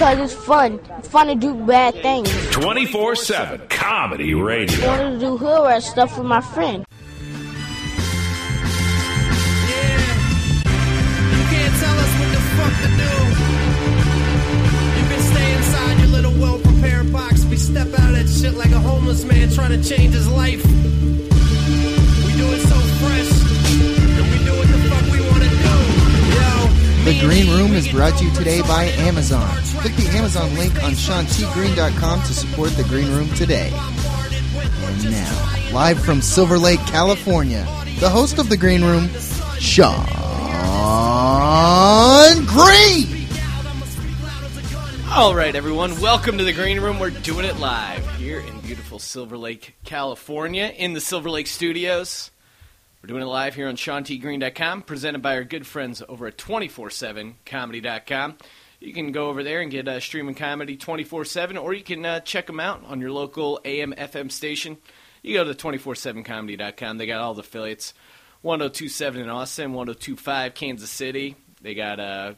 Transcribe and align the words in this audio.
because 0.00 0.32
it's 0.32 0.46
fun. 0.46 0.80
It's 0.96 1.08
fun 1.08 1.26
to 1.26 1.34
do 1.34 1.52
bad 1.66 1.92
things. 2.00 2.30
24 2.52 3.16
7 3.16 3.68
Comedy 3.68 4.32
Radio. 4.32 4.78
I 4.78 4.80
Radio. 4.80 4.88
wanted 4.88 5.10
to 5.10 5.18
do 5.18 5.36
hood 5.36 5.66
rat 5.66 5.82
stuff 5.82 6.16
with 6.16 6.26
my 6.26 6.40
friend. 6.40 6.86
Yeah, 6.88 6.96
you 11.36 11.44
can't 11.52 11.74
tell 11.82 11.98
us 11.98 12.12
what 12.18 12.30
the 12.32 12.40
fuck 12.56 12.74
to 12.80 12.88
do. 12.96 13.12
You 14.96 15.04
can 15.10 15.20
stay 15.20 15.48
inside 15.54 15.98
your 15.98 16.08
little 16.08 16.32
well-prepared 16.40 17.12
box. 17.12 17.44
We 17.44 17.56
step 17.58 17.88
out 17.88 18.08
of 18.08 18.16
that 18.16 18.28
shit 18.30 18.54
like 18.54 18.70
a 18.70 18.80
homeless 18.80 19.24
man 19.24 19.50
trying 19.50 19.82
to 19.82 19.86
change 19.86 20.14
his 20.14 20.30
life. 20.30 20.64
The 27.10 27.18
Green 27.18 27.48
Room 27.48 27.72
is 27.72 27.88
brought 27.88 28.16
to 28.18 28.24
you 28.24 28.32
today 28.34 28.62
by. 28.62 28.84
Amazon. 28.84 29.50
Click 29.80 29.96
the 29.96 30.08
Amazon 30.16 30.54
link 30.54 30.72
on 30.84 30.92
SeanTGreen.com 30.92 32.20
to 32.20 32.32
support 32.32 32.70
The 32.76 32.84
Green 32.84 33.10
Room 33.10 33.28
today. 33.34 33.72
And 33.74 35.10
now, 35.10 35.72
live 35.72 36.00
from 36.04 36.22
Silver 36.22 36.56
Lake, 36.56 36.78
California, 36.86 37.66
the 37.98 38.08
host 38.08 38.38
of 38.38 38.48
The 38.48 38.56
Green 38.56 38.84
Room, 38.84 39.08
Sean 39.58 40.06
Green. 42.46 43.26
All 45.10 45.34
right, 45.34 45.56
everyone, 45.56 46.00
welcome 46.00 46.38
to 46.38 46.44
the 46.44 46.52
Green 46.52 46.78
Room. 46.78 47.00
We're 47.00 47.10
doing 47.10 47.44
it 47.44 47.58
live 47.58 48.08
here 48.18 48.38
in 48.38 48.60
beautiful 48.60 49.00
Silver 49.00 49.36
Lake, 49.36 49.74
California, 49.82 50.72
in 50.76 50.92
the 50.92 51.00
Silver 51.00 51.28
Lake 51.28 51.48
studios. 51.48 52.30
We're 53.02 53.08
doing 53.08 53.22
it 53.22 53.26
live 53.26 53.54
here 53.54 53.66
on 53.66 53.76
SeanTGreen.com, 53.76 54.82
presented 54.82 55.22
by 55.22 55.36
our 55.36 55.44
good 55.44 55.66
friends 55.66 56.02
over 56.06 56.26
at 56.26 56.36
247comedy.com. 56.36 58.36
You 58.78 58.92
can 58.92 59.10
go 59.10 59.28
over 59.28 59.42
there 59.42 59.62
and 59.62 59.70
get 59.70 59.88
uh, 59.88 60.00
streaming 60.00 60.34
comedy 60.34 60.76
24 60.76 61.24
7, 61.24 61.56
or 61.56 61.72
you 61.72 61.82
can 61.82 62.04
uh, 62.04 62.20
check 62.20 62.46
them 62.46 62.60
out 62.60 62.84
on 62.84 63.00
your 63.00 63.10
local 63.10 63.58
AM 63.64 63.94
FM 63.94 64.30
station. 64.30 64.76
You 65.22 65.34
go 65.34 65.44
to 65.44 65.54
247comedy.com. 65.54 66.98
They 66.98 67.06
got 67.06 67.22
all 67.22 67.32
the 67.32 67.40
affiliates 67.40 67.94
1027 68.42 69.22
in 69.22 69.30
Austin, 69.30 69.72
1025 69.72 70.52
Kansas 70.52 70.90
City. 70.90 71.36
They 71.62 71.74
got 71.74 72.00
uh, 72.00 72.34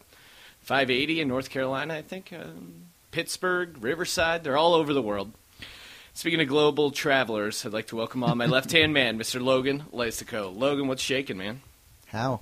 580 0.60 1.22
in 1.22 1.28
North 1.28 1.50
Carolina, 1.50 1.94
I 1.94 2.02
think. 2.02 2.32
Um, 2.32 2.86
Pittsburgh, 3.10 3.82
Riverside, 3.82 4.44
they're 4.44 4.56
all 4.56 4.74
over 4.74 4.94
the 4.94 5.02
world. 5.02 5.32
Speaking 6.14 6.40
of 6.40 6.48
global 6.48 6.90
travelers, 6.90 7.64
I'd 7.64 7.72
like 7.72 7.86
to 7.86 7.96
welcome 7.96 8.22
on 8.22 8.36
my 8.36 8.44
left 8.44 8.70
hand 8.72 8.92
man, 8.92 9.18
Mr. 9.18 9.42
Logan 9.42 9.84
Lysico. 9.92 10.50
Logan, 10.50 10.86
what's 10.86 11.02
shaking, 11.02 11.38
man? 11.38 11.62
How? 12.06 12.40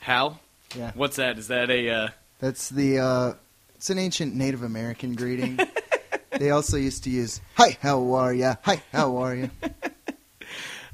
How? 0.00 0.38
Yeah. 0.76 0.92
What's 0.94 1.16
that? 1.16 1.36
Is 1.36 1.48
that 1.48 1.70
a. 1.70 1.90
Uh, 1.90 2.08
That's 2.38 2.68
the, 2.68 2.98
uh, 3.00 3.32
it's 3.74 3.90
an 3.90 3.98
ancient 3.98 4.36
Native 4.36 4.62
American 4.62 5.14
greeting. 5.14 5.58
they 6.30 6.50
also 6.50 6.76
used 6.76 7.02
to 7.04 7.10
use, 7.10 7.40
Hi, 7.56 7.76
how 7.82 8.12
are 8.12 8.32
ya? 8.32 8.54
Hi, 8.62 8.80
how 8.92 9.16
are 9.16 9.34
ya? 9.34 9.48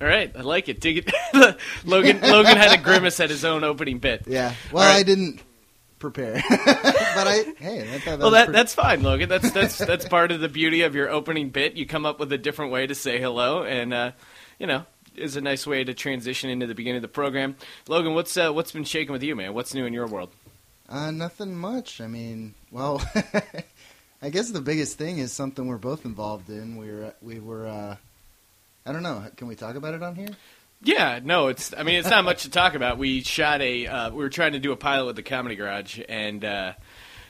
all 0.00 0.08
right, 0.08 0.32
I 0.34 0.40
like 0.40 0.70
it. 0.70 0.80
Dig 0.80 0.98
it. 1.06 1.12
Logan, 1.84 2.22
Logan 2.22 2.56
had 2.56 2.78
a 2.78 2.82
grimace 2.82 3.20
at 3.20 3.28
his 3.28 3.44
own 3.44 3.62
opening 3.62 3.98
bit. 3.98 4.24
Yeah. 4.26 4.54
Well, 4.72 4.88
right. 4.88 5.00
I 5.00 5.02
didn't 5.02 5.42
prepare. 6.10 6.42
but 6.50 7.26
I, 7.26 7.44
hey, 7.58 7.80
I 7.94 7.98
thought 7.98 8.04
that 8.04 8.18
Well, 8.18 8.30
was 8.30 8.32
that, 8.32 8.44
pretty- 8.46 8.52
that's 8.52 8.74
fine, 8.74 9.02
Logan. 9.02 9.28
That's 9.28 9.50
that's 9.50 9.78
that's 9.78 10.06
part 10.08 10.30
of 10.32 10.40
the 10.40 10.48
beauty 10.48 10.82
of 10.82 10.94
your 10.94 11.08
opening 11.10 11.50
bit. 11.50 11.74
You 11.74 11.86
come 11.86 12.06
up 12.06 12.18
with 12.20 12.32
a 12.32 12.38
different 12.38 12.72
way 12.72 12.86
to 12.86 12.94
say 12.94 13.20
hello, 13.20 13.62
and 13.64 13.92
uh, 13.94 14.12
you 14.58 14.66
know, 14.66 14.84
is 15.16 15.36
a 15.36 15.40
nice 15.40 15.66
way 15.66 15.82
to 15.84 15.94
transition 15.94 16.50
into 16.50 16.66
the 16.66 16.74
beginning 16.74 16.96
of 16.96 17.02
the 17.02 17.08
program. 17.08 17.56
Logan, 17.88 18.14
what's 18.14 18.36
uh, 18.36 18.52
what's 18.52 18.72
been 18.72 18.84
shaking 18.84 19.12
with 19.12 19.22
you, 19.22 19.34
man? 19.36 19.54
What's 19.54 19.74
new 19.74 19.86
in 19.86 19.92
your 19.92 20.06
world? 20.06 20.30
Uh, 20.88 21.10
nothing 21.10 21.56
much. 21.56 22.00
I 22.00 22.06
mean, 22.06 22.54
well, 22.70 23.02
I 24.22 24.30
guess 24.30 24.50
the 24.50 24.60
biggest 24.60 24.96
thing 24.98 25.18
is 25.18 25.32
something 25.32 25.66
we're 25.66 25.78
both 25.78 26.04
involved 26.04 26.48
in. 26.48 26.76
We 26.76 26.90
were, 26.92 27.14
we 27.20 27.40
were, 27.40 27.66
uh, 27.66 27.96
I 28.86 28.92
don't 28.92 29.02
know. 29.02 29.24
Can 29.36 29.48
we 29.48 29.56
talk 29.56 29.74
about 29.74 29.94
it 29.94 30.02
on 30.02 30.14
here? 30.14 30.28
Yeah, 30.82 31.20
no, 31.22 31.48
it's. 31.48 31.72
I 31.76 31.82
mean, 31.82 31.96
it's 31.96 32.10
not 32.10 32.24
much 32.24 32.42
to 32.42 32.50
talk 32.50 32.74
about. 32.74 32.98
We 32.98 33.22
shot 33.22 33.60
a. 33.62 33.86
Uh, 33.86 34.10
we 34.10 34.18
were 34.18 34.28
trying 34.28 34.52
to 34.52 34.58
do 34.58 34.72
a 34.72 34.76
pilot 34.76 35.06
with 35.06 35.16
the 35.16 35.22
Comedy 35.22 35.56
Garage, 35.56 36.00
and 36.08 36.44
uh, 36.44 36.72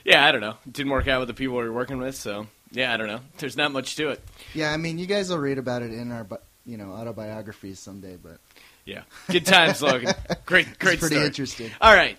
yeah, 0.03 0.25
I 0.25 0.31
don't 0.31 0.41
know. 0.41 0.55
It 0.65 0.73
didn't 0.73 0.91
work 0.91 1.07
out 1.07 1.19
with 1.19 1.27
the 1.29 1.33
people 1.33 1.57
we 1.57 1.63
were 1.63 1.73
working 1.73 1.97
with, 1.97 2.15
so 2.15 2.47
yeah, 2.71 2.93
I 2.93 2.97
don't 2.97 3.07
know. 3.07 3.21
There's 3.37 3.57
not 3.57 3.71
much 3.71 3.95
to 3.95 4.09
it. 4.09 4.21
Yeah, 4.53 4.71
I 4.71 4.77
mean, 4.77 4.97
you 4.99 5.05
guys 5.05 5.29
will 5.29 5.37
read 5.39 5.57
about 5.57 5.81
it 5.81 5.91
in 5.93 6.11
our, 6.11 6.27
you 6.65 6.77
know, 6.77 6.91
autobiographies 6.91 7.79
someday. 7.79 8.17
But 8.21 8.39
Yeah, 8.85 9.03
good 9.29 9.45
times, 9.45 9.81
Logan. 9.81 10.13
Great, 10.45 10.67
great 10.79 10.93
it's 10.95 10.99
pretty 11.01 11.15
story. 11.15 11.25
interesting. 11.27 11.71
All 11.81 11.93
right. 11.93 12.17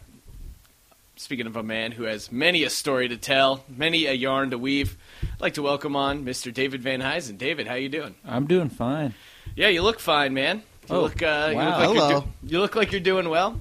Speaking 1.16 1.46
of 1.48 1.56
a 1.56 1.64
man 1.64 1.90
who 1.90 2.04
has 2.04 2.30
many 2.30 2.62
a 2.62 2.70
story 2.70 3.08
to 3.08 3.16
tell, 3.16 3.64
many 3.68 4.06
a 4.06 4.12
yarn 4.12 4.50
to 4.50 4.58
weave, 4.58 4.96
I'd 5.22 5.40
like 5.40 5.54
to 5.54 5.62
welcome 5.62 5.96
on 5.96 6.24
Mr. 6.24 6.54
David 6.54 6.80
Venhuizen. 6.82 7.36
David, 7.36 7.66
how 7.66 7.74
you 7.74 7.88
doing? 7.88 8.14
I'm 8.24 8.46
doing 8.46 8.68
fine. 8.68 9.14
Yeah, 9.56 9.66
you 9.68 9.82
look 9.82 9.98
fine, 9.98 10.32
man. 10.32 10.62
You 10.90 10.96
Oh, 10.96 11.00
look, 11.02 11.22
uh, 11.22 11.48
you 11.50 11.56
wow. 11.56 11.64
look 11.66 11.78
like 11.78 11.94
you're 11.94 12.06
Hello. 12.06 12.20
do- 12.20 12.48
you 12.54 12.60
look 12.60 12.74
like 12.76 12.92
you're 12.92 13.00
doing 13.00 13.28
well. 13.28 13.60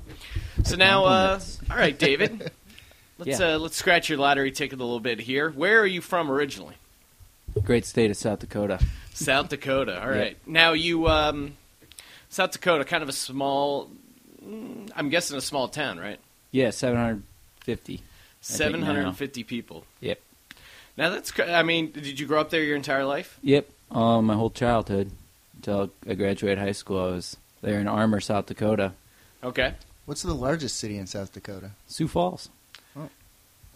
So 0.64 0.76
now, 0.76 1.06
uh, 1.06 1.40
all 1.70 1.78
right, 1.78 1.98
David. 1.98 2.52
Let's 3.20 3.40
Yeah. 3.40 3.56
uh, 3.56 3.58
let's 3.58 3.76
scratch 3.76 4.10
your 4.10 4.20
lottery 4.20 4.52
ticket 4.52 4.80
a 4.80 4.84
little 4.84 5.00
bit 5.00 5.20
here. 5.20 5.50
Where 5.50 5.80
are 5.82 5.88
you 5.88 6.02
from 6.02 6.30
originally? 6.30 6.76
Great 7.64 7.84
state 7.84 8.12
of 8.12 8.18
South 8.18 8.38
Dakota. 8.40 8.80
South 9.12 9.50
Dakota. 9.50 10.00
All 10.00 10.12
Yep. 10.12 10.22
right. 10.22 10.38
Now 10.46 10.74
you, 10.74 11.08
um, 11.08 11.58
South 12.30 12.52
Dakota, 12.52 12.86
kind 12.86 13.02
of 13.02 13.10
a 13.10 13.14
small. 13.14 13.90
mm, 14.46 14.92
I'm 14.96 15.10
guessing 15.10 15.36
a 15.36 15.42
small 15.42 15.68
town, 15.68 15.98
right? 16.00 16.20
Yeah, 16.52 16.70
750. 16.70 18.02
Seven 18.40 18.84
hundred 18.84 19.08
and 19.08 19.18
fifty 19.18 19.44
people. 19.44 19.84
Yep. 20.00 20.20
Now 20.96 21.10
that's. 21.10 21.32
cr- 21.32 21.42
I 21.44 21.64
mean, 21.64 21.92
did 21.92 22.20
you 22.20 22.28
grow 22.28 22.40
up 22.40 22.52
there 22.52 22.64
your 22.64 22.76
entire 22.76 23.04
life? 23.04 23.40
Yep. 23.42 23.68
Um, 23.92 24.26
my 24.26 24.36
whole 24.36 24.52
childhood 24.52 25.10
until 25.58 25.92
I 26.10 26.14
graduated 26.16 26.60
high 26.60 26.72
school, 26.72 27.00
I 27.00 27.12
was 27.12 27.38
there 27.62 27.80
in 27.80 27.88
Armour, 27.88 28.20
South 28.20 28.46
Dakota. 28.46 28.94
Okay. 29.44 29.74
What's 30.06 30.22
the 30.22 30.34
largest 30.34 30.78
city 30.78 30.98
in 30.98 31.06
South 31.08 31.34
Dakota? 31.34 31.72
Sioux 31.88 32.08
Falls. 32.08 32.50
Oh. 32.96 33.10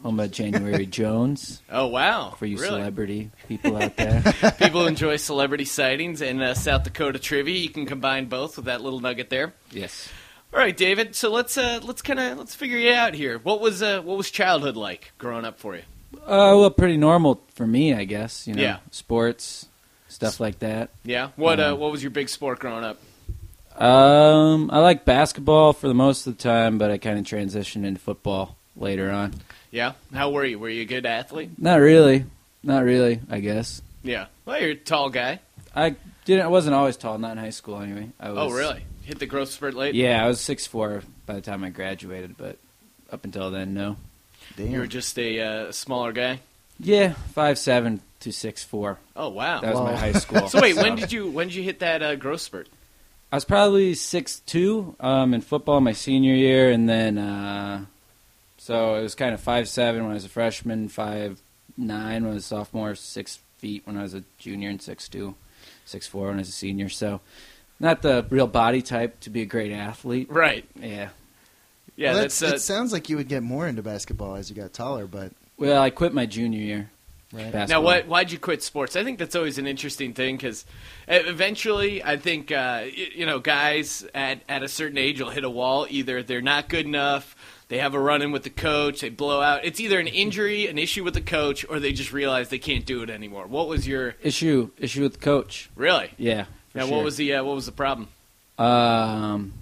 Home 0.03 0.19
of 0.19 0.31
January 0.31 0.85
Jones 0.99 1.61
Oh 1.69 1.87
wow. 1.87 2.31
for 2.37 2.45
you 2.45 2.57
really? 2.57 2.69
celebrity 2.79 3.29
people 3.47 3.77
out 3.77 3.95
there. 3.97 4.23
People 4.59 4.87
enjoy 4.87 5.17
celebrity 5.17 5.65
sightings 5.65 6.21
and 6.21 6.41
uh, 6.41 6.53
South 6.55 6.83
Dakota 6.83 7.19
trivia. 7.19 7.57
You 7.57 7.69
can 7.69 7.85
combine 7.85 8.25
both 8.25 8.55
with 8.55 8.65
that 8.65 8.81
little 8.81 8.99
nugget 8.99 9.29
there. 9.29 9.53
yes. 9.71 10.09
All 10.53 10.59
right, 10.59 10.75
David. 10.75 11.15
So 11.15 11.29
let's 11.31 11.57
uh, 11.57 11.79
let's 11.83 12.01
kind 12.01 12.19
of 12.19 12.37
let's 12.37 12.53
figure 12.55 12.77
you 12.77 12.91
out 12.91 13.13
here. 13.13 13.37
What 13.39 13.61
was 13.61 13.81
uh, 13.81 14.01
what 14.01 14.17
was 14.17 14.29
childhood 14.29 14.75
like 14.75 15.13
growing 15.17 15.45
up 15.45 15.59
for 15.59 15.75
you? 15.75 15.83
Uh, 16.15 16.59
well, 16.59 16.69
pretty 16.71 16.97
normal 16.97 17.41
for 17.53 17.65
me, 17.65 17.93
I 17.93 18.03
guess. 18.03 18.47
You 18.47 18.55
know, 18.55 18.61
Yeah. 18.61 18.77
sports, 18.91 19.67
stuff 20.11 20.39
like 20.39 20.59
that. 20.59 20.89
Yeah. 21.03 21.29
What 21.35 21.59
uh, 21.59 21.73
Um, 21.73 21.79
what 21.79 21.91
was 21.91 22.03
your 22.03 22.11
big 22.11 22.29
sport 22.29 22.59
growing 22.59 22.83
up? 22.83 22.99
Um, 23.75 24.69
I 24.71 24.79
like 24.79 25.05
basketball 25.05 25.73
for 25.73 25.87
the 25.87 25.93
most 25.93 26.27
of 26.27 26.37
the 26.37 26.43
time, 26.43 26.77
but 26.77 26.91
I 26.91 26.97
kind 26.97 27.17
of 27.17 27.25
transitioned 27.25 27.85
into 27.85 27.99
football 27.99 28.57
later 28.75 29.09
on. 29.09 29.33
Yeah. 29.71 29.93
How 30.13 30.29
were 30.29 30.45
you? 30.45 30.59
Were 30.59 30.69
you 30.69 30.81
a 30.81 30.85
good 30.85 31.05
athlete? 31.05 31.51
Not 31.57 31.79
really. 31.79 32.25
Not 32.63 32.83
really, 32.83 33.21
I 33.29 33.39
guess. 33.39 33.81
Yeah. 34.03 34.27
Well, 34.45 34.61
you're 34.61 34.71
a 34.71 34.75
tall 34.75 35.09
guy. 35.09 35.39
I 35.75 35.95
didn't. 36.25 36.45
I 36.45 36.49
wasn't 36.49 36.75
always 36.75 36.97
tall. 36.97 37.17
Not 37.17 37.31
in 37.31 37.37
high 37.37 37.49
school, 37.49 37.79
anyway. 37.81 38.09
I 38.19 38.31
was, 38.31 38.37
oh, 38.37 38.55
really? 38.55 38.83
Hit 39.03 39.19
the 39.19 39.25
growth 39.25 39.49
spurt 39.49 39.73
late. 39.73 39.95
Yeah, 39.95 40.23
I 40.23 40.27
was 40.27 40.41
six 40.41 40.67
four 40.67 41.01
by 41.25 41.33
the 41.33 41.41
time 41.41 41.63
I 41.63 41.69
graduated, 41.69 42.37
but 42.37 42.57
up 43.11 43.23
until 43.23 43.49
then, 43.49 43.73
no. 43.73 43.95
Damn. 44.57 44.67
You 44.71 44.79
were 44.79 44.87
just 44.87 45.17
a 45.17 45.39
uh, 45.39 45.71
smaller 45.71 46.11
guy. 46.11 46.41
Yeah, 46.79 47.13
five 47.33 47.57
seven 47.57 48.01
to 48.21 48.31
six 48.31 48.63
four. 48.63 48.99
Oh 49.15 49.29
wow. 49.29 49.61
That 49.61 49.71
was 49.71 49.79
Wow. 49.79 49.85
my 49.91 49.95
high 49.97 50.11
school. 50.13 50.47
so 50.47 50.61
wait, 50.61 50.75
when 50.75 50.95
did 50.95 51.11
you 51.11 51.29
when 51.29 51.47
did 51.47 51.55
you 51.55 51.63
hit 51.63 51.79
that 51.79 52.01
uh, 52.01 52.15
growth 52.15 52.41
spurt? 52.41 52.67
I 53.31 53.35
was 53.37 53.45
probably 53.45 53.93
six 53.93 54.39
two 54.39 54.95
um, 54.99 55.33
in 55.33 55.41
football 55.41 55.79
my 55.81 55.93
senior 55.93 56.33
year, 56.33 56.69
and 56.71 56.87
then 56.89 57.17
uh, 57.17 57.85
so 58.57 58.95
it 58.95 59.01
was 59.03 59.15
kind 59.15 59.33
of 59.33 59.39
five 59.41 59.67
seven 59.69 60.01
when 60.03 60.11
I 60.11 60.15
was 60.15 60.25
a 60.25 60.29
freshman, 60.29 60.89
five 60.89 61.41
nine 61.77 62.23
when 62.23 62.31
I 62.31 62.35
was 62.35 62.43
a 62.45 62.47
sophomore, 62.47 62.95
six 62.95 63.39
feet 63.57 63.83
when 63.85 63.97
I 63.97 64.01
was 64.01 64.13
a 64.13 64.23
junior, 64.37 64.69
and 64.69 64.81
six 64.81 65.07
two, 65.07 65.35
six 65.85 66.07
four 66.07 66.27
when 66.27 66.35
I 66.35 66.39
was 66.39 66.49
a 66.49 66.53
senior. 66.53 66.89
So 66.89 67.21
not 67.79 68.01
the 68.01 68.25
real 68.29 68.47
body 68.47 68.81
type 68.81 69.19
to 69.21 69.29
be 69.29 69.41
a 69.41 69.45
great 69.45 69.71
athlete. 69.71 70.29
Right. 70.29 70.65
Yeah. 70.79 71.09
Yeah. 71.95 72.11
Well, 72.13 72.21
that's. 72.21 72.39
that's- 72.39 72.53
Uh, 72.53 72.55
it 72.57 72.59
sounds 72.59 72.91
like 72.93 73.09
you 73.09 73.17
would 73.17 73.27
get 73.29 73.43
more 73.43 73.67
into 73.67 73.81
basketball 73.81 74.35
as 74.35 74.49
you 74.49 74.55
got 74.55 74.73
taller, 74.73 75.07
but 75.07 75.31
Well, 75.57 75.81
I 75.81 75.89
quit 75.89 76.13
my 76.13 76.25
junior 76.25 76.59
year. 76.59 76.89
Right. 77.33 77.67
Now, 77.67 77.81
what? 77.81 78.07
Why'd 78.07 78.31
you 78.31 78.39
quit 78.39 78.63
sports? 78.63 78.95
I 78.95 79.03
think 79.03 79.19
that's 79.19 79.35
always 79.35 79.57
an 79.57 79.67
interesting 79.67 80.13
thing 80.13 80.37
because 80.37 80.65
eventually, 81.07 82.03
I 82.03 82.17
think 82.17 82.51
uh, 82.51 82.85
you 83.15 83.25
know, 83.25 83.39
guys 83.39 84.05
at 84.13 84.41
at 84.49 84.63
a 84.63 84.67
certain 84.67 84.97
age 84.97 85.21
will 85.21 85.29
hit 85.29 85.43
a 85.43 85.49
wall. 85.49 85.87
Either 85.89 86.23
they're 86.23 86.41
not 86.41 86.69
good 86.69 86.85
enough, 86.85 87.35
they 87.67 87.77
have 87.77 87.93
a 87.93 87.99
run 87.99 88.21
in 88.21 88.31
with 88.31 88.43
the 88.43 88.49
coach, 88.49 89.01
they 89.01 89.09
blow 89.09 89.41
out. 89.41 89.63
It's 89.63 89.79
either 89.79 89.99
an 89.99 90.07
injury, 90.07 90.67
an 90.67 90.77
issue 90.77 91.03
with 91.03 91.13
the 91.13 91.21
coach, 91.21 91.65
or 91.69 91.79
they 91.79 91.93
just 91.93 92.11
realize 92.11 92.49
they 92.49 92.59
can't 92.59 92.85
do 92.85 93.01
it 93.01 93.09
anymore. 93.09 93.47
What 93.47 93.67
was 93.67 93.87
your 93.87 94.15
issue? 94.21 94.71
Issue 94.77 95.03
with 95.03 95.13
the 95.13 95.19
coach. 95.19 95.69
really? 95.75 96.11
Yeah. 96.17 96.45
Now, 96.75 96.85
sure. 96.85 96.97
what 96.97 97.05
was 97.05 97.17
the 97.17 97.35
uh, 97.35 97.43
what 97.43 97.55
was 97.55 97.65
the 97.65 97.71
problem? 97.71 98.09
Um. 98.57 99.53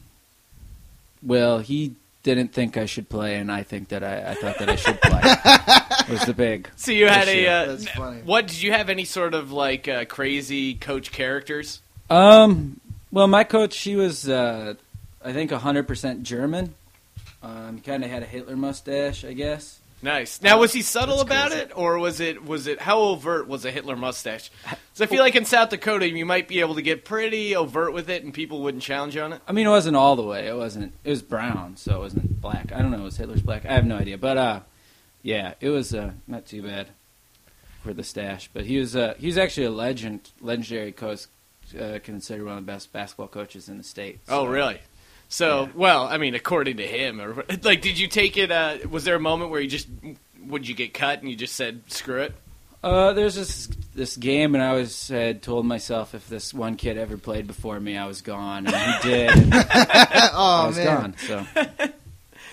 Well, 1.21 1.59
he 1.59 1.95
didn't 2.23 2.53
think 2.53 2.77
I 2.77 2.85
should 2.85 3.09
play, 3.09 3.35
and 3.37 3.51
I 3.51 3.63
think 3.63 3.89
that 3.89 4.03
I, 4.03 4.31
I 4.31 4.33
thought 4.35 4.57
that 4.59 4.69
I 4.69 4.75
should 4.75 5.01
play. 5.01 5.21
was 6.09 6.25
the 6.25 6.33
big. 6.33 6.69
So 6.75 6.91
you 6.91 7.07
had 7.07 7.27
issue. 7.27 7.45
a 7.45 7.47
uh, 7.47 7.65
That's 7.67 7.89
funny. 7.89 8.21
what? 8.21 8.47
Did 8.47 8.61
you 8.61 8.71
have 8.71 8.89
any 8.89 9.05
sort 9.05 9.33
of 9.33 9.51
like 9.51 9.87
uh, 9.87 10.05
crazy 10.05 10.75
coach 10.75 11.11
characters? 11.11 11.81
Um. 12.09 12.79
Well, 13.11 13.27
my 13.27 13.43
coach, 13.43 13.73
she 13.73 13.95
was, 13.95 14.29
uh, 14.29 14.75
I 15.25 15.33
think, 15.33 15.51
hundred 15.51 15.87
percent 15.87 16.23
German. 16.23 16.75
Um, 17.41 17.79
kind 17.79 18.03
of 18.03 18.11
had 18.11 18.21
a 18.21 18.25
Hitler 18.25 18.55
mustache, 18.55 19.23
I 19.23 19.33
guess. 19.33 19.79
Nice. 20.01 20.41
Now, 20.41 20.59
was 20.59 20.71
he 20.71 20.81
subtle 20.81 21.17
That's 21.17 21.27
about 21.29 21.47
crazy. 21.51 21.63
it, 21.65 21.71
or 21.75 21.99
was 21.99 22.19
it 22.21 22.45
was 22.45 22.67
it 22.67 22.79
how 22.79 22.99
overt 22.99 23.47
was 23.47 23.65
a 23.65 23.71
Hitler 23.71 23.95
mustache? 23.95 24.49
Because 24.99 25.01
I 25.01 25.05
feel 25.15 25.23
like 25.23 25.35
in 25.35 25.45
South 25.45 25.69
Dakota, 25.69 26.09
you 26.09 26.25
might 26.25 26.47
be 26.49 26.59
able 26.59 26.75
to 26.75 26.81
get 26.81 27.05
pretty 27.05 27.55
overt 27.55 27.93
with 27.93 28.09
it, 28.09 28.23
and 28.23 28.33
people 28.33 28.61
wouldn't 28.61 28.83
challenge 28.83 29.15
you 29.15 29.21
on 29.21 29.31
it. 29.33 29.41
I 29.47 29.53
mean, 29.53 29.65
it 29.65 29.69
wasn't 29.69 29.95
all 29.95 30.15
the 30.17 30.23
way. 30.23 30.47
It 30.47 30.55
wasn't. 30.57 30.93
It 31.05 31.09
was 31.09 31.21
brown, 31.21 31.77
so 31.77 31.95
it 31.97 31.99
wasn't 31.99 32.41
black. 32.41 32.71
I 32.73 32.79
don't 32.81 32.91
know. 32.91 32.99
It 32.99 33.03
was 33.03 33.17
Hitler's 33.17 33.41
black. 33.41 33.65
I 33.65 33.73
have 33.73 33.85
no 33.85 33.97
idea. 33.97 34.17
But 34.17 34.37
uh, 34.37 34.59
yeah, 35.21 35.53
it 35.61 35.69
was 35.69 35.93
uh, 35.93 36.11
not 36.27 36.45
too 36.45 36.63
bad 36.63 36.87
for 37.83 37.93
the 37.93 38.03
stash. 38.03 38.49
But 38.53 38.65
he 38.65 38.77
was 38.77 38.95
uh, 38.95 39.13
he 39.17 39.27
was 39.27 39.37
actually 39.37 39.67
a 39.67 39.71
legend, 39.71 40.31
legendary 40.41 40.91
coach, 40.91 41.27
uh, 41.79 41.99
considered 42.03 42.45
one 42.45 42.57
of 42.57 42.65
the 42.65 42.71
best 42.71 42.91
basketball 42.91 43.27
coaches 43.27 43.69
in 43.69 43.77
the 43.77 43.83
state. 43.83 44.19
Oh, 44.27 44.45
really? 44.47 44.79
So, 45.29 45.65
Yeah. 45.65 45.71
well, 45.75 46.03
I 46.05 46.17
mean, 46.17 46.35
according 46.35 46.77
to 46.77 46.87
him, 46.87 47.21
or 47.21 47.45
like, 47.63 47.81
did 47.81 47.97
you 47.99 48.07
take 48.07 48.35
it? 48.37 48.51
Uh, 48.51 48.77
was 48.89 49.03
there 49.05 49.15
a 49.15 49.19
moment 49.19 49.51
where 49.51 49.61
you 49.61 49.69
just 49.69 49.87
would 50.47 50.67
you 50.67 50.73
get 50.75 50.93
cut 50.93 51.21
and 51.21 51.29
you 51.29 51.35
just 51.35 51.55
said 51.55 51.83
screw 51.87 52.21
it? 52.23 52.33
Uh, 52.83 53.11
there's 53.13 53.35
this 53.35 53.67
this 53.93 54.15
game, 54.17 54.55
and 54.55 54.63
I 54.63 54.73
was 54.73 55.09
had 55.09 55.41
told 55.41 55.65
myself 55.65 56.15
if 56.15 56.27
this 56.29 56.53
one 56.53 56.75
kid 56.77 56.97
ever 56.97 57.17
played 57.17 57.45
before 57.45 57.79
me, 57.79 57.97
I 57.97 58.07
was 58.07 58.21
gone, 58.21 58.65
and 58.65 58.75
he 58.75 59.09
did. 59.09 59.31
And 59.53 59.53
I 59.53 60.29
oh 60.33 60.67
was 60.67 60.77
man! 60.77 60.85
gone. 61.01 61.15
So 61.17 61.45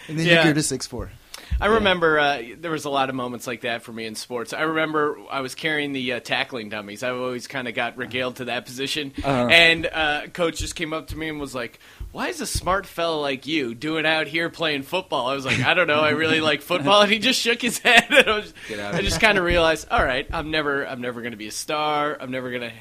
And 0.09 0.19
then 0.19 0.27
Yeah. 0.27 0.39
you 0.39 0.43
grew 0.43 0.55
to 0.55 0.63
six 0.63 0.87
four. 0.87 1.11
I 1.59 1.67
remember 1.67 2.19
uh, 2.19 2.43
there 2.59 2.71
was 2.71 2.85
a 2.85 2.91
lot 2.91 3.09
of 3.09 3.15
moments 3.15 3.47
like 3.47 3.63
that 3.63 3.83
for 3.83 3.91
me 3.91 4.05
in 4.05 4.15
sports. 4.15 4.53
I 4.53 4.63
remember 4.63 5.17
I 5.31 5.41
was 5.41 5.55
carrying 5.55 5.93
the 5.95 6.15
uh, 6.15 6.21
tackling 6.21 6.69
dummies. 6.69 7.03
I 7.03 7.11
always 7.11 7.47
kind 7.47 7.67
of 7.67 7.75
got 7.75 7.97
regaled 7.97 8.37
to 8.37 8.47
that 8.47 8.67
position, 8.67 9.15
Uh-huh. 9.25 9.49
and 9.49 9.87
uh, 9.91 10.27
coach 10.35 10.59
just 10.59 10.75
came 10.75 10.93
up 10.93 11.07
to 11.09 11.17
me 11.17 11.31
and 11.31 11.41
was 11.41 11.55
like, 11.55 11.79
"Why 12.13 12.29
is 12.29 12.41
a 12.41 12.47
smart 12.47 12.87
fella 12.87 13.17
like 13.21 13.47
you 13.47 13.75
doing 13.75 14.07
out 14.07 14.27
here 14.27 14.49
playing 14.51 14.83
football?" 14.83 15.27
I 15.29 15.35
was 15.35 15.45
like, 15.45 15.61
"I 15.61 15.75
don't 15.75 15.87
know. 15.87 16.01
I 16.01 16.11
really 16.11 16.41
like 16.41 16.63
football," 16.63 17.03
and 17.03 17.11
he 17.13 17.19
just 17.19 17.41
shook 17.41 17.61
his 17.63 17.79
head. 17.79 18.07
And 18.11 18.29
I, 18.29 18.37
was, 18.37 18.55
Get 18.69 18.79
out 18.81 18.95
of 18.95 19.01
I 19.01 19.03
just 19.03 19.21
kind 19.21 19.37
of 19.39 19.45
realized, 19.45 19.89
all 19.91 20.05
right, 20.05 20.27
I'm 20.33 20.51
never, 20.51 20.85
I'm 20.87 21.01
never 21.01 21.21
going 21.21 21.33
to 21.33 21.37
be 21.37 21.49
a 21.49 21.53
star. 21.53 22.17
I'm 22.21 22.31
never 22.31 22.51
going 22.51 22.63
to. 22.63 22.73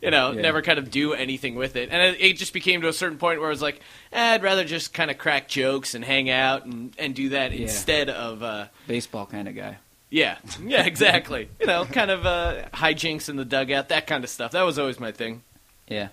You 0.00 0.12
know, 0.12 0.30
Yeah. 0.30 0.42
never 0.42 0.62
kind 0.62 0.78
of 0.78 0.92
do 0.92 1.12
anything 1.12 1.56
with 1.56 1.74
it, 1.74 1.88
and 1.90 2.00
it, 2.00 2.20
it 2.20 2.36
just 2.36 2.52
became 2.52 2.82
to 2.82 2.88
a 2.88 2.92
certain 2.92 3.18
point 3.18 3.40
where 3.40 3.48
I 3.48 3.50
was 3.50 3.60
like, 3.62 3.80
eh, 4.12 4.34
"I'd 4.34 4.42
rather 4.44 4.62
just 4.64 4.94
kind 4.94 5.10
of 5.10 5.18
crack 5.18 5.48
jokes 5.48 5.94
and 5.94 6.04
hang 6.04 6.30
out 6.30 6.66
and, 6.66 6.94
and 6.98 7.14
do 7.16 7.30
that 7.30 7.50
Yeah. 7.52 7.62
instead 7.62 8.08
of 8.08 8.44
uh, 8.44 8.66
baseball 8.86 9.26
kind 9.26 9.48
of 9.48 9.56
guy. 9.56 9.78
yeah, 10.08 10.36
yeah, 10.64 10.82
exactly. 10.86 11.48
you 11.58 11.66
know, 11.66 11.84
kind 11.84 12.12
of 12.12 12.24
uh, 12.24 12.66
hijinks 12.72 13.28
in 13.28 13.34
the 13.34 13.44
dugout, 13.44 13.88
that 13.88 14.06
kind 14.06 14.22
of 14.22 14.30
stuff. 14.30 14.52
That 14.52 14.62
was 14.62 14.78
always 14.78 15.00
my 15.00 15.10
thing. 15.10 15.42
Yeah. 15.88 16.08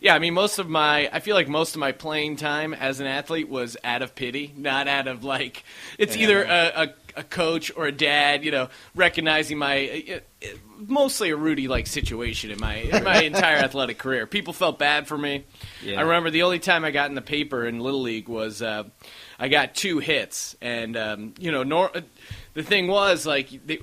Yeah, 0.00 0.14
I 0.14 0.18
mean, 0.18 0.32
most 0.34 0.58
of 0.58 0.68
my, 0.68 1.10
I 1.12 1.20
feel 1.20 1.34
like 1.34 1.46
most 1.48 1.74
of 1.74 1.80
my 1.80 1.92
playing 1.92 2.36
time 2.36 2.72
as 2.72 3.00
an 3.00 3.06
athlete 3.06 3.50
was 3.50 3.76
out 3.84 4.00
of 4.00 4.14
pity, 4.14 4.52
not 4.56 4.88
out 4.88 5.06
of 5.08 5.24
like, 5.24 5.62
it's 5.98 6.16
Yeah. 6.16 6.22
either 6.22 6.42
a, 6.44 6.72
a, 7.16 7.20
a 7.20 7.22
coach 7.24 7.70
or 7.76 7.84
a 7.86 7.92
dad, 7.92 8.42
you 8.42 8.50
know, 8.50 8.70
recognizing 8.94 9.58
my, 9.58 10.22
mostly 10.78 11.28
a 11.30 11.36
Rudy 11.36 11.68
like 11.68 11.86
situation 11.86 12.50
in 12.50 12.58
my 12.58 12.76
in 12.76 13.04
my 13.04 13.22
entire 13.24 13.56
athletic 13.58 13.98
career. 13.98 14.26
People 14.26 14.54
felt 14.54 14.78
bad 14.78 15.06
for 15.06 15.18
me. 15.18 15.44
Yeah. 15.84 15.98
I 15.98 16.02
remember 16.02 16.30
the 16.30 16.44
only 16.44 16.60
time 16.60 16.84
I 16.84 16.90
got 16.92 17.10
in 17.10 17.14
the 17.14 17.20
paper 17.20 17.66
in 17.66 17.80
Little 17.80 18.00
League 18.00 18.28
was 18.28 18.62
uh, 18.62 18.84
I 19.38 19.48
got 19.48 19.74
two 19.74 19.98
hits, 19.98 20.56
and 20.62 20.96
um, 20.96 21.34
you 21.38 21.52
know, 21.52 21.62
nor- 21.62 21.92
the 22.54 22.62
thing 22.62 22.86
was 22.88 23.26
like. 23.26 23.48
They, 23.66 23.80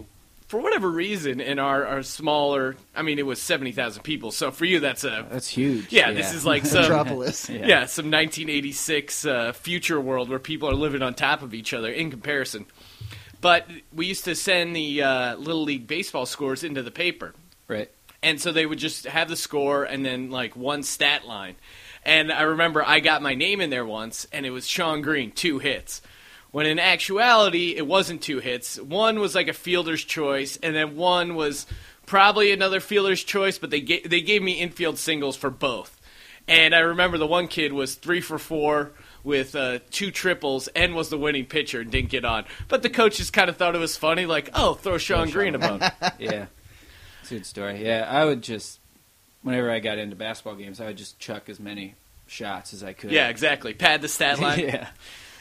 for 0.48 0.62
whatever 0.62 0.90
reason, 0.90 1.42
in 1.42 1.60
our, 1.60 1.86
our 1.86 2.04
smaller, 2.04 2.76
I 2.96 3.02
mean, 3.02 3.20
it 3.20 3.26
was 3.26 3.42
seventy 3.42 3.72
thousand 3.74 4.04
people. 4.04 4.32
So 4.32 4.50
for 4.52 4.66
you, 4.66 4.80
that's 4.80 5.04
a 5.04 5.26
That's 5.30 5.48
huge. 5.48 5.92
yeah, 5.92 6.12
this 6.12 6.34
is 6.34 6.46
like 6.46 6.66
some 6.66 6.84
Metropolis. 6.84 7.50
Yeah. 7.50 7.68
yeah. 7.68 7.86
some 7.86 8.06
1986 8.06 9.26
uh, 9.26 9.52
future 9.54 10.00
world 10.00 10.30
where 10.30 10.40
people 10.40 10.70
are 10.70 10.74
living 10.76 11.02
on 11.02 11.14
top 11.14 11.42
of 11.42 11.54
each 11.54 11.74
other 11.74 11.92
in 11.92 12.10
comparison. 12.10 12.66
But 13.40 13.68
we 13.94 14.08
used 14.08 14.26
to 14.26 14.36
send 14.36 14.76
the 14.76 15.04
uh, 15.04 15.36
little 15.36 15.64
league 15.64 15.86
baseball 15.86 16.26
scores 16.26 16.64
into 16.64 16.82
the 16.82 16.92
paper, 16.92 17.36
right. 17.68 17.92
and 18.24 18.42
so 18.42 18.52
they 18.52 18.66
would 18.66 18.80
just 18.80 19.06
have 19.06 19.30
the 19.30 19.36
score 19.36 19.84
and 19.84 20.04
then 20.04 20.32
like 20.32 20.56
one 20.56 20.82
stat 20.82 21.28
line. 21.28 21.56
And 22.04 22.32
I 22.32 22.44
remember 22.44 22.84
I 22.84 23.00
got 23.00 23.22
my 23.22 23.36
name 23.36 23.62
in 23.62 23.70
there 23.70 23.86
once, 23.86 24.26
and 24.32 24.46
it 24.46 24.50
was 24.52 24.66
Sean 24.66 25.02
Green, 25.02 25.32
two 25.32 25.60
hits. 25.60 26.02
When 26.57 26.65
in 26.65 26.80
actuality, 26.80 27.75
it 27.77 27.86
wasn't 27.86 28.24
two 28.24 28.39
hits. 28.39 28.81
One 28.81 29.19
was 29.19 29.36
like 29.36 29.48
a 29.48 29.54
fielder's 29.54 30.04
choice, 30.04 30.57
and 30.63 30.75
then 30.75 30.95
one 30.95 31.36
was 31.36 31.68
probably 32.07 32.51
another 32.51 32.80
fielder's 32.80 33.24
choice. 33.24 33.59
But 33.59 33.69
they 33.69 33.80
gave, 33.80 34.09
they 34.09 34.21
gave 34.21 34.42
me 34.42 34.54
infield 34.54 34.98
singles 34.98 35.36
for 35.38 35.51
both. 35.51 36.01
And 36.48 36.74
I 36.74 36.80
remember 36.80 37.19
the 37.19 37.27
one 37.27 37.48
kid 37.48 37.74
was 37.74 37.94
three 37.94 38.21
for 38.21 38.39
four 38.39 38.92
with 39.24 39.56
uh, 39.56 39.81
two 39.92 40.09
triples 40.09 40.68
and 40.69 40.95
was 40.95 41.09
the 41.09 41.18
winning 41.19 41.45
pitcher 41.45 41.80
and 41.81 41.92
didn't 41.92 42.09
get 42.09 42.25
on. 42.25 42.45
But 42.69 42.81
the 42.81 42.89
coaches 42.89 43.30
kind 43.30 43.51
of 43.51 43.57
thought 43.57 43.75
it 43.75 43.77
was 43.77 43.95
funny, 43.95 44.25
like, 44.25 44.50
oh, 44.56 44.74
throw 44.74 44.98
Sean 44.98 45.30
Green 45.30 45.54
a 45.54 45.59
bone. 45.59 45.81
Yeah. 46.18 46.48
It's 47.21 47.30
a 47.30 47.36
good 47.36 47.45
story. 47.45 47.86
Yeah, 47.86 48.07
I 48.09 48.25
would 48.25 48.42
just, 48.42 48.80
whenever 49.44 49.69
I 49.69 49.77
got 49.77 50.00
into 50.00 50.15
basketball 50.15 50.56
games, 50.56 50.81
I 50.81 50.88
would 50.88 50.98
just 50.98 51.19
chuck 51.19 51.50
as 51.50 51.59
many 51.59 51.94
shots 52.25 52.74
as 52.74 52.83
I 52.83 52.94
could. 52.94 53.12
yeah, 53.12 53.30
exactly. 53.30 53.75
Pad 53.75 54.01
the 54.01 54.07
stat 54.07 54.39
line. 54.42 54.62
yeah. 54.62 54.88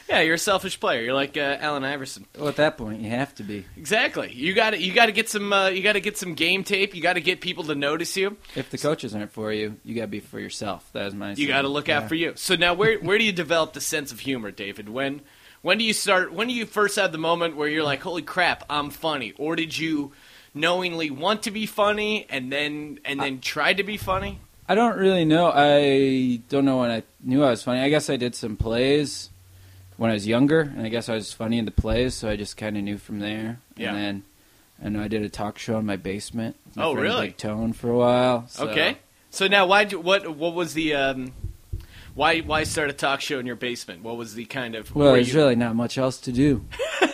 Yeah, 0.09 0.21
you're 0.21 0.35
a 0.35 0.39
selfish 0.39 0.79
player. 0.79 1.01
You're 1.01 1.13
like 1.13 1.35
uh, 1.35 1.57
Allen 1.59 1.83
Iverson. 1.83 2.25
Well, 2.37 2.47
at 2.47 2.55
that 2.57 2.77
point, 2.77 3.01
you 3.01 3.09
have 3.09 3.35
to 3.35 3.43
be. 3.43 3.65
Exactly. 3.75 4.31
You 4.31 4.53
got 4.53 4.71
to 4.71 4.81
you 4.81 4.93
got 4.93 5.07
to 5.07 5.11
get 5.11 5.29
some 5.29 5.51
uh, 5.51 5.67
you 5.67 5.83
got 5.83 5.93
to 5.93 5.99
get 5.99 6.17
some 6.17 6.33
game 6.33 6.63
tape. 6.63 6.95
You 6.95 7.01
got 7.01 7.13
to 7.13 7.21
get 7.21 7.41
people 7.41 7.65
to 7.65 7.75
notice 7.75 8.15
you. 8.15 8.37
If 8.55 8.69
the 8.69 8.77
coaches 8.77 9.13
aren't 9.13 9.31
for 9.31 9.51
you, 9.51 9.77
you 9.83 9.95
got 9.95 10.01
to 10.01 10.07
be 10.07 10.21
for 10.21 10.39
yourself. 10.39 10.89
That 10.93 11.05
was 11.05 11.13
my. 11.13 11.33
You 11.33 11.47
got 11.47 11.63
to 11.63 11.67
look 11.67 11.89
out 11.89 12.07
for 12.07 12.15
you. 12.15 12.33
So 12.35 12.55
now, 12.55 12.73
where 12.73 12.97
where 12.99 13.17
do 13.17 13.23
you 13.25 13.33
develop 13.33 13.73
the 13.73 13.81
sense 13.81 14.11
of 14.11 14.21
humor, 14.21 14.51
David? 14.51 14.87
When 14.87 15.21
when 15.61 15.77
do 15.77 15.83
you 15.83 15.93
start? 15.93 16.31
When 16.31 16.47
do 16.47 16.53
you 16.53 16.65
first 16.65 16.95
have 16.95 17.11
the 17.11 17.17
moment 17.17 17.57
where 17.57 17.67
you're 17.67 17.83
like, 17.83 18.01
"Holy 18.01 18.21
crap, 18.21 18.63
I'm 18.69 18.89
funny"? 18.89 19.33
Or 19.37 19.57
did 19.57 19.77
you 19.77 20.13
knowingly 20.53 21.11
want 21.11 21.43
to 21.43 21.51
be 21.51 21.65
funny 21.65 22.25
and 22.29 22.51
then 22.51 22.99
and 23.03 23.19
then 23.19 23.41
try 23.41 23.73
to 23.73 23.83
be 23.83 23.97
funny? 23.97 24.39
I 24.69 24.75
don't 24.75 24.97
really 24.97 25.25
know. 25.25 25.51
I 25.53 26.41
don't 26.49 26.65
know 26.65 26.77
when 26.79 26.91
I 26.91 27.03
knew 27.21 27.43
I 27.43 27.49
was 27.49 27.63
funny. 27.63 27.81
I 27.81 27.89
guess 27.89 28.09
I 28.09 28.15
did 28.15 28.35
some 28.35 28.55
plays 28.57 29.29
when 29.97 30.09
I 30.09 30.13
was 30.13 30.27
younger, 30.27 30.61
and 30.61 30.81
I 30.81 30.89
guess 30.89 31.09
I 31.09 31.15
was 31.15 31.33
funny 31.33 31.57
in 31.57 31.65
the 31.65 31.71
plays, 31.71 32.13
so 32.13 32.29
I 32.29 32.35
just 32.35 32.55
kind 32.57 32.77
of 32.77 32.83
knew 32.83 32.97
from 32.97 33.19
there. 33.19 33.59
Yeah. 33.75 33.93
And 33.93 33.97
then 33.97 34.23
I 34.83 34.89
know 34.89 35.01
I 35.03 35.07
did 35.07 35.23
a 35.23 35.29
talk 35.29 35.57
show 35.59 35.77
in 35.79 35.85
my 35.85 35.95
basement. 35.97 36.55
with 36.65 36.77
my 36.77 36.83
Oh, 36.85 36.93
friend 36.93 37.03
really? 37.03 37.27
Big 37.27 37.37
Tone 37.37 37.73
for 37.73 37.89
a 37.89 37.97
while. 37.97 38.47
so- 38.47 38.69
Okay. 38.69 38.97
So 39.29 39.47
now, 39.47 39.65
why? 39.67 39.85
What 39.85 40.35
what 40.35 40.53
was 40.55 40.73
the 40.73 40.95
um, 40.95 41.33
why 42.17 42.39
why 42.39 42.63
start 42.63 42.89
a 42.89 42.93
talk 42.93 43.21
show 43.21 43.39
in 43.39 43.45
your 43.45 43.55
basement? 43.55 44.01
What 44.03 44.17
was 44.17 44.33
the 44.33 44.45
kind 44.45 44.75
of 44.75 44.93
Well, 44.93 45.13
there's 45.13 45.31
you- 45.31 45.39
really 45.39 45.55
not 45.55 45.75
much 45.75 45.97
else 45.97 46.19
to 46.21 46.31
do. 46.31 46.65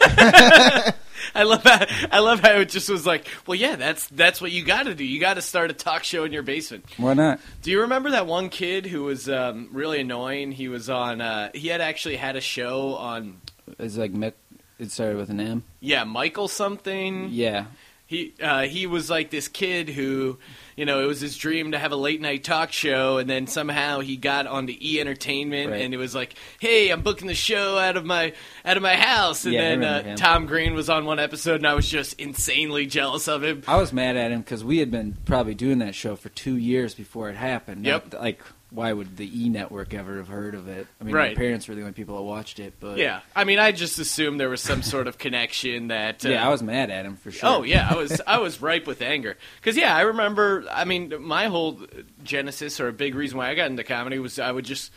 I 1.36 1.44
love 1.44 1.64
how 1.64 1.86
I 2.12 2.20
love 2.20 2.40
how 2.42 2.54
it 2.60 2.70
just 2.70 2.90
was 2.90 3.06
like, 3.06 3.28
well, 3.48 3.56
yeah, 3.56 3.76
that's 3.76 4.08
that's 4.08 4.42
what 4.42 4.52
you 4.52 4.64
got 4.64 4.84
to 4.84 4.96
do. 4.96 5.04
You 5.04 5.20
got 5.20 5.36
to 5.36 5.42
start 5.42 5.72
a 5.72 5.74
talk 5.74 6.04
show 6.04 6.24
in 6.24 6.32
your 6.32 6.44
basement. 6.44 6.86
Why 6.98 7.14
not? 7.14 7.40
Do 7.62 7.72
you 7.72 7.82
remember 7.82 8.12
that 8.12 8.28
one 8.28 8.50
kid 8.50 8.86
who 8.86 9.04
was 9.04 9.28
um, 9.30 9.70
really 9.72 10.02
annoying? 10.02 10.52
He 10.52 10.68
was 10.68 10.90
on. 10.90 11.22
Uh, 11.22 11.50
he 11.54 11.68
had 11.70 11.82
actually 11.82 12.18
had 12.18 12.36
a 12.36 12.42
show 12.42 12.96
on. 12.96 13.42
It's 13.80 13.98
like 13.98 14.14
Mick. 14.14 14.34
It 14.80 14.92
started 14.92 15.18
with 15.18 15.30
an 15.30 15.40
M. 15.40 15.64
Yeah, 15.80 16.04
Michael 16.04 16.48
something. 16.48 17.30
Yeah. 17.32 17.66
He 18.14 18.34
uh, 18.42 18.62
he 18.64 18.86
was 18.88 19.10
like 19.10 19.30
this 19.32 19.48
kid 19.48 19.90
who, 19.90 20.38
you 20.78 20.86
know, 20.86 21.02
it 21.02 21.06
was 21.06 21.20
his 21.20 21.36
dream 21.38 21.72
to 21.72 21.80
have 21.80 21.92
a 21.92 21.96
late 21.96 22.22
night 22.22 22.44
talk 22.44 22.72
show, 22.72 23.18
and 23.18 23.30
then 23.30 23.48
somehow 23.48 24.00
he 24.02 24.18
got 24.18 24.46
onto 24.48 24.74
E 24.80 25.00
Entertainment, 25.00 25.72
Right. 25.72 25.82
and 25.82 25.94
it 25.94 25.98
was 25.98 26.14
like, 26.14 26.36
hey, 26.60 26.90
I'm 26.90 27.02
booking 27.02 27.28
the 27.28 27.34
show 27.34 27.78
out 27.78 27.98
of 27.98 28.06
my 28.06 28.34
out 28.64 28.78
of 28.78 28.84
my 28.84 28.96
house, 28.96 29.46
and 29.46 29.54
Yeah, 29.54 29.76
then 29.76 29.84
uh. 30.12 30.16
Tom 30.16 30.46
Green 30.46 30.74
was 30.74 30.90
on 30.90 31.06
one 31.06 31.20
episode, 31.20 31.56
and 31.56 31.68
I 31.68 31.74
was 31.74 31.90
just 31.90 32.20
insanely 32.20 32.86
jealous 32.86 33.28
of 33.28 33.44
him. 33.44 33.64
I 33.68 33.78
was 33.78 33.92
mad 33.92 34.16
at 34.16 34.32
him 34.32 34.42
because 34.42 34.64
we 34.64 34.78
had 34.78 34.92
been 34.92 35.18
probably 35.26 35.56
doing 35.56 35.80
that 35.80 35.96
show 35.96 36.16
for 36.16 36.30
two 36.30 36.56
years 36.58 36.94
before 36.94 37.30
it 37.30 37.36
happened. 37.36 37.86
Yep. 37.86 38.14
Like, 38.14 38.42
why 38.74 38.92
would 38.92 39.18
the 39.18 39.44
E 39.46 39.50
Network 39.50 39.94
ever 39.94 40.18
have 40.18 40.28
heard 40.28 40.56
of 40.56 40.68
it? 40.68 40.88
I 41.00 41.04
mean, 41.04 41.14
Right. 41.14 41.38
my 41.38 41.42
parents 41.42 41.68
were 41.68 41.76
the 41.76 41.82
only 41.82 41.94
people 41.94 42.16
that 42.18 42.24
watched 42.24 42.60
it, 42.60 42.74
but 42.80 42.98
Yeah, 42.98 43.20
I 43.36 43.44
mean, 43.44 43.60
I 43.60 43.72
just 43.72 44.00
assumed 44.00 44.40
there 44.40 44.50
was 44.50 44.62
some 44.62 44.82
sort 44.82 45.08
of 45.08 45.18
connection 45.18 45.88
that. 45.90 46.26
Uh, 46.26 46.30
yeah, 46.30 46.46
I 46.46 46.50
was 46.50 46.64
mad 46.64 46.90
at 46.90 47.06
him 47.06 47.16
for 47.18 47.32
sure. 47.32 47.50
Oh 47.50 47.64
yeah, 47.64 47.88
I 47.90 47.96
was 47.96 48.20
I 48.26 48.40
was 48.40 48.62
ripe 48.62 48.88
with 48.88 49.02
anger 49.02 49.38
because 49.62 49.78
yeah, 49.78 49.96
I 49.96 50.02
remember. 50.02 50.66
I 50.72 50.86
mean, 50.86 51.14
my 51.22 51.46
whole 51.48 51.80
genesis 52.24 52.80
or 52.80 52.88
a 52.88 52.94
big 52.94 53.16
reason 53.16 53.38
why 53.38 53.50
I 53.50 53.56
got 53.56 53.70
into 53.70 53.84
comedy 53.84 54.20
was 54.20 54.40
I 54.40 54.52
would 54.52 54.66
just, 54.66 54.92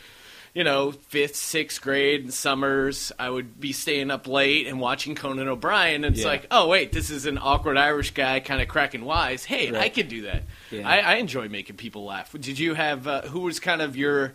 you 0.53 0.63
know, 0.63 0.91
fifth, 0.91 1.35
sixth 1.35 1.81
grade 1.81 2.23
in 2.25 2.31
summers, 2.31 3.11
I 3.19 3.29
would 3.29 3.59
be 3.59 3.71
staying 3.73 4.09
up 4.11 4.27
late 4.27 4.67
and 4.67 4.79
watching 4.79 5.13
Conan 5.15 5.47
O'Brien, 5.47 6.03
and 6.03 6.15
it's 6.15 6.23
Yeah. 6.23 6.29
like, 6.31 6.47
oh 6.51 6.67
wait, 6.67 6.91
this 6.91 7.09
is 7.09 7.25
an 7.25 7.37
awkward 7.41 7.77
Irish 7.77 8.11
guy, 8.11 8.39
kind 8.39 8.61
of 8.61 8.67
cracking 8.67 9.05
wise. 9.05 9.43
Hey, 9.45 9.69
I 9.69 9.71
Right. 9.71 9.93
could 9.93 10.09
do 10.09 10.23
that. 10.23 10.43
Yeah. 10.71 10.87
I, 10.89 10.97
I 10.99 11.13
enjoy 11.15 11.47
making 11.49 11.75
people 11.77 12.05
laugh. 12.05 12.33
Did 12.39 12.57
you 12.59 12.73
have 12.73 13.07
uh, 13.07 13.21
who 13.23 13.41
was 13.41 13.59
kind 13.59 13.81
of 13.81 13.95
your 13.95 14.33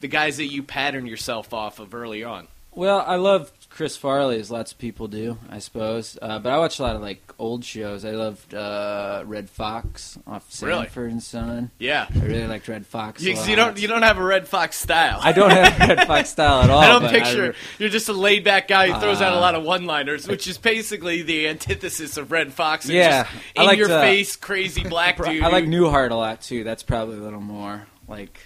the 0.00 0.08
guys 0.08 0.36
that 0.36 0.46
you 0.46 0.62
pattern 0.62 1.06
yourself 1.06 1.52
off 1.54 1.78
of 1.78 1.94
early 1.94 2.22
on? 2.22 2.48
Well, 2.72 3.02
I 3.06 3.16
love 3.16 3.50
Chris 3.76 3.94
Farley, 3.94 4.40
as 4.40 4.50
lots 4.50 4.72
of 4.72 4.78
people 4.78 5.06
do, 5.06 5.36
I 5.50 5.58
suppose. 5.58 6.18
Uh, 6.22 6.38
but 6.38 6.50
I 6.50 6.56
watch 6.56 6.78
a 6.78 6.82
lot 6.82 6.96
of 6.96 7.02
like 7.02 7.20
old 7.38 7.62
shows. 7.62 8.06
I 8.06 8.12
loved 8.12 8.54
uh, 8.54 9.22
Redd 9.26 9.50
Foxx 9.50 10.18
off 10.26 10.48
Really? 10.62 10.84
Sanford 10.84 11.10
and 11.10 11.22
Son. 11.22 11.70
Yeah. 11.78 12.06
I 12.14 12.18
really 12.24 12.46
liked 12.46 12.66
Redd 12.68 12.86
Foxx. 12.86 13.22
You, 13.22 13.34
a 13.34 13.36
so 13.36 13.50
you 13.50 13.54
don't 13.56 13.78
you 13.78 13.86
don't 13.86 14.00
have 14.00 14.16
a 14.16 14.24
Redd 14.24 14.48
Foxx 14.48 14.78
style. 14.78 15.18
I 15.22 15.32
don't 15.32 15.50
have 15.50 15.78
Redd 15.78 16.06
Foxx 16.06 16.30
style 16.36 16.62
at 16.62 16.70
all. 16.70 16.78
I 16.78 16.86
don't 16.86 17.02
but 17.02 17.10
picture 17.10 17.54
you're 17.78 17.90
just 17.90 18.08
a 18.08 18.14
laid 18.14 18.44
back 18.44 18.66
guy 18.66 18.90
who 18.90 18.98
throws 18.98 19.20
out 19.20 19.34
a 19.34 19.36
Uh, 19.36 19.40
lot 19.40 19.54
of 19.54 19.62
one 19.62 19.84
liners, 19.84 20.26
which 20.26 20.46
is 20.48 20.56
basically 20.56 21.20
the 21.20 21.46
antithesis 21.48 22.16
of 22.16 22.32
Redd 22.32 22.54
Foxx. 22.54 22.86
and 22.86 22.94
Yeah, 22.94 23.24
just 23.24 23.34
I 23.58 23.60
in 23.60 23.66
like 23.66 23.78
your 23.78 23.88
to- 23.88 24.00
face, 24.00 24.36
crazy 24.36 24.84
black 24.88 25.22
dude. 25.22 25.42
I 25.42 25.48
like 25.48 25.66
Newhart 25.66 26.10
a 26.12 26.14
lot 26.16 26.40
too. 26.40 26.64
That's 26.64 26.82
probably 26.82 27.18
a 27.18 27.20
little 27.20 27.42
more 27.42 27.86
like 28.08 28.40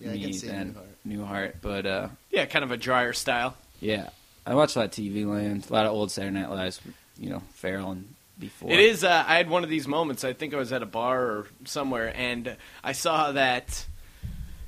Yeah, 0.00 0.10
I 0.10 0.14
me 0.14 0.22
can 0.22 0.32
see 0.32 0.48
than 0.48 0.74
Newhart. 1.06 1.18
Newhart. 1.28 1.52
But 1.62 1.86
uh, 1.86 2.08
yeah, 2.32 2.46
kind 2.46 2.64
of 2.64 2.72
a 2.72 2.76
drier 2.76 3.12
style. 3.12 3.56
yeah, 3.78 4.08
I 4.46 4.54
watch 4.54 4.76
a 4.76 4.80
lot 4.80 4.84
of 4.86 4.90
TV 4.92 5.26
Land, 5.26 5.66
a 5.68 5.72
lot 5.72 5.86
of 5.86 5.92
old 5.92 6.10
Saturday 6.10 6.38
Night 6.38 6.50
Lives. 6.50 6.80
You 7.18 7.30
know, 7.30 7.42
Ferrell 7.54 7.92
and 7.92 8.14
before. 8.38 8.70
It 8.70 8.78
is. 8.78 9.02
Uh, 9.02 9.24
I 9.26 9.36
had 9.36 9.50
one 9.50 9.64
of 9.64 9.70
these 9.70 9.88
moments. 9.88 10.22
I 10.24 10.32
think 10.32 10.54
I 10.54 10.56
was 10.56 10.72
at 10.72 10.82
a 10.82 10.86
bar 10.86 11.22
or 11.22 11.46
somewhere, 11.64 12.12
and 12.14 12.56
I 12.84 12.92
saw 12.92 13.32
that 13.32 13.86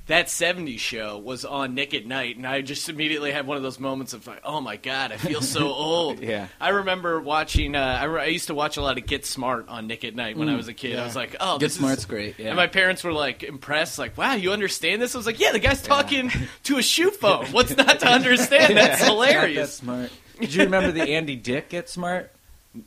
that 0.09 0.27
'70s 0.27 0.79
show 0.79 1.17
was 1.17 1.45
on 1.45 1.73
Nick 1.75 1.93
at 1.93 2.05
Night, 2.05 2.35
and 2.35 2.45
I 2.45 2.61
just 2.61 2.89
immediately 2.89 3.31
had 3.31 3.47
one 3.47 3.57
of 3.57 3.63
those 3.63 3.79
moments 3.79 4.13
of 4.13 4.27
like, 4.27 4.41
"Oh 4.43 4.59
my 4.59 4.75
god, 4.75 5.11
I 5.11 5.17
feel 5.17 5.41
so 5.41 5.67
old." 5.73 6.19
Yeah. 6.19 6.47
I 6.59 6.69
remember 6.69 7.21
watching. 7.21 7.75
Uh, 7.75 7.79
I, 8.01 8.03
re- 8.05 8.21
I 8.23 8.25
used 8.25 8.47
to 8.47 8.53
watch 8.55 8.77
a 8.77 8.81
lot 8.81 8.97
of 8.97 9.05
Get 9.05 9.25
Smart 9.25 9.69
on 9.69 9.87
Nick 9.87 10.03
at 10.03 10.15
Night 10.15 10.35
when 10.37 10.49
I 10.49 10.55
was 10.55 10.67
a 10.67 10.73
kid. 10.73 10.99
I 10.99 11.05
was 11.05 11.15
like, 11.15 11.35
"Oh, 11.39 11.57
Get 11.57 11.67
this 11.67 11.75
Smart's 11.75 11.99
is 12.01 12.05
great. 12.05 12.37
Yeah. 12.39 12.47
And 12.47 12.55
my 12.55 12.67
parents 12.67 13.03
were 13.03 13.13
like 13.13 13.43
impressed, 13.43 13.97
like, 13.97 14.17
"Wow, 14.17 14.33
you 14.33 14.51
understand 14.51 15.01
this?" 15.01 15.15
I 15.15 15.17
was 15.19 15.25
like, 15.25 15.39
"Yeah, 15.39 15.51
the 15.53 15.59
guy's 15.59 15.81
talking 15.81 16.31
to 16.63 16.77
a 16.77 16.83
shoe 16.83 17.11
phone. 17.11 17.45
What's 17.47 17.75
not 17.77 17.99
to 18.01 18.07
understand? 18.07 18.75
That's 18.77 19.03
hilarious." 19.03 19.75
smart. 19.75 20.11
Did 20.39 20.53
you 20.53 20.63
remember 20.63 20.91
the 20.91 21.03
Andy 21.03 21.35
Dick 21.35 21.69
Get 21.69 21.89
Smart? 21.89 22.31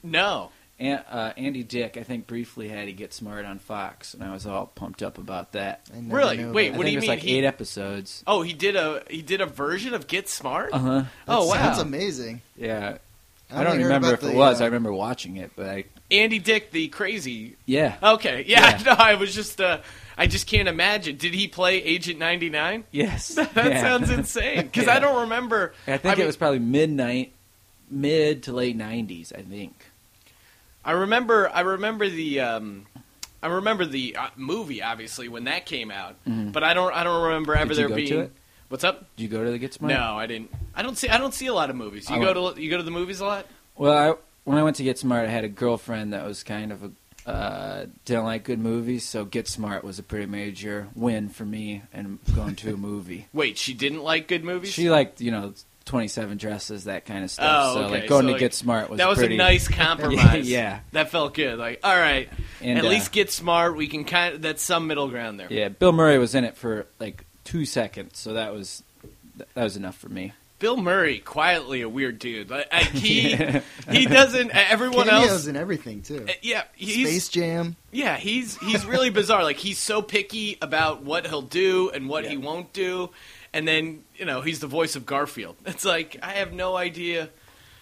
No, 0.02 0.50
An- 0.83 1.05
uh, 1.11 1.33
Andy 1.37 1.62
Dick, 1.62 1.97
I 1.97 2.03
think, 2.03 2.27
briefly 2.27 2.69
had 2.69 2.87
he 2.89 2.93
Get 2.93 3.12
Smart 3.15 3.45
on 3.45 3.59
Fox, 3.59 4.15
and 4.15 4.25
I 4.25 4.33
was 4.33 4.47
all 4.47 4.67
pumped 4.67 5.03
up 5.03 5.17
about 5.19 5.53
that. 5.53 5.81
I 5.95 6.01
never 6.01 6.17
Really? 6.17 6.37
knew 6.39 6.53
Wait, 6.53 6.69
that. 6.71 6.75
I 6.75 6.79
What 6.79 6.85
do 6.85 6.89
think 6.89 6.93
you 6.93 6.93
it 6.93 6.97
was 6.97 7.03
mean 7.03 7.09
like 7.11 7.19
he- 7.21 7.39
eight 7.39 7.45
episodes. 7.45 8.25
Oh, 8.27 8.43
he 8.43 8.53
did 8.53 8.75
a 8.77 9.03
he 9.09 9.23
did 9.23 9.41
a 9.41 9.47
version 9.47 9.95
of 9.95 10.07
Get 10.07 10.29
Smart. 10.29 10.71
Uh 10.73 10.79
huh. 10.79 11.03
oh 11.29 11.47
wow, 11.47 11.55
That's 11.55 11.79
amazing. 11.79 12.43
Yeah. 12.57 12.99
I, 13.51 13.55
only 13.57 13.65
don't 13.67 13.77
heard 13.77 13.83
remember 13.85 14.07
about 14.09 14.23
if 14.23 14.29
it 14.29 14.33
the, 14.33 14.39
was. 14.39 14.61
uh, 14.61 14.65
I 14.65 14.67
remember 14.69 14.93
watching 14.95 15.37
it, 15.37 15.51
but 15.55 15.67
I 15.69 15.85
Andy 16.11 16.39
Dick, 16.39 16.71
the 16.71 16.89
crazy. 16.89 17.57
yeah. 17.67 17.97
Okay, 18.03 18.45
yeah, 18.49 18.79
Yeah. 18.79 18.83
no, 18.87 18.93
I 18.93 19.15
was 19.17 19.35
just 19.35 19.61
uh, 19.61 19.79
I 20.17 20.27
just 20.27 20.47
can't 20.47 20.69
imagine. 20.69 21.17
Did 21.17 21.35
he 21.35 21.49
play 21.49 21.83
Agent 21.83 22.19
ninety 22.19 22.49
nine? 22.51 22.85
Yes. 22.91 23.35
That 23.55 23.55
Yeah. 23.55 23.81
sounds 23.83 24.11
insane 24.11 24.62
because 24.62 24.87
Yeah. 24.87 24.95
I 24.97 24.99
don't 25.01 25.21
remember. 25.23 25.75
I 25.87 25.99
think 25.99 26.17
mean, 26.17 26.25
it 26.25 26.27
was 26.27 26.37
probably 26.37 26.61
midnight, 26.61 27.33
mid 27.91 28.45
to 28.45 28.53
late 28.53 28.75
nineties. 28.77 29.33
I 29.37 29.43
think. 29.43 29.82
I 30.85 30.93
remember. 30.93 31.51
I 31.53 31.61
remember 31.61 32.09
the. 32.09 32.41
Um, 32.41 32.87
I 33.43 33.49
remember 33.49 33.85
the 33.85 34.17
uh, 34.17 34.29
movie, 34.37 34.83
obviously, 34.83 35.29
when 35.29 35.45
that 35.45 35.67
came 35.67 35.91
out. 35.91 36.17
But 36.25 36.62
I 36.65 36.75
don't. 36.75 36.95
I 36.95 37.05
don't 37.05 37.25
remember 37.25 37.55
ever 37.55 37.73
Mm-hmm. 37.75 37.83
Did 37.95 38.09
there 38.09 38.19
being. 38.19 38.31
What's 38.69 38.85
up? 38.85 39.07
Did 39.17 39.25
you 39.25 39.29
go 39.29 39.45
to 39.45 39.51
the 39.51 39.59
Get 39.59 39.75
Smart? 39.75 39.93
No, 39.93 40.17
I 40.17 40.27
didn't. 40.27 40.51
I 40.75 40.83
don't 40.83 40.97
see. 40.97 41.09
I 41.09 41.19
don't 41.19 41.35
see 41.35 41.47
a 41.47 41.55
lot 41.55 41.69
of 41.71 41.77
movies. 41.77 42.09
You 42.09 42.17
I 42.17 42.19
go 42.21 42.53
to. 42.53 42.61
You 42.61 42.71
go 42.71 42.79
to 42.79 42.83
the 42.83 42.91
movies 42.91 43.21
a 43.21 43.27
lot. 43.27 43.47
Well, 43.77 44.12
I, 44.12 44.15
when 44.45 44.59
I 44.59 44.62
went 44.62 44.77
to 44.77 44.83
Get 44.83 44.99
Smart, 44.99 45.29
I 45.29 45.31
had 45.31 45.45
a 45.45 45.49
girlfriend 45.49 46.12
that 46.12 46.25
was 46.25 46.43
kind 46.43 46.73
of 46.73 46.83
a 46.83 46.91
uh, 47.27 47.87
didn't 48.05 48.25
like 48.25 48.45
good 48.45 48.59
movies, 48.59 49.07
so 49.09 49.25
Get 49.25 49.47
Smart 49.47 49.85
was 49.85 49.99
a 49.99 50.03
pretty 50.03 50.27
major 50.27 50.89
win 50.95 51.29
for 51.29 51.45
me 51.45 51.83
and 51.93 52.19
going 52.35 52.57
to 52.57 52.75
a 52.75 52.77
movie. 52.77 53.29
Wait, 53.33 53.59
she 53.59 53.75
didn't 53.75 54.03
like 54.03 54.27
good 54.27 54.43
movies. 54.45 54.73
She 54.73 54.91
liked 54.91 55.21
you 55.21 55.31
know 55.31 55.55
twenty 55.85 56.09
seven 56.09 56.37
dresses 56.39 56.85
that 56.85 57.05
kind 57.07 57.25
of 57.25 57.31
stuff. 57.31 57.47
Oh, 57.71 57.75
so 57.75 57.81
okay. 57.85 57.91
like 58.01 58.09
going 58.09 58.23
So, 58.23 58.27
to 58.29 58.33
like, 58.33 58.41
Get 58.41 58.55
Smart 58.55 58.91
was 58.91 58.99
that 58.99 59.09
was 59.09 59.19
pretty, 59.19 59.35
a 59.35 59.39
nice 59.39 59.69
compromise. 59.97 60.49
Yeah. 60.51 60.81
that 60.93 61.11
felt 61.11 61.35
good. 61.35 61.59
Like, 61.59 61.81
all 61.85 61.97
right, 61.97 62.29
And, 62.61 62.79
at 62.79 62.85
uh, 62.85 62.89
least 62.89 63.12
get 63.12 63.31
smart. 63.31 63.77
We 63.77 63.87
can 63.89 64.05
kind 64.05 64.35
of 64.37 64.43
that's 64.43 64.62
some 64.62 64.87
middle 64.87 65.09
ground 65.09 65.39
there. 65.41 65.49
Yeah, 65.53 65.69
Bill 65.69 65.93
Murray 65.93 66.19
was 66.19 66.35
in 66.35 66.45
it 66.45 66.57
for 66.57 66.87
like 66.99 67.25
two 67.45 67.65
seconds, 67.65 68.19
so 68.19 68.35
that 68.35 68.53
was 68.53 68.83
that 69.55 69.62
was 69.65 69.77
enough 69.77 69.97
for 69.97 70.09
me. 70.09 70.33
Bill 70.59 70.77
Murray, 70.77 71.19
quietly 71.19 71.81
a 71.81 71.89
weird 71.89 72.21
dude. 72.21 72.49
Like, 72.49 72.69
I, 72.71 72.85
he 72.85 73.35
he 73.91 74.07
doesn't. 74.07 74.53
Everyone 74.55 75.09
Cameos 75.09 75.31
else. 75.31 75.47
and 75.49 75.57
everything 75.57 76.03
too. 76.03 76.25
uh, 76.29 76.33
Yeah, 76.41 76.62
he's 76.77 77.09
Space 77.09 77.29
Jam. 77.31 77.75
yeah 77.91 78.17
he's 78.17 78.57
he's 78.59 78.87
really 78.87 79.11
bizarre. 79.11 79.43
Like 79.43 79.57
he's 79.57 79.79
so 79.79 80.03
picky 80.03 80.59
about 80.62 81.03
what 81.03 81.27
he'll 81.27 81.43
do 81.43 81.91
and 81.91 82.09
what 82.09 82.27
he 82.27 82.37
won't 82.37 82.73
do, 82.73 83.11
and 83.54 83.66
then 83.68 84.04
you 84.16 84.25
know 84.25 84.40
he's 84.40 84.61
the 84.61 84.66
voice 84.66 84.97
of 84.97 85.06
Garfield. 85.06 85.56
It's 85.66 85.85
like 85.85 86.16
I 86.23 86.32
have 86.32 86.52
no 86.52 86.76
idea. 86.76 87.30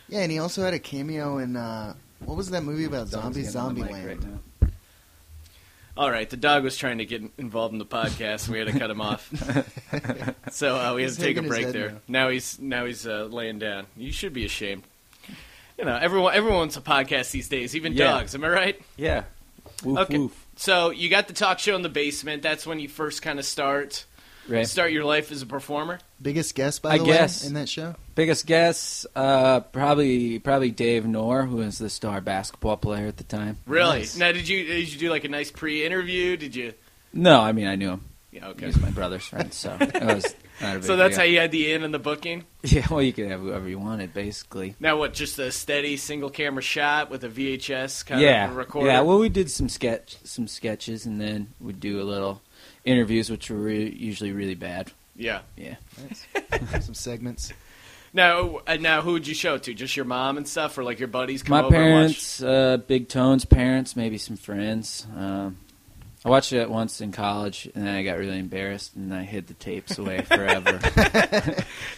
Yeah, 0.09 0.21
and 0.21 0.33
he 0.33 0.39
also 0.39 0.63
had 0.63 0.75
a 0.75 0.79
cameo 0.79 1.39
in 1.39 1.57
uh, 1.57 1.95
what 2.25 2.37
was 2.37 2.51
that 2.51 2.63
movie 2.65 2.85
about 2.85 3.09
zombies? 3.09 3.51
Zombie 3.51 3.83
getting 3.83 3.95
on 3.97 4.01
the 4.03 4.07
mic 4.09 4.21
Land. 4.23 4.41
right. 4.63 4.71
All 5.97 6.11
right, 6.11 6.29
the 6.31 6.37
dog 6.37 6.63
was 6.65 6.77
trying 6.79 6.99
to 6.99 7.05
get 7.05 7.23
involved 7.37 7.73
in 7.73 7.79
the 7.79 7.85
podcast, 7.85 8.45
and 8.47 8.53
we 8.53 8.59
had 8.59 8.69
to 8.69 8.79
cut 8.79 8.91
him 8.91 9.01
off. 9.01 9.29
so 10.51 10.77
uh, 10.77 10.95
we 10.95 11.03
had 11.03 11.11
He's 11.11 11.17
to 11.19 11.23
take 11.23 11.37
a 11.37 11.43
break 11.43 11.69
there. 11.69 11.91
now. 11.91 11.99
Now 12.09 12.29
he's 12.31 12.59
now 12.59 12.87
he's 12.87 13.07
uh, 13.07 13.25
laying 13.31 13.59
down. 13.59 13.87
You 13.97 14.13
should 14.13 14.33
be 14.33 14.45
ashamed. 14.45 14.85
You 15.77 15.85
know, 15.85 15.97
everyone 15.97 16.33
everyone's 16.35 16.77
a 16.77 16.81
podcast 16.81 17.33
these 17.33 17.49
days, 17.49 17.75
even 17.77 17.93
Yeah. 17.93 18.13
dogs. 18.13 18.35
Am 18.35 18.45
I 18.45 18.49
right? 18.49 18.81
Yeah. 18.97 19.25
Woof 19.85 19.99
Okay. 20.01 20.19
woof. 20.19 20.47
So 20.57 20.91
you 20.91 21.09
got 21.09 21.27
the 21.27 21.35
talk 21.35 21.59
show 21.59 21.75
in 21.75 21.83
the 21.83 21.89
basement. 21.89 22.43
That's 22.43 22.67
when 22.67 22.81
you 22.81 22.89
first 22.89 23.21
kind 23.23 23.39
of 23.39 23.45
start 23.45 24.05
Right. 24.57 24.67
start 24.67 24.93
your 24.93 25.05
life 25.05 25.31
as 25.33 25.43
a 25.43 25.47
performer. 25.47 25.99
Biggest 26.21 26.55
guest, 26.55 26.83
by 26.83 26.91
I 26.95 26.99
the 26.99 27.05
guess. 27.05 27.43
way, 27.43 27.49
in 27.49 27.55
that 27.55 27.69
show. 27.69 27.95
Biggest 28.15 28.47
guess, 28.47 29.07
uh, 29.17 29.61
probably 29.61 30.39
probably 30.39 30.71
Dave 30.71 31.07
Knorr, 31.07 31.47
who 31.47 31.57
was 31.57 31.79
the 31.79 31.89
star 31.91 32.21
basketball 32.21 32.77
player 32.77 33.07
at 33.07 33.17
the 33.17 33.25
time. 33.25 33.57
Really? 33.67 34.01
Nice. 34.01 34.17
Now, 34.17 34.33
did 34.33 34.49
you 34.49 34.65
did 34.67 34.93
you 34.93 34.99
do 34.99 35.11
like 35.11 35.25
a 35.25 35.29
nice 35.29 35.51
pre-interview? 35.51 36.37
Did 36.37 36.55
you? 36.57 36.75
No, 37.13 37.41
I 37.41 37.53
mean 37.53 37.67
I 37.67 37.77
knew 37.77 37.91
him. 37.91 38.05
Yeah, 38.33 38.49
okay. 38.49 38.67
He's 38.67 38.81
my 38.81 38.91
brother's 38.91 39.25
friend, 39.25 39.53
so 39.53 39.77
it 39.81 40.05
was 40.05 40.35
not 40.61 40.77
a 40.77 40.79
big 40.79 40.85
So 40.85 40.95
that's 40.95 41.17
deal. 41.17 41.19
how 41.19 41.25
you 41.25 41.41
had 41.41 41.51
the 41.51 41.73
in 41.73 41.83
and 41.83 41.93
the 41.93 41.99
booking. 41.99 42.45
Yeah, 42.63 42.87
well, 42.91 43.01
you 43.03 43.13
could 43.15 43.29
have 43.31 43.41
whoever 43.41 43.67
you 43.69 43.79
wanted, 43.79 44.13
basically. 44.13 44.75
Now, 44.79 44.99
what? 44.99 45.15
Just 45.15 45.39
a 45.39 45.51
steady 45.51 45.97
single 45.97 46.29
camera 46.29 46.63
shot 46.63 47.11
with 47.11 47.25
a 47.25 47.29
VHS 47.31 48.05
kind 48.05 48.21
yeah, 48.21 48.51
of 48.51 48.55
recorder. 48.57 48.89
yeah. 48.91 49.01
Well, 49.01 49.19
we 49.19 49.31
did 49.31 49.51
some 49.51 49.69
sketch, 49.71 50.19
some 50.25 50.47
sketches, 50.47 51.07
and 51.07 51.19
then 51.21 51.55
we'd 51.59 51.81
do 51.81 52.01
a 52.01 52.05
little 52.05 52.43
interviews, 52.85 53.31
which 53.31 53.51
were 53.51 53.57
re- 53.59 53.91
usually 53.97 54.33
really 54.33 54.55
bad. 54.55 54.91
yeah. 55.17 55.41
Yeah, 55.57 55.77
Some 56.81 56.95
segments. 56.95 57.53
Now, 58.13 58.61
uh, 58.67 58.77
now, 58.81 59.03
who 59.03 59.13
would 59.13 59.27
you 59.29 59.35
show 59.35 59.55
it 59.55 59.63
to? 59.65 59.75
Just 59.75 59.97
your 59.97 60.05
mom 60.05 60.37
and 60.37 60.49
stuff, 60.49 60.77
or 60.79 60.83
like 60.85 60.99
your 60.99 61.09
buddies 61.09 61.43
come 61.45 61.57
my 61.59 61.63
over 61.65 61.71
parents, 61.77 62.43
uh, 62.43 62.79
Big 62.79 63.09
Tone's 63.09 63.45
parents, 63.45 63.95
maybe 63.95 64.19
some 64.19 64.37
friends. 64.37 65.07
Um, 65.17 65.59
I 66.25 66.29
watched 66.29 66.53
it 66.53 66.69
once 66.69 67.01
in 67.01 67.13
college, 67.13 67.71
and 67.75 67.87
then 67.87 67.95
I 67.95 68.03
got 68.03 68.19
really 68.19 68.39
embarrassed, 68.39 68.97
and 68.97 69.15
I 69.15 69.23
hid 69.23 69.47
the 69.47 69.55
tapes 69.55 69.97
away 69.97 70.21
forever. 70.25 70.81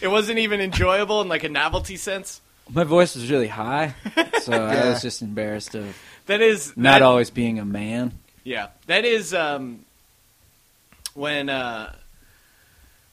It 0.01 0.07
wasn't 0.07 0.37
even 0.39 0.61
enjoyable 0.61 1.21
in 1.21 1.27
like 1.29 1.43
a 1.43 1.49
novelty 1.49 1.97
sense. 1.97 2.41
my 2.69 2.83
voice 2.83 3.15
was 3.15 3.29
really 3.31 3.47
high, 3.47 3.95
so 4.41 4.53
I 4.53 4.89
was 4.89 5.01
just 5.01 5.21
embarrassed 5.23 5.73
of 5.75 5.97
That 6.27 6.41
is 6.41 6.77
not 6.77 6.99
that, 6.99 7.01
always 7.01 7.31
being 7.31 7.57
a 7.59 7.65
man. 7.65 8.13
Yeah, 8.43 8.67
that 8.85 9.03
is 9.03 9.33
um, 9.33 9.83
when 11.13 11.49
uh, 11.49 11.93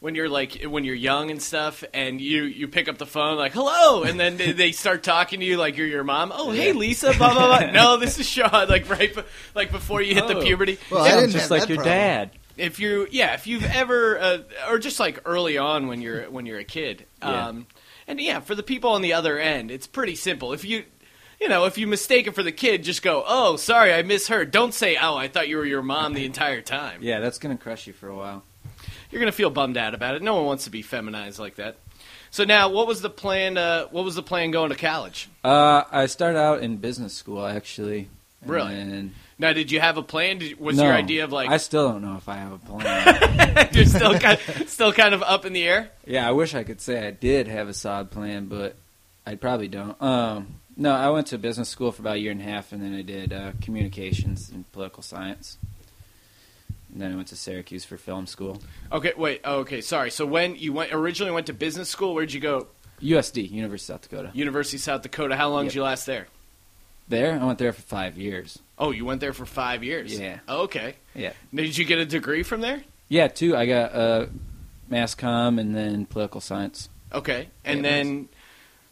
when 0.01 0.15
you're 0.15 0.29
like 0.29 0.63
when 0.63 0.85
you're 0.85 0.95
young 0.95 1.31
and 1.31 1.41
stuff, 1.43 1.85
and 1.93 2.21
you 2.21 2.45
you 2.45 2.69
pick 2.69 2.89
up 2.89 2.99
the 2.99 3.07
phone 3.07 3.37
like 3.37 3.53
hello, 3.53 4.03
and 4.03 4.19
then 4.19 4.37
they, 4.37 4.53
they 4.53 4.73
start 4.73 5.03
talking 5.03 5.41
to 5.41 5.47
you 5.47 5.57
like 5.59 5.77
you're 5.77 5.87
your 5.87 6.05
mom. 6.05 6.33
Oh, 6.35 6.51
hey 6.51 6.73
Lisa, 6.73 7.13
blah 7.17 7.35
blah 7.35 7.59
blah. 7.59 7.71
no, 7.73 7.97
this 7.99 8.19
is 8.19 8.27
Sean. 8.29 8.51
Like 8.69 8.89
right, 8.89 9.15
be- 9.15 9.23
like 9.55 9.71
before 9.71 10.01
you 10.01 10.15
hit 10.15 10.27
the 10.27 10.37
Oh. 10.39 10.43
puberty. 10.43 10.79
Well, 10.91 11.03
I 11.05 11.11
didn't 11.11 11.31
just 11.31 11.43
have 11.45 11.51
like 11.51 11.61
that 11.63 11.69
your 11.69 11.77
problem. 11.79 11.95
dad. 11.97 12.31
if 12.57 12.79
you 12.79 13.07
yeah 13.11 13.35
if 13.35 13.47
you've 13.47 13.65
ever 13.65 14.19
uh, 14.19 14.39
or 14.69 14.79
just 14.79 14.99
like 15.01 15.21
early 15.25 15.59
on 15.59 15.87
when 15.87 16.01
you're 16.01 16.31
when 16.31 16.47
you're 16.47 16.59
a 16.59 16.65
kid 16.65 17.05
Yeah. 17.23 17.49
um 17.49 17.67
and 18.07 18.21
yeah 18.21 18.41
for 18.41 18.55
the 18.55 18.63
people 18.63 18.91
on 18.93 19.03
the 19.03 19.13
other 19.15 19.39
end 19.39 19.71
it's 19.71 19.87
pretty 19.87 20.15
simple 20.15 20.53
if 20.53 20.65
you 20.65 20.85
you 21.41 21.49
know 21.49 21.65
if 21.65 21.79
you 21.79 21.87
mistake 21.87 22.27
it 22.27 22.35
for 22.35 22.43
the 22.43 22.53
kid 22.53 22.83
just 22.85 23.03
go 23.03 23.25
oh 23.27 23.57
sorry 23.57 23.93
i 23.93 24.03
misheard 24.03 24.51
don't 24.51 24.75
say 24.75 24.97
oh 25.01 25.17
i 25.17 25.29
thought 25.29 25.49
you 25.49 25.57
were 25.57 25.65
your 25.67 25.83
mom 25.83 26.13
the 26.15 26.25
entire 26.25 26.61
time 26.61 26.99
Yeah, 27.03 27.21
that's 27.21 27.39
gonna 27.39 27.57
crush 27.57 27.87
you 27.87 27.93
for 27.93 28.09
a 28.09 28.15
while. 28.17 28.43
you're 29.11 29.21
gonna 29.21 29.33
feel 29.33 29.51
bummed 29.51 29.77
out 29.77 29.95
about 29.95 30.15
it 30.15 30.23
no 30.23 30.35
one 30.37 30.45
wants 30.45 30.65
to 30.65 30.71
be 30.71 30.83
feminized 30.83 31.39
like 31.39 31.57
that 31.57 31.77
so 32.31 32.45
now 32.45 32.69
what 32.69 32.87
was 32.87 33.03
the 33.03 33.11
plan 33.11 33.57
uh, 33.57 33.87
what 33.87 34.05
was 34.05 34.15
the 34.15 34.23
plan 34.23 34.51
going 34.51 34.71
to 34.71 34.77
college 34.77 35.29
Uh, 35.45 35.83
I 35.91 36.07
started 36.07 36.39
out 36.39 36.63
in 36.63 36.77
business 36.77 37.13
school 37.15 37.45
actually. 37.47 38.09
Really? 38.47 38.75
And 38.75 39.13
now 39.39 39.53
did 39.53 39.71
you 39.71 39.81
have 39.81 39.99
a 39.99 40.03
plan 40.03 40.39
did, 40.39 40.59
was 40.59 40.77
no, 40.79 40.85
your 40.85 40.95
idea 40.95 41.25
of 41.25 41.33
like 41.33 41.51
I 41.51 41.57
still 41.59 41.89
don't 41.91 42.01
know 42.03 42.17
if 42.17 42.27
I 42.29 42.37
have 42.37 42.53
a 42.53 42.59
plan. 42.59 43.69
you're 43.73 43.85
still 43.85 44.19
kind 44.19 44.39
still 44.67 44.93
kind 44.95 45.13
of 45.15 45.23
up 45.23 45.45
in 45.45 45.53
the 45.53 45.63
air 45.67 45.91
yeah, 46.07 46.27
I 46.27 46.33
wish 46.33 46.55
I 46.55 46.63
could 46.65 46.81
say 46.81 47.07
I 47.07 47.11
did 47.11 47.49
have 47.49 47.69
a 47.69 47.75
solid 47.75 48.11
plan, 48.11 48.47
but 48.47 48.77
I 49.27 49.35
probably 49.35 49.69
don't. 49.69 50.01
Um, 50.01 50.55
no, 50.77 50.93
I 50.93 51.11
went 51.11 51.27
to 51.29 51.39
business 51.39 51.69
school 51.69 51.93
for 51.93 52.03
about 52.03 52.17
a 52.17 52.19
year 52.19 52.33
and 52.33 52.41
a 52.41 52.45
half, 52.45 52.73
and 52.73 52.83
then 52.83 52.95
I 52.95 53.03
did 53.03 53.33
uh, 53.33 53.53
communications 53.61 54.51
and 54.51 54.71
political 54.73 55.03
science. 55.03 55.59
And 56.93 57.01
then 57.01 57.13
I 57.13 57.17
went 57.17 57.29
to 57.29 57.37
Syracuse 57.37 57.85
for 57.85 57.97
film 57.97 58.27
school. 58.27 58.61
Okay, 58.91 59.13
wait. 59.17 59.41
Oh, 59.45 59.59
okay, 59.61 59.81
sorry. 59.81 60.11
So 60.11 60.27
when 60.27 60.57
you 60.57 60.73
went 60.73 60.93
originally 60.93 61.31
went 61.33 61.47
to 61.47 61.53
business 61.53 61.89
school, 61.89 62.15
where'd 62.15 62.33
you 62.33 62.41
go? 62.41 62.67
USD, 63.01 63.51
University 63.51 63.93
of 63.93 64.01
South 64.01 64.09
Dakota. 64.11 64.31
University 64.35 64.77
of 64.77 64.83
South 64.83 65.03
Dakota. 65.03 65.37
How 65.37 65.49
long 65.51 65.65
Yep. 65.65 65.71
did 65.71 65.77
you 65.77 65.83
last 65.85 66.07
there? 66.07 66.27
There, 67.09 67.41
I 67.41 67.45
went 67.45 67.59
there 67.59 67.73
for 67.73 67.83
five 67.83 68.17
years. 68.19 68.59
Oh, 68.79 68.91
you 68.93 69.05
went 69.05 69.21
there 69.21 69.33
for 69.33 69.47
five 69.47 69.83
years. 69.83 70.19
Yeah. 70.19 70.39
Okay. 70.49 70.95
Yeah. 71.15 71.33
Did 71.55 71.77
you 71.77 71.85
get 71.85 71.99
a 71.99 72.05
degree 72.07 72.43
from 72.43 72.61
there? 72.61 72.83
Yeah, 73.09 73.29
two. 73.29 73.57
I 73.57 73.67
got 73.67 73.93
uh, 73.95 74.27
mass 74.89 75.15
comm 75.15 75.61
and 75.61 75.75
then 75.75 76.07
political 76.07 76.41
science. 76.41 76.89
Okay. 77.13 77.49
And 77.65 77.79
Yeah, 77.79 77.83
then, 77.91 78.29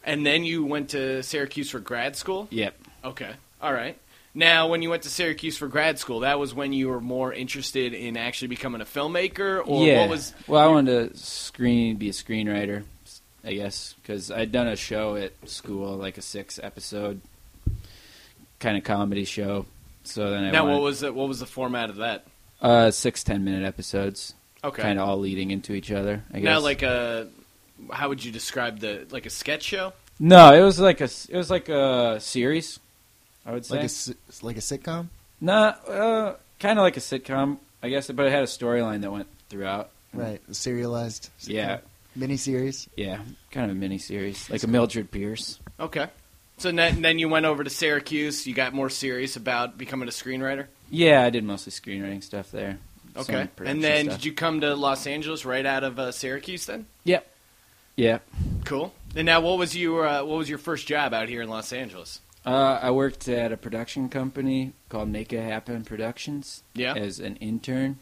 and 0.04 0.24
then 0.24 0.44
you 0.44 0.64
went 0.64 0.90
to 0.90 1.22
Syracuse 1.22 1.70
for 1.70 1.78
grad 1.80 2.16
school. 2.16 2.48
Yep. 2.50 2.74
Okay. 3.04 3.30
All 3.60 3.72
right. 3.72 3.96
Now, 4.34 4.68
when 4.68 4.82
you 4.82 4.90
went 4.90 5.02
to 5.02 5.08
Syracuse 5.08 5.56
for 5.56 5.66
grad 5.66 5.98
school, 5.98 6.20
that 6.20 6.38
was 6.38 6.54
when 6.54 6.72
you 6.72 6.88
were 6.88 7.00
more 7.00 7.32
interested 7.32 7.92
in 7.94 8.16
actually 8.16 8.48
becoming 8.48 8.80
a 8.80 8.84
filmmaker, 8.84 9.60
or 9.66 9.84
yeah. 9.86 10.00
what 10.00 10.10
was? 10.10 10.32
Well, 10.46 10.60
I 10.62 10.68
wanted 10.68 11.10
to 11.12 11.18
screen, 11.18 11.96
be 11.96 12.08
a 12.08 12.12
screenwriter, 12.12 12.84
I 13.44 13.54
guess, 13.54 13.94
because 14.00 14.30
I'd 14.30 14.52
done 14.52 14.68
a 14.68 14.76
show 14.76 15.16
at 15.16 15.32
school, 15.48 15.96
like 15.96 16.18
a 16.18 16.22
six 16.22 16.60
episode 16.62 17.20
kind 18.60 18.76
of 18.76 18.84
comedy 18.84 19.24
show. 19.24 19.66
So 20.04 20.30
then 20.30 20.44
I 20.44 20.50
Now, 20.50 20.64
wanted, 20.64 20.74
what 20.74 20.82
was 20.82 21.00
the, 21.00 21.12
what 21.12 21.28
was 21.28 21.40
the 21.40 21.46
format 21.46 21.90
of 21.90 21.96
that? 21.96 22.24
uh, 22.60 22.90
six 22.90 23.24
ten 23.24 23.44
minute 23.44 23.64
episodes, 23.64 24.34
Okay. 24.62 24.82
kind 24.82 24.98
of 24.98 25.08
all 25.08 25.18
leading 25.18 25.50
into 25.50 25.72
each 25.72 25.90
other. 25.90 26.22
I 26.32 26.38
guess. 26.40 26.44
Now, 26.44 26.60
like 26.60 26.82
a, 26.82 27.28
how 27.92 28.08
would 28.08 28.24
you 28.24 28.32
describe 28.32 28.80
the 28.80 29.06
like 29.10 29.26
a 29.26 29.30
sketch 29.30 29.62
show? 29.62 29.92
no, 30.18 30.52
it 30.52 30.62
was 30.62 30.78
like 30.80 31.00
a 31.00 31.04
it 31.28 31.36
was 31.36 31.50
like 31.50 31.68
a 31.68 32.18
series. 32.20 32.80
I 33.46 33.52
would 33.52 33.64
say 33.64 33.76
Like 33.80 33.90
a 33.90 34.46
like 34.46 34.56
a 34.56 34.60
sitcom. 34.60 35.08
Nah, 35.40 35.68
uh, 35.88 36.36
kind 36.58 36.78
of 36.78 36.82
like 36.82 36.96
a 36.96 37.00
sitcom, 37.00 37.58
I 37.82 37.88
guess, 37.88 38.10
but 38.10 38.26
it 38.26 38.32
had 38.32 38.42
a 38.42 38.46
storyline 38.46 39.02
that 39.02 39.12
went 39.12 39.28
throughout. 39.48 39.90
Right, 40.12 40.40
a 40.50 40.54
serialized. 40.54 41.30
Sitcom. 41.40 41.48
Yeah, 41.54 41.78
miniseries. 42.18 42.88
yeah, 42.96 43.20
kind 43.50 43.70
of 43.70 43.76
a 43.76 43.80
mini 43.80 43.98
series, 43.98 44.50
like 44.50 44.62
a 44.62 44.66
Mildred 44.66 45.10
Pierce. 45.10 45.58
Okay. 45.78 46.08
So 46.58 46.72
then, 46.72 47.02
then 47.02 47.20
you 47.20 47.28
went 47.28 47.46
over 47.46 47.62
to 47.62 47.70
Syracuse. 47.70 48.44
You 48.44 48.52
got 48.52 48.74
more 48.74 48.90
serious 48.90 49.36
about 49.36 49.78
becoming 49.78 50.08
a 50.08 50.10
screenwriter. 50.10 50.66
Yeah, 50.90 51.22
I 51.22 51.30
did 51.30 51.44
mostly 51.44 51.70
screenwriting 51.70 52.24
stuff 52.24 52.50
there. 52.50 52.78
Okay. 53.16 53.48
And 53.64 53.82
then 53.82 54.06
stuff. 54.06 54.16
did 54.18 54.24
you 54.24 54.32
come 54.32 54.60
to 54.62 54.74
Los 54.74 55.06
Angeles 55.06 55.44
right 55.44 55.64
out 55.64 55.84
of 55.84 56.00
uh, 56.00 56.10
Syracuse? 56.10 56.66
Then 56.66 56.86
Yep. 57.04 57.30
Yeah. 57.98 58.18
cool. 58.64 58.94
And 59.16 59.26
now, 59.26 59.40
what 59.40 59.58
was 59.58 59.76
your 59.76 60.06
uh, 60.06 60.22
what 60.24 60.38
was 60.38 60.48
your 60.48 60.58
first 60.58 60.86
job 60.86 61.12
out 61.12 61.28
here 61.28 61.42
in 61.42 61.48
Los 61.48 61.72
Angeles? 61.72 62.20
Uh, 62.46 62.78
I 62.80 62.92
worked 62.92 63.28
at 63.28 63.50
a 63.50 63.56
production 63.56 64.08
company 64.08 64.72
called 64.88 65.08
Make 65.08 65.32
It 65.32 65.42
Happen 65.42 65.84
Productions 65.84 66.62
Yeah. 66.74 66.94
as 66.94 67.18
an 67.18 67.36
intern. 67.36 67.98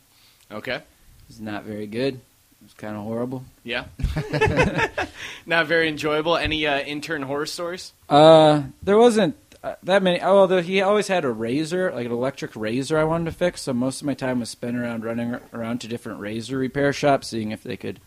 Okay. 0.52 0.74
It 0.76 0.82
was 1.28 1.40
not 1.40 1.64
very 1.64 1.86
good. 1.86 2.14
It 2.16 2.20
was 2.62 2.74
kind 2.74 2.94
of 2.96 3.02
horrible. 3.04 3.44
Yeah. 3.64 3.86
Not 5.46 5.66
very 5.66 5.88
enjoyable. 5.88 6.36
Any 6.36 6.66
uh, 6.66 6.80
intern 6.80 7.22
horror 7.22 7.46
stories? 7.46 7.92
Uh, 8.08 8.64
there 8.82 8.98
wasn't 8.98 9.36
uh, 9.64 9.74
that 9.84 10.02
many. 10.02 10.20
Oh, 10.20 10.38
although 10.38 10.62
he 10.62 10.82
always 10.82 11.08
had 11.08 11.24
a 11.24 11.30
razor, 11.30 11.90
like 11.92 12.06
an 12.06 12.12
electric 12.12 12.54
razor, 12.54 12.98
I 12.98 13.04
wanted 13.04 13.26
to 13.26 13.32
fix. 13.32 13.62
So 13.62 13.72
most 13.72 14.00
of 14.02 14.06
my 14.06 14.14
time 14.14 14.40
was 14.40 14.50
spent 14.50 14.76
around 14.76 15.04
running 15.04 15.38
around 15.54 15.80
to 15.80 15.88
different 15.88 16.20
razor 16.20 16.58
repair 16.58 16.92
shops, 16.92 17.28
seeing 17.28 17.50
if 17.52 17.62
they 17.62 17.76
could 17.76 18.00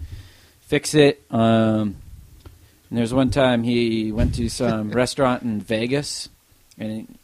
fix 0.69 0.93
it. 0.93 1.21
Um, 1.31 1.95
and 2.89 2.97
there's 2.97 3.13
one 3.13 3.31
time 3.31 3.63
he 3.63 4.11
went 4.11 4.35
to 4.35 4.47
some 4.49 4.91
restaurant 5.03 5.43
in 5.43 5.59
Vegas, 5.59 6.29
and 6.77 7.17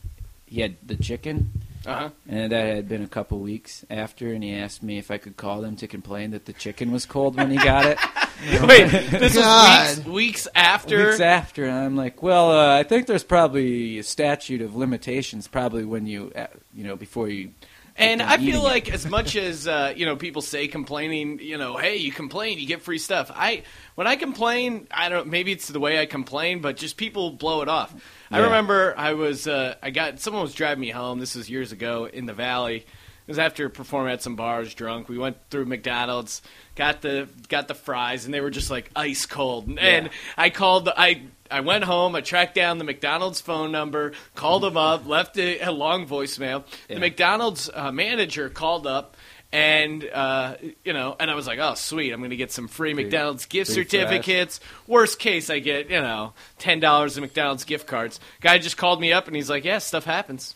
he 0.48 0.62
had 0.62 0.76
the 0.86 0.96
chicken, 0.96 1.52
Uh 1.86 1.94
huh. 1.94 2.10
and 2.28 2.52
that 2.52 2.76
had 2.76 2.90
been 2.90 3.04
a 3.04 3.08
couple 3.08 3.40
weeks 3.40 3.86
after, 3.90 4.34
and 4.34 4.44
he 4.44 4.54
asked 4.56 4.84
me 4.84 4.98
if 4.98 5.10
I 5.12 5.18
could 5.18 5.38
call 5.38 5.62
them 5.62 5.76
to 5.78 5.88
complain 5.88 6.32
that 6.32 6.46
the 6.46 6.54
chicken 6.54 6.92
was 6.92 7.06
cold 7.06 7.36
when 7.38 7.50
he 7.52 7.58
got 7.58 7.86
it. 7.86 7.98
Wait, 8.68 8.90
this 9.12 9.36
God. 9.36 9.90
is 9.90 9.98
weeks, 10.00 10.08
weeks 10.10 10.48
after. 10.54 11.08
Weeks 11.08 11.20
after, 11.20 11.66
and 11.66 11.74
I'm 11.78 11.96
like, 11.96 12.22
well, 12.22 12.52
uh, 12.52 12.78
I 12.80 12.84
think 12.84 13.08
there's 13.08 13.24
probably 13.24 13.98
a 14.00 14.04
statute 14.04 14.62
of 14.62 14.76
limitations, 14.76 15.48
probably 15.48 15.86
when 15.86 16.06
you, 16.06 16.32
uh, 16.36 16.48
you 16.76 16.84
know, 16.84 16.96
before 16.96 17.30
you. 17.30 17.52
And 17.98 18.22
I 18.22 18.38
feel 18.38 18.62
like 18.62 18.92
as 18.92 19.06
much 19.06 19.38
as 19.38 19.68
uh, 19.68 19.94
you 19.96 20.06
know, 20.06 20.18
people 20.18 20.42
say 20.42 20.68
complaining. 20.68 21.40
You 21.40 21.58
know, 21.58 21.78
hey, 21.78 21.96
you 21.96 22.12
complain, 22.12 22.60
you 22.60 22.68
get 22.68 22.82
free 22.82 22.98
stuff. 22.98 23.32
I 23.34 23.64
when 23.96 24.06
I 24.06 24.18
complain, 24.18 24.88
I 24.92 25.08
don't. 25.08 25.28
Maybe 25.28 25.54
it's 25.54 25.70
the 25.70 25.80
way 25.80 26.00
I 26.00 26.06
complain, 26.06 26.60
but 26.60 26.76
just 26.76 26.98
people 26.98 27.32
blow 27.32 27.62
it 27.62 27.70
off. 27.70 27.94
I 28.30 28.40
remember 28.40 28.94
I 28.98 29.14
was 29.14 29.48
uh, 29.48 29.76
I 29.82 29.92
got 29.92 30.20
someone 30.20 30.44
was 30.44 30.54
driving 30.54 30.82
me 30.82 30.90
home. 30.90 31.20
This 31.20 31.36
was 31.36 31.50
years 31.50 31.72
ago 31.72 32.06
in 32.06 32.26
the 32.26 32.34
valley. 32.34 32.78
It 32.78 33.32
was 33.32 33.40
after 33.40 33.70
performing 33.70 34.14
at 34.14 34.22
some 34.22 34.36
bars, 34.36 34.74
drunk. 34.76 35.10
We 35.10 35.18
went 35.18 35.38
through 35.50 35.66
McDonald's, 35.66 36.42
got 36.76 37.02
the 37.02 37.30
got 37.48 37.68
the 37.70 37.74
fries, 37.74 38.26
and 38.26 38.34
they 38.34 38.42
were 38.42 38.52
just 38.52 38.70
like 38.70 38.92
ice 38.96 39.26
cold. 39.26 39.70
And 39.80 40.10
I 40.38 40.50
called. 40.50 40.90
I 40.90 41.24
I 41.50 41.62
went 41.62 41.84
home. 41.84 42.16
I 42.16 42.22
tracked 42.22 42.56
down 42.56 42.78
the 42.78 42.84
McDonald's 42.84 43.42
phone 43.42 43.72
number, 43.72 44.14
called 44.34 44.64
them 44.64 44.78
up, 44.78 45.08
left 45.08 45.38
a, 45.38 45.60
a 45.60 45.72
long 45.72 46.08
voicemail. 46.08 46.66
Yeah. 46.90 46.96
The 46.96 47.00
McDonald's 47.00 47.70
uh, 47.74 47.92
manager 47.92 48.50
called 48.50 48.88
up. 48.88 49.16
And 49.52 50.04
uh, 50.10 50.56
you 50.84 50.92
know, 50.92 51.16
and 51.18 51.32
I 51.32 51.36
was 51.36 51.48
like, 51.48 51.60
"Oh, 51.60 51.76
sweet! 51.76 52.12
I'm 52.12 52.20
going 52.20 52.32
to 52.32 52.36
get 52.36 52.52
some 52.52 52.68
free 52.68 52.94
McDonald's 52.94 53.46
gift 53.46 53.72
certificates. 53.72 54.60
Worst 54.86 55.18
case, 55.18 55.50
I 55.50 55.60
get 55.60 55.90
you 55.90 56.02
know 56.02 56.34
ten 56.58 56.82
dollars 56.82 57.16
in 57.16 57.22
McDonald's 57.22 57.64
gift 57.64 57.88
cards." 57.88 58.20
Guy 58.42 58.58
just 58.58 58.76
called 58.76 59.00
me 59.00 59.14
up 59.14 59.28
and 59.28 59.36
he's 59.36 59.50
like, 59.50 59.64
"Yeah, 59.64 59.78
stuff 59.78 60.04
happens." 60.04 60.56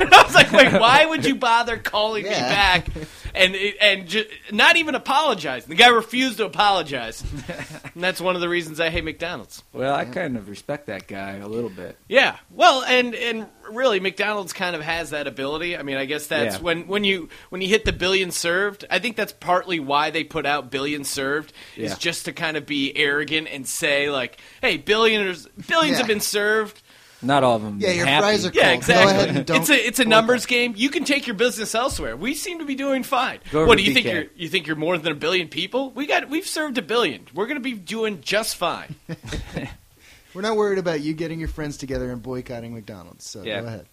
And 0.00 0.14
I 0.14 0.22
was 0.22 0.34
like, 0.34 0.52
"Wait, 0.52 0.72
why 0.72 1.06
would 1.06 1.24
you 1.24 1.34
bother 1.34 1.76
calling 1.76 2.24
me 2.24 2.30
back 2.30 2.86
and 3.34 3.54
and 3.80 4.08
ju- 4.08 4.26
not 4.52 4.76
even 4.76 4.94
apologize?" 4.94 5.64
The 5.64 5.74
guy 5.74 5.88
refused 5.88 6.38
to 6.38 6.44
apologize, 6.46 7.22
and 7.94 8.02
that's 8.02 8.20
one 8.20 8.34
of 8.34 8.40
the 8.40 8.48
reasons 8.48 8.80
I 8.80 8.90
hate 8.90 9.04
McDonald's. 9.04 9.62
Well, 9.72 9.94
I 9.94 10.04
kind 10.04 10.36
of 10.36 10.48
respect 10.48 10.86
that 10.86 11.06
guy 11.06 11.36
a 11.36 11.48
little 11.48 11.70
bit. 11.70 11.96
Yeah, 12.08 12.36
well, 12.50 12.82
and 12.82 13.14
and 13.14 13.46
really, 13.70 14.00
McDonald's 14.00 14.52
kind 14.52 14.74
of 14.74 14.82
has 14.82 15.10
that 15.10 15.26
ability. 15.26 15.76
I 15.76 15.82
mean, 15.82 15.96
I 15.96 16.04
guess 16.04 16.26
that's 16.26 16.56
Yeah. 16.56 16.62
when 16.62 16.86
when 16.86 17.04
you 17.04 17.28
when 17.50 17.60
you 17.60 17.68
hit 17.68 17.84
the 17.84 17.92
billion 17.92 18.30
served. 18.30 18.84
I 18.90 18.98
think 18.98 19.16
that's 19.16 19.32
partly 19.32 19.80
why 19.80 20.10
they 20.10 20.24
put 20.24 20.46
out 20.46 20.70
billion 20.70 21.04
served 21.04 21.52
is 21.76 21.96
just 21.98 22.24
to 22.26 22.32
kind 22.32 22.56
of 22.56 22.66
be 22.66 22.96
arrogant 22.96 23.48
and 23.50 23.66
say 23.66 24.10
like, 24.10 24.38
"Hey, 24.60 24.76
billionaires, 24.76 25.46
billions 25.68 25.92
Yeah. 25.94 25.98
have 25.98 26.06
been 26.08 26.20
served." 26.20 26.80
Not 27.22 27.44
all 27.44 27.56
of 27.56 27.62
them. 27.62 27.78
Yeah, 27.80 27.90
your 27.90 28.06
happy. 28.06 28.22
fries 28.22 28.46
are 28.46 28.50
cold. 28.50 28.56
Yeah, 28.56 28.70
exactly. 28.72 29.12
Go 29.12 29.18
ahead 29.20 29.36
and 29.36 29.46
don't. 29.46 29.56
it's 29.60 29.70
a 29.70 29.74
it's 29.86 29.98
a 29.98 30.04
numbers 30.06 30.46
game. 30.46 30.72
You 30.76 30.88
can 30.88 31.04
take 31.04 31.26
your 31.26 31.36
business 31.36 31.74
elsewhere. 31.74 32.16
We 32.16 32.34
seem 32.34 32.60
to 32.60 32.64
be 32.64 32.74
doing 32.74 33.02
fine. 33.02 33.40
Go 33.50 33.66
what 33.66 33.76
do 33.76 33.84
you 33.84 33.92
think? 33.92 34.06
You're 34.06 34.24
you 34.36 34.48
think 34.48 34.66
you're 34.66 34.76
more 34.76 34.96
than 34.96 35.12
a 35.12 35.16
billion 35.16 35.48
people? 35.48 35.90
We 35.90 36.06
got 36.06 36.30
we've 36.30 36.46
served 36.46 36.78
a 36.78 36.82
billion. 36.82 37.26
We're 37.34 37.46
going 37.46 37.58
to 37.58 37.62
be 37.62 37.74
doing 37.74 38.22
just 38.22 38.56
fine. 38.56 38.94
We're 40.34 40.42
not 40.42 40.56
worried 40.56 40.78
about 40.78 41.00
you 41.00 41.12
getting 41.12 41.40
your 41.40 41.48
friends 41.48 41.76
together 41.76 42.10
and 42.10 42.22
boycotting 42.22 42.72
McDonald's. 42.72 43.28
So 43.28 43.42
Yeah. 43.42 43.60
go 43.60 43.66
ahead. 43.66 43.86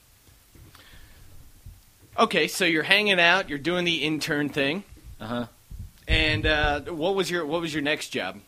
Okay, 2.18 2.48
so 2.48 2.66
you're 2.66 2.84
hanging 2.84 3.20
out. 3.20 3.50
You're 3.50 3.58
doing 3.60 3.86
the 3.86 4.04
intern 4.04 4.50
thing. 4.50 4.84
Uh 5.20 5.26
huh. 5.28 5.46
And 6.08 6.46
uh, 6.46 6.82
what 6.82 7.16
was 7.16 7.30
your 7.30 7.46
what 7.46 7.62
was 7.62 7.74
your 7.74 7.84
next 7.84 8.10
job? 8.10 8.40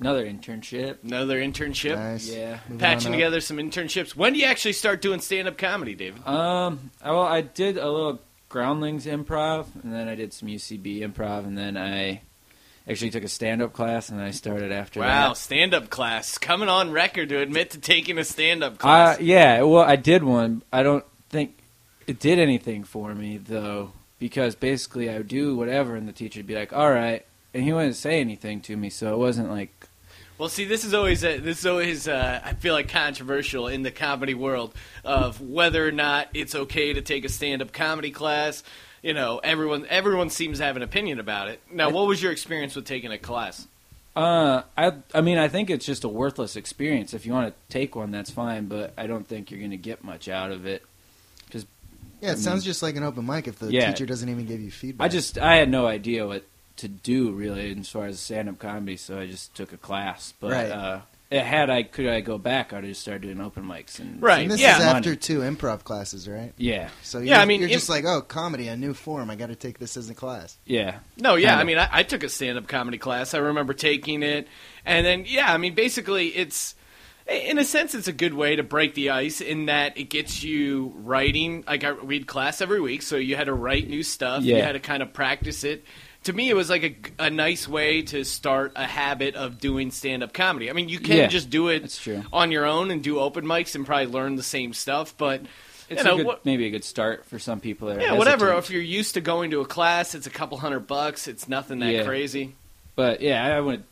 Another 0.00 0.26
internship. 0.26 1.04
Another 1.04 1.40
internship. 1.40 1.94
Nice. 1.96 2.28
Yeah. 2.28 2.58
Moving 2.68 2.78
Patching 2.78 3.12
together 3.12 3.40
some 3.40 3.58
internships. 3.58 4.14
When 4.16 4.32
do 4.32 4.38
you 4.40 4.46
actually 4.46 4.72
start 4.72 5.00
doing 5.00 5.20
stand 5.20 5.46
up 5.48 5.56
comedy, 5.56 5.94
David? 5.94 6.26
Um. 6.26 6.90
Well, 7.04 7.20
I 7.22 7.40
did 7.42 7.76
a 7.78 7.88
little 7.90 8.20
Groundlings 8.48 9.06
improv, 9.06 9.66
and 9.82 9.92
then 9.92 10.08
I 10.08 10.14
did 10.14 10.32
some 10.32 10.48
UCB 10.48 11.00
improv, 11.00 11.44
and 11.46 11.56
then 11.58 11.76
I 11.76 12.20
actually 12.88 13.10
took 13.10 13.24
a 13.24 13.28
stand-up 13.28 13.72
class, 13.72 14.10
and 14.10 14.20
I 14.20 14.30
started 14.30 14.70
after 14.70 15.00
Wow, 15.00 15.30
that. 15.30 15.36
stand 15.38 15.72
up 15.74 15.90
class. 15.90 16.38
Coming 16.38 16.68
on 16.68 16.92
record 16.92 17.30
to 17.30 17.38
admit 17.40 17.70
to 17.70 17.78
taking 17.80 18.18
a 18.18 18.24
stand 18.24 18.62
up 18.62 18.74
Uh, 18.74 18.76
class. 18.76 19.20
yeah, 19.20 19.62
well, 19.62 19.82
I 19.84 19.96
did 19.96 20.22
one. 20.22 20.62
I 20.72 20.82
don't 20.82 21.04
think 21.30 21.56
it 22.06 22.20
did 22.20 22.38
anything 22.38 22.84
for 22.84 23.14
me 23.14 23.38
though, 23.38 23.92
because 24.18 24.54
basically 24.54 25.08
I 25.10 25.16
would 25.18 25.28
do 25.28 25.56
whatever, 25.56 25.96
and 25.96 26.06
the 26.06 26.12
teacher 26.12 26.38
would 26.40 26.46
be 26.46 26.54
like, 26.54 26.72
"All 26.72 26.90
right," 26.92 27.24
and 27.54 27.62
he 27.62 27.72
wouldn't 27.72 27.96
say 27.96 28.20
anything 28.20 28.60
to 28.62 28.76
me, 28.76 28.90
so 28.90 29.14
it 29.14 29.18
wasn't 29.18 29.50
like, 29.50 29.88
Well, 30.36 30.48
see, 30.48 30.64
this 30.64 30.84
is 30.84 30.92
always 30.92 31.24
a, 31.24 31.38
this 31.38 31.60
is 31.60 31.66
always 31.66 32.08
uh, 32.08 32.40
I 32.44 32.54
feel 32.54 32.74
like 32.74 32.88
controversial 32.88 33.68
in 33.68 33.82
the 33.82 33.90
comedy 33.90 34.34
world 34.34 34.74
of 35.04 35.40
whether 35.40 35.86
or 35.86 35.92
not 35.92 36.28
it's 36.34 36.54
okay 36.54 36.92
to 36.92 37.00
take 37.00 37.24
a 37.24 37.28
stand 37.28 37.62
up 37.62 37.72
comedy 37.72 38.10
class. 38.10 38.62
You 39.02 39.14
know, 39.14 39.38
everyone 39.44 39.86
everyone 39.88 40.30
seems 40.30 40.58
to 40.58 40.64
have 40.64 40.76
an 40.76 40.82
opinion 40.82 41.20
about 41.20 41.48
it. 41.48 41.60
Now, 41.70 41.90
what 41.90 42.06
was 42.06 42.22
your 42.22 42.32
experience 42.32 42.74
with 42.74 42.84
taking 42.86 43.12
a 43.12 43.18
class? 43.18 43.66
uh, 44.16 44.62
I, 44.78 44.92
I 45.12 45.20
mean, 45.22 45.38
I 45.38 45.48
think 45.48 45.70
it's 45.70 45.84
just 45.84 46.04
a 46.04 46.08
worthless 46.08 46.54
experience. 46.56 47.14
If 47.14 47.26
you 47.26 47.32
want 47.32 47.48
to 47.52 47.72
take 47.72 47.96
one, 47.96 48.12
that's 48.12 48.30
fine, 48.30 48.66
but 48.66 48.94
I 48.96 49.06
don't 49.08 49.26
think 49.26 49.50
you're 49.50 49.58
going 49.58 49.72
to 49.72 49.76
get 49.76 50.04
much 50.04 50.28
out 50.28 50.52
of 50.52 50.66
it. 50.66 50.82
Cause, 51.50 51.66
Yeah, 52.20 52.30
it 52.32 52.38
sounds 52.38 52.64
just 52.64 52.80
like 52.82 52.94
an 52.96 53.02
open 53.02 53.26
mic 53.26 53.48
if 53.48 53.58
the 53.58 53.72
Yeah. 53.72 53.90
teacher 53.90 54.06
doesn't 54.06 54.28
even 54.28 54.46
give 54.46 54.60
you 54.60 54.70
feedback. 54.70 55.04
I 55.04 55.08
just, 55.08 55.36
I 55.36 55.56
had 55.56 55.68
no 55.68 55.86
idea 55.88 56.26
what 56.28 56.44
to 56.76 56.88
do 56.88 57.30
really 57.32 57.76
as 57.78 57.88
far 57.88 58.06
as 58.06 58.18
stand-up 58.20 58.58
comedy, 58.58 58.96
so 58.96 59.18
I 59.18 59.26
just 59.26 59.54
took 59.54 59.72
a 59.72 59.76
class. 59.76 60.32
But 60.40 60.52
Right. 60.52 60.70
uh, 60.70 61.00
it 61.30 61.42
had 61.42 61.70
I 61.70 61.82
could 61.84 62.06
I 62.06 62.20
go 62.20 62.36
back, 62.38 62.72
I'd 62.72 62.84
just 62.84 63.00
start 63.00 63.22
doing 63.22 63.40
open 63.40 63.64
mics 63.64 63.98
and 63.98 64.20
Right. 64.22 64.42
And 64.42 64.50
this 64.50 64.60
Yeah. 64.60 64.78
is 64.78 64.84
Money. 64.84 64.98
after 64.98 65.16
two 65.16 65.40
improv 65.40 65.82
classes, 65.84 66.28
right? 66.28 66.52
Yeah, 66.56 66.90
So 67.02 67.18
Yeah, 67.18 67.24
you're, 67.34 67.36
I 67.42 67.44
mean, 67.44 67.60
you're 67.60 67.68
if- 67.70 67.74
just 67.76 67.88
like, 67.88 68.04
oh, 68.04 68.20
comedy, 68.20 68.68
a 68.68 68.76
new 68.76 68.94
form. 68.94 69.30
I 69.30 69.36
got 69.36 69.48
to 69.48 69.56
take 69.56 69.78
this 69.78 69.96
as 69.96 70.10
a 70.10 70.14
class. 70.14 70.56
yeah. 70.64 70.98
No, 71.16 71.34
yeah. 71.36 71.48
Kinda. 71.50 71.60
I 71.60 71.64
mean, 71.64 71.78
I, 71.78 71.88
I 71.90 72.02
took 72.02 72.22
a 72.22 72.28
stand-up 72.28 72.68
comedy 72.68 72.98
class. 72.98 73.34
I 73.34 73.38
remember 73.38 73.72
taking 73.74 74.22
it, 74.22 74.46
and 74.84 75.04
then 75.06 75.24
yeah. 75.26 75.52
I 75.52 75.56
mean, 75.58 75.74
basically, 75.74 76.28
it's 76.28 76.74
in 77.26 77.56
a 77.56 77.64
sense, 77.64 77.94
it's 77.94 78.06
a 78.06 78.12
good 78.12 78.34
way 78.34 78.54
to 78.54 78.62
break 78.62 78.92
the 78.94 79.08
ice 79.08 79.40
in 79.40 79.64
that 79.66 79.96
it 79.96 80.10
gets 80.10 80.42
you 80.44 80.92
writing. 80.98 81.64
Like 81.66 81.82
I, 81.82 81.92
we'd 81.92 82.26
class 82.26 82.60
every 82.60 82.82
week, 82.82 83.00
so 83.00 83.16
you 83.16 83.34
had 83.34 83.46
to 83.46 83.54
write 83.54 83.88
new 83.88 84.02
stuff. 84.02 84.42
Yeah. 84.44 84.56
You 84.58 84.62
had 84.62 84.72
to 84.72 84.80
kind 84.80 85.02
of 85.02 85.12
practice 85.14 85.64
it. 85.64 85.84
To 86.24 86.32
me, 86.32 86.48
it 86.48 86.54
was 86.54 86.70
like 86.70 87.12
a, 87.18 87.24
a 87.26 87.30
nice 87.30 87.68
way 87.68 88.02
to 88.02 88.24
start 88.24 88.72
a 88.76 88.84
habit 88.86 89.34
of 89.34 89.60
doing 89.60 89.90
stand-up 89.90 90.32
comedy. 90.32 90.70
I 90.70 90.72
mean, 90.72 90.88
you 90.88 90.98
can 90.98 91.16
Yeah, 91.16 91.26
just 91.26 91.50
do 91.50 91.68
it 91.68 92.00
on 92.32 92.50
your 92.50 92.64
own 92.66 92.90
and 92.90 93.02
do 93.02 93.18
open 93.18 93.44
mics 93.44 93.74
and 93.74 93.84
probably 93.84 94.06
learn 94.06 94.36
the 94.36 94.42
same 94.42 94.72
stuff, 94.72 95.14
but. 95.18 95.42
It's 95.90 96.00
you 96.02 96.04
know, 96.08 96.14
a 96.14 96.16
good, 96.16 96.26
what- 96.26 96.44
maybe 96.46 96.66
a 96.66 96.70
good 96.70 96.82
start 96.84 97.26
for 97.26 97.38
some 97.38 97.60
people. 97.60 97.94
Yeah, 98.00 98.14
whatever. 98.14 98.54
If 98.54 98.70
you're 98.70 98.80
used 98.80 99.14
to 99.14 99.20
going 99.20 99.50
to 99.50 99.60
a 99.60 99.66
class, 99.66 100.14
it's 100.14 100.26
a 100.26 100.30
couple 100.30 100.56
hundred 100.56 100.86
bucks. 100.86 101.28
It's 101.28 101.46
nothing 101.46 101.80
that 101.80 101.92
Yeah. 101.92 102.04
crazy. 102.04 102.54
But 102.96 103.20
yeah, 103.20 103.44
I 103.54 103.60
would 103.60 103.84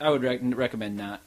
I 0.00 0.08
would 0.08 0.22
rec- 0.22 0.40
recommend 0.42 0.96
not. 0.96 1.20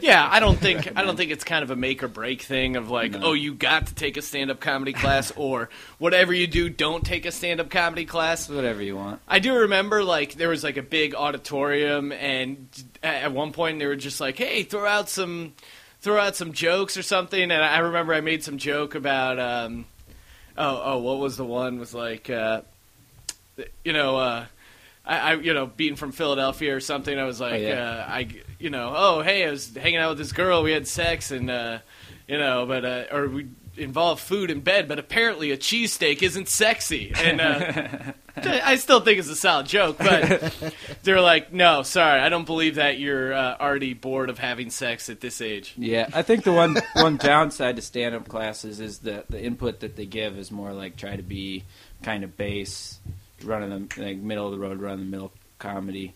Yeah, 0.00 0.26
I 0.30 0.40
don't 0.40 0.58
think 0.58 0.92
I 0.96 1.02
don't 1.02 1.16
think 1.16 1.30
it's 1.30 1.44
kind 1.44 1.62
of 1.62 1.70
a 1.70 1.76
make 1.76 2.02
or 2.02 2.08
break 2.08 2.42
thing 2.42 2.76
of 2.76 2.90
like, 2.90 3.12
No. 3.12 3.20
oh, 3.22 3.32
you 3.32 3.54
got 3.54 3.86
to 3.88 3.94
take 3.94 4.16
a 4.16 4.22
stand 4.22 4.50
up 4.50 4.60
comedy 4.60 4.92
class, 4.92 5.30
or 5.36 5.68
whatever 5.98 6.32
you 6.32 6.46
do, 6.46 6.68
don't 6.68 7.04
take 7.04 7.26
a 7.26 7.32
stand 7.32 7.60
up 7.60 7.70
comedy 7.70 8.04
class. 8.04 8.48
whatever 8.48 8.82
you 8.82 8.96
want. 8.96 9.20
I 9.26 9.38
do 9.38 9.54
remember 9.54 10.04
like 10.04 10.34
there 10.34 10.48
was 10.48 10.62
like 10.64 10.76
a 10.76 10.82
big 10.82 11.14
auditorium, 11.14 12.12
and 12.12 12.68
at 13.02 13.32
one 13.32 13.52
point 13.52 13.78
they 13.78 13.86
were 13.86 13.96
just 13.96 14.20
like, 14.20 14.36
hey, 14.38 14.62
throw 14.62 14.86
out 14.86 15.08
some 15.08 15.54
throw 16.00 16.18
out 16.20 16.36
some 16.36 16.52
jokes 16.52 16.96
or 16.96 17.02
something, 17.02 17.42
and 17.42 17.52
I 17.52 17.78
remember 17.78 18.14
I 18.14 18.20
made 18.20 18.44
some 18.44 18.58
joke 18.58 18.94
about, 18.94 19.40
um, 19.40 19.86
oh, 20.56 20.82
oh, 20.84 20.98
what 20.98 21.18
was 21.18 21.36
the 21.36 21.44
one 21.44 21.78
was 21.80 21.94
like, 21.94 22.28
uh, 22.30 22.60
you 23.84 23.92
know. 23.92 24.16
Uh, 24.16 24.46
I, 25.08 25.18
I, 25.18 25.34
you 25.34 25.54
know, 25.54 25.66
being 25.68 25.94
from 25.94 26.10
Philadelphia 26.10 26.74
or 26.74 26.80
something, 26.80 27.16
I 27.16 27.22
was 27.22 27.40
like, 27.40 27.52
Oh, 27.52 27.56
yeah. 27.58 28.04
uh, 28.08 28.12
I, 28.12 28.28
you 28.58 28.70
know, 28.70 28.92
oh, 28.96 29.22
hey, 29.22 29.46
I 29.46 29.50
was 29.50 29.74
hanging 29.74 29.98
out 29.98 30.10
with 30.10 30.18
this 30.18 30.32
girl, 30.32 30.62
we 30.62 30.72
had 30.72 30.86
sex, 30.86 31.30
and, 31.30 31.50
uh, 31.50 31.78
you 32.26 32.38
know, 32.38 32.66
but, 32.66 32.84
uh, 32.84 33.04
or 33.12 33.28
we 33.28 33.48
involved 33.76 34.22
food 34.22 34.50
in 34.50 34.60
bed, 34.60 34.88
but 34.88 34.98
apparently 34.98 35.50
a 35.50 35.56
cheesesteak 35.56 36.22
isn't 36.22 36.48
sexy. 36.48 37.12
And, 37.14 37.40
uh, 37.40 38.12
I 38.36 38.76
still 38.76 39.00
think 39.00 39.18
it's 39.18 39.28
a 39.28 39.36
solid 39.36 39.66
joke, 39.66 39.96
but 39.98 40.74
they're 41.02 41.20
like, 41.20 41.52
no, 41.52 41.82
sorry, 41.82 42.20
I 42.20 42.28
don't 42.28 42.44
believe 42.44 42.74
that 42.74 42.98
you're 42.98 43.32
uh, 43.32 43.56
already 43.58 43.94
bored 43.94 44.28
of 44.28 44.38
having 44.38 44.70
sex 44.70 45.08
at 45.08 45.20
this 45.20 45.40
age. 45.40 45.74
Yeah, 45.78 46.08
I 46.12 46.22
think 46.22 46.44
the 46.44 46.52
one 46.52 46.76
one 46.94 47.16
downside 47.16 47.76
to 47.76 47.82
stand 47.82 48.14
up 48.14 48.28
classes 48.28 48.78
is 48.80 48.98
that 49.00 49.28
the 49.30 49.42
input 49.42 49.80
that 49.80 49.96
they 49.96 50.04
give 50.04 50.36
is 50.38 50.50
more 50.50 50.72
like 50.72 50.96
try 50.96 51.16
to 51.16 51.22
be 51.22 51.64
kind 52.02 52.24
of 52.24 52.36
base, 52.36 52.98
running 53.42 53.70
the 53.70 54.02
like 54.02 54.18
middle 54.18 54.46
of 54.46 54.52
the 54.52 54.58
road, 54.58 54.80
run 54.80 54.98
the 54.98 55.04
middle 55.06 55.32
comedy. 55.58 56.14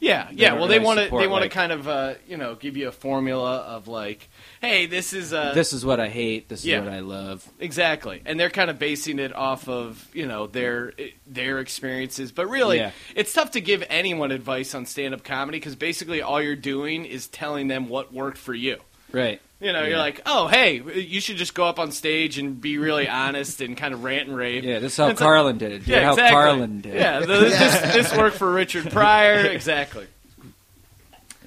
Yeah, 0.00 0.28
yeah. 0.32 0.54
Well, 0.54 0.66
they 0.66 0.78
want 0.78 0.98
to 0.98 1.04
they 1.04 1.26
want 1.26 1.42
to 1.42 1.46
like- 1.46 1.50
kind 1.52 1.72
of 1.72 1.86
uh, 1.86 2.14
you 2.26 2.38
know 2.38 2.54
give 2.54 2.76
you 2.76 2.88
a 2.88 2.92
formula 2.92 3.58
of 3.58 3.86
like, 3.86 4.28
hey, 4.62 4.86
this 4.86 5.12
is 5.12 5.32
uh, 5.32 5.52
this 5.52 5.74
is 5.74 5.84
what 5.84 6.00
I 6.00 6.08
hate. 6.08 6.48
This 6.48 6.60
is 6.60 6.66
yeah. 6.66 6.80
what 6.80 6.88
I 6.92 7.00
love. 7.00 7.46
Exactly, 7.60 8.22
and 8.24 8.40
they're 8.40 8.48
kind 8.50 8.70
of 8.70 8.78
basing 8.78 9.18
it 9.18 9.34
off 9.34 9.68
of 9.68 10.08
you 10.14 10.26
know 10.26 10.46
their 10.46 10.94
their 11.26 11.58
experiences. 11.58 12.32
But 12.32 12.48
really, 12.48 12.78
Yeah. 12.78 12.92
it's 13.14 13.32
tough 13.34 13.50
to 13.52 13.60
give 13.60 13.84
anyone 13.90 14.30
advice 14.32 14.74
on 14.74 14.86
stand 14.86 15.12
up 15.12 15.22
comedy 15.22 15.58
because 15.58 15.76
basically 15.76 16.22
all 16.22 16.40
you're 16.40 16.56
doing 16.56 17.04
is 17.04 17.28
telling 17.28 17.68
them 17.68 17.88
what 17.90 18.10
worked 18.12 18.38
for 18.38 18.54
you. 18.54 18.78
Right. 19.12 19.40
You 19.60 19.72
know, 19.74 19.82
Yeah. 19.82 19.88
you're 19.88 19.98
like, 19.98 20.22
oh, 20.24 20.48
hey, 20.48 20.80
you 21.00 21.20
should 21.20 21.36
just 21.36 21.52
go 21.54 21.64
up 21.64 21.78
on 21.78 21.92
stage 21.92 22.38
and 22.38 22.58
be 22.60 22.78
really 22.78 23.06
honest 23.08 23.60
and 23.60 23.76
kind 23.76 23.92
of 23.92 24.02
rant 24.04 24.28
and 24.28 24.36
rave. 24.36 24.64
Yeah, 24.64 24.78
this 24.78 24.92
is 24.92 24.96
how 24.96 25.08
It's 25.08 25.20
like- 25.20 25.26
Carlin 25.26 25.58
did 25.58 25.72
it. 25.72 25.84
Do 25.84 25.92
yeah, 25.92 26.04
how 26.04 26.12
exactly. 26.12 26.34
Carlin 26.34 26.80
did. 26.80 26.94
Yeah, 26.94 27.20
the, 27.20 27.26
This, 27.26 27.80
this 27.94 28.16
worked 28.16 28.36
for 28.38 28.50
Richard 28.50 28.90
Pryor. 28.90 29.46
Exactly. 29.50 30.06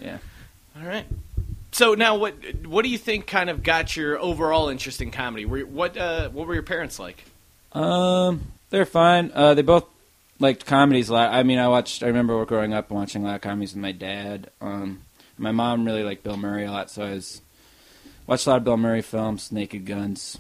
Yeah. 0.02 0.17
All 0.80 0.88
right. 0.88 1.06
So 1.71 1.95
now, 1.95 2.17
what 2.17 2.36
what 2.67 2.84
do 2.84 2.89
you 2.89 2.97
think 2.99 3.26
kind 3.26 3.49
of 3.49 3.63
got 3.63 3.95
your 3.95 4.19
overall 4.19 4.69
interest 4.69 5.02
in 5.02 5.10
comedy? 5.12 5.45
Were, 5.45 5.62
what 5.62 5.97
uh, 5.97 6.30
what 6.30 6.45
were 6.47 6.54
your 6.54 6.62
parents 6.63 6.99
like? 6.99 7.23
Um, 7.71 8.52
they're 8.69 8.86
fine. 8.86 9.32
Uh, 9.34 9.54
they 9.56 9.63
both 9.63 9.86
liked 10.39 10.65
comedies 10.67 11.10
a 11.10 11.13
lot. 11.13 11.34
I 11.34 11.41
mean, 11.41 11.58
I 11.58 11.67
watched. 11.69 12.04
I 12.04 12.08
remember 12.08 12.43
growing 12.45 12.73
up 12.73 12.91
watching 12.91 13.23
a 13.23 13.26
lot 13.28 13.36
of 13.36 13.41
comedies 13.41 13.73
with 13.73 13.82
my 13.82 13.91
dad. 13.91 14.52
Um, 14.62 15.02
my 15.38 15.52
mom 15.52 15.86
really 15.86 16.04
liked 16.04 16.23
Bill 16.23 16.38
Murray 16.38 16.65
a 16.65 16.71
lot, 16.71 16.91
so 16.91 17.04
I 17.06 17.12
was 17.12 17.41
watched 18.28 18.46
a 18.48 18.52
lot 18.52 18.58
of 18.58 18.64
Bill 18.64 18.78
Murray 18.78 19.02
films, 19.02 19.52
Naked 19.52 19.86
Guns, 19.86 20.38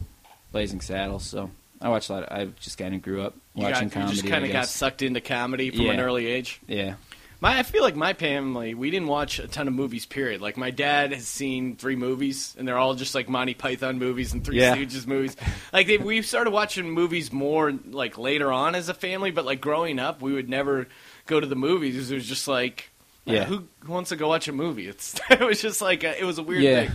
Blazing 0.51 0.81
Saddles. 0.81 1.23
So 1.23 1.51
I 1.81 1.89
watched 1.89 2.09
a 2.09 2.13
lot. 2.13 2.23
Of, 2.23 2.37
I 2.37 2.45
just 2.59 2.77
kind 2.77 2.93
of 2.95 3.01
grew 3.01 3.21
up 3.21 3.35
You, 3.55 3.63
watching 3.63 3.89
got, 3.89 3.95
you 3.95 4.01
comedy. 4.01 4.15
just 4.15 4.27
kind 4.27 4.45
of 4.45 4.51
got 4.51 4.67
sucked 4.67 5.01
into 5.01 5.21
comedy 5.21 5.69
from 5.71 5.89
an 5.89 5.99
early 5.99 6.27
age. 6.27 6.59
yeah. 6.67 6.95
My, 7.41 7.59
I 7.59 7.63
feel 7.63 7.83
like 7.83 7.97
my 7.97 8.13
family, 8.13 8.73
we 8.73 8.89
didn't 8.89 9.09
watch 9.09 9.37
a 9.39 9.49
ton 9.49 9.67
of 9.67 9.73
movies. 9.73 10.05
Period. 10.05 10.39
Like 10.39 10.55
my 10.55 10.71
dad 10.71 11.11
has 11.11 11.27
seen 11.27 11.75
three 11.75 11.97
movies, 11.97 12.55
and 12.57 12.65
they're 12.65 12.77
all 12.77 12.93
just 12.95 13.13
like 13.13 13.27
Monty 13.27 13.53
Python 13.53 13.99
movies 13.99 14.31
and 14.31 14.45
Three 14.45 14.61
Yeah. 14.61 14.77
Stooges 14.77 15.05
movies. 15.05 15.35
Like 15.73 15.87
they, 15.87 15.97
we 15.97 16.21
started 16.21 16.51
watching 16.51 16.89
movies 16.89 17.33
more 17.33 17.73
like 17.89 18.17
later 18.17 18.49
on 18.49 18.75
as 18.75 18.87
a 18.87 18.93
family, 18.93 19.31
but 19.31 19.43
like 19.43 19.59
growing 19.59 19.99
up, 19.99 20.21
we 20.21 20.31
would 20.31 20.47
never 20.47 20.87
go 21.25 21.37
to 21.41 21.45
the 21.45 21.57
movies. 21.57 22.09
It 22.09 22.15
was 22.15 22.25
just 22.25 22.47
like, 22.47 22.89
Yeah. 23.25 23.43
who 23.43 23.67
who 23.81 23.91
wants 23.91 24.11
to 24.11 24.15
go 24.15 24.29
watch 24.29 24.47
a 24.47 24.53
movie? 24.53 24.87
It's 24.87 25.19
it 25.29 25.41
was 25.41 25.61
just 25.61 25.81
like 25.81 26.05
a, 26.05 26.17
it 26.17 26.23
was 26.23 26.37
a 26.37 26.43
weird 26.43 26.63
Yeah. 26.63 26.81
thing. 26.85 26.91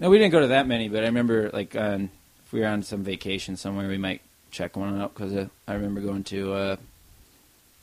No, 0.00 0.08
we 0.08 0.16
didn't 0.16 0.32
go 0.32 0.40
to 0.40 0.48
that 0.48 0.66
many, 0.66 0.88
but 0.88 1.02
I 1.02 1.06
remember 1.06 1.50
like 1.50 1.76
on 1.76 2.10
if 2.46 2.52
we 2.52 2.60
were 2.60 2.66
on 2.66 2.82
some 2.82 3.04
vacation 3.04 3.56
somewhere, 3.56 3.86
we 3.86 3.98
might 3.98 4.22
check 4.50 4.76
one 4.76 5.00
out 5.00 5.14
because 5.14 5.34
uh, 5.34 5.46
I 5.68 5.74
remember 5.74 6.00
going 6.00 6.24
to 6.24 6.52
uh, 6.54 6.76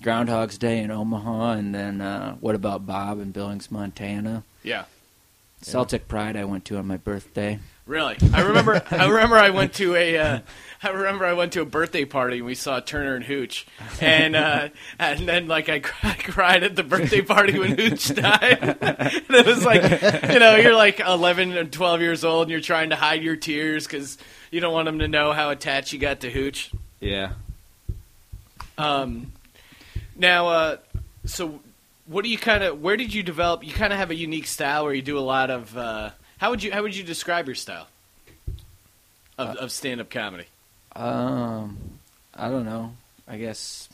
Groundhog's 0.01 0.57
Day 0.57 0.79
in 0.79 0.91
Omaha, 0.91 1.51
and 1.51 1.73
then 1.73 2.01
uh, 2.01 2.35
What 2.35 2.55
About 2.55 2.85
Bob 2.85 3.21
in 3.21 3.31
Billings, 3.31 3.71
Montana. 3.71 4.43
Yeah. 4.63 4.85
Celtic 5.61 6.07
Pride 6.07 6.35
I 6.35 6.43
went 6.43 6.65
to 6.65 6.77
on 6.77 6.87
my 6.87 6.97
birthday. 6.97 7.59
Really, 7.87 8.17
I 8.33 8.41
remember. 8.41 8.83
I 8.91 9.07
remember 9.07 9.37
I 9.37 9.49
went 9.49 9.73
to 9.75 9.95
a. 9.95 10.17
Uh, 10.17 10.39
I 10.83 10.89
remember 10.89 11.25
I 11.25 11.33
went 11.33 11.53
to 11.53 11.61
a 11.61 11.65
birthday 11.65 12.03
party 12.03 12.37
and 12.37 12.45
we 12.45 12.53
saw 12.53 12.81
Turner 12.81 13.15
and 13.15 13.23
Hooch, 13.23 13.65
and 14.01 14.35
uh, 14.35 14.69
and 14.99 15.27
then 15.27 15.47
like 15.47 15.69
I, 15.69 15.79
cr- 15.79 15.93
I 16.07 16.13
cried 16.15 16.63
at 16.63 16.75
the 16.75 16.83
birthday 16.83 17.21
party 17.21 17.57
when 17.57 17.77
Hooch 17.77 18.07
died. 18.13 18.59
and 18.81 19.23
it 19.29 19.45
was 19.45 19.63
like, 19.63 19.83
you 20.33 20.39
know, 20.39 20.57
you're 20.57 20.75
like 20.75 20.99
11 20.99 21.53
or 21.53 21.63
12 21.63 22.01
years 22.01 22.25
old 22.25 22.43
and 22.43 22.51
you're 22.51 22.59
trying 22.59 22.89
to 22.89 22.97
hide 22.97 23.23
your 23.23 23.37
tears 23.37 23.87
because 23.87 24.17
you 24.51 24.59
don't 24.59 24.73
want 24.73 24.85
them 24.85 24.99
to 24.99 25.07
know 25.07 25.31
how 25.31 25.49
attached 25.49 25.93
you 25.93 25.99
got 25.99 26.19
to 26.21 26.29
Hooch. 26.29 26.71
Yeah. 26.99 27.31
Um, 28.77 29.31
now, 30.15 30.47
uh, 30.49 30.77
so 31.25 31.61
what 32.05 32.23
do 32.23 32.29
you 32.29 32.37
kind 32.37 32.63
of? 32.63 32.81
Where 32.81 32.97
did 32.97 33.13
you 33.13 33.23
develop? 33.23 33.65
You 33.65 33.73
kind 33.73 33.93
of 33.93 33.97
have 33.97 34.11
a 34.11 34.15
unique 34.15 34.47
style 34.47 34.83
where 34.83 34.93
you 34.93 35.01
do 35.01 35.17
a 35.17 35.21
lot 35.21 35.49
of. 35.49 35.75
Uh, 35.77 36.09
how 36.37 36.49
would 36.51 36.63
you 36.63 36.71
How 36.71 36.81
would 36.83 36.95
you 36.95 37.03
describe 37.03 37.45
your 37.47 37.55
style 37.55 37.87
of, 39.37 39.55
of 39.57 39.71
stand 39.71 40.01
up 40.01 40.09
comedy? 40.09 40.45
Um, 40.95 41.77
I 42.33 42.49
don't 42.49 42.65
know. 42.65 42.93
I 43.27 43.37
guess 43.37 43.89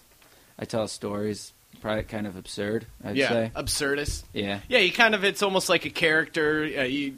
I 0.60 0.65
tell 0.65 0.88
stories. 0.88 1.51
Probably 1.82 2.03
kind 2.03 2.27
of 2.27 2.38
absurd. 2.38 2.86
I'd 3.03 3.17
yeah, 3.17 3.29
say. 3.29 3.51
absurdist. 3.56 4.23
Yeah. 4.32 4.60
Yeah, 4.69 4.79
you 4.79 4.91
kind 4.91 5.15
of. 5.15 5.23
It's 5.25 5.43
almost 5.43 5.67
like 5.67 5.86
a 5.86 5.89
character. 5.89 6.63
Uh, 6.63 6.84
you, 6.84 7.15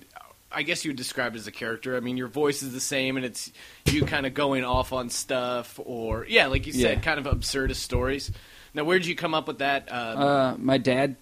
I 0.51 0.63
guess 0.63 0.83
you 0.85 0.89
would 0.89 0.97
describe 0.97 1.35
it 1.35 1.39
as 1.39 1.45
a 1.47 1.51
character. 1.51 1.95
I 1.95 1.99
mean, 1.99 2.17
your 2.17 2.29
voice 2.29 2.63
is 2.63 2.73
the 2.73 2.79
same, 2.79 3.17
and 3.17 3.25
it's 3.25 3.51
you 3.85 4.05
kind 4.05 4.25
of 4.25 4.33
going 4.33 4.63
off 4.63 4.91
on 4.93 5.09
stuff, 5.11 5.79
or 5.83 6.25
yeah, 6.27 6.47
like 6.47 6.65
you 6.65 6.73
said, 6.73 6.97
Yeah. 6.97 6.99
kind 7.01 7.19
of 7.19 7.25
absurdist 7.25 7.75
stories. 7.75 8.31
Now, 8.73 8.85
where 8.85 8.97
did 8.97 9.07
you 9.07 9.15
come 9.15 9.33
up 9.35 9.47
with 9.47 9.59
that? 9.59 9.91
Um, 9.91 10.17
Uh, 10.17 10.57
my 10.57 10.77
dad, 10.79 11.15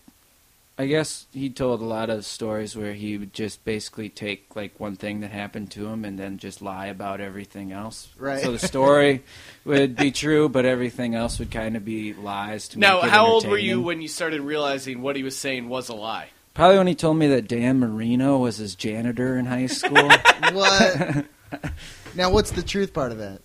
I 0.76 0.88
guess 0.88 1.28
he 1.32 1.52
told 1.52 1.82
a 1.82 1.86
lot 1.86 2.10
of 2.10 2.26
stories 2.26 2.76
where 2.76 2.94
he 2.94 3.18
would 3.18 3.32
just 3.32 3.64
basically 3.64 4.10
take 4.10 4.56
like 4.56 4.80
one 4.80 4.96
thing 4.96 5.20
that 5.20 5.30
happened 5.30 5.70
to 5.72 5.88
him 5.88 6.04
and 6.04 6.18
then 6.18 6.40
just 6.40 6.64
lie 6.64 6.88
about 6.88 7.22
everything 7.22 7.72
else. 7.72 8.10
Right. 8.18 8.42
So 8.42 8.52
the 8.52 8.60
story 8.60 9.24
would 9.66 9.96
be 9.96 10.10
true, 10.12 10.50
but 10.50 10.66
everything 10.66 11.14
else 11.14 11.38
would 11.38 11.52
kind 11.52 11.78
of 11.78 11.86
be 11.86 12.14
lies. 12.14 12.70
To 12.70 12.80
now, 12.80 12.96
make 12.96 13.06
it 13.06 13.10
how 13.12 13.28
old 13.28 13.48
were 13.48 13.58
you 13.58 13.82
when 13.82 14.02
you 14.02 14.08
started 14.08 14.42
realizing 14.42 15.04
what 15.04 15.16
he 15.16 15.22
was 15.22 15.38
saying 15.38 15.70
was 15.70 15.90
a 15.90 15.96
lie? 15.96 16.30
Probably 16.56 16.78
when 16.80 16.88
he 16.88 16.96
told 16.96 17.18
me 17.18 17.28
that 17.28 17.48
Dan 17.48 17.80
Marino 17.80 18.40
was 18.40 18.58
his 18.58 18.74
janitor 18.74 19.38
in 19.38 19.46
high 19.46 19.68
school. 19.68 20.10
What? 20.52 21.26
now, 22.16 22.30
what's 22.30 22.52
the 22.52 22.62
truth 22.62 22.94
part 22.94 23.12
of 23.12 23.18
that? 23.20 23.42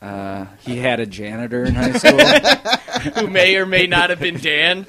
Uh, 0.00 0.46
he 0.60 0.78
had 0.78 1.00
a 1.00 1.06
janitor 1.06 1.64
in 1.64 1.74
high 1.74 1.92
school. 1.92 2.18
Who 3.20 3.26
may 3.28 3.56
or 3.56 3.66
may 3.66 3.86
not 3.86 4.10
have 4.10 4.20
been 4.20 4.38
Dan? 4.38 4.86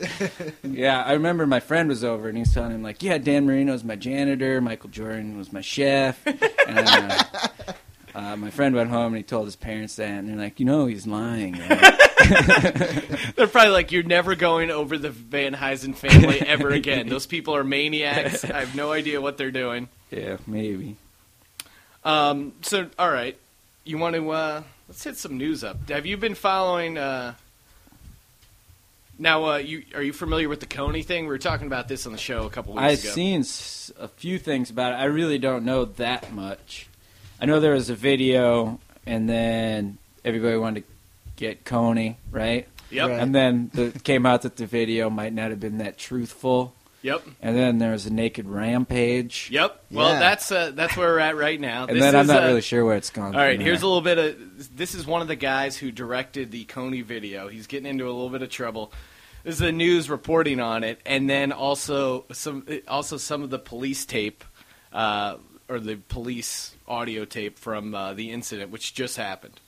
Yeah, 0.64 1.04
I 1.04 1.14
remember 1.14 1.48
my 1.48 1.60
friend 1.60 1.90
was 1.90 2.04
over 2.04 2.30
and 2.30 2.38
he's 2.38 2.54
telling 2.54 2.72
him 2.72 2.84
like, 2.84 3.02
"Yeah, 3.02 3.18
Dan 3.18 3.46
Marino's 3.46 3.84
my 3.84 3.96
janitor, 3.96 4.62
Michael 4.62 4.90
Jordan 4.90 5.38
was 5.38 5.52
my 5.54 5.62
chef." 5.62 6.26
And, 6.26 6.88
uh, 6.88 7.24
uh, 8.16 8.36
my 8.38 8.50
friend 8.50 8.76
went 8.76 8.90
home 8.90 9.08
and 9.08 9.18
he 9.18 9.24
told 9.24 9.46
his 9.46 9.56
parents 9.56 9.96
that, 9.98 10.10
and 10.10 10.30
they're 10.30 10.36
like, 10.36 10.60
you 10.60 10.66
know, 10.66 10.86
he's 10.86 11.08
lying. 11.08 11.54
right?" 11.60 12.00
They're 13.36 13.48
probably 13.48 13.72
like, 13.72 13.92
"You're 13.92 14.04
never 14.04 14.36
going 14.36 14.72
over 14.72 14.98
the 14.98 15.10
Venhuizen 15.10 15.96
family 15.96 16.40
ever 16.42 16.70
again. 16.70 17.08
Those 17.10 17.26
people 17.26 17.56
are 17.56 17.64
maniacs. 17.64 18.46
I 18.46 18.62
have 18.62 18.76
no 18.76 18.92
idea 18.92 19.20
what 19.22 19.38
they're 19.38 19.52
doing." 19.52 19.90
yeah, 20.12 20.38
maybe. 20.48 20.96
Um, 22.04 22.54
so, 22.62 22.90
all 23.00 23.10
right, 23.10 23.38
you 23.84 23.98
want 23.98 24.16
to 24.16 24.30
uh, 24.32 24.64
let's 24.94 25.04
hit 25.04 25.18
some 25.18 25.40
news 25.40 25.64
up. 25.64 25.90
Have 25.90 26.06
you 26.06 26.18
been 26.18 26.36
following? 26.36 27.00
Uh, 27.00 27.34
now, 29.18 29.46
uh, 29.54 29.58
you 29.58 29.84
are 29.96 30.04
you 30.04 30.14
familiar 30.14 30.48
with 30.48 30.60
the 30.60 30.68
Kony 30.68 31.04
thing? 31.04 31.24
We 31.24 31.30
were 31.30 31.40
talking 31.40 31.66
about 31.66 31.88
this 31.88 32.06
on 32.06 32.12
the 32.12 32.18
show 32.20 32.46
a 32.46 32.50
couple 32.52 32.74
weeks 32.76 33.02
ago. 33.02 33.10
I've 33.10 33.14
seen 33.16 33.40
s- 33.42 33.92
a 34.00 34.08
few 34.08 34.38
things 34.38 34.70
about 34.70 34.92
it. 34.94 34.98
I 34.98 35.06
really 35.06 35.40
don't 35.40 35.66
know 35.66 35.86
that 35.86 36.32
much. 36.32 36.88
I 37.42 37.46
know 37.46 37.60
there 37.60 37.74
was 37.74 37.90
a 37.90 37.96
video, 37.96 38.80
and 39.08 39.28
then 39.28 39.98
everybody 40.24 40.58
wanted 40.58 40.82
to 40.82 40.88
get 41.38 41.66
Kony, 41.66 42.16
right? 42.32 42.68
Yep, 42.92 43.10
Right. 43.10 43.20
And 43.20 43.34
then 43.34 43.72
it 43.74 44.04
came 44.04 44.28
out 44.28 44.44
that 44.44 44.58
the 44.58 44.68
video 44.68 45.10
might 45.10 45.34
not 45.34 45.50
have 45.50 45.60
been 45.60 45.80
that 45.80 45.98
truthful. 45.98 46.76
Yep, 47.04 47.22
And 47.42 47.56
then 47.56 47.78
there's 47.80 48.06
a 48.06 48.14
naked 48.14 48.48
rampage. 48.48 49.50
yep. 49.52 49.84
Well, 49.92 50.14
Yeah. 50.14 50.20
that's 50.20 50.52
uh, 50.52 50.72
that's 50.74 50.96
where 50.98 51.10
we're 51.10 51.20
at 51.20 51.36
right 51.36 51.60
now. 51.60 51.86
And 51.86 51.98
This 51.98 52.02
then 52.04 52.16
I'm 52.16 52.28
not 52.28 52.44
uh, 52.44 52.48
really 52.48 52.62
sure 52.62 52.84
where 52.86 52.96
it's 52.96 53.10
gone. 53.12 53.36
All 53.36 53.42
right, 53.42 53.58
from 53.58 53.66
here's 53.66 53.80
a 53.80 53.82
there. 53.82 53.88
little 53.90 54.02
bit 54.02 54.18
of. 54.18 54.76
This 54.78 54.96
is 54.96 55.06
one 55.06 55.22
of 55.22 55.28
the 55.28 55.36
guys 55.36 55.76
who 55.78 55.92
directed 55.92 56.50
the 56.52 56.64
Kony 56.66 57.04
video. 57.04 57.50
He's 57.50 57.68
getting 57.68 57.86
into 57.88 58.06
a 58.06 58.08
little 58.14 58.30
bit 58.30 58.42
of 58.42 58.50
trouble. 58.50 58.92
This 59.44 59.56
is 59.56 59.60
the 59.60 59.74
news 59.74 60.10
reporting 60.10 60.62
on 60.62 60.86
it, 60.86 61.02
and 61.06 61.30
then 61.30 61.52
also 61.52 62.24
some 62.32 62.66
also 62.88 63.18
some 63.18 63.44
of 63.44 63.50
the 63.50 63.60
police 63.60 64.06
tape, 64.06 64.46
uh, 64.94 65.36
or 65.68 65.82
the 65.82 65.98
police 65.98 66.74
audio 66.88 67.26
tape 67.26 67.60
from 67.60 67.94
uh, 67.94 68.14
the 68.14 68.32
incident, 68.32 68.72
which 68.72 68.94
just 68.94 69.18
happened. 69.18 69.60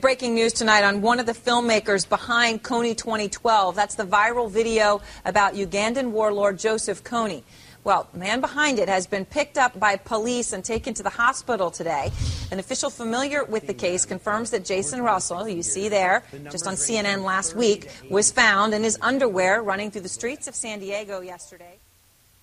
Breaking 0.00 0.34
news 0.34 0.54
tonight 0.54 0.82
on 0.82 1.02
one 1.02 1.20
of 1.20 1.26
the 1.26 1.34
filmmakers 1.34 2.08
behind 2.08 2.62
Kony 2.62 2.96
2012. 2.96 3.76
That's 3.76 3.96
the 3.96 4.06
viral 4.06 4.50
video 4.50 5.02
about 5.26 5.52
Ugandan 5.52 6.12
warlord 6.12 6.58
Joseph 6.58 7.04
Kony. 7.04 7.42
Well, 7.84 8.08
the 8.10 8.18
man 8.18 8.40
behind 8.40 8.78
it 8.78 8.88
has 8.88 9.06
been 9.06 9.26
picked 9.26 9.58
up 9.58 9.78
by 9.78 9.96
police 9.96 10.54
and 10.54 10.64
taken 10.64 10.94
to 10.94 11.02
the 11.02 11.10
hospital 11.10 11.70
today. 11.70 12.10
An 12.50 12.58
official 12.58 12.88
familiar 12.88 13.44
with 13.44 13.66
the 13.66 13.74
case 13.74 14.06
confirms 14.06 14.50
that 14.52 14.64
Jason 14.64 15.02
Russell, 15.02 15.44
who 15.44 15.50
you 15.50 15.62
see 15.62 15.90
there 15.90 16.22
just 16.50 16.66
on 16.66 16.76
CNN 16.76 17.22
last 17.22 17.54
week, 17.54 17.90
was 18.08 18.32
found 18.32 18.72
in 18.72 18.82
his 18.82 18.96
underwear 19.02 19.62
running 19.62 19.90
through 19.90 20.00
the 20.00 20.08
streets 20.08 20.48
of 20.48 20.54
San 20.54 20.80
Diego 20.80 21.20
yesterday. 21.20 21.78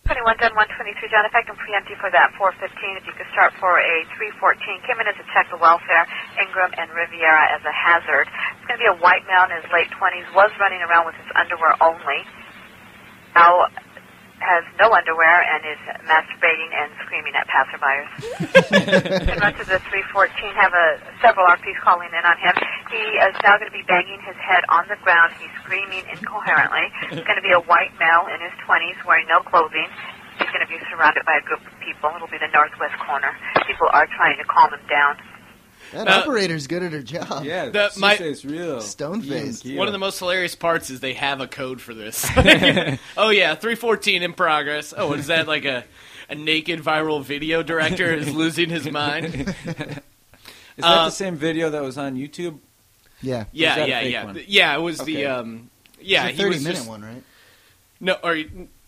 21 0.07 0.39
done 0.39 0.55
123 0.55 1.11
John, 1.11 1.27
if 1.27 1.35
I 1.35 1.43
can 1.43 1.59
preempt 1.59 1.91
you 1.91 1.99
for 1.99 2.07
that 2.15 2.31
415, 2.39 2.63
if 2.95 3.03
you 3.03 3.11
could 3.19 3.27
start 3.35 3.51
for 3.59 3.75
a 3.75 3.95
314. 4.15 4.87
Came 4.87 5.03
in 5.03 5.07
as 5.11 5.19
a 5.19 5.27
check 5.35 5.51
of 5.51 5.59
welfare, 5.59 6.07
Ingram 6.39 6.71
and 6.79 6.87
Riviera 6.95 7.51
as 7.51 7.59
a 7.67 7.75
hazard. 7.75 8.23
It's 8.55 8.65
going 8.71 8.79
to 8.79 8.83
be 8.87 8.87
a 8.87 8.99
white 9.03 9.27
male 9.27 9.43
in 9.51 9.59
his 9.59 9.67
late 9.67 9.91
20s, 9.99 10.23
was 10.31 10.47
running 10.63 10.79
around 10.79 11.11
with 11.11 11.19
his 11.19 11.27
underwear 11.35 11.75
only. 11.83 12.23
Now 13.35 13.67
has 14.39 14.63
no 14.79 14.93
underwear 14.93 15.41
and 15.41 15.61
is 15.65 15.81
masturbating 16.05 16.69
and 16.73 16.89
screaming 17.05 17.33
at 17.33 17.49
passerbyers. 17.49 18.09
and 19.29 19.41
run 19.41 19.53
to 19.57 19.65
the 19.65 19.81
314, 19.89 20.53
have 20.53 20.73
a, 20.73 21.01
several 21.21 21.45
RPs 21.49 21.77
calling 21.81 22.09
in 22.13 22.23
on 22.23 22.37
him. 22.37 22.53
He 22.89 23.01
is 23.17 23.35
now 23.41 23.57
going 23.57 23.69
to 23.69 23.75
be 23.75 23.85
banging 23.89 24.21
his 24.21 24.37
head 24.37 24.61
on 24.69 24.85
the 24.87 24.97
ground. 25.01 25.33
He's 25.41 25.51
screaming 25.65 26.05
incoherently. 26.07 26.85
It's 27.11 27.25
going 27.25 27.39
to 27.39 27.45
be 27.45 27.53
a 27.53 27.63
white 27.65 27.91
male 27.97 28.29
in 28.29 28.39
his 28.41 28.53
20s 28.63 28.97
wearing 29.05 29.27
no 29.27 29.41
clothing. 29.41 29.89
He's 30.37 30.53
going 30.53 30.61
to 30.61 30.69
be 30.69 30.77
surrounded 30.93 31.25
by 31.25 31.41
a 31.41 31.43
group 31.43 31.65
of 31.65 31.73
people. 31.81 32.13
It'll 32.13 32.29
be 32.29 32.37
the 32.37 32.53
northwest 32.53 32.93
corner. 33.01 33.33
People 33.65 33.89
are 33.89 34.05
trying 34.13 34.37
to 34.37 34.45
calm 34.45 34.69
him 34.69 34.85
down. 34.85 35.17
That 35.93 36.07
Uh, 36.07 36.11
operator's 36.21 36.67
good 36.67 36.83
at 36.83 36.91
her 36.91 37.01
job. 37.01 37.45
Yeah, 37.45 37.69
The- 37.69 37.89
she 37.91 37.99
my- 37.99 38.17
says 38.17 38.43
real. 38.43 38.81
Stone 38.81 39.23
even 39.23 39.45
faced. 39.47 39.65
One 39.65 39.87
of 39.87 39.93
the 39.93 39.99
most 39.99 40.19
hilarious 40.19 40.55
parts 40.55 40.89
is 40.89 40.99
they 40.99 41.13
have 41.13 41.39
a 41.41 41.47
code 41.47 41.79
for 41.81 41.93
this. 41.93 42.25
oh 43.17 43.29
yeah, 43.29 43.55
314 43.55 44.23
in 44.23 44.33
progress. 44.33 44.93
Oh, 44.95 45.13
is 45.13 45.27
that 45.27 45.47
like 45.47 45.65
a 45.65 45.83
a 46.29 46.35
naked 46.35 46.81
viral 46.81 47.23
video 47.23 47.63
director 47.63 48.13
is 48.13 48.33
losing 48.33 48.69
his 48.69 48.89
mind? 48.89 49.53
Is 50.77 50.83
that 50.83 50.97
uh, 50.99 51.05
the 51.05 51.09
same 51.11 51.37
video 51.37 51.71
that 51.71 51.81
was 51.81 51.97
on 51.97 52.15
YouTube? 52.15 52.59
Yeah. 53.23 53.45
Yeah, 53.51 53.83
yeah, 53.85 54.01
yeah, 54.01 54.23
one? 54.25 54.39
Yeah. 54.45 54.75
It 54.75 54.81
was 54.81 55.01
Okay. 55.01 55.15
the 55.15 55.25
um, 55.25 55.71
yeah. 55.99 56.25
it's 56.27 56.33
a 56.33 56.35
he 56.35 56.43
30 56.43 56.49
was 56.55 56.63
minute 56.63 56.75
just, 56.77 56.87
one, 56.87 57.01
right? 57.01 57.23
No, 57.99 58.13
or 58.23 58.37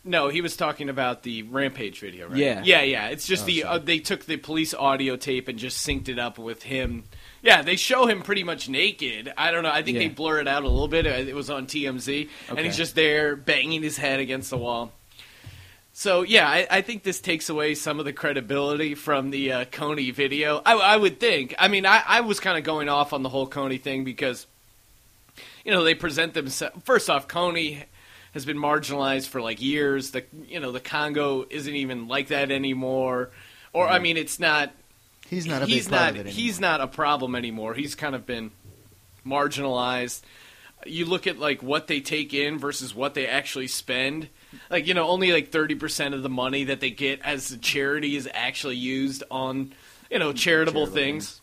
no, 0.09 0.27
he 0.29 0.41
was 0.41 0.57
talking 0.57 0.89
about 0.89 1.23
the 1.23 1.43
Rampage 1.43 1.99
video, 1.99 2.27
right? 2.27 2.37
Yeah. 2.37 2.61
yeah, 2.65 2.81
yeah. 2.81 3.07
It's 3.09 3.25
just 3.27 3.43
Oh, 3.43 3.45
the 3.45 3.63
uh, 3.63 3.77
they 3.77 3.99
took 3.99 4.25
the 4.25 4.37
police 4.37 4.73
audio 4.73 5.15
tape 5.15 5.47
and 5.47 5.57
just 5.59 5.85
synced 5.87 6.09
it 6.09 6.19
up 6.19 6.37
with 6.37 6.63
him. 6.63 7.03
Yeah, 7.41 7.61
they 7.61 7.75
show 7.77 8.05
him 8.07 8.21
pretty 8.21 8.43
much 8.43 8.67
naked. 8.67 9.31
I 9.37 9.51
don't 9.51 9.63
know. 9.63 9.71
I 9.71 9.81
think 9.83 9.95
Yeah. 9.95 10.07
they 10.07 10.09
blur 10.09 10.39
it 10.39 10.47
out 10.47 10.63
a 10.63 10.67
little 10.67 10.87
bit. 10.89 11.05
Uh, 11.07 11.11
It 11.11 11.35
was 11.35 11.49
on 11.49 11.67
TMZ, 11.67 12.27
and 12.49 12.59
he's 12.59 12.75
just 12.75 12.95
there 12.95 13.35
banging 13.35 13.81
his 13.83 13.97
head 13.97 14.19
against 14.19 14.49
the 14.49 14.57
wall. 14.57 14.91
So 15.93 16.21
yeah, 16.23 16.47
I, 16.47 16.67
I 16.69 16.81
think 16.81 17.03
this 17.03 17.19
takes 17.21 17.49
away 17.49 17.75
some 17.75 17.99
of 17.99 18.05
the 18.05 18.13
credibility 18.13 18.95
from 18.95 19.31
the 19.31 19.51
uh, 19.51 19.65
Kony 19.65 20.13
video. 20.13 20.61
I, 20.65 20.73
I 20.73 20.97
would 20.97 21.19
think. 21.19 21.53
I 21.59 21.67
mean, 21.67 21.85
I, 21.85 22.01
I 22.07 22.21
was 22.21 22.39
kind 22.39 22.57
of 22.57 22.63
going 22.63 22.89
off 22.89 23.11
on 23.13 23.21
the 23.23 23.29
whole 23.29 23.47
Kony 23.49 23.81
thing 23.81 24.03
because, 24.05 24.47
you 25.65 25.71
know, 25.71 25.83
they 25.83 25.95
present 25.95 26.33
themselves. 26.33 26.75
First 26.83 27.09
off, 27.09 27.27
Kony 27.27 27.83
has 28.33 28.45
been 28.45 28.57
marginalized 28.57 29.27
for 29.27 29.41
like 29.41 29.61
years. 29.61 30.11
The 30.11 30.23
you 30.47 30.59
know 30.59 30.71
the 30.71 30.79
Congo 30.79 31.45
isn't 31.49 31.73
even 31.73 32.07
like 32.07 32.27
that 32.27 32.51
anymore. 32.51 33.29
Or 33.73 33.87
I 33.87 33.99
mean, 33.99 34.17
it's 34.17 34.39
not. 34.39 34.71
He's 35.27 35.45
not 35.45 35.61
a 35.61 35.65
big 35.65 35.75
he's 35.75 35.87
part 35.87 36.01
not. 36.01 36.09
of 36.09 36.15
it 36.15 36.19
anymore. 36.21 36.33
he's 36.33 36.59
not 36.59 36.81
a 36.81 36.87
problem 36.87 37.35
anymore. 37.35 37.73
He's 37.75 37.93
kind 37.93 38.15
of 38.15 38.25
been 38.25 38.51
marginalized. 39.25 40.21
You 40.85 41.05
look 41.05 41.27
at 41.27 41.37
like 41.37 41.61
what 41.61 41.87
they 41.87 41.99
take 41.99 42.33
in 42.33 42.57
versus 42.57 42.95
what 42.95 43.13
they 43.13 43.27
actually 43.27 43.67
spend. 43.67 44.29
Like 44.69 44.87
you 44.87 44.93
know, 44.93 45.07
only 45.07 45.31
like 45.31 45.51
thirty 45.51 45.75
percent 45.75 46.15
of 46.15 46.23
the 46.23 46.29
money 46.29 46.65
that 46.65 46.79
they 46.79 46.89
get 46.89 47.21
as 47.23 47.51
a 47.51 47.57
charity 47.57 48.15
is 48.15 48.27
actually 48.33 48.77
used 48.77 49.23
on 49.29 49.73
you 50.09 50.17
know 50.19 50.33
charitable, 50.33 50.85
Charitable 50.85 50.85
things. 50.87 51.38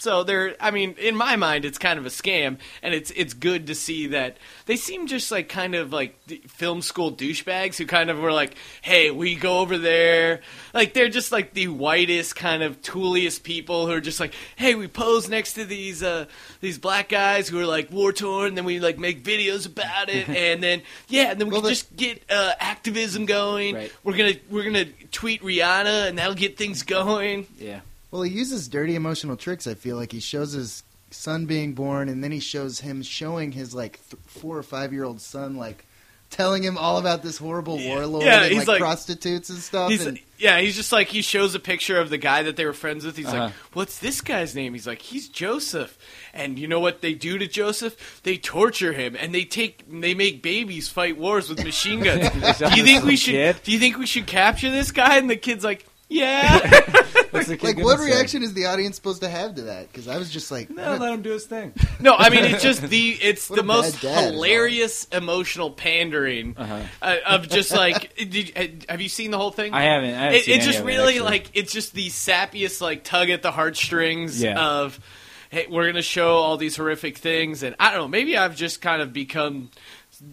So 0.00 0.24
they're, 0.24 0.56
I 0.58 0.70
mean, 0.70 0.94
in 0.98 1.14
my 1.14 1.36
mind, 1.36 1.66
it's 1.66 1.76
kind 1.76 1.98
of 1.98 2.06
a 2.06 2.08
scam, 2.08 2.56
and 2.82 2.94
it's 2.94 3.10
it's 3.10 3.34
good 3.34 3.66
to 3.66 3.74
see 3.74 4.06
that 4.06 4.38
they 4.64 4.76
seem 4.76 5.06
just 5.06 5.30
like 5.30 5.50
kind 5.50 5.74
of 5.74 5.92
like 5.92 6.16
film 6.48 6.80
school 6.80 7.12
douchebags 7.12 7.76
who 7.76 7.84
kind 7.84 8.08
of 8.08 8.18
were 8.18 8.32
like, 8.32 8.54
"Hey, 8.80 9.10
we 9.10 9.34
go 9.34 9.58
over 9.58 9.76
there," 9.76 10.40
like 10.72 10.94
they're 10.94 11.10
just 11.10 11.32
like 11.32 11.52
the 11.52 11.68
whitest 11.68 12.34
kind 12.34 12.62
of 12.62 12.80
tooliest 12.80 13.42
people 13.42 13.86
who 13.86 13.92
are 13.92 14.00
just 14.00 14.20
like, 14.20 14.32
"Hey, 14.56 14.74
we 14.74 14.88
pose 14.88 15.28
next 15.28 15.52
to 15.54 15.66
these 15.66 16.02
uh, 16.02 16.24
these 16.62 16.78
black 16.78 17.10
guys 17.10 17.46
who 17.50 17.60
are 17.60 17.66
like 17.66 17.92
war 17.92 18.10
torn, 18.14 18.48
and 18.48 18.56
then 18.56 18.64
we 18.64 18.80
like 18.80 18.98
make 18.98 19.22
videos 19.22 19.66
about 19.66 20.08
it, 20.08 20.28
and 20.30 20.62
then 20.62 20.80
yeah, 21.08 21.32
and 21.32 21.38
then 21.38 21.48
we 21.48 21.52
Well, 21.52 21.60
can 21.60 21.70
just 21.72 21.94
get 21.94 22.22
uh, 22.30 22.52
activism 22.58 23.26
going. 23.26 23.74
Right. 23.74 23.92
We're 24.02 24.16
gonna 24.16 24.36
we're 24.48 24.64
gonna 24.64 24.86
tweet 25.12 25.42
Rihanna, 25.42 26.08
and 26.08 26.16
that'll 26.16 26.32
get 26.32 26.56
things 26.56 26.84
going." 26.84 27.46
Yeah. 27.58 27.80
Well, 28.10 28.22
he 28.22 28.30
uses 28.32 28.68
dirty 28.68 28.94
emotional 28.96 29.36
tricks. 29.36 29.66
I 29.66 29.74
feel 29.74 29.96
like 29.96 30.12
he 30.12 30.20
shows 30.20 30.52
his 30.52 30.82
son 31.10 31.46
being 31.46 31.74
born, 31.74 32.08
and 32.08 32.22
then 32.24 32.32
he 32.32 32.40
shows 32.40 32.80
him 32.80 33.02
showing 33.02 33.52
his 33.52 33.74
like 33.74 34.00
th- 34.10 34.22
four 34.26 34.56
or 34.56 34.62
five 34.62 34.92
year 34.92 35.04
old 35.04 35.20
son 35.20 35.56
like 35.56 35.84
telling 36.30 36.62
him 36.62 36.78
all 36.78 36.96
about 36.98 37.24
this 37.24 37.38
horrible 37.38 37.76
warlord 37.76 38.22
Yeah, 38.24 38.44
and 38.44 38.56
like, 38.58 38.68
like- 38.68 38.78
prostitutes 38.80 39.50
and 39.50 39.58
stuff. 39.58 39.90
He's, 39.90 40.06
and 40.06 40.16
yeah, 40.38 40.60
he's 40.60 40.76
just 40.76 40.92
like 40.92 41.08
he 41.08 41.22
shows 41.22 41.56
a 41.56 41.58
picture 41.60 41.98
of 41.98 42.08
the 42.10 42.18
guy 42.18 42.44
that 42.44 42.54
they 42.56 42.64
were 42.64 42.72
friends 42.72 43.04
with. 43.04 43.16
He's 43.16 43.26
Uh-huh. 43.26 43.46
like, 43.46 43.52
"What's 43.72 43.98
this 43.98 44.20
guy's 44.20 44.54
name?" 44.54 44.72
He's 44.74 44.86
like, 44.86 45.02
"He's 45.02 45.28
Joseph." 45.28 45.98
And 46.32 46.56
you 46.58 46.68
know 46.68 46.78
what 46.80 47.00
they 47.02 47.14
do 47.14 47.36
to 47.38 47.48
Joseph? 47.48 48.20
They 48.22 48.36
torture 48.36 48.92
him 48.92 49.16
and 49.18 49.34
they 49.34 49.44
take 49.44 49.82
they 49.90 50.14
make 50.14 50.42
babies 50.42 50.88
fight 50.88 51.16
wars 51.18 51.48
with 51.48 51.64
machine 51.64 52.00
guns. 52.00 52.28
do 52.58 52.76
you 52.76 52.84
think 52.84 53.04
we 53.04 53.16
should? 53.16 53.32
Kid? 53.32 53.56
Do 53.64 53.72
you 53.72 53.78
think 53.80 53.98
we 53.98 54.06
should 54.06 54.26
capture 54.28 54.70
this 54.70 54.92
guy? 54.92 55.16
And 55.18 55.28
the 55.28 55.36
kid's 55.36 55.64
like, 55.64 55.84
"Yeah." 56.08 56.60
What's 57.32 57.48
like, 57.48 57.60
gonna 57.60 57.82
what 57.84 57.98
say? 57.98 58.06
reaction 58.06 58.42
is 58.42 58.54
the 58.54 58.66
audience 58.66 58.96
supposed 58.96 59.22
to 59.22 59.28
have 59.28 59.54
to 59.56 59.62
that? 59.62 59.90
Because 59.92 60.08
I 60.08 60.18
was 60.18 60.30
just 60.30 60.50
like, 60.50 60.68
No, 60.70 60.96
let 60.96 61.12
him 61.12 61.22
do 61.22 61.30
his 61.30 61.44
thing. 61.46 61.72
no, 62.00 62.14
I 62.16 62.30
mean 62.30 62.44
it's 62.44 62.62
just 62.62 62.82
the 62.82 63.10
it's 63.10 63.48
the 63.48 63.62
most 63.62 63.94
bad 63.94 64.02
dad 64.02 64.18
is 64.20 64.26
all. 64.26 64.32
hilarious 64.32 65.04
emotional 65.12 65.70
pandering 65.70 66.54
Uh-huh. 66.56 66.80
uh, 67.02 67.16
of 67.26 67.48
just 67.48 67.72
like. 67.72 68.14
Did, 68.30 68.86
have 68.88 69.00
you 69.00 69.08
seen 69.08 69.30
the 69.30 69.38
whole 69.38 69.50
thing? 69.50 69.72
I 69.74 69.82
haven't. 69.82 70.14
I 70.14 70.18
haven't 70.24 70.34
it, 70.38 70.44
seen 70.44 70.56
it's 70.56 70.66
just 70.66 70.78
of 70.80 70.84
it, 70.84 70.88
really 70.88 71.20
like 71.20 71.50
it's 71.54 71.72
just 71.72 71.94
the 71.94 72.08
sappiest 72.08 72.80
like 72.80 73.04
tug 73.04 73.30
at 73.30 73.42
the 73.42 73.50
heartstrings 73.50 74.42
Yeah. 74.42 74.58
of 74.60 74.98
hey 75.50 75.66
we're 75.68 75.86
gonna 75.86 76.00
show 76.02 76.34
all 76.36 76.56
these 76.56 76.76
horrific 76.76 77.18
things 77.18 77.64
and 77.64 77.74
i 77.80 77.90
don't 77.90 77.98
know 78.02 78.08
maybe 78.08 78.36
i've 78.36 78.54
just 78.54 78.80
kind 78.80 79.02
of 79.02 79.12
become 79.12 79.68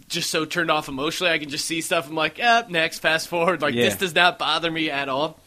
just 0.08 0.30
so 0.30 0.46
turned 0.46 0.70
off 0.70 0.88
emotionally 0.90 1.34
i 1.34 1.40
can 1.40 1.50
just 1.50 1.66
see 1.66 1.82
stuff 1.82 2.08
i'm 2.08 2.14
like 2.14 2.38
eh, 2.40 2.62
next 2.70 3.00
fast 3.00 3.28
forward 3.28 3.60
like 3.62 3.74
Yeah. 3.74 3.86
this 3.86 3.96
does 3.96 4.14
not 4.14 4.38
bother 4.38 4.70
me 4.70 4.92
at 4.92 5.10
all 5.10 5.40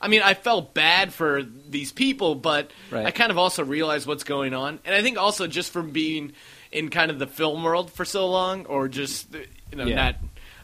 i 0.00 0.08
mean 0.08 0.22
i 0.22 0.34
felt 0.34 0.74
bad 0.74 1.12
for 1.12 1.42
these 1.42 1.92
people 1.92 2.34
but 2.34 2.70
Right. 2.90 3.06
i 3.06 3.10
kind 3.10 3.30
of 3.30 3.38
also 3.38 3.64
realized 3.64 4.06
what's 4.06 4.24
going 4.24 4.54
on 4.54 4.78
and 4.84 4.94
i 4.94 5.02
think 5.02 5.18
also 5.18 5.46
just 5.46 5.72
from 5.72 5.90
being 5.90 6.32
in 6.72 6.90
kind 6.90 7.10
of 7.10 7.18
the 7.18 7.26
film 7.26 7.62
world 7.62 7.92
for 7.92 8.04
so 8.04 8.26
long 8.28 8.66
or 8.66 8.88
just 8.88 9.32
you 9.70 9.76
know 9.78 9.84
Yeah. 9.86 9.94
not 9.96 10.16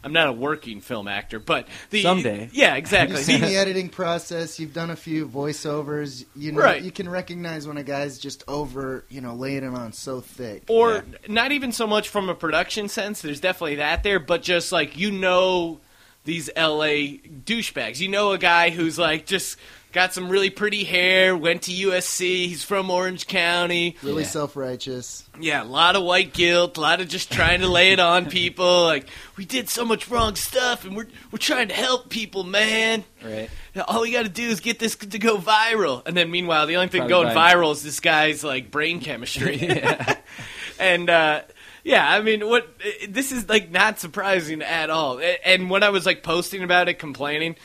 I'm 0.03 0.13
not 0.13 0.25
a 0.29 0.31
working 0.31 0.81
film 0.81 1.07
actor, 1.07 1.37
but 1.37 1.67
the 1.91 2.01
Someday. 2.01 2.49
yeah, 2.53 2.73
exactly. 2.73 3.15
You've 3.17 3.23
seen 3.25 3.41
The- 3.41 3.45
the 3.49 3.55
editing 3.57 3.87
process. 3.87 4.59
You've 4.59 4.73
done 4.73 4.89
a 4.89 4.95
few 4.95 5.27
voiceovers. 5.27 6.25
You 6.35 6.53
know, 6.53 6.59
Right. 6.61 6.81
you 6.81 6.91
can 6.91 7.07
recognize 7.07 7.67
when 7.67 7.77
a 7.77 7.83
guy's 7.83 8.17
just 8.17 8.43
over, 8.47 9.05
you 9.09 9.21
know, 9.21 9.35
laying 9.35 9.63
it 9.63 9.75
on 9.75 9.93
so 9.93 10.19
thick. 10.19 10.63
or 10.69 10.93
Yeah. 10.93 11.01
not 11.27 11.51
even 11.51 11.71
so 11.71 11.85
much 11.85 12.09
from 12.09 12.29
a 12.29 12.33
production 12.33 12.89
sense. 12.89 13.21
There's 13.21 13.39
definitely 13.39 13.75
that 13.75 14.01
there, 14.01 14.19
but 14.19 14.41
just 14.41 14.71
like 14.71 14.97
you 14.97 15.11
know 15.11 15.79
these 16.23 16.49
LA 16.55 17.17
douchebags. 17.45 17.99
You 17.99 18.07
know 18.09 18.31
a 18.31 18.37
guy 18.37 18.69
who's 18.69 18.97
like 18.99 19.25
just 19.25 19.57
got 19.93 20.13
some 20.13 20.29
really 20.29 20.49
pretty 20.49 20.85
hair, 20.85 21.35
went 21.35 21.63
to 21.63 21.71
USC, 21.71 22.47
he's 22.47 22.63
from 22.63 22.89
Orange 22.89 23.27
County. 23.27 23.97
really 24.01 24.23
Yeah. 24.23 24.29
self-righteous. 24.29 25.25
Yeah, 25.37 25.63
a 25.63 25.65
lot 25.65 25.97
of 25.97 26.03
white 26.03 26.31
guilt, 26.31 26.77
a 26.77 26.81
lot 26.81 27.01
of 27.01 27.09
just 27.09 27.29
trying 27.29 27.59
to 27.59 27.67
lay 27.67 27.91
it 27.91 27.99
on 27.99 28.25
people. 28.29 28.83
Like 28.83 29.07
we 29.35 29.43
did 29.43 29.67
so 29.67 29.83
much 29.83 30.07
wrong 30.09 30.35
stuff, 30.35 30.85
and 30.85 30.95
we're 30.95 31.07
we're 31.31 31.39
trying 31.39 31.67
to 31.69 31.73
help 31.73 32.09
people, 32.09 32.43
man. 32.45 33.03
Right. 33.23 33.49
All 33.87 34.01
we 34.01 34.11
got 34.11 34.23
to 34.23 34.29
do 34.29 34.47
is 34.47 34.59
get 34.61 34.79
this 34.79 34.95
to 34.95 35.19
go 35.19 35.37
viral. 35.37 36.05
And 36.07 36.15
then 36.15 36.29
meanwhile, 36.31 36.67
the 36.67 36.75
only 36.77 36.87
thing 36.87 37.01
Probably 37.07 37.25
going 37.25 37.35
by- 37.35 37.53
viral 37.53 37.71
is 37.73 37.83
this 37.83 37.99
guy's 37.99 38.43
like 38.45 38.69
brain 38.71 39.01
chemistry. 39.01 39.59
and 40.79 41.09
uh, 41.09 41.41
yeah, 41.83 42.07
I 42.09 42.21
mean, 42.21 42.47
what 42.47 42.67
this 43.07 43.31
is 43.31 43.47
like 43.49 43.71
not 43.71 43.99
surprising 43.99 44.61
at 44.61 44.89
all. 44.89 45.19
And 45.45 45.69
when 45.69 45.83
I 45.83 45.89
was 45.89 46.05
like 46.05 46.23
posting 46.23 46.63
about 46.63 46.89
it, 46.89 46.99
complaining, 46.99 47.55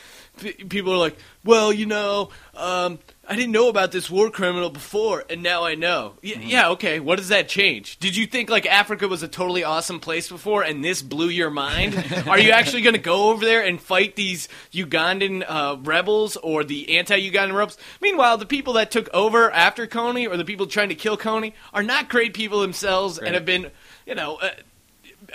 people 0.69 0.93
are 0.93 0.99
like, 0.99 1.17
"Well, 1.45 1.73
you 1.73 1.87
know, 1.87 2.31
um, 2.55 2.99
I 3.29 3.35
didn't 3.35 3.53
know 3.53 3.69
about 3.69 3.91
this 3.93 4.11
war 4.11 4.31
criminal 4.31 4.69
before, 4.71 5.25
and 5.31 5.43
now 5.43 5.65
I 5.65 5.75
know." 5.75 6.15
Y- 6.23 6.35
Yeah, 6.43 6.69
okay. 6.71 7.01
What 7.01 7.17
does 7.17 7.29
that 7.29 7.49
change? 7.49 7.99
Did 7.99 8.17
you 8.17 8.27
think 8.27 8.51
like 8.51 8.67
Africa 8.67 9.09
was 9.09 9.23
a 9.23 9.29
totally 9.29 9.65
awesome 9.65 9.99
place 9.99 10.29
before, 10.29 10.63
and 10.63 10.85
this 10.85 11.01
blew 11.03 11.29
your 11.29 11.49
mind? 11.51 11.95
are 12.27 12.39
you 12.39 12.51
actually 12.51 12.83
going 12.83 12.95
to 12.95 13.01
go 13.01 13.31
over 13.31 13.45
there 13.45 13.65
and 13.65 13.81
fight 13.81 14.15
these 14.17 14.49
Ugandan 14.75 15.43
uh, 15.49 15.77
rebels 15.83 16.37
or 16.37 16.65
the 16.65 16.99
anti-Ugandan 16.99 17.55
rebels? 17.57 17.79
Meanwhile, 18.03 18.37
the 18.39 18.47
people 18.47 18.75
that 18.75 18.91
took 18.91 19.09
over 19.15 19.51
after 19.51 19.87
Kony 19.87 20.29
or 20.31 20.37
the 20.37 20.45
people 20.45 20.67
trying 20.67 20.91
to 20.91 20.95
kill 20.95 21.17
Kony 21.17 21.55
are 21.73 21.83
not 21.83 22.09
great 22.11 22.35
people 22.35 22.61
themselves 22.61 23.19
and 23.19 23.35
have 23.35 23.45
been, 23.47 23.71
you 24.07 24.15
know. 24.15 24.37
Uh, 24.37 24.51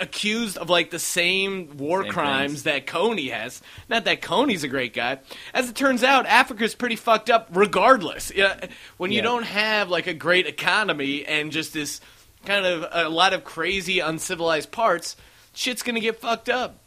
accused 0.00 0.56
of 0.56 0.70
like 0.70 0.90
the 0.90 0.98
same 0.98 1.76
war 1.76 2.02
Same 2.02 2.12
crimes 2.12 2.50
things. 2.52 2.62
that 2.62 2.86
Kony 2.86 3.30
has. 3.30 3.60
Not 3.90 4.04
that 4.06 4.22
Kony's 4.22 4.64
a 4.64 4.68
great 4.68 4.94
guy. 4.94 5.18
As 5.52 5.68
it 5.68 5.76
turns 5.76 6.02
out, 6.02 6.24
Africa's 6.24 6.74
pretty 6.74 6.96
fucked 6.96 7.28
up 7.28 7.48
regardless. 7.52 8.32
Yeah, 8.34 8.58
when 8.96 9.10
you 9.10 9.18
Yeah. 9.18 9.22
don't 9.24 9.42
have 9.42 9.90
like 9.90 10.06
a 10.06 10.14
great 10.14 10.46
economy 10.46 11.26
and 11.26 11.52
just 11.52 11.74
this 11.74 12.00
kind 12.46 12.64
of 12.64 12.86
a 12.90 13.08
lot 13.10 13.34
of 13.34 13.44
crazy 13.44 13.98
uncivilized 13.98 14.70
parts, 14.70 15.16
shit's 15.52 15.82
going 15.82 15.96
to 15.96 16.00
get 16.00 16.20
fucked 16.20 16.48
up. 16.48 16.78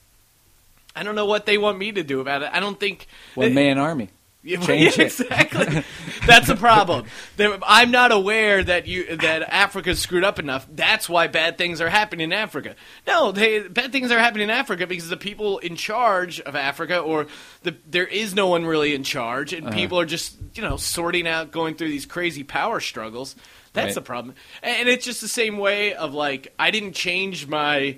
I 0.95 1.04
don't 1.04 1.15
know 1.15 1.26
what 1.28 1.45
they 1.45 1.58
want 1.60 1.78
me 1.78 1.91
to 1.91 2.02
do 2.04 2.21
about 2.21 2.41
it. 2.41 2.50
I 2.54 2.60
don't 2.60 2.80
think 2.80 3.08
One 3.36 3.54
man 3.54 3.78
army. 3.78 4.10
Change 4.45 4.97
yeah, 4.97 5.05
exactly. 5.05 5.84
That's 6.27 6.47
the 6.47 6.55
problem. 6.55 7.05
I'm 7.39 7.89
not 7.91 8.12
aware 8.12 8.63
that 8.63 8.86
you 8.88 9.17
that 9.17 9.41
Africa's 9.43 9.99
screwed 9.99 10.23
up 10.23 10.38
enough. 10.38 10.67
That's 10.71 11.10
why 11.10 11.27
bad 11.27 11.58
things 11.58 11.81
are 11.81 11.89
happening 11.89 12.25
in 12.25 12.34
Africa. 12.34 12.75
No, 13.08 13.31
they, 13.31 13.67
bad 13.67 13.91
things 13.91 14.12
are 14.12 14.19
happening 14.19 14.43
in 14.43 14.49
Africa 14.51 14.86
because 14.86 15.10
the 15.10 15.17
people 15.17 15.58
in 15.58 15.75
charge 15.75 16.39
of 16.41 16.55
Africa, 16.55 16.99
or 16.99 17.25
the, 17.63 17.75
there 17.88 18.05
is 18.05 18.36
no 18.36 18.47
one 18.47 18.65
really 18.65 18.93
in 18.93 19.03
charge, 19.03 19.51
and 19.53 19.67
Uh-huh. 19.67 19.75
people 19.75 19.99
are 19.99 20.05
just 20.05 20.36
you 20.53 20.62
know 20.62 20.77
sorting 20.77 21.27
out, 21.27 21.51
going 21.51 21.73
through 21.75 21.89
these 21.89 22.05
crazy 22.05 22.43
power 22.43 22.79
struggles. 22.79 23.36
That's 23.73 23.88
Right. 23.88 23.95
the 23.95 24.01
problem, 24.01 24.36
and 24.63 24.88
it's 24.88 25.03
just 25.05 25.21
the 25.21 25.27
same 25.27 25.58
way 25.58 25.93
of 25.95 26.13
like 26.13 26.53
I 26.60 26.69
didn't 26.71 26.93
change 26.93 27.47
my 27.47 27.97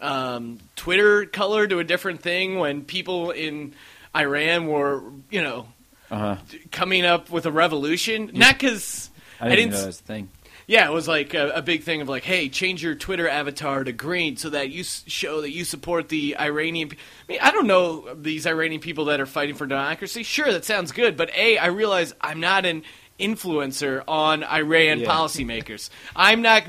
um, 0.00 0.58
Twitter 0.76 1.26
color 1.26 1.66
to 1.66 1.78
a 1.78 1.84
different 1.84 2.22
thing 2.22 2.58
when 2.58 2.82
people 2.84 3.30
in 3.30 3.74
Iran 4.16 4.66
were, 4.66 5.02
you 5.30 5.42
know, 5.42 5.66
Uh 6.10 6.18
huh. 6.18 6.36
coming 6.72 7.04
up 7.04 7.30
with 7.30 7.46
a 7.46 7.52
revolution. 7.52 8.30
Not 8.34 8.54
because 8.58 9.10
I 9.40 9.48
didn't, 9.50 9.70
know 9.70 9.80
that 9.80 9.86
was 9.86 10.00
a 10.00 10.02
thing. 10.02 10.28
yeah, 10.66 10.86
it 10.88 10.92
was 10.92 11.06
like 11.08 11.34
a, 11.34 11.50
a 11.50 11.62
big 11.62 11.82
thing 11.84 12.00
of 12.00 12.08
like, 12.08 12.24
hey, 12.24 12.48
change 12.48 12.82
your 12.82 12.94
Twitter 12.94 13.28
avatar 13.28 13.84
to 13.84 13.92
green 13.92 14.36
so 14.36 14.50
that 14.50 14.70
you 14.70 14.80
s- 14.80 15.04
show 15.06 15.40
that 15.42 15.50
you 15.52 15.64
support 15.64 16.08
the 16.08 16.36
Iranian. 16.38 16.88
pe- 16.90 16.96
I 16.96 17.32
mean, 17.32 17.38
I 17.42 17.50
don't 17.52 17.66
know 17.66 18.12
these 18.14 18.46
Iranian 18.46 18.80
people 18.80 19.06
that 19.06 19.20
are 19.20 19.26
fighting 19.26 19.54
for 19.54 19.66
democracy. 19.66 20.22
Sure, 20.22 20.52
that 20.52 20.64
sounds 20.64 20.92
good, 20.92 21.16
but 21.16 21.30
a, 21.36 21.58
I 21.58 21.66
realize 21.68 22.12
I'm 22.20 22.40
not 22.40 22.66
an 22.66 22.82
influencer 23.18 24.02
on 24.08 24.42
Iran 24.44 25.00
Yeah. 25.00 25.08
policymakers. 25.08 25.90
I'm 26.16 26.42
not. 26.42 26.64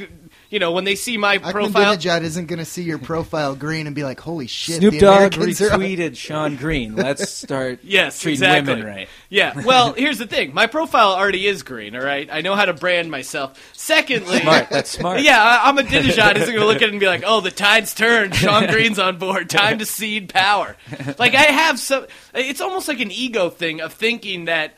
You 0.52 0.60
know, 0.60 0.74
when 0.74 0.84
they 0.84 0.96
see 0.96 1.18
my 1.18 1.38
profile, 1.38 1.96
Ahmadinejad 1.96 2.22
isn't 2.24 2.46
going 2.48 2.60
to 2.60 2.66
see 2.66 2.84
your 2.84 2.98
profile 3.00 3.56
green 3.56 3.88
and 3.88 3.96
be 3.96 4.04
like, 4.04 4.20
"Holy 4.20 4.48
shit!" 4.48 4.76
Snoop 4.78 4.96
Dogg 5.00 5.34
Americans 5.34 5.62
are- 5.62 5.70
retweeted 5.70 6.18
Sean 6.18 6.58
Green. 6.58 6.96
Let's 6.96 7.30
start 7.32 7.80
Yes, 7.84 8.20
treating 8.20 8.44
exactly. 8.44 8.74
women 8.76 8.86
right. 8.88 9.10
Yeah. 9.30 9.54
Well, 9.66 9.94
here's 9.94 10.18
the 10.18 10.28
thing. 10.28 10.54
My 10.54 10.68
profile 10.68 11.14
already 11.14 11.48
is 11.48 11.64
green. 11.64 11.96
All 11.96 12.04
right. 12.04 12.28
I 12.30 12.42
know 12.42 12.56
how 12.56 12.66
to 12.66 12.74
brand 12.74 13.10
myself. 13.10 13.58
Secondly, 13.74 14.42
Smart. 14.42 14.70
That's 14.70 14.90
smart. 14.90 15.22
Yeah, 15.24 15.42
I- 15.42 15.72
Ahmadinejad 15.72 16.36
isn't 16.36 16.48
going 16.54 16.60
to 16.60 16.66
look 16.66 16.78
at 16.78 16.84
it 16.84 16.92
and 16.92 17.00
be 17.00 17.08
like, 17.08 17.24
"Oh, 17.26 17.40
the 17.42 17.50
tide's 17.52 17.94
turned. 17.96 18.36
Sean 18.36 18.68
Green's 18.68 19.00
on 19.00 19.18
board. 19.18 19.50
Time 19.50 19.80
to 19.80 19.86
cede 19.86 20.30
power." 20.34 20.76
Like 21.18 21.34
I 21.34 21.44
have 21.44 21.80
some. 21.80 22.06
It's 22.36 22.60
almost 22.62 22.90
like 22.90 23.00
an 23.00 23.10
ego 23.12 23.50
thing 23.50 23.80
of 23.82 23.94
thinking 23.94 24.46
that. 24.46 24.76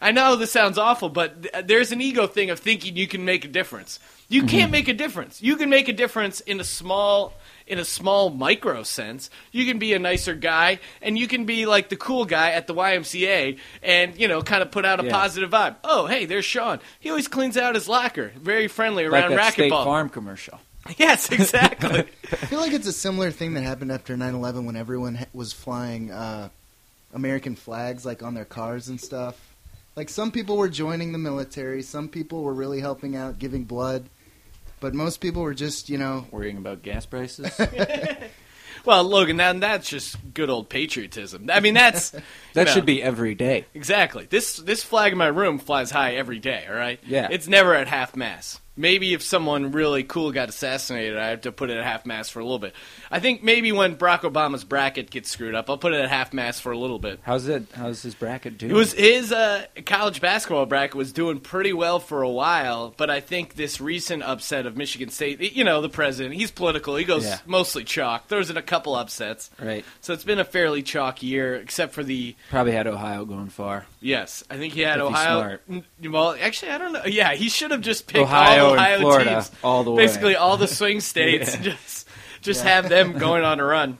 I 0.00 0.12
know 0.12 0.36
this 0.36 0.52
sounds 0.52 0.76
awful, 0.76 1.08
but 1.08 1.42
th- 1.44 1.66
there's 1.66 1.90
an 1.90 2.02
ego 2.02 2.26
thing 2.26 2.50
of 2.50 2.60
thinking 2.60 2.96
you 2.96 3.08
can 3.08 3.24
make 3.24 3.44
a 3.46 3.48
difference. 3.48 3.98
You 4.28 4.42
can't 4.44 4.72
make 4.72 4.88
a 4.88 4.92
difference. 4.94 5.40
You 5.40 5.56
can 5.56 5.70
make 5.70 5.88
a 5.88 5.92
difference 5.92 6.40
in 6.40 6.58
a 6.60 6.64
small 6.64 7.32
in 7.68 7.78
a 7.80 7.84
small 7.84 8.30
micro 8.30 8.82
sense. 8.84 9.28
You 9.50 9.64
can 9.66 9.78
be 9.80 9.92
a 9.92 9.98
nicer 9.98 10.34
guy 10.34 10.78
and 11.02 11.18
you 11.18 11.26
can 11.26 11.46
be 11.46 11.66
like 11.66 11.88
the 11.88 11.96
cool 11.96 12.24
guy 12.24 12.52
at 12.52 12.68
the 12.68 12.74
YMCA 12.74 13.58
and, 13.82 14.16
you 14.16 14.28
know, 14.28 14.40
kind 14.40 14.62
of 14.62 14.70
put 14.70 14.84
out 14.84 15.00
a 15.00 15.04
Yeah. 15.04 15.10
positive 15.12 15.50
vibe. 15.50 15.74
Oh, 15.82 16.06
hey, 16.06 16.26
there's 16.26 16.44
Sean. 16.44 16.78
He 17.00 17.10
always 17.10 17.26
cleans 17.26 17.56
out 17.56 17.74
his 17.74 17.88
locker. 17.88 18.30
Very 18.36 18.68
friendly 18.68 19.08
Like 19.08 19.24
around 19.24 19.32
that 19.36 19.52
State 19.52 19.72
racquetball. 19.72 19.84
Farm 19.84 20.08
commercial. 20.08 20.60
Yes, 20.96 21.32
exactly. 21.32 22.00
I 22.32 22.36
feel 22.36 22.60
like 22.60 22.72
it's 22.72 22.86
a 22.86 22.92
similar 22.92 23.32
thing 23.32 23.54
that 23.54 23.62
happened 23.62 23.90
after 23.90 24.16
9/11 24.16 24.64
when 24.66 24.76
everyone 24.76 25.26
was 25.32 25.52
flying 25.52 26.12
uh, 26.12 26.48
American 27.12 27.56
flags 27.56 28.06
like 28.06 28.22
on 28.22 28.34
their 28.34 28.44
cars 28.44 28.86
and 28.86 29.00
stuff. 29.00 29.36
Like 29.96 30.08
some 30.08 30.30
people 30.30 30.56
were 30.56 30.68
joining 30.68 31.10
the 31.10 31.18
military, 31.18 31.82
some 31.82 32.08
people 32.08 32.44
were 32.44 32.54
really 32.54 32.78
helping 32.78 33.16
out, 33.16 33.40
giving 33.40 33.64
blood, 33.64 34.04
but 34.80 34.94
most 34.94 35.20
people 35.20 35.42
were 35.42 35.54
just, 35.54 35.88
you 35.88 35.98
know, 35.98 36.26
Worrying 36.30 36.56
about 36.56 36.82
gas 36.82 37.06
prices. 37.06 37.58
well, 38.84 39.04
Logan, 39.04 39.36
that, 39.38 39.60
that's 39.60 39.88
just 39.88 40.16
good 40.34 40.50
old 40.50 40.68
patriotism. 40.68 41.50
I 41.52 41.60
mean, 41.60 41.74
that's 41.74 42.10
That 42.54 42.66
know, 42.66 42.72
should 42.72 42.86
be 42.86 43.02
every 43.02 43.34
day. 43.34 43.66
Exactly. 43.74 44.26
This 44.26 44.56
this 44.56 44.82
flag 44.82 45.12
in 45.12 45.18
my 45.18 45.26
room 45.26 45.58
flies 45.58 45.90
high 45.90 46.14
every 46.14 46.38
day. 46.38 46.64
All 46.68 46.74
right. 46.74 47.00
Yeah. 47.06 47.28
It's 47.30 47.48
never 47.48 47.74
at 47.74 47.88
half 47.88 48.16
mast. 48.16 48.60
Maybe 48.76 49.14
if 49.14 49.22
someone 49.22 49.72
really 49.72 50.02
cool 50.04 50.32
got 50.32 50.48
assassinated, 50.50 51.16
I 51.16 51.28
have 51.28 51.40
to 51.42 51.52
put 51.52 51.70
it 51.70 51.78
at 51.78 51.84
half 51.84 52.04
mast 52.04 52.32
for 52.32 52.40
a 52.40 52.44
little 52.44 52.58
bit. 52.58 52.74
I 53.10 53.20
think 53.20 53.42
maybe 53.42 53.72
when 53.72 53.96
Barack 53.96 54.20
Obama's 54.20 54.64
bracket 54.64 55.10
gets 55.10 55.30
screwed 55.30 55.54
up, 55.54 55.70
I'll 55.70 55.78
put 55.78 55.94
it 55.94 56.00
at 56.00 56.08
half 56.10 56.32
mast 56.34 56.60
for 56.60 56.72
a 56.72 56.78
little 56.78 56.98
bit. 56.98 57.20
How's 57.22 57.48
it? 57.48 57.64
How's 57.74 58.02
his 58.02 58.14
bracket 58.14 58.58
doing? 58.58 58.72
It 58.72 58.74
was 58.74 58.92
his 58.92 59.32
uh, 59.32 59.64
college 59.86 60.20
basketball 60.20 60.66
bracket 60.66 60.94
was 60.94 61.12
doing 61.12 61.40
pretty 61.40 61.72
well 61.72 61.98
for 62.00 62.20
a 62.22 62.28
while, 62.28 62.92
but 62.96 63.08
I 63.08 63.20
think 63.20 63.54
this 63.54 63.80
recent 63.80 64.22
upset 64.22 64.66
of 64.66 64.76
Michigan 64.76 65.08
State, 65.08 65.40
you 65.54 65.64
know, 65.64 65.80
the 65.80 65.88
president, 65.88 66.34
he's 66.34 66.50
political. 66.50 66.96
He 66.96 67.04
goes 67.04 67.24
Yeah. 67.24 67.38
mostly 67.46 67.84
chalk. 67.84 68.28
There's 68.28 68.50
in 68.50 68.56
a 68.58 68.62
couple 68.62 68.94
upsets, 68.94 69.50
right. 69.58 69.84
so 70.02 70.12
it's 70.12 70.24
been 70.24 70.38
a 70.38 70.44
fairly 70.44 70.82
chalk 70.82 71.22
year, 71.22 71.54
except 71.56 71.94
for 71.94 72.04
the 72.04 72.34
Probably 72.50 72.72
had 72.72 72.86
Ohio 72.86 73.24
going 73.24 73.48
far. 73.48 73.86
Yes, 74.00 74.44
I 74.50 74.56
think 74.58 74.74
he 74.74 74.82
had 74.82 74.98
If 74.98 75.04
Ohio. 75.06 75.58
smart. 75.68 75.84
Well, 76.10 76.36
actually, 76.40 76.72
I 76.72 76.78
don't 76.78 76.92
know. 76.92 77.04
Yeah, 77.06 77.34
he 77.34 77.48
should 77.48 77.70
have 77.70 77.80
just 77.80 78.06
picked 78.06 78.22
Ohio 78.24 78.65
and 78.72 78.80
Ohio 78.80 79.00
Florida 79.00 79.30
teams, 79.34 79.50
all 79.64 79.84
the 79.84 79.90
way. 79.92 80.04
basically 80.04 80.36
all 80.36 80.56
the 80.56 80.68
swing 80.68 81.00
states, 81.12 81.54
and 81.54 81.64
just 81.64 82.08
just 82.42 82.62
have 82.62 82.88
them 82.88 83.18
going 83.18 83.44
on 83.44 83.60
a 83.60 83.64
run. 83.76 83.98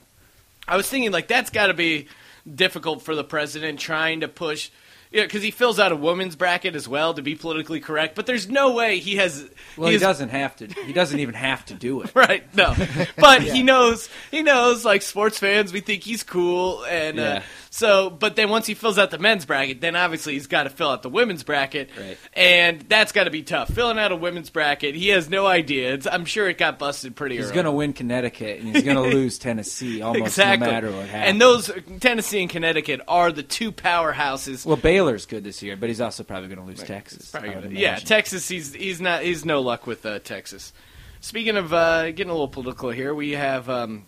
I 0.68 0.76
was 0.76 0.88
thinking 0.88 1.12
like 1.12 1.28
that's 1.28 1.50
got 1.50 1.68
to 1.68 1.74
be 1.74 2.08
difficult 2.52 3.02
for 3.02 3.14
the 3.14 3.24
president 3.24 3.78
trying 3.80 4.20
to 4.20 4.28
push. 4.28 4.70
Yeah, 5.12 5.22
because 5.22 5.42
he 5.42 5.52
fills 5.52 5.78
out 5.78 5.92
a 5.92 5.96
woman's 5.96 6.34
bracket 6.34 6.74
as 6.74 6.88
well 6.88 7.14
to 7.14 7.22
be 7.22 7.36
politically 7.36 7.78
correct, 7.78 8.16
but 8.16 8.26
there's 8.26 8.48
no 8.48 8.72
way 8.74 8.98
he 8.98 9.16
has. 9.16 9.48
Well, 9.76 9.86
he 9.86 9.94
has- 9.94 10.02
doesn't 10.02 10.30
have 10.30 10.56
to. 10.56 10.66
He 10.66 10.92
doesn't 10.92 11.20
even 11.20 11.34
have 11.34 11.64
to 11.66 11.74
do 11.74 12.02
it. 12.02 12.10
Right, 12.14 12.42
no, 12.56 12.74
but 13.16 13.40
he 13.42 13.62
knows. 13.62 14.08
He 14.32 14.42
knows, 14.42 14.84
like 14.84 15.02
sports 15.02 15.38
fans, 15.38 15.72
we 15.72 15.80
think 15.80 16.02
he's 16.02 16.24
cool, 16.24 16.84
and 16.84 17.18
uh, 17.20 17.22
Yeah. 17.22 17.42
So. 17.76 18.10
But 18.10 18.36
then 18.36 18.48
once 18.48 18.66
he 18.66 18.74
fills 18.74 18.98
out 18.98 19.10
the 19.10 19.18
men's 19.18 19.44
bracket, 19.44 19.80
then 19.80 19.94
obviously 19.96 20.32
he's 20.34 20.46
got 20.46 20.64
to 20.64 20.70
fill 20.70 20.88
out 20.90 21.02
the 21.02 21.08
women's 21.10 21.42
bracket, 21.42 21.90
Right. 21.98 22.18
and 22.34 22.80
that's 22.82 23.12
got 23.12 23.24
to 23.24 23.30
be 23.30 23.42
tough. 23.42 23.68
Filling 23.68 23.98
out 23.98 24.12
a 24.12 24.16
women's 24.16 24.50
bracket, 24.50 24.94
he 24.94 25.08
has 25.08 25.28
no 25.28 25.46
idea. 25.46 25.94
It's, 25.94 26.06
I'm 26.06 26.24
sure 26.24 26.48
it 26.48 26.58
got 26.58 26.78
busted 26.78 27.14
pretty 27.16 27.36
early. 27.36 27.44
He's 27.46 27.52
going 27.52 27.64
to 27.66 27.72
win 27.72 27.92
Connecticut 27.92 28.60
and 28.60 28.74
he's 28.74 28.82
going 28.84 28.96
to 29.10 29.16
lose 29.16 29.38
Tennessee 29.38 30.02
almost 30.02 30.22
exactly, 30.26 30.66
no 30.66 30.72
matter 30.72 30.90
what 30.90 31.06
happens. 31.06 31.30
and 31.30 31.40
those 31.40 31.70
Tennessee 32.00 32.40
and 32.40 32.50
Connecticut 32.50 33.00
are 33.06 33.30
the 33.32 33.42
two 33.42 33.72
powerhouses. 33.72 34.64
well, 34.66 34.76
Baylor's 34.76 35.26
good 35.26 35.44
this 35.44 35.62
year, 35.62 35.76
but 35.76 35.88
he's 35.88 36.00
also 36.00 36.22
probably 36.24 36.48
going 36.48 36.60
to 36.60 36.64
lose 36.66 36.82
Texas. 36.82 37.34
I 37.34 37.40
would 37.40 37.52
gonna- 37.54 37.68
yeah. 37.70 37.96
Texas. 37.96 38.48
He's 38.48 38.72
he's 38.74 39.00
not 39.00 39.22
he's 39.22 39.44
no 39.44 39.60
luck 39.60 39.86
with 39.86 40.04
uh, 40.06 40.18
Texas. 40.20 40.72
Speaking 41.20 41.56
of 41.56 41.72
uh, 41.72 42.10
getting 42.12 42.28
a 42.30 42.32
little 42.32 42.48
political 42.48 42.90
here, 42.90 43.14
we 43.14 43.32
have 43.32 43.68
um, 43.68 44.06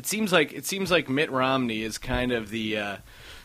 it 0.00 0.06
seems 0.06 0.32
like 0.32 0.54
it 0.54 0.64
seems 0.64 0.90
like 0.90 1.10
Mitt 1.10 1.30
Romney 1.30 1.82
is 1.82 1.98
kind 1.98 2.32
of 2.32 2.48
the 2.48 2.78
uh, 2.78 2.96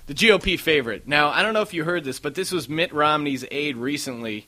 the 0.05 0.13
GOP 0.13 0.57
favorite. 0.57 1.05
Now, 1.05 1.27
I 1.27 1.43
don't 1.43 1.53
know 1.53 1.61
if 1.61 1.73
you 1.73 1.83
heard 1.83 2.05
this, 2.05 2.17
but 2.17 2.33
this 2.33 2.53
was 2.53 2.69
Mitt 2.69 2.93
Romney's 2.93 3.43
aide 3.51 3.75
recently, 3.75 4.47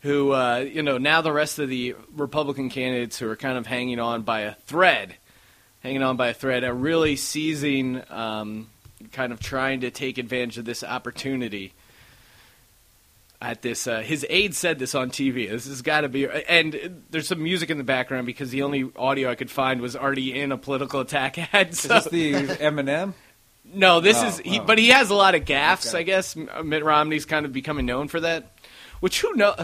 who 0.00 0.32
uh, 0.32 0.58
you 0.58 0.82
know 0.82 0.98
now 0.98 1.22
the 1.22 1.32
rest 1.32 1.58
of 1.58 1.70
the 1.70 1.96
Republican 2.14 2.68
candidates 2.68 3.18
who 3.18 3.30
are 3.30 3.36
kind 3.36 3.56
of 3.56 3.66
hanging 3.66 3.98
on 3.98 4.24
by 4.24 4.40
a 4.40 4.52
thread, 4.66 5.16
hanging 5.80 6.02
on 6.02 6.18
by 6.18 6.28
a 6.28 6.34
thread, 6.34 6.64
are 6.64 6.74
really 6.74 7.16
seizing, 7.16 8.02
um, 8.10 8.68
kind 9.12 9.32
of 9.32 9.40
trying 9.40 9.80
to 9.80 9.90
take 9.90 10.18
advantage 10.18 10.58
of 10.58 10.66
this 10.66 10.84
opportunity. 10.84 11.72
At 13.40 13.62
this, 13.62 13.86
uh, 13.86 14.00
his 14.00 14.26
aide 14.28 14.56
said 14.56 14.80
this 14.80 14.96
on 14.96 15.10
TV. 15.10 15.48
This 15.48 15.68
has 15.68 15.80
got 15.80 16.00
to 16.00 16.08
be, 16.08 16.26
and 16.28 17.04
there's 17.10 17.28
some 17.28 17.40
music 17.40 17.70
in 17.70 17.78
the 17.78 17.84
background 17.84 18.26
because 18.26 18.50
the 18.50 18.62
only 18.62 18.90
audio 18.96 19.30
I 19.30 19.36
could 19.36 19.50
find 19.50 19.80
was 19.80 19.94
already 19.94 20.40
in 20.40 20.50
a 20.50 20.58
political 20.58 20.98
attack 21.00 21.38
ad. 21.54 21.70
Is 21.70 21.80
So. 21.82 21.88
this 21.88 22.04
the 22.06 22.32
Eminem? 22.32 23.12
No, 23.64 24.00
this 24.00 24.16
Oh, 24.20 24.26
is, 24.26 24.38
he, 24.40 24.58
oh. 24.58 24.64
but 24.64 24.76
he 24.78 24.88
has 24.88 25.10
a 25.10 25.14
lot 25.14 25.36
of 25.36 25.44
gaffes. 25.44 25.90
Okay. 25.90 25.98
I 25.98 26.02
guess 26.02 26.34
Mitt 26.34 26.82
Romney's 26.84 27.26
kind 27.26 27.46
of 27.46 27.52
becoming 27.52 27.86
known 27.86 28.08
for 28.08 28.18
that. 28.18 28.58
Which 28.98 29.20
who 29.20 29.32
know? 29.36 29.54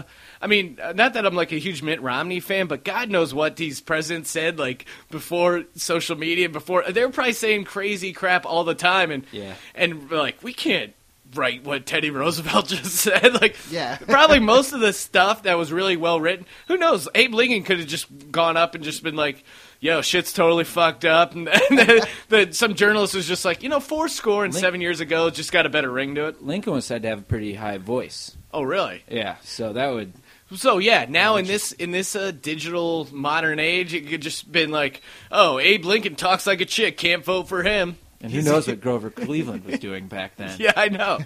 I 0.41 0.47
mean, 0.47 0.79
not 0.95 1.13
that 1.15 1.25
I'm 1.25 1.35
like 1.35 1.51
a 1.51 1.57
huge 1.57 1.81
Mitt 1.81 2.01
Romney 2.01 2.39
fan, 2.39 2.67
but 2.67 2.85
God 2.85 3.09
knows 3.09 3.33
what 3.33 3.57
these 3.57 3.81
presidents 3.81 4.29
said 4.29 4.57
like 4.57 4.85
before 5.11 5.65
social 5.75 6.15
media. 6.15 6.47
Before 6.47 6.83
they 6.89 7.03
were 7.05 7.11
probably 7.11 7.33
saying 7.33 7.65
crazy 7.65 8.13
crap 8.13 8.45
all 8.45 8.63
the 8.63 8.75
time, 8.75 9.11
and 9.11 9.25
Yeah. 9.33 9.55
and 9.73 10.09
like 10.09 10.41
we 10.41 10.53
can't 10.53 10.93
write 11.37 11.63
what 11.63 11.85
Teddy 11.85 12.09
Roosevelt 12.09 12.67
just 12.69 12.95
said. 12.95 13.33
Like, 13.41 13.55
Yeah. 13.71 13.97
probably 14.07 14.39
most 14.39 14.73
of 14.73 14.79
the 14.79 14.93
stuff 14.93 15.43
that 15.43 15.57
was 15.57 15.71
really 15.71 15.97
well 15.97 16.19
written. 16.19 16.45
Who 16.67 16.77
knows? 16.77 17.07
Abe 17.15 17.33
Lincoln 17.33 17.63
could 17.63 17.79
have 17.79 17.87
just 17.87 18.07
gone 18.31 18.57
up 18.57 18.75
and 18.75 18.83
just 18.83 19.03
been 19.03 19.15
like, 19.15 19.43
"Yo, 19.79 20.01
shit's 20.01 20.33
totally 20.33 20.63
fucked 20.63 21.05
up," 21.05 21.33
and, 21.35 21.47
and 21.69 21.79
then 21.79 22.01
the, 22.29 22.53
some 22.53 22.75
journalist 22.75 23.13
was 23.15 23.27
just 23.27 23.45
like, 23.45 23.63
"You 23.63 23.69
know, 23.69 23.79
four 23.79 24.07
score 24.07 24.43
and 24.45 24.53
Link- 24.53 24.61
seven 24.63 24.81
years 24.81 24.99
ago 24.99 25.29
just 25.29 25.51
got 25.51 25.65
a 25.65 25.69
better 25.69 25.91
ring 25.91 26.15
to 26.15 26.25
it." 26.27 26.43
Lincoln 26.43 26.73
was 26.73 26.85
said 26.85 27.01
to 27.03 27.09
have 27.09 27.19
a 27.19 27.23
pretty 27.23 27.53
high 27.53 27.77
voice. 27.77 28.35
Oh, 28.53 28.63
really? 28.63 29.03
Yeah, 29.09 29.35
so 29.43 29.73
that 29.73 29.93
would. 29.93 30.13
So 30.55 30.77
yeah, 30.77 31.05
now 31.09 31.37
in 31.37 31.45
this 31.45 31.71
in 31.73 31.91
this 31.91 32.15
uh, 32.15 32.31
digital 32.31 33.07
modern 33.11 33.59
age, 33.59 33.93
it 33.93 34.07
could 34.07 34.21
just 34.21 34.49
been 34.51 34.69
like, 34.71 35.01
"Oh, 35.31 35.57
Abe 35.59 35.83
Lincoln 35.85 36.15
talks 36.15 36.45
like 36.47 36.61
a 36.61 36.65
chick, 36.65 36.97
can't 36.97 37.25
vote 37.25 37.47
for 37.49 37.63
him." 37.63 37.97
And 38.21 38.31
who 38.31 38.41
knows 38.41 38.67
what 38.67 38.81
Grover 38.81 39.09
Cleveland 39.09 39.65
was 39.65 39.79
doing 39.79 40.07
back 40.07 40.35
then? 40.37 40.55
Yeah, 40.59 40.73
I 40.75 40.89
know. 40.89 41.19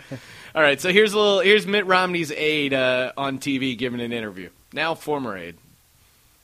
All 0.55 0.61
right, 0.61 0.81
so 0.81 0.91
here's 0.91 1.13
a 1.13 1.17
little. 1.17 1.39
Here's 1.39 1.67
Mitt 1.67 1.85
Romney's 1.85 2.31
aide 2.31 2.73
uh, 2.73 3.13
on 3.15 3.39
TV 3.39 3.77
giving 3.77 4.01
an 4.01 4.11
interview. 4.11 4.49
Now 4.73 4.95
former 4.95 5.37
aide. 5.37 5.55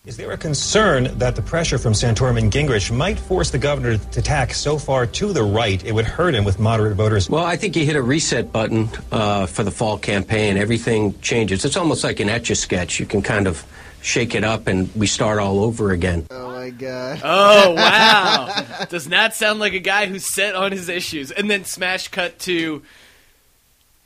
Is 0.06 0.18
there 0.18 0.32
a 0.32 0.38
concern 0.38 1.18
that 1.18 1.36
the 1.36 1.42
pressure 1.42 1.80
from 1.80 1.94
Santorum 1.94 2.38
and 2.38 2.52
Gingrich 2.52 2.96
might 2.96 3.18
force 3.18 3.50
the 3.50 3.58
governor 3.58 3.98
to 3.98 4.22
tack 4.22 4.54
so 4.54 4.78
far 4.78 5.08
to 5.08 5.34
the 5.34 5.42
right 5.42 5.84
it 5.84 5.94
would 5.94 6.06
hurt 6.06 6.36
him 6.36 6.44
with 6.44 6.60
moderate 6.60 6.96
voters? 6.96 7.28
Well, 7.28 7.44
I 7.44 7.56
think 7.56 7.76
you 7.76 7.86
hit 7.86 7.96
a 7.96 8.04
reset 8.04 8.52
button 8.52 8.88
uh, 9.12 9.48
for 9.48 9.64
the 9.64 9.72
fall 9.72 9.98
campaign. 9.98 10.58
Everything 10.58 11.20
changes. 11.22 11.66
It's 11.66 11.76
almost 11.76 12.04
like 12.04 12.20
an 12.20 12.30
etch 12.30 12.52
a 12.52 12.56
sketch. 12.56 13.00
You 13.00 13.08
can 13.08 13.24
kind 13.24 13.48
of 13.48 13.66
shake 14.06 14.36
it 14.36 14.44
up 14.44 14.68
and 14.68 14.94
we 14.96 15.08
start 15.08 15.40
all 15.40 15.64
over 15.64 15.92
again. 15.92 16.28
Oh 16.32 16.52
my 16.52 16.70
god. 16.70 17.22
Oh 17.24 17.74
wow! 17.74 18.86
Does 18.90 19.08
not 19.08 19.34
sound 19.34 19.60
like 19.60 19.74
a 19.74 19.80
guy 19.80 20.06
who's 20.06 20.26
set 20.26 20.56
on 20.56 20.72
his 20.72 20.88
issues. 20.90 21.32
And 21.32 21.50
then 21.50 21.66
smash 21.66 22.08
cut 22.10 22.38
to 22.40 22.84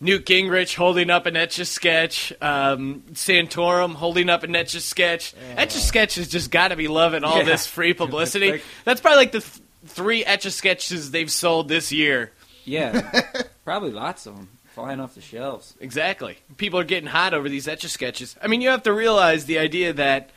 Newt 0.02 0.26
Gingrich 0.26 0.76
holding 0.76 1.10
up 1.10 1.26
an 1.26 1.36
etch 1.36 1.60
a 1.60 1.66
sketch, 1.66 2.32
um, 2.41 3.04
Santorum 3.14 3.93
holding 3.95 4.30
up 4.30 4.43
an 4.43 4.56
etch 4.56 4.74
a 4.76 4.80
sketch. 4.80 5.34
Etch 5.58 5.76
a 5.76 5.80
sketch 5.80 6.16
has 6.16 6.30
just 6.30 6.52
got 6.52 6.70
to 6.70 6.78
be 6.78 6.88
loving 6.88 7.24
all 7.26 7.39
Yeah. 7.39 7.43
this 7.43 7.68
free 7.68 7.93
publicity. 7.93 8.52
Like- 8.52 8.64
That's 8.86 9.02
probably 9.02 9.18
like 9.18 9.32
the 9.34 9.41
th- 9.41 9.60
three 9.88 10.24
etch 10.24 10.45
a 10.45 10.52
sketches 10.52 11.12
they've 11.12 11.32
sold 11.32 11.68
this 11.68 11.91
year. 11.91 12.32
Yeah, 12.64 13.24
probably 13.66 13.91
lots 13.91 14.26
of 14.28 14.36
them 14.36 14.47
flying 14.80 15.00
off 15.00 15.16
the 15.16 15.22
shelves. 15.22 15.76
Exactly. 15.80 16.38
People 16.58 16.80
are 16.80 16.84
getting 16.84 17.10
hot 17.10 17.34
over 17.34 17.50
these 17.50 17.68
etch 17.68 17.84
a 17.84 17.90
sketches. 17.90 18.36
I 18.42 18.48
mean, 18.48 18.62
you 18.62 18.70
have 18.70 18.84
to 18.84 18.94
realize 18.94 19.46
the 19.46 19.60
idea 19.60 19.94
that. 19.94 20.30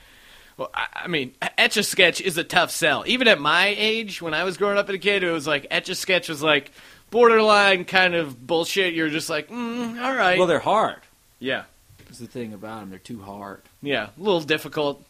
Well, 0.57 0.71
I 0.75 0.87
I 1.05 1.09
mean, 1.09 1.35
etch 1.57 1.77
a 1.77 1.83
sketch 1.83 2.21
is 2.21 2.37
a 2.37 2.45
tough 2.45 2.71
sell. 2.71 3.05
Even 3.07 3.27
at 3.29 3.41
my 3.41 3.75
age, 3.77 4.21
when 4.21 4.35
I 4.35 4.45
was 4.45 4.57
growing 4.57 4.79
up 4.79 4.89
as 4.89 4.95
a 4.95 4.99
kid, 4.99 5.23
it 5.25 5.31
was 5.33 5.47
like 5.47 5.67
etch 5.71 5.89
a 5.89 5.95
sketch 5.95 6.29
was 6.29 6.43
like 6.43 6.71
borderline 7.11 7.85
kind 7.85 8.15
of 8.15 8.47
bullshit. 8.47 8.95
You're 8.95 9.09
just 9.11 9.31
like, 9.31 9.49
mm, 9.49 10.03
all 10.03 10.15
right. 10.15 10.39
Well, 10.39 10.47
they're 10.47 10.59
hard. 10.59 11.01
yeah, 11.39 11.65
Is 12.11 12.19
the 12.19 12.27
thing 12.27 12.53
about 12.53 12.81
them. 12.81 12.91
They're 12.91 12.99
too 12.99 13.23
hard. 13.23 13.63
yeah, 13.83 14.09
a 14.17 14.21
little 14.21 14.41
difficult. 14.41 15.05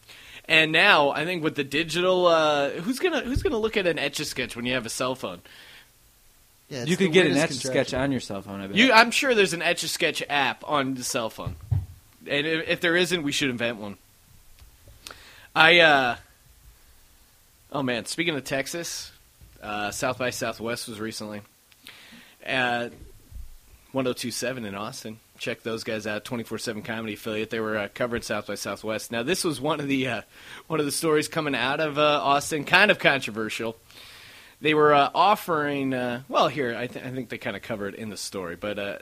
And 0.47 0.73
now 0.73 1.11
I 1.11 1.25
think 1.25 1.43
with 1.45 1.55
the 1.55 1.65
digital, 1.65 2.27
uh, 2.27 2.71
who's 2.71 2.99
gonna 2.99 3.21
who's 3.21 3.43
gonna 3.43 3.59
look 3.59 3.77
at 3.77 3.87
an 3.87 3.99
etch 3.99 4.21
a 4.21 4.25
sketch 4.25 4.57
when 4.57 4.67
you 4.67 4.75
have 4.75 4.87
a 4.87 4.91
cell 4.91 5.15
phone? 5.15 5.41
Yeah, 6.73 6.85
you 6.85 6.97
the 6.97 7.05
could 7.05 7.13
get 7.13 7.27
an 7.27 7.37
etch 7.37 7.51
a 7.51 7.55
sketch 7.55 7.93
on 7.93 8.13
your 8.13 8.21
cell 8.21 8.41
phone. 8.41 8.63
I 8.63 8.67
bet. 8.67 8.77
You, 8.77 8.93
I'm 8.93 9.11
sure 9.11 9.35
there's 9.35 9.53
an 9.53 9.61
etch 9.61 9.83
a 9.83 9.89
sketch 9.89 10.23
app 10.31 10.67
on 10.67 10.95
the 10.95 11.05
cell 11.05 11.29
phone, 11.29 11.57
and 12.27 12.47
if, 12.47 12.67
if 12.67 12.81
there 12.81 12.97
isn't, 12.97 13.23
we 13.23 13.31
should 13.31 13.51
invent 13.51 13.77
one. 13.77 13.99
I, 15.55 15.81
uh, 15.81 16.17
oh 17.73 17.83
man, 17.83 18.07
speaking 18.07 18.35
of 18.37 18.45
Texas, 18.45 19.13
uh, 19.63 19.91
South 19.91 20.17
by 20.17 20.31
Southwest 20.31 20.89
was 20.89 20.99
recently 20.99 21.43
at 22.43 22.93
1027 23.93 24.65
in 24.65 24.75
Austin. 24.75 25.21
Check 25.37 25.63
those 25.63 25.85
guys 25.85 26.07
out, 26.07 26.25
24/7 26.25 26.87
comedy 26.87 27.13
affiliate. 27.13 27.51
They 27.51 27.61
were 27.61 27.77
uh, 27.77 27.89
covering 27.93 28.23
South 28.23 28.47
by 28.47 28.55
Southwest. 28.55 29.13
Now, 29.13 29.23
this 29.23 29.45
was 29.45 29.61
one 29.61 29.79
of 29.79 29.89
the 29.89 30.09
uh, 30.09 30.23
one 30.69 30.81
of 30.81 30.87
the 30.87 30.93
stories 30.93 31.29
coming 31.29 31.55
out 31.55 31.81
of 31.81 31.99
uh, 31.99 32.21
Austin, 32.23 32.65
kind 32.65 32.91
of 32.91 32.99
controversial 32.99 33.77
they 34.63 34.75
were 34.75 34.95
uh, 34.95 35.11
offering. 35.15 35.93
Uh, 35.93 36.23
well, 36.29 36.49
here 36.49 36.75
I, 36.75 36.87
th- 36.87 37.05
I 37.05 37.11
think 37.11 37.29
they 37.29 37.39
kind 37.39 37.57
of 37.57 37.63
covered 37.63 37.95
it 37.95 38.01
in 38.01 38.09
the 38.09 38.17
story, 38.17 38.57
but 38.57 38.79
uh, 38.79 38.99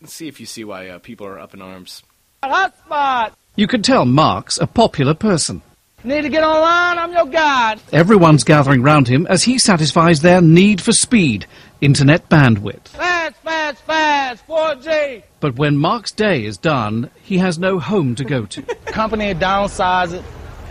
let's 0.00 0.12
see 0.12 0.28
if 0.28 0.38
you 0.38 0.46
see 0.46 0.62
why 0.62 0.88
uh, 0.88 0.98
people 0.98 1.26
are 1.26 1.38
up 1.38 1.54
in 1.54 1.62
arms. 1.62 2.04
Hotspot. 2.44 3.32
You 3.56 3.66
can 3.66 3.82
tell 3.82 4.04
Mark's 4.04 4.58
a 4.58 4.66
popular 4.68 5.14
person. 5.14 5.62
Need 6.04 6.22
to 6.22 6.28
get 6.28 6.44
online? 6.44 6.98
I'm 6.98 7.12
your 7.12 7.26
guide. 7.26 7.80
Everyone's 7.92 8.44
gathering 8.44 8.82
round 8.82 9.08
him 9.08 9.26
as 9.26 9.42
he 9.42 9.58
satisfies 9.58 10.20
their 10.20 10.40
need 10.40 10.80
for 10.80 10.92
speed, 10.92 11.46
internet 11.80 12.28
bandwidth. 12.28 12.86
Fast, 12.88 13.34
fast, 13.42 13.82
fast. 13.82 14.46
4G. 14.46 15.24
But 15.40 15.56
when 15.56 15.76
Mark's 15.76 16.12
day 16.12 16.44
is 16.44 16.56
done, 16.56 17.10
he 17.22 17.38
has 17.38 17.58
no 17.58 17.80
home 17.80 18.14
to 18.14 18.24
go 18.24 18.46
to. 18.46 18.62
Company 18.86 19.34
downsized 19.34 20.22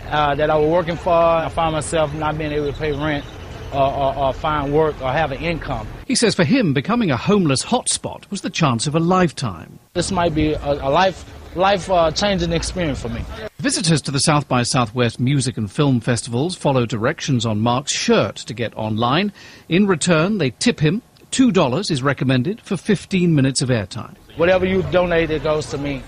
uh, 0.08 0.34
that 0.36 0.48
I 0.48 0.56
was 0.56 0.70
working 0.70 0.96
for. 0.96 1.12
I 1.12 1.50
found 1.50 1.74
myself 1.74 2.14
not 2.14 2.38
being 2.38 2.52
able 2.52 2.72
to 2.72 2.78
pay 2.78 2.92
rent 2.92 3.26
or, 3.72 3.92
or, 3.92 4.16
or 4.16 4.32
find 4.32 4.72
work 4.72 5.00
or 5.02 5.10
have 5.12 5.32
an 5.32 5.42
income. 5.42 5.86
He 6.06 6.14
says 6.14 6.34
for 6.34 6.44
him, 6.44 6.72
becoming 6.72 7.10
a 7.10 7.16
homeless 7.16 7.64
hotspot 7.64 8.30
was 8.30 8.40
the 8.40 8.50
chance 8.50 8.86
of 8.86 8.94
a 8.94 9.00
lifetime. 9.00 9.78
This 9.94 10.10
might 10.10 10.34
be 10.34 10.52
a, 10.52 10.72
a 10.72 10.90
life 10.90 11.24
life 11.54 11.90
uh, 11.90 12.10
changing 12.10 12.52
experience 12.52 13.00
for 13.00 13.08
me. 13.08 13.22
Visitors 13.58 14.00
to 14.02 14.10
the 14.10 14.20
South 14.20 14.46
by 14.48 14.62
Southwest 14.62 15.18
music 15.18 15.56
and 15.56 15.70
film 15.70 16.00
festivals 16.00 16.54
follow 16.54 16.86
directions 16.86 17.44
on 17.44 17.60
Mark's 17.60 17.92
shirt 17.92 18.36
to 18.36 18.54
get 18.54 18.76
online. 18.76 19.32
In 19.68 19.86
return, 19.86 20.38
they 20.38 20.50
tip 20.50 20.80
him. 20.80 21.02
$2 21.32 21.90
is 21.90 22.02
recommended 22.02 22.60
for 22.60 22.76
15 22.76 23.34
minutes 23.34 23.60
of 23.60 23.68
airtime. 23.68 24.14
Whatever 24.36 24.64
you 24.64 24.82
donate, 24.84 25.30
it 25.30 25.42
goes 25.42 25.66
to 25.66 25.78
me. 25.78 26.02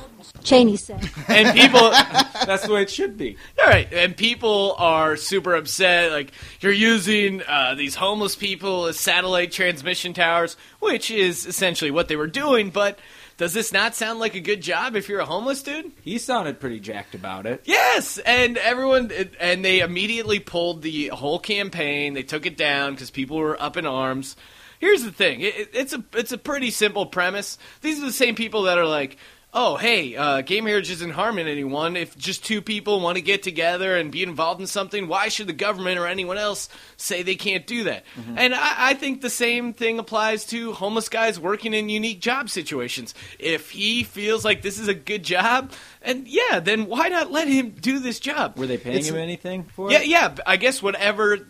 Cheney 0.45 0.77
said. 0.77 1.09
And 1.29 1.57
people, 1.57 1.91
That's 2.47 2.67
the 2.67 2.73
way 2.73 2.83
it 2.83 2.91
should 2.91 3.17
be. 3.17 3.37
all 3.63 3.69
right, 3.69 3.93
and 3.93 4.17
people 4.17 4.75
are 4.79 5.17
super 5.17 5.55
upset. 5.55 6.13
Like 6.13 6.33
you're 6.61 6.73
using 6.73 7.43
uh, 7.47 7.75
these 7.75 7.95
homeless 7.95 8.37
people 8.37 8.87
as 8.87 8.99
satellite 8.99 9.53
transmission 9.53 10.13
towers, 10.13 10.57
which 10.81 11.11
is 11.11 11.47
essentially 11.47 11.91
what 11.91 12.09
they 12.09 12.17
were 12.17 12.27
doing. 12.27 12.71
But 12.71 12.99
does 13.37 13.55
this 13.55 13.73
not 13.73 13.95
sound 13.95 14.19
like 14.19 14.35
a 14.35 14.41
good 14.41 14.61
job 14.61 14.97
if 14.97 15.09
you're 15.09 15.21
a 15.21 15.25
homeless 15.27 15.63
dude? 15.63 15.93
He 16.03 16.19
sounded 16.19 16.61
pretty 16.61 16.81
jacked 16.81 17.15
about 17.15 17.47
it. 17.47 17.63
Yes, 17.65 18.19
and 18.19 18.57
everyone, 18.59 19.11
and 19.39 19.65
they 19.65 19.81
immediately 19.81 20.41
pulled 20.41 20.83
the 20.83 21.09
whole 21.09 21.39
campaign. 21.39 22.15
They 22.15 22.23
took 22.23 22.45
it 22.47 22.57
down 22.57 22.93
because 22.95 23.11
people 23.11 23.37
were 23.39 23.61
up 23.63 23.77
in 23.77 23.87
arms. 23.87 24.37
Here's 24.79 25.03
the 25.05 25.13
thing: 25.13 25.41
it, 25.43 25.55
it- 25.57 25.71
it's 25.75 25.93
a 25.93 26.03
it's 26.15 26.33
a 26.33 26.39
pretty 26.39 26.71
simple 26.71 27.07
premise. 27.07 27.59
These 27.83 28.03
are 28.03 28.07
the 28.07 28.13
same 28.13 28.35
people 28.35 28.63
that 28.63 28.79
are 28.79 28.87
like, 28.87 29.17
"Oh, 29.53 29.77
hey, 29.77 30.15
uh, 30.17 30.43
gay 30.43 30.61
marriage 30.61 30.91
isn't 30.91 31.11
harming 31.11 31.49
anyone. 31.49 31.97
If 31.97 32.17
just 32.17 32.45
two 32.45 32.63
people 32.63 33.01
want 33.01 33.17
to 33.17 33.23
get 33.23 33.43
together 33.43 33.97
and 33.97 34.13
be 34.13 34.23
involved 34.23 34.61
in 34.61 34.67
something, 34.67 35.09
why 35.09 35.29
should 35.29 35.47
the 35.49 35.53
government 35.53 35.99
or 35.99 36.07
anyone 36.07 36.39
else 36.39 36.69
say 36.97 37.23
they 37.23 37.35
can't 37.35 37.67
do 37.67 37.85
that?" 37.85 38.05
And 38.37 38.55
I, 38.55 38.91
I 38.91 38.95
think 38.95 39.21
the 39.21 39.31
same 39.31 39.73
thing 39.73 39.99
applies 39.99 40.45
to 40.47 40.73
homeless 40.73 41.09
guys 41.09 41.39
working 41.41 41.75
in 41.75 41.89
unique 41.89 42.21
job 42.21 42.49
situations. 42.51 43.15
If 43.39 43.71
he 43.71 44.05
feels 44.05 44.45
like 44.45 44.63
this 44.63 44.79
is 44.79 44.89
a 44.89 44.95
good 44.95 45.23
job, 45.25 45.73
and 46.03 46.29
yeah, 46.29 46.61
then 46.61 46.87
why 46.87 47.09
not 47.09 47.31
let 47.33 47.49
him 47.49 47.71
do 47.71 47.99
this 47.99 48.21
job? 48.21 48.59
Were 48.59 48.67
they 48.67 48.79
paying 48.79 48.97
It's- 48.97 49.11
him 49.11 49.17
anything 49.17 49.65
for 49.65 49.91
yeah, 49.91 49.99
it? 50.01 50.07
Yeah, 50.07 50.29
yeah. 50.37 50.43
I 50.47 50.57
guess 50.57 50.83
whatever. 50.83 51.47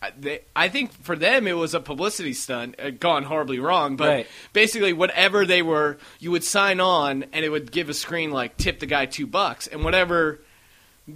I- 0.00 0.12
They, 0.18 0.40
I 0.54 0.68
think 0.68 0.92
for 1.02 1.16
them 1.16 1.46
it 1.48 1.54
was 1.56 1.74
a 1.74 1.80
publicity 1.80 2.32
stunt, 2.32 2.76
uh, 2.78 2.90
gone 2.90 3.24
horribly 3.24 3.58
wrong. 3.58 3.96
But 3.96 4.08
Right. 4.08 4.26
basically, 4.52 4.92
whatever 4.92 5.44
they 5.44 5.60
were, 5.62 5.98
you 6.20 6.30
would 6.30 6.44
sign 6.44 6.78
on, 6.80 7.24
and 7.32 7.44
it 7.44 7.48
would 7.48 7.72
give 7.72 7.88
a 7.88 7.94
screen 7.94 8.30
like 8.30 8.56
tip 8.56 8.78
the 8.78 8.86
guy 8.86 9.06
two 9.06 9.26
bucks, 9.26 9.66
and 9.66 9.82
whatever 9.84 10.40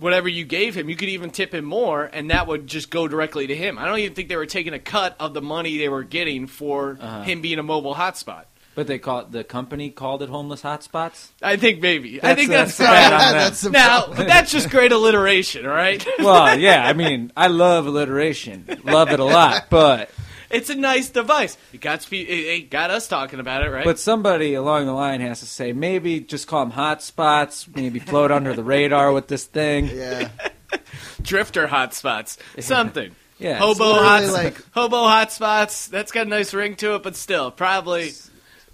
whatever 0.01 0.27
you 0.27 0.43
gave 0.47 0.75
him, 0.75 0.89
you 0.89 0.97
could 0.97 1.11
even 1.11 1.29
tip 1.29 1.53
him 1.55 1.67
more, 1.67 2.05
and 2.15 2.31
that 2.31 2.47
would 2.47 2.67
just 2.67 2.89
go 2.89 3.07
directly 3.07 3.47
to 3.47 3.55
him. 3.55 3.77
I 3.79 3.85
don't 3.85 3.99
even 3.99 4.15
think 4.15 4.31
they 4.31 4.37
were 4.37 4.47
taking 4.47 4.73
a 4.73 4.79
cut 4.79 5.15
of 5.21 5.35
the 5.35 5.43
money 5.43 5.77
they 5.77 5.91
were 5.91 6.03
getting 6.03 6.47
for 6.47 6.97
Uh-huh. 6.99 7.23
him 7.25 7.43
being 7.43 7.59
a 7.59 7.63
mobile 7.63 7.95
hotspot. 7.95 8.45
But 8.75 8.87
they 8.87 8.99
call 8.99 9.21
it, 9.21 9.33
the 9.33 9.45
company 9.45 9.91
called 9.91 10.23
it 10.23 10.31
homeless 10.31 10.63
hotspots. 10.63 11.29
I 11.43 11.57
think 11.57 11.83
maybe. 11.83 12.23
I 12.23 12.35
think 12.35 12.51
that's, 12.51 12.79
bad 12.79 13.13
uh, 13.13 13.17
on 13.17 13.21
them. 13.21 13.39
That's 13.43 13.61
the 13.61 13.71
now. 13.71 14.07
But 14.07 14.27
that's 14.27 14.51
just 14.51 14.71
great 14.71 14.93
alliteration, 14.93 15.67
right? 15.67 16.05
well, 16.19 16.59
yeah. 16.59 16.87
I 16.87 16.95
mean, 16.95 17.33
I 17.37 17.49
love 17.49 17.87
alliteration, 17.87 18.81
love 18.85 19.11
it 19.11 19.21
a 19.21 19.25
lot. 19.25 19.67
But 19.69 20.11
it's 20.51 20.71
a 20.71 20.75
nice 20.75 21.11
device. 21.11 21.59
It 21.75 21.83
got 21.83 22.03
spe- 22.03 22.15
it, 22.15 22.29
it 22.29 22.71
got 22.71 22.91
us 22.91 23.09
talking 23.09 23.41
about 23.41 23.63
it, 23.63 23.71
right? 23.71 23.85
but 23.85 23.99
somebody 23.99 24.55
along 24.55 24.87
the 24.87 24.93
line 24.93 25.21
has 25.21 25.41
to 25.41 25.47
say 25.47 25.73
maybe 25.73 26.21
just 26.21 26.47
call 26.47 26.65
them 26.65 26.73
hotspots. 26.73 27.75
Maybe 27.75 27.99
float 27.99 28.31
under 28.31 28.55
the 28.55 28.65
radar 28.65 29.13
with 29.13 29.29
this 29.29 29.45
thing. 29.45 29.89
Yeah. 29.89 30.31
drifter 31.23 31.67
hotspots, 31.67 32.39
something. 32.63 33.15
Yeah, 33.39 33.59
hobo 33.59 33.71
it's 33.71 33.81
literally 33.81 34.07
hots, 34.07 34.33
like- 34.33 34.73
hobo 34.73 35.05
hotspots. 35.05 35.89
That's 35.89 36.13
got 36.13 36.27
a 36.27 36.31
nice 36.31 36.55
ring 36.55 36.77
to 36.77 36.95
it, 36.95 37.03
but 37.03 37.17
still, 37.17 37.51
probably 37.51 38.13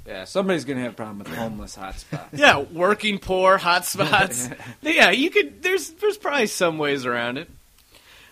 Yeah, 0.08 0.24
somebody's 0.24 0.64
gonna 0.64 0.80
have 0.80 0.92
a 0.92 0.96
problem 0.96 1.18
with 1.18 1.28
homeless 1.28 1.76
hotspots. 1.76 2.28
yeah. 2.32 2.58
Working 2.58 3.18
poor 3.18 3.58
hotspots. 3.58 4.56
yeah, 4.82 5.10
you 5.10 5.30
could. 5.30 5.62
There's 5.62 5.90
there's 5.90 6.16
probably 6.16 6.46
some 6.46 6.78
ways 6.78 7.04
around 7.04 7.36
it. 7.36 7.50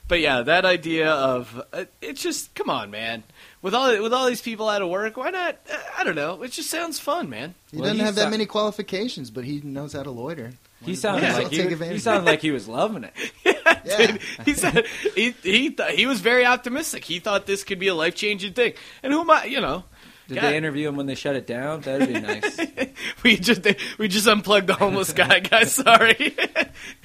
But 0.09 0.21
yeah, 0.21 0.43
that 0.43 0.65
idea 0.65 1.11
of 1.11 1.61
uh, 1.73 1.85
it's 2.01 2.23
just 2.23 2.55
come 2.55 2.71
on, 2.71 2.91
man. 2.91 3.25
With 3.61 3.75
all 3.75 4.01
with 4.03 4.13
all 4.15 4.27
these 4.27 4.41
people 4.41 4.69
out 4.69 4.81
of 4.81 4.89
work, 4.89 5.17
why 5.17 5.31
not? 5.31 5.59
Uh, 5.71 5.77
I 5.99 6.05
don't 6.05 6.15
know. 6.15 6.43
It 6.43 6.53
just 6.53 6.71
sounds 6.71 6.99
fun, 6.99 7.29
man. 7.29 7.55
He 7.71 7.77
Well, 7.79 7.91
doesn't 7.91 8.05
have 8.05 8.15
that 8.15 8.25
not- 8.25 8.31
many 8.31 8.47
qualifications, 8.47 9.31
but 9.31 9.45
he 9.45 9.61
knows 9.63 9.93
how 9.93 10.03
to 10.03 10.11
loiter. 10.11 10.53
He 10.83 10.95
sounded 10.95 11.23
Yeah. 11.25 11.37
like 11.39 11.51
he, 11.51 11.65
was- 11.67 11.81
he 11.89 11.99
sounded 11.99 12.25
like 12.27 12.41
he 12.41 12.53
was 12.53 12.69
loving 12.69 13.05
it. 13.05 13.13
Yeah. 13.85 14.17
he 14.45 14.55
said 14.55 14.85
he 15.15 15.31
he 15.43 15.71
th- 15.71 15.95
he 15.97 16.07
was 16.07 16.21
very 16.21 16.45
optimistic. 16.45 17.05
He 17.05 17.19
thought 17.21 17.47
this 17.47 17.63
could 17.63 17.79
be 17.79 17.87
a 17.89 17.95
life 17.95 18.15
changing 18.17 18.53
thing. 18.53 18.73
And 19.03 19.13
who 19.13 19.21
am 19.21 19.31
I? 19.31 19.45
You 19.45 19.61
know, 19.61 19.85
Did 20.29 20.37
God. 20.37 20.43
they 20.43 20.57
interview 20.57 20.89
him 20.89 20.97
when 20.97 21.07
they 21.07 21.15
shut 21.15 21.37
it 21.37 21.47
down? 21.47 21.83
That'd 21.83 22.09
be 22.09 22.21
nice. 22.21 22.59
we 23.23 23.37
just 23.37 23.65
we 23.97 24.09
just 24.09 24.27
unplugged 24.27 24.67
the 24.67 24.75
homeless 24.75 25.13
guy, 25.13 25.39
guys. 25.41 25.73
Sorry, 25.73 26.37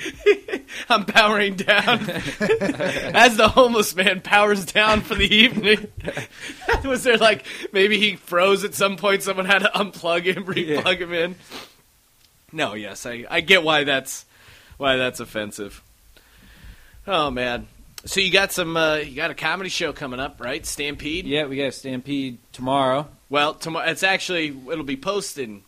I'm 0.90 1.06
powering 1.06 1.56
down 1.56 2.10
as 2.10 3.38
the 3.38 3.48
homeless 3.48 3.96
man 3.96 4.22
powers 4.22 4.66
down 4.66 5.02
for 5.02 5.14
the 5.14 5.32
evening. 5.34 5.88
Was 6.84 7.04
there 7.04 7.18
like 7.18 7.46
maybe 7.72 8.00
he 8.00 8.16
froze 8.16 8.64
at 8.64 8.74
some 8.74 8.98
point? 8.98 9.22
Someone 9.22 9.46
had 9.46 9.60
to 9.60 9.72
unplug 9.76 10.24
him, 10.24 10.46
replug 10.46 10.98
him 10.98 11.14
in. 11.14 11.36
No, 12.52 12.74
yes, 12.74 13.06
I 13.06 13.26
I 13.30 13.42
get 13.42 13.64
why 13.64 13.84
that's 13.84 14.26
why 14.78 14.96
that's 14.96 15.20
offensive. 15.20 15.84
Oh 17.06 17.30
man, 17.30 17.68
so 18.06 18.20
you 18.20 18.32
got 18.32 18.52
some 18.52 18.76
uh, 18.78 18.96
you 18.96 19.16
got 19.16 19.32
a 19.32 19.36
comedy 19.36 19.70
show 19.70 19.94
coming 19.94 20.20
up, 20.20 20.40
right? 20.42 20.66
Stampede. 20.66 21.26
yeah, 21.26 21.46
we 21.46 21.58
got 21.58 21.68
a 21.68 21.72
stampede 21.72 22.38
tomorrow. 22.52 23.08
Well, 23.30 23.54
tomorrow 23.54 23.90
it's 23.90 24.04
actually 24.04 24.48
it'll 24.72 24.84
be 24.84 24.98
posting. 24.98 25.64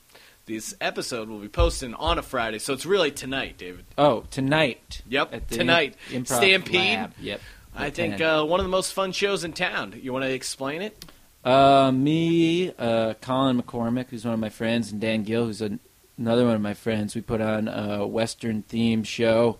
This 0.45 0.75
episode 0.81 1.29
will 1.29 1.39
be 1.39 1.47
posting 1.47 1.93
on 1.93 2.19
a 2.19 2.21
Friday, 2.21 2.59
so 2.59 2.73
it's 2.73 2.85
really 2.85 3.11
tonight, 3.11 3.57
David. 3.57 3.85
Oh, 3.97 4.25
tonight. 4.29 5.01
Yep, 5.07 5.47
tonight. 5.49 5.95
Improv 6.09 6.35
Stampede. 6.35 6.97
Lab. 6.97 7.13
Yep. 7.21 7.41
I 7.73 7.89
think 7.89 8.19
uh, 8.19 8.43
one 8.43 8.59
of 8.59 8.65
the 8.65 8.69
most 8.69 8.91
fun 8.91 9.13
shows 9.13 9.45
in 9.45 9.53
town. 9.53 9.97
You 10.01 10.11
want 10.11 10.25
to 10.25 10.31
explain 10.33 10.81
it? 10.81 11.05
Uh, 11.45 11.91
me, 11.93 12.73
uh, 12.77 13.13
Colin 13.21 13.61
McCormick, 13.61 14.07
who's 14.09 14.25
one 14.25 14.33
of 14.33 14.39
my 14.39 14.49
friends, 14.49 14.91
and 14.91 14.99
Dan 14.99 15.23
Gill, 15.23 15.45
who's 15.45 15.61
an, 15.61 15.79
another 16.17 16.45
one 16.45 16.55
of 16.55 16.61
my 16.61 16.73
friends. 16.73 17.15
We 17.15 17.21
put 17.21 17.41
on 17.41 17.67
a 17.67 18.05
Western 18.05 18.63
themed 18.63 19.05
show, 19.05 19.59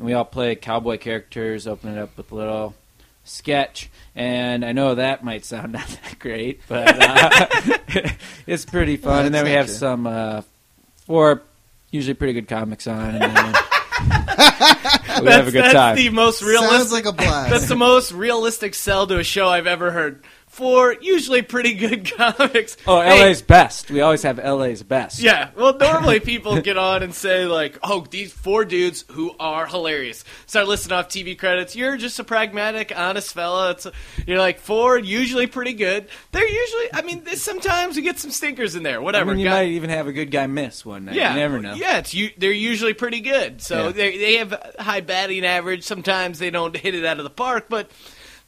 and 0.00 0.06
we 0.06 0.14
all 0.14 0.24
play 0.24 0.54
cowboy 0.54 0.96
characters, 0.96 1.66
open 1.66 1.94
it 1.94 2.00
up 2.00 2.16
with 2.16 2.32
a 2.32 2.34
little 2.34 2.74
sketch. 3.24 3.90
And 4.16 4.64
I 4.64 4.72
know 4.72 4.94
that 4.94 5.22
might 5.22 5.44
sound 5.44 5.72
not 5.74 5.86
that 5.86 6.18
great, 6.18 6.62
but 6.66 6.96
uh, 6.98 8.08
it's 8.46 8.64
pretty 8.64 8.96
fun. 8.96 9.12
Well, 9.12 9.26
and 9.26 9.34
then 9.34 9.44
we 9.44 9.50
have 9.50 9.66
true. 9.66 9.74
some 9.74 10.06
uh, 10.06 10.40
four 11.04 11.42
usually 11.90 12.14
pretty 12.14 12.32
good 12.32 12.48
comics 12.48 12.86
on, 12.86 13.16
and 13.16 13.36
then 13.36 13.46
we 13.52 14.08
that's, 14.08 15.36
have 15.36 15.48
a 15.48 15.50
good 15.50 15.64
that's 15.64 15.74
time. 15.74 15.96
the 15.96 16.08
most 16.08 16.40
realistic. 16.40 16.78
Sounds 16.78 16.92
like 16.92 17.04
a 17.04 17.12
blast. 17.12 17.50
That's 17.50 17.68
the 17.68 17.76
most 17.76 18.12
realistic 18.12 18.74
sell 18.74 19.06
to 19.06 19.18
a 19.18 19.24
show 19.24 19.50
I've 19.50 19.66
ever 19.66 19.90
heard. 19.90 20.24
For 20.60 20.94
usually 21.00 21.40
pretty 21.40 21.72
good 21.72 22.04
comics. 22.16 22.76
oh, 22.86 23.00
Hey, 23.00 23.22
LA's 23.24 23.40
best. 23.40 23.90
We 23.90 24.02
always 24.02 24.22
have 24.24 24.36
LA's 24.38 24.82
best. 24.82 25.18
Yeah, 25.20 25.48
well, 25.56 25.74
normally 25.78 26.20
people 26.32 26.60
get 26.60 26.76
on 26.76 27.02
and 27.02 27.14
say 27.14 27.46
like, 27.46 27.78
"Oh, 27.82 28.04
these 28.10 28.30
four 28.30 28.66
dudes 28.66 29.06
who 29.12 29.34
are 29.40 29.66
hilarious." 29.66 30.22
Start 30.46 30.68
listing 30.68 30.92
off 30.92 31.08
TV 31.08 31.36
credits. 31.38 31.74
You're 31.74 31.96
just 31.96 32.18
a 32.18 32.24
pragmatic, 32.24 32.92
honest 32.94 33.32
fella. 33.32 33.70
It's 33.70 33.86
you're 34.26 34.38
like 34.38 34.60
four, 34.60 34.98
usually 34.98 35.46
pretty 35.46 35.72
good. 35.72 36.08
They're 36.32 36.46
usually, 36.46 36.86
I 36.92 37.02
mean, 37.02 37.24
sometimes 37.36 37.96
you 37.96 38.02
get 38.02 38.18
some 38.18 38.30
stinkers 38.30 38.74
in 38.76 38.82
there. 38.82 38.96
I 38.96 38.98
Whatever. 38.98 39.30
mean, 39.30 39.38
you 39.40 39.44
Got- 39.46 39.54
might 39.60 39.68
even 39.68 39.88
have 39.88 40.08
a 40.08 40.12
good 40.12 40.30
guy 40.30 40.46
miss 40.46 40.84
one 40.84 41.06
night. 41.06 41.14
yeah, 41.14 41.32
You 41.32 41.40
never 41.40 41.58
know. 41.60 41.72
Yeah, 41.74 41.98
it's 42.00 42.12
you, 42.12 42.32
they're 42.36 42.52
usually 42.52 42.92
pretty 42.92 43.20
good. 43.22 43.62
So 43.62 43.86
Yeah. 43.86 43.92
they 43.92 44.18
they 44.18 44.34
have 44.36 44.74
high 44.78 45.00
batting 45.00 45.46
average. 45.46 45.84
Sometimes 45.84 46.38
they 46.38 46.50
don't 46.50 46.76
hit 46.76 46.94
it 46.94 47.06
out 47.06 47.16
of 47.16 47.24
the 47.24 47.30
park, 47.30 47.66
but 47.70 47.90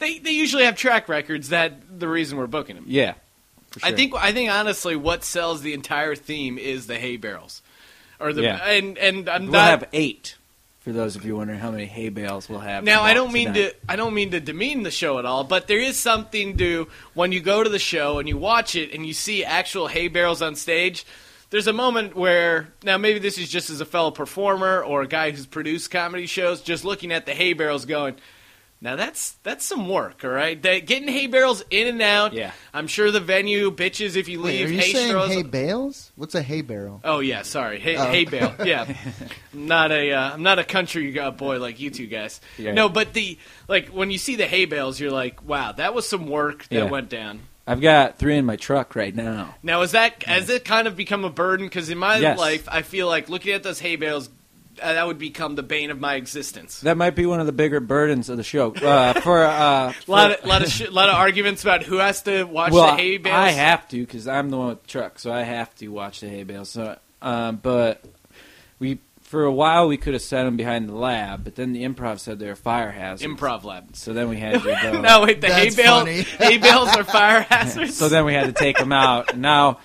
they 0.03 0.19
they 0.19 0.33
usually 0.33 0.65
have 0.65 0.77
track 0.77 1.09
records. 1.09 1.49
That 1.51 1.99
the 1.99 2.09
reason 2.09 2.39
we're 2.39 2.47
booking 2.47 2.77
them. 2.77 2.85
Yeah. 2.89 3.15
for 3.71 3.85
I 3.87 3.93
think 3.93 4.15
I 4.15 4.33
think 4.33 4.51
honestly, 4.51 4.97
what 4.97 5.25
sells 5.25 5.63
the 5.63 5.73
entire 5.75 6.15
theme 6.15 6.59
is 6.59 6.87
the 6.87 6.99
hay 6.99 7.17
barrels, 7.17 7.63
or 8.21 8.33
the 8.33 8.43
Yeah. 8.43 8.57
and 8.69 8.99
and 8.99 9.29
I'm 9.29 9.45
we'll 9.45 9.53
not. 9.53 9.71
have 9.71 9.89
eight. 9.93 10.37
For 10.81 10.91
those 10.91 11.15
of 11.15 11.25
you 11.25 11.37
wondering 11.37 11.61
how 11.61 11.71
many 11.71 11.87
hay 11.87 12.09
bales 12.09 12.49
we'll 12.49 12.59
have. 12.59 12.83
now 12.83 13.03
I 13.03 13.15
don't 13.15 13.33
mean 13.33 13.53
tonight. 13.55 13.77
to 13.87 13.93
I 13.93 13.95
don't 13.95 14.15
mean 14.15 14.33
to 14.33 14.41
demean 14.41 14.83
the 14.83 14.91
show 14.91 15.21
at 15.21 15.25
all, 15.25 15.45
but 15.45 15.69
there 15.69 15.79
is 15.81 15.97
something 15.97 16.57
to 16.59 16.89
when 17.15 17.31
you 17.31 17.41
go 17.41 17.63
to 17.63 17.71
the 17.71 17.79
show 17.79 18.19
and 18.19 18.29
you 18.29 18.37
watch 18.37 18.75
it 18.75 18.93
and 18.93 19.07
you 19.07 19.13
see 19.13 19.45
actual 19.45 19.87
hay 19.87 20.09
barrels 20.09 20.43
on 20.43 20.57
stage. 20.57 21.07
There's 21.51 21.69
a 21.69 21.73
moment 21.73 22.17
where 22.17 22.73
now 22.83 22.97
maybe 22.99 23.21
this 23.21 23.39
is 23.39 23.49
just 23.49 23.71
as 23.71 23.81
a 23.81 23.85
fellow 23.85 24.11
performer 24.11 24.83
or 24.83 25.03
a 25.03 25.07
guy 25.07 25.31
who's 25.31 25.47
produced 25.47 25.91
comedy 25.93 26.27
shows, 26.27 26.63
just 26.63 26.85
looking 26.85 27.13
at 27.13 27.27
the 27.27 27.33
hay 27.35 27.53
barrels, 27.53 27.85
going, 27.85 28.17
"Now 28.83 28.97
that's 28.97 29.33
that's 29.45 29.65
some 29.65 29.89
work, 29.89 30.25
all 30.25 30.31
right? 30.31 30.61
That, 30.63 30.87
getting 30.87 31.09
hay 31.09 31.29
barrels 31.29 31.65
in 31.71 31.87
and 31.87 32.03
out. 32.03 32.35
Yeah. 32.35 32.51
I'm 32.75 32.87
sure 32.89 33.11
the 33.11 33.21
venue 33.21 33.71
bitches 33.71 34.17
if 34.17 34.29
you 34.29 34.43
Wait, 34.43 34.59
leave 34.59 34.67
are 34.69 34.73
you 34.73 34.79
hay 34.81 34.93
saying 34.93 35.09
straws. 35.11 35.31
hay 35.33 35.43
bales? 35.43 36.13
What's 36.17 36.35
a 36.35 36.43
hay 36.43 36.61
barrel? 36.63 37.01
Oh 37.05 37.21
yeah, 37.21 37.43
sorry, 37.43 37.79
hay, 37.81 37.97
Oh. 37.97 38.05
hay 38.05 38.25
bale. 38.27 38.55
Yeah, 38.65 38.93
I'm 39.55 39.67
not 39.67 39.93
a 39.93 40.13
uh, 40.13 40.33
I'm 40.35 40.43
not 40.43 40.59
a 40.59 40.65
country 40.65 41.19
uh, 41.19 41.31
boy 41.31 41.59
like 41.59 41.81
you 41.81 41.91
two 41.91 42.07
guys. 42.07 42.41
Yeah. 42.59 42.73
No, 42.73 42.89
but 42.89 43.13
the 43.15 43.39
like 43.69 43.89
when 43.89 44.11
you 44.11 44.19
see 44.19 44.37
the 44.37 44.47
hay 44.47 44.65
bales, 44.67 45.01
you're 45.01 45.11
like, 45.13 45.43
wow, 45.47 45.73
that 45.73 45.95
was 45.95 46.07
some 46.09 46.27
work 46.27 46.65
that 46.69 46.75
Yeah. 46.77 46.85
went 46.91 47.09
down. 47.09 47.41
I've 47.65 47.81
got 47.81 48.19
three 48.19 48.37
in 48.37 48.45
my 48.45 48.57
truck 48.57 48.97
right 48.97 49.15
now. 49.15 49.55
Now 49.63 49.83
is 49.83 49.93
that 49.93 50.25
has 50.25 50.51
it 50.51 50.65
kind 50.65 50.89
of 50.89 50.97
become 50.97 51.25
a 51.25 51.31
burden? 51.31 51.67
Because 51.67 51.89
in 51.91 51.99
my 51.99 52.17
Yes. 52.17 52.37
life, 52.37 52.69
I 52.69 52.83
feel 52.83 53.07
like 53.07 53.29
looking 53.29 53.53
at 53.53 53.63
those 53.63 53.79
hay 53.79 53.95
bales, 53.95 54.29
uh, 54.83 54.93
that 54.95 55.07
would 55.07 55.19
become 55.19 55.55
the 55.55 55.63
bane 55.63 55.91
of 55.91 56.01
my 56.01 56.15
existence. 56.17 56.81
That 56.81 56.97
might 56.97 57.15
be 57.15 57.25
one 57.27 57.41
of 57.41 57.47
the 57.47 57.53
bigger 57.53 57.81
burdens 57.81 58.29
of 58.29 58.37
the 58.37 58.43
show. 58.43 58.73
Uh, 58.73 59.21
for 59.21 59.45
uh, 59.45 59.93
A 59.93 59.95
lot 60.11 60.31
of 60.33 60.45
lot 60.45 60.63
of 60.63 60.71
sh- 60.71 60.89
lot 60.91 61.09
of 61.09 61.15
arguments 61.15 61.63
about 61.63 61.83
who 61.85 61.99
has 61.99 62.23
to 62.23 62.45
watch 62.45 62.73
well, 62.73 62.97
the 62.97 63.03
hay 63.03 63.17
bales. 63.19 63.35
I 63.35 63.51
have 63.51 63.87
to 63.89 64.01
because 64.01 64.27
I'm 64.29 64.51
the 64.51 64.57
one 64.59 64.69
with 64.69 64.83
the 64.83 64.89
truck, 64.89 65.19
so 65.19 65.33
I 65.33 65.43
have 65.43 65.75
to 65.77 65.89
watch 65.89 66.21
the 66.21 66.29
hay 66.29 66.43
bales. 66.43 66.71
So, 66.71 66.99
um, 67.23 67.57
but 67.63 68.03
we 68.79 68.99
for 69.23 69.45
a 69.45 69.53
while 69.53 69.89
we 69.89 69.97
could 69.97 70.13
have 70.13 70.21
set 70.23 70.45
them 70.45 70.59
behind 70.59 70.89
the 70.91 70.95
lab, 70.95 71.43
but 71.45 71.55
then 71.55 71.73
the 71.73 71.85
improv 71.85 72.19
said 72.19 72.39
they 72.39 72.49
were 72.49 72.55
fire 72.55 72.91
hazards. 72.91 73.33
improv 73.33 73.65
lab. 73.65 73.97
So 73.97 74.13
then 74.13 74.29
we 74.29 74.37
had 74.37 74.63
to 74.63 74.79
go. 74.83 75.01
no, 75.01 75.23
wait, 75.23 75.41
the 75.41 75.47
hay 75.53 75.71
That's 75.71 75.77
bale 75.77 76.05
hay 76.39 76.59
bales 76.59 76.89
are 76.95 77.05
fire 77.05 77.41
hazards. 77.41 77.97
So 77.97 78.11
then 78.11 78.27
we 78.27 78.35
had 78.35 78.47
to 78.47 78.53
take 78.53 78.77
them 78.77 78.93
out. 78.93 79.33
And 79.33 79.41
now 79.41 79.79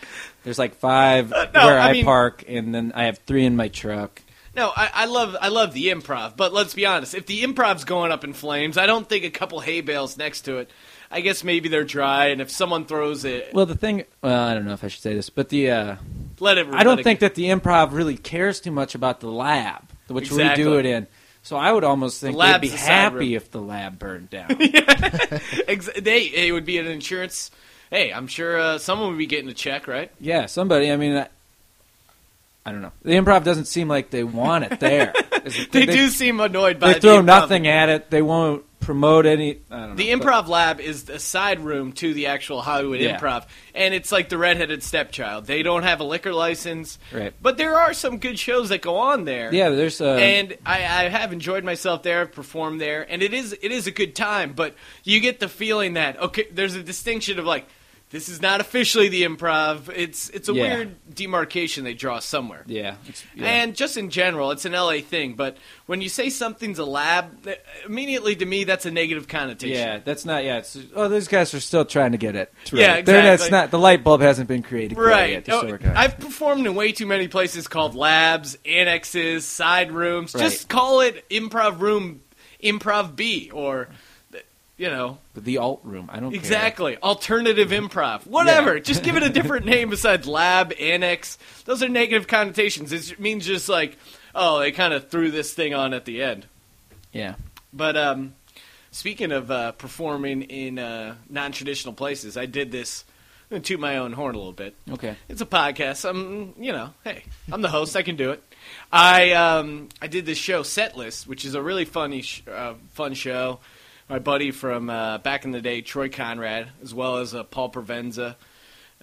there's 0.44 0.60
like 0.60 0.76
five 0.76 1.30
no, 1.30 1.46
where 1.54 1.80
I 1.80 1.90
I, 1.90 1.94
mean- 1.94 2.04
park, 2.06 2.44
and 2.48 2.76
then 2.76 2.92
I 2.94 3.06
have 3.06 3.20
three 3.20 3.46
in 3.46 3.56
my 3.56 3.70
truck. 3.70 4.22
No, 4.58 4.74
I, 4.76 4.90
I 4.92 5.06
love 5.06 5.36
I 5.40 5.50
love 5.50 5.72
the 5.74 5.88
improv, 5.90 6.36
but 6.36 6.52
let's 6.52 6.74
be 6.74 6.86
honest. 6.88 7.14
If 7.14 7.28
the 7.28 7.44
improv's 7.44 7.84
going 7.86 8.12
up 8.12 8.24
in 8.24 8.34
flames, 8.34 8.76
I 8.78 8.88
don't 8.88 9.08
think 9.08 9.24
a 9.24 9.30
couple 9.30 9.60
hay 9.60 9.82
bales 9.82 10.18
next 10.18 10.42
to 10.42 10.58
it. 10.58 10.70
I 11.12 11.22
guess 11.22 11.44
maybe 11.44 11.70
they're 11.70 11.84
dry, 11.86 12.28
and 12.30 12.42
if 12.42 12.50
someone 12.52 12.86
throws 12.86 13.24
it, 13.24 13.54
Well, 13.54 13.66
the 13.68 13.76
thing, 13.78 14.04
well, 14.22 14.44
I 14.44 14.54
don't 14.56 14.66
know 14.66 14.74
if 14.74 14.84
I 14.84 14.88
should 14.90 15.02
say 15.04 15.14
this, 15.14 15.30
but 15.30 15.50
the 15.50 15.70
uh, 15.72 15.96
let 16.40 16.58
it. 16.58 16.68
I 16.74 16.84
don't 16.84 17.00
it- 17.00 17.04
think 17.04 17.20
that 17.20 17.36
the 17.36 17.46
improv 17.46 17.94
really 17.94 18.18
cares 18.18 18.60
too 18.60 18.72
much 18.72 18.96
about 18.96 19.20
the 19.20 19.30
lab, 19.32 19.84
which 20.08 20.26
Exactly. 20.26 20.66
we 20.66 20.70
do 20.72 20.80
it 20.80 20.86
in. 20.88 21.08
So 21.44 21.56
I 21.56 21.72
would 21.72 21.86
almost 21.86 22.20
think 22.20 22.36
The 22.36 22.44
they'd 22.44 22.60
be 22.62 22.68
happy 22.70 23.36
if 23.36 23.52
the 23.52 23.62
lab 23.62 24.00
burned 24.00 24.30
down. 24.32 24.48
They 24.58 26.22
it 26.24 26.52
would 26.52 26.66
be 26.66 26.78
an 26.78 26.88
insurance. 26.88 27.52
Hey, 27.90 28.12
I'm 28.12 28.28
sure 28.28 28.58
uh, 28.60 28.78
someone 28.80 29.10
would 29.10 29.18
be 29.18 29.28
getting 29.28 29.50
a 29.50 29.54
check, 29.54 29.88
right? 29.88 30.12
yeah, 30.20 30.48
somebody. 30.48 30.92
I 30.92 30.98
mean, 30.98 31.26
I, 32.68 32.72
don't 32.72 32.82
know. 32.82 32.92
The 33.04 33.14
improv 33.14 33.44
doesn't 33.44 33.66
seem 33.66 33.88
like 33.88 34.10
they 34.10 34.24
want 34.24 34.66
it 34.66 34.80
there. 34.80 35.14
it- 35.32 35.72
They, 35.72 35.86
do 35.86 36.10
seem 36.10 36.40
annoyed 36.40 36.80
by 36.80 36.94
They 36.94 37.00
throw 37.00 37.22
improv. 37.22 37.26
nothing 37.26 37.68
at 37.68 37.90
it. 37.90 38.10
They 38.10 38.22
won't 38.22 38.64
promote 38.80 39.26
any. 39.26 39.60
I 39.72 39.80
don't 39.80 39.90
know. 39.90 39.96
The 39.96 40.10
Improv 40.12 40.48
Lab 40.48 40.80
is 40.80 41.10
a 41.10 41.20
side 41.20 41.60
room 41.60 41.92
to 41.94 42.14
the 42.14 42.28
actual 42.28 42.62
Hollywood 42.62 43.00
Yeah. 43.02 43.20
Improv, 43.20 43.46
and 43.76 43.94
it's 43.94 44.12
like 44.14 44.30
the 44.30 44.38
redheaded 44.38 44.82
stepchild. 44.84 45.46
They 45.46 45.62
don't 45.64 45.84
have 45.84 46.00
a 46.00 46.06
liquor 46.06 46.34
license, 46.34 46.98
Right. 47.12 47.34
but 47.42 47.58
there 47.58 47.76
are 47.76 47.94
some 47.94 48.18
good 48.20 48.40
shows 48.40 48.70
that 48.70 48.82
go 48.82 48.96
on 48.98 49.26
there. 49.26 49.54
Yeah, 49.54 49.70
there's 49.70 50.00
uh, 50.00 50.14
and 50.16 50.56
I, 50.66 50.78
I 50.78 51.10
have 51.10 51.34
enjoyed 51.34 51.64
myself 51.66 52.04
there. 52.04 52.22
I've 52.22 52.32
performed 52.32 52.80
there, 52.80 53.06
and 53.12 53.22
it 53.22 53.34
is 53.34 53.52
it 53.62 53.72
is 53.74 53.88
a 53.88 53.92
good 53.92 54.16
time. 54.16 54.54
But 54.54 54.76
you 55.04 55.20
get 55.20 55.40
the 55.42 55.50
feeling 55.50 55.94
that 55.94 56.20
okay, 56.22 56.48
there's 56.52 56.76
a 56.76 56.84
distinction 56.84 57.40
of 57.40 57.46
like 57.46 57.66
this 58.10 58.30
is 58.30 58.42
not 58.42 58.62
officially 58.62 59.10
the 59.10 59.24
improv. 59.24 59.90
It's 59.94 60.30
it's 60.30 60.48
a 60.48 60.54
Yeah. 60.54 60.76
weird 60.76 60.96
demarcation 61.14 61.84
they 61.84 61.94
draw 61.94 62.20
somewhere. 62.20 62.64
yeah, 62.68 62.96
yeah. 63.36 63.46
And 63.48 63.76
just 63.76 63.98
in 63.98 64.10
general, 64.10 64.52
it's 64.52 64.64
an 64.66 64.74
LA 64.74 65.02
thing. 65.02 65.34
But 65.34 65.58
when 65.88 66.00
you 66.02 66.08
say 66.08 66.30
something's 66.30 66.80
a 66.80 66.86
lab, 66.86 67.48
immediately 67.86 68.36
to 68.38 68.46
me 68.46 68.64
that's 68.64 68.86
a 68.86 68.92
negative 68.92 69.28
connotation. 69.28 69.76
Yeah, 69.78 70.00
that's 70.04 70.24
not. 70.26 70.44
Yeah, 70.46 70.60
it's 70.60 70.78
oh, 70.96 71.08
those 71.10 71.28
guys 71.28 71.54
are 71.54 71.60
still 71.60 71.84
trying 71.86 72.14
to 72.14 72.18
get 72.18 72.36
it. 72.36 72.54
right. 72.72 72.80
Yeah, 72.82 73.02
They're- 73.02 73.22
That's 73.24 73.52
not 73.52 73.72
the 73.72 73.80
light 73.80 74.04
bulb 74.04 74.22
hasn't 74.22 74.48
been 74.48 74.64
created 74.64 74.98
Right. 74.98 75.32
yet. 75.32 75.50
Oh, 75.50 75.66
we're 75.66 75.78
clear. 75.78 75.94
I've 75.96 76.18
performed 76.20 76.66
in 76.66 76.76
way 76.76 76.92
too 76.94 77.08
many 77.08 77.28
places 77.28 77.68
called 77.68 77.94
labs, 77.96 78.58
annexes, 78.66 79.46
side 79.46 79.92
rooms. 79.92 80.34
Right. 80.34 80.44
Just 80.44 80.70
call 80.70 81.02
it 81.02 81.28
improv 81.30 81.80
room, 81.82 82.22
improv 82.64 83.16
B, 83.16 83.52
or 83.54 83.90
you 84.78 84.90
know, 84.90 85.18
the 85.36 85.58
alt 85.58 85.82
room. 85.84 86.10
I 86.12 86.20
don't 86.20 86.32
care. 86.32 86.40
exactly 86.40 86.98
alternative 86.98 87.70
improv. 87.70 88.26
Whatever. 88.28 88.76
Yeah. 88.76 88.82
Just 88.84 89.04
give 89.04 89.16
it 89.16 89.24
a 89.24 89.30
different 89.30 89.66
name 89.74 89.90
besides 89.90 90.28
lab, 90.28 90.72
annex. 90.80 91.38
Those 91.66 91.82
are 91.82 91.90
negative 91.90 92.28
connotations. 92.28 92.94
It 92.94 93.20
means 93.20 93.46
just 93.46 93.68
like, 93.68 93.98
oh, 94.36 94.60
they 94.60 94.72
kind 94.72 94.94
of 94.94 95.10
threw 95.10 95.32
this 95.32 95.54
thing 95.54 95.74
on 95.74 95.94
at 95.94 96.06
the 96.06 96.22
end. 96.22 96.46
Yeah. 97.12 97.36
But 97.74 97.98
um, 97.98 98.36
speaking 98.92 99.32
of 99.32 99.50
uh, 99.50 99.72
performing 99.74 100.44
in 100.44 100.78
uh, 100.78 101.16
non-traditional 101.30 101.94
places, 101.96 102.38
I 102.38 102.46
did 102.46 102.72
this. 102.72 103.04
I'm 103.50 103.56
gonna 103.56 103.64
toot 103.64 103.80
my 103.80 103.98
own 103.98 104.12
horn 104.12 104.36
a 104.36 104.38
little 104.38 104.54
bit. 104.54 104.76
Okay. 104.92 105.16
It's 105.30 105.42
a 105.42 105.46
podcast. 105.46 106.08
I'm, 106.08 106.54
you 106.62 106.74
know, 106.74 106.94
hey, 107.04 107.24
I'm 107.52 107.62
the 107.62 107.70
host. 107.70 107.96
I 107.96 108.04
can 108.04 108.18
do 108.18 108.32
it. 108.32 108.44
I 108.92 109.32
um, 109.32 109.88
I 110.02 110.08
did 110.08 110.26
this 110.26 110.38
show, 110.38 110.64
Setlist, 110.64 111.26
which 111.28 111.46
is 111.46 111.56
a 111.56 111.62
really 111.62 111.86
funny, 111.86 112.22
sh- 112.22 112.44
uh, 112.52 112.74
fun 112.92 113.14
show. 113.14 113.60
My 114.10 114.20
buddy 114.20 114.52
from 114.52 114.90
uh, 114.90 115.18
back 115.18 115.44
in 115.44 115.52
the 115.52 115.62
day, 115.62 115.82
Troy 115.82 116.08
Conrad, 116.08 116.70
as 116.82 116.94
well 116.94 117.18
as 117.18 117.36
uh, 117.36 117.44
Paul 117.44 117.70
Provenza. 117.70 118.36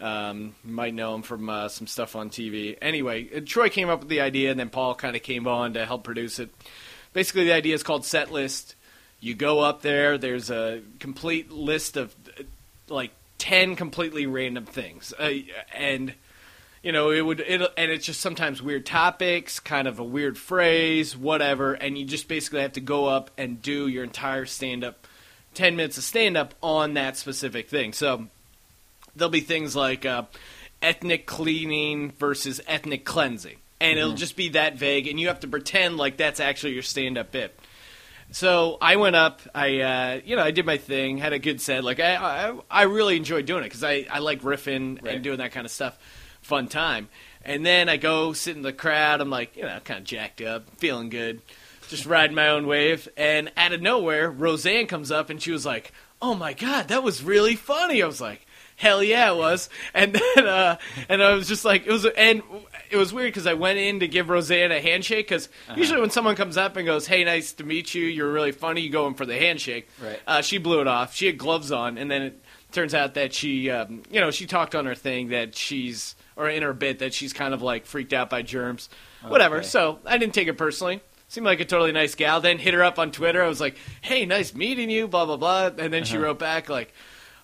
Um, 0.01 0.55
you 0.65 0.73
might 0.73 0.95
know 0.95 1.15
him 1.15 1.21
from 1.23 1.51
uh, 1.51 1.69
some 1.69 1.87
stuff 1.87 2.17
on 2.17 2.31
TV. 2.31 2.79
Anyway, 2.81 3.29
uh, 3.37 3.41
Troy 3.45 3.69
came 3.69 3.91
up 3.91 4.01
with 4.01 4.09
the 4.09 4.23
idea, 4.23 4.51
and 4.51 4.59
then 4.59 4.71
Paul 4.71 4.95
kind 4.95 5.15
of 5.15 5.23
came 5.23 5.47
on 5.47 5.75
to 5.75 5.85
help 5.85 6.05
produce 6.05 6.39
it. 6.39 6.55
Basically, 7.13 7.45
the 7.45 7.53
idea 7.53 7.75
is 7.75 7.83
called 7.83 8.03
Setlist. 8.03 8.77
You 9.21 9.35
go 9.35 9.61
up 9.61 9.83
there. 9.83 10.17
There's 10.17 10.51
a 10.51 10.81
complete 11.01 11.51
list 11.51 11.99
of 11.99 12.15
uh, 12.41 12.45
like 12.89 13.13
ten 13.37 13.77
completely 13.77 14.27
random 14.27 14.65
things, 14.65 15.13
uh, 15.19 15.33
and 15.75 16.15
you 16.85 16.93
know 16.93 17.11
it 17.11 17.23
would 17.23 17.41
it 17.41 17.61
and 17.77 17.91
it's 17.91 18.07
just 18.07 18.21
sometimes 18.21 18.63
weird 18.63 18.87
topics, 18.87 19.59
kind 19.59 19.89
of 19.89 19.99
a 19.99 20.05
weird 20.05 20.39
phrase, 20.39 21.17
whatever, 21.17 21.73
and 21.73 21.99
you 21.99 22.05
just 22.05 22.29
basically 22.29 22.61
have 22.61 22.75
to 22.75 22.81
go 22.81 23.07
up 23.07 23.31
and 23.37 23.61
do 23.61 23.89
your 23.89 24.05
entire 24.05 24.47
stand 24.47 24.85
up, 24.85 25.07
ten 25.55 25.75
minutes 25.75 25.99
of 25.99 26.05
stand 26.05 26.37
up 26.37 26.55
on 26.63 26.95
that 26.95 27.17
specific 27.17 27.69
thing. 27.69 27.93
So 27.93 28.27
there'll 29.17 29.31
be 29.31 29.41
things 29.41 29.75
like 29.75 30.05
uh, 30.07 30.25
ethnic 30.83 31.27
cleaning 31.27 32.13
versus 32.13 32.61
ethnic 32.67 33.05
cleansing, 33.05 33.57
and 33.81 33.99
it'll 33.99 34.13
Mhm. 34.13 34.19
just 34.19 34.37
be 34.37 34.51
that 34.51 34.77
vague, 34.77 35.07
and 35.09 35.19
you 35.19 35.29
have 35.29 35.41
to 35.41 35.49
pretend 35.49 35.97
like 35.97 36.17
that's 36.19 36.39
actually 36.39 36.75
your 36.75 36.83
stand 36.83 37.17
up 37.19 37.33
bit. 37.33 37.59
So 38.31 38.79
I 38.81 38.97
went 38.97 39.17
up. 39.17 39.41
I 39.55 39.81
uh, 39.81 40.21
you 40.25 40.37
know 40.37 40.43
I 40.43 40.51
did 40.51 40.67
my 40.67 40.77
thing, 40.77 41.19
had 41.19 41.33
a 41.33 41.39
good 41.39 41.61
set. 41.61 41.83
Like 41.85 42.01
I 42.01 42.17
I, 42.17 42.55
I 42.71 42.83
really 42.83 43.17
enjoyed 43.17 43.47
doing 43.47 43.63
it 43.63 43.67
because 43.67 43.85
I, 43.85 44.07
I 44.11 44.19
like 44.19 44.43
riffing 44.43 45.03
Right. 45.03 45.15
and 45.15 45.25
doing 45.25 45.39
that 45.39 45.53
kind 45.53 45.65
of 45.65 45.71
stuff. 45.71 45.97
Fun 46.45 46.69
time. 46.69 47.09
And 47.45 47.65
then 47.67 47.89
I 47.89 47.97
go 47.97 48.33
sit 48.33 48.55
in 48.57 48.63
the 48.63 48.73
crowd. 48.73 49.21
I'm 49.21 49.31
like 49.31 49.57
you 49.57 49.63
know 49.63 49.79
kind 49.85 49.99
of 49.99 50.05
jacked 50.05 50.41
up, 50.41 50.69
feeling 50.79 51.09
good, 51.11 51.43
just 51.89 52.07
riding 52.07 52.37
my 52.37 52.49
own 52.49 52.67
wave. 52.67 53.09
And 53.17 53.51
out 53.57 53.73
of 53.73 53.83
nowhere, 53.83 54.31
Roseanne 54.31 54.87
comes 54.87 55.11
up 55.11 55.29
and 55.31 55.41
she 55.43 55.51
was 55.51 55.67
like, 55.67 55.93
"Oh 56.23 56.35
my 56.35 56.53
god, 56.53 56.89
that 56.89 57.03
was 57.03 57.23
really 57.23 57.57
funny." 57.57 58.03
I 58.03 58.07
was 58.07 58.21
like. 58.21 58.47
Hell 58.77 59.05
yeah, 59.05 59.31
it 59.31 59.37
was, 59.37 59.69
and 59.95 60.13
then 60.13 60.47
uh, 60.49 60.79
and 61.09 61.23
I 61.23 61.33
was 61.35 61.47
just 61.47 61.65
like, 61.65 61.87
it 61.87 61.93
was, 61.93 62.07
and 62.07 62.43
it 62.91 62.97
was 62.97 63.13
weird 63.13 63.29
because 63.29 63.47
I 63.47 63.55
went 63.55 63.79
in 63.79 64.01
to 64.01 64.09
give 64.09 64.29
Roseanne 64.29 64.73
a 64.73 64.81
handshake 64.81 65.29
because 65.29 65.47
Uh-huh. 65.69 65.75
usually 65.79 66.01
when 66.01 66.11
someone 66.11 66.35
comes 66.35 66.57
up 66.57 66.77
and 66.77 66.85
goes, 66.85 67.07
"Hey, 67.07 67.23
nice 67.23 67.53
to 67.53 67.63
meet 67.65 67.95
you. 67.95 68.05
You're 68.05 68.33
really 68.33 68.51
funny," 68.51 68.81
you 68.81 68.91
go 68.91 69.07
in 69.07 69.15
for 69.15 69.27
the 69.27 69.39
handshake. 69.39 69.89
Right. 70.03 70.19
Uh, 70.27 70.43
she 70.43 70.59
blew 70.59 70.81
it 70.81 70.89
off. 70.89 71.15
She 71.15 71.27
had 71.27 71.39
gloves 71.39 71.71
on, 71.71 71.97
and 71.99 72.11
then 72.11 72.23
it 72.23 72.43
turns 72.73 72.95
out 72.95 73.15
that 73.15 73.33
she, 73.33 73.71
um, 73.71 74.03
you 74.11 74.19
know, 74.21 74.33
she 74.33 74.45
talked 74.45 74.75
on 74.75 74.87
her 74.87 74.97
thing 74.97 75.29
that 75.29 75.55
she's, 75.55 76.17
or 76.37 76.49
in 76.49 76.63
her 76.63 76.73
bit 76.73 76.99
that 77.01 77.15
she's 77.15 77.33
kind 77.33 77.55
of 77.55 77.63
like 77.63 77.87
freaked 77.87 78.13
out 78.13 78.31
by 78.31 78.43
germs, 78.43 78.89
whatever. 79.27 79.63
So 79.63 79.99
I 80.05 80.19
didn't 80.19 80.35
take 80.35 80.49
it 80.49 80.55
personally. 80.59 81.01
Seemed 81.29 81.47
like 81.47 81.61
a 81.61 81.65
totally 81.65 81.91
nice 81.93 82.15
gal. 82.15 82.41
Then 82.41 82.59
hit 82.59 82.75
her 82.75 82.83
up 82.85 82.99
on 82.99 83.11
Twitter. 83.11 83.43
I 83.43 83.49
was 83.49 83.61
like, 83.61 83.77
"Hey, 84.03 84.25
nice 84.27 84.55
meeting 84.55 84.91
you." 84.91 85.09
Blah 85.09 85.25
blah 85.25 85.37
blah. 85.37 85.71
And 85.79 85.93
then 85.93 86.05
she 86.05 86.17
Uh-huh. 86.17 86.27
wrote 86.27 86.39
back 86.39 86.69
like. 86.69 86.93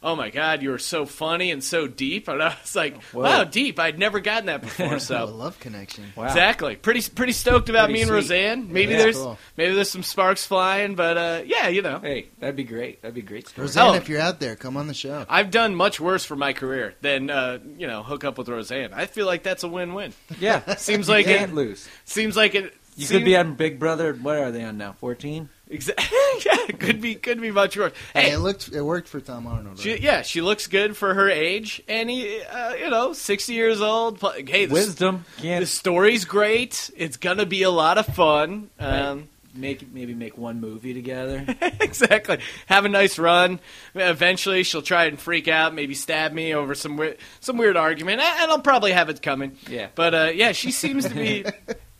Oh 0.02 0.16
my 0.16 0.30
God! 0.30 0.62
You 0.62 0.70
were 0.70 0.78
so 0.78 1.04
funny 1.04 1.50
and 1.50 1.62
so 1.62 1.86
deep, 1.86 2.26
and 2.28 2.42
I 2.42 2.56
was 2.58 2.74
like, 2.74 3.02
Whoa. 3.12 3.20
"Wow, 3.22 3.44
deep! 3.44 3.78
I'd 3.78 3.98
never 3.98 4.18
gotten 4.18 4.46
that 4.46 4.62
before." 4.62 4.94
a 4.94 5.00
So 5.00 5.26
love 5.26 5.60
connection. 5.60 6.04
Exactly. 6.16 6.76
Pretty 6.76 7.02
pretty 7.10 7.32
stoked 7.32 7.68
about 7.68 7.84
Pretty 7.90 7.92
me 7.92 8.00
and 8.00 8.08
sweet. 8.08 8.14
Roseanne. 8.16 8.72
Maybe 8.72 8.92
Yeah. 8.92 8.98
there's 8.98 9.16
Cool. 9.18 9.38
maybe 9.58 9.74
there's 9.74 9.90
some 9.90 10.02
sparks 10.02 10.46
flying, 10.46 10.94
but 10.94 11.18
uh, 11.18 11.42
yeah, 11.44 11.68
you 11.68 11.82
know. 11.82 11.98
Hey, 11.98 12.28
that'd 12.38 12.56
be 12.56 12.64
great. 12.64 13.02
That'd 13.02 13.14
be 13.14 13.20
great. 13.20 13.48
story. 13.48 13.66
Roseanne, 13.66 13.88
Oh. 13.88 13.94
if 13.94 14.08
you're 14.08 14.22
out 14.22 14.40
there, 14.40 14.56
come 14.56 14.78
on 14.78 14.86
the 14.86 14.94
show. 14.94 15.26
I've 15.28 15.50
done 15.50 15.74
much 15.74 16.00
worse 16.00 16.24
for 16.24 16.34
my 16.36 16.54
career 16.54 16.94
than 17.02 17.28
uh, 17.28 17.58
you 17.76 17.86
know 17.86 18.02
hook 18.02 18.24
up 18.24 18.38
with 18.38 18.48
Roseanne. 18.48 18.94
I 18.94 19.04
feel 19.04 19.26
like 19.26 19.42
that's 19.42 19.64
a 19.64 19.68
win-win. 19.68 20.14
Yeah. 20.38 20.74
seems 20.76 21.10
like 21.10 21.26
You 21.26 21.34
it. 21.34 21.38
can't 21.40 21.54
lose. 21.54 21.86
Seems 22.06 22.36
like 22.38 22.54
it. 22.54 22.74
You 22.96 23.04
seem- 23.04 23.18
could 23.18 23.24
be 23.26 23.36
on 23.36 23.54
Big 23.54 23.78
Brother. 23.78 24.14
What 24.14 24.38
are 24.38 24.50
they 24.50 24.64
on 24.64 24.78
now? 24.78 24.94
Fourteen. 24.98 25.50
Exactly. 25.70 26.04
yeah, 26.46 26.66
could 26.78 27.00
be 27.00 27.14
could 27.14 27.40
be 27.40 27.50
much 27.50 27.76
worse. 27.76 27.92
Hey, 28.12 28.22
Hey, 28.22 28.32
it 28.32 28.38
looked 28.38 28.68
it 28.72 28.82
worked 28.82 29.08
for 29.08 29.20
Tom 29.20 29.46
Arnold. 29.46 29.78
she, 29.78 29.92
right? 29.92 30.00
yeah, 30.00 30.22
she 30.22 30.40
looks 30.40 30.66
good 30.66 30.96
for 30.96 31.14
her 31.14 31.30
age, 31.30 31.80
and 31.88 32.10
he, 32.10 32.40
uh, 32.42 32.74
you 32.74 32.90
know, 32.90 33.12
sixty 33.12 33.54
years 33.54 33.80
old. 33.80 34.18
Pl- 34.20 34.32
Hey, 34.46 34.66
the, 34.66 34.74
Wisdom. 34.74 35.24
the 35.36 35.42
Can't 35.42 35.68
story's 35.68 36.24
great. 36.24 36.90
It's 36.96 37.16
gonna 37.16 37.46
be 37.46 37.62
a 37.62 37.70
lot 37.70 37.98
of 37.98 38.06
fun. 38.06 38.70
Um, 38.80 39.28
make 39.54 39.92
maybe 39.92 40.12
make 40.14 40.36
one 40.36 40.60
movie 40.60 40.92
together. 40.94 41.44
exactly. 41.80 42.38
Have 42.66 42.84
a 42.84 42.88
nice 42.88 43.18
run. 43.18 43.60
Eventually, 43.94 44.62
she'll 44.64 44.82
try 44.82 45.04
and 45.04 45.18
freak 45.20 45.46
out, 45.48 45.74
maybe 45.74 45.94
stab 45.94 46.32
me 46.32 46.54
over 46.54 46.74
some 46.74 46.96
weird, 46.96 47.16
some 47.40 47.56
weird 47.56 47.76
argument, 47.76 48.20
and 48.20 48.50
I'll 48.50 48.60
probably 48.60 48.92
have 48.92 49.08
it 49.08 49.22
coming. 49.22 49.56
Yeah. 49.68 49.88
But 49.94 50.14
uh, 50.14 50.30
yeah, 50.34 50.52
she 50.52 50.70
seems 50.72 51.04
to 51.08 51.14
be. 51.14 51.44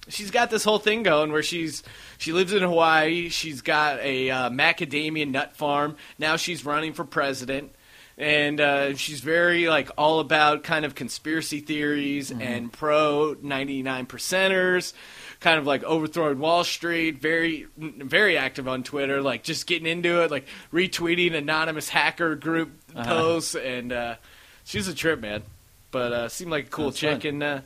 She's 0.08 0.32
got 0.32 0.50
this 0.50 0.64
whole 0.64 0.80
thing 0.80 1.04
going 1.04 1.30
where 1.30 1.42
she's 1.44 1.84
she 2.20 2.32
lives 2.32 2.52
in 2.52 2.62
Hawaii. 2.62 3.28
She's 3.30 3.60
got 3.62 3.98
a 3.98 4.30
uh, 4.30 4.50
macadamia 4.50 5.28
nut 5.28 5.56
farm. 5.56 5.96
Now 6.18 6.36
she's 6.36 6.64
running 6.64 6.92
for 6.92 7.04
president. 7.04 7.72
And 8.18 8.60
uh, 8.60 8.96
she's 8.96 9.20
very 9.20 9.66
like 9.68 9.90
all 9.96 10.20
about 10.20 10.62
kind 10.62 10.84
of 10.84 10.94
conspiracy 10.94 11.60
theories 11.60 12.30
and 12.30 12.70
pro 12.70 13.34
ninety 13.40 13.82
nine 13.82 14.04
percenters, 14.04 14.92
kind 15.40 15.58
of 15.58 15.66
like 15.66 15.82
overthrowing 15.84 16.38
Wall 16.38 16.62
Street. 16.62 17.18
Very 17.18 17.66
very 17.78 18.36
active 18.36 18.68
on 18.68 18.82
Twitter, 18.82 19.22
like 19.22 19.42
just 19.42 19.66
getting 19.66 19.86
into 19.86 20.20
it, 20.22 20.30
like 20.30 20.44
retweeting 20.70 21.34
anonymous 21.34 21.88
hacker 21.88 22.34
group 22.34 22.72
Uh-huh. 22.94 23.08
posts, 23.08 23.54
and 23.54 23.90
uh, 23.90 24.16
she's 24.64 24.86
a 24.86 24.94
trip, 24.94 25.18
man. 25.20 25.42
But 25.90 26.12
uh, 26.12 26.28
seemed 26.28 26.50
like 26.50 26.66
a 26.66 26.70
cool 26.70 26.92
Sounds 26.92 26.98
chick, 26.98 27.22
fun. 27.22 27.28
and 27.30 27.42
uh, 27.42 27.60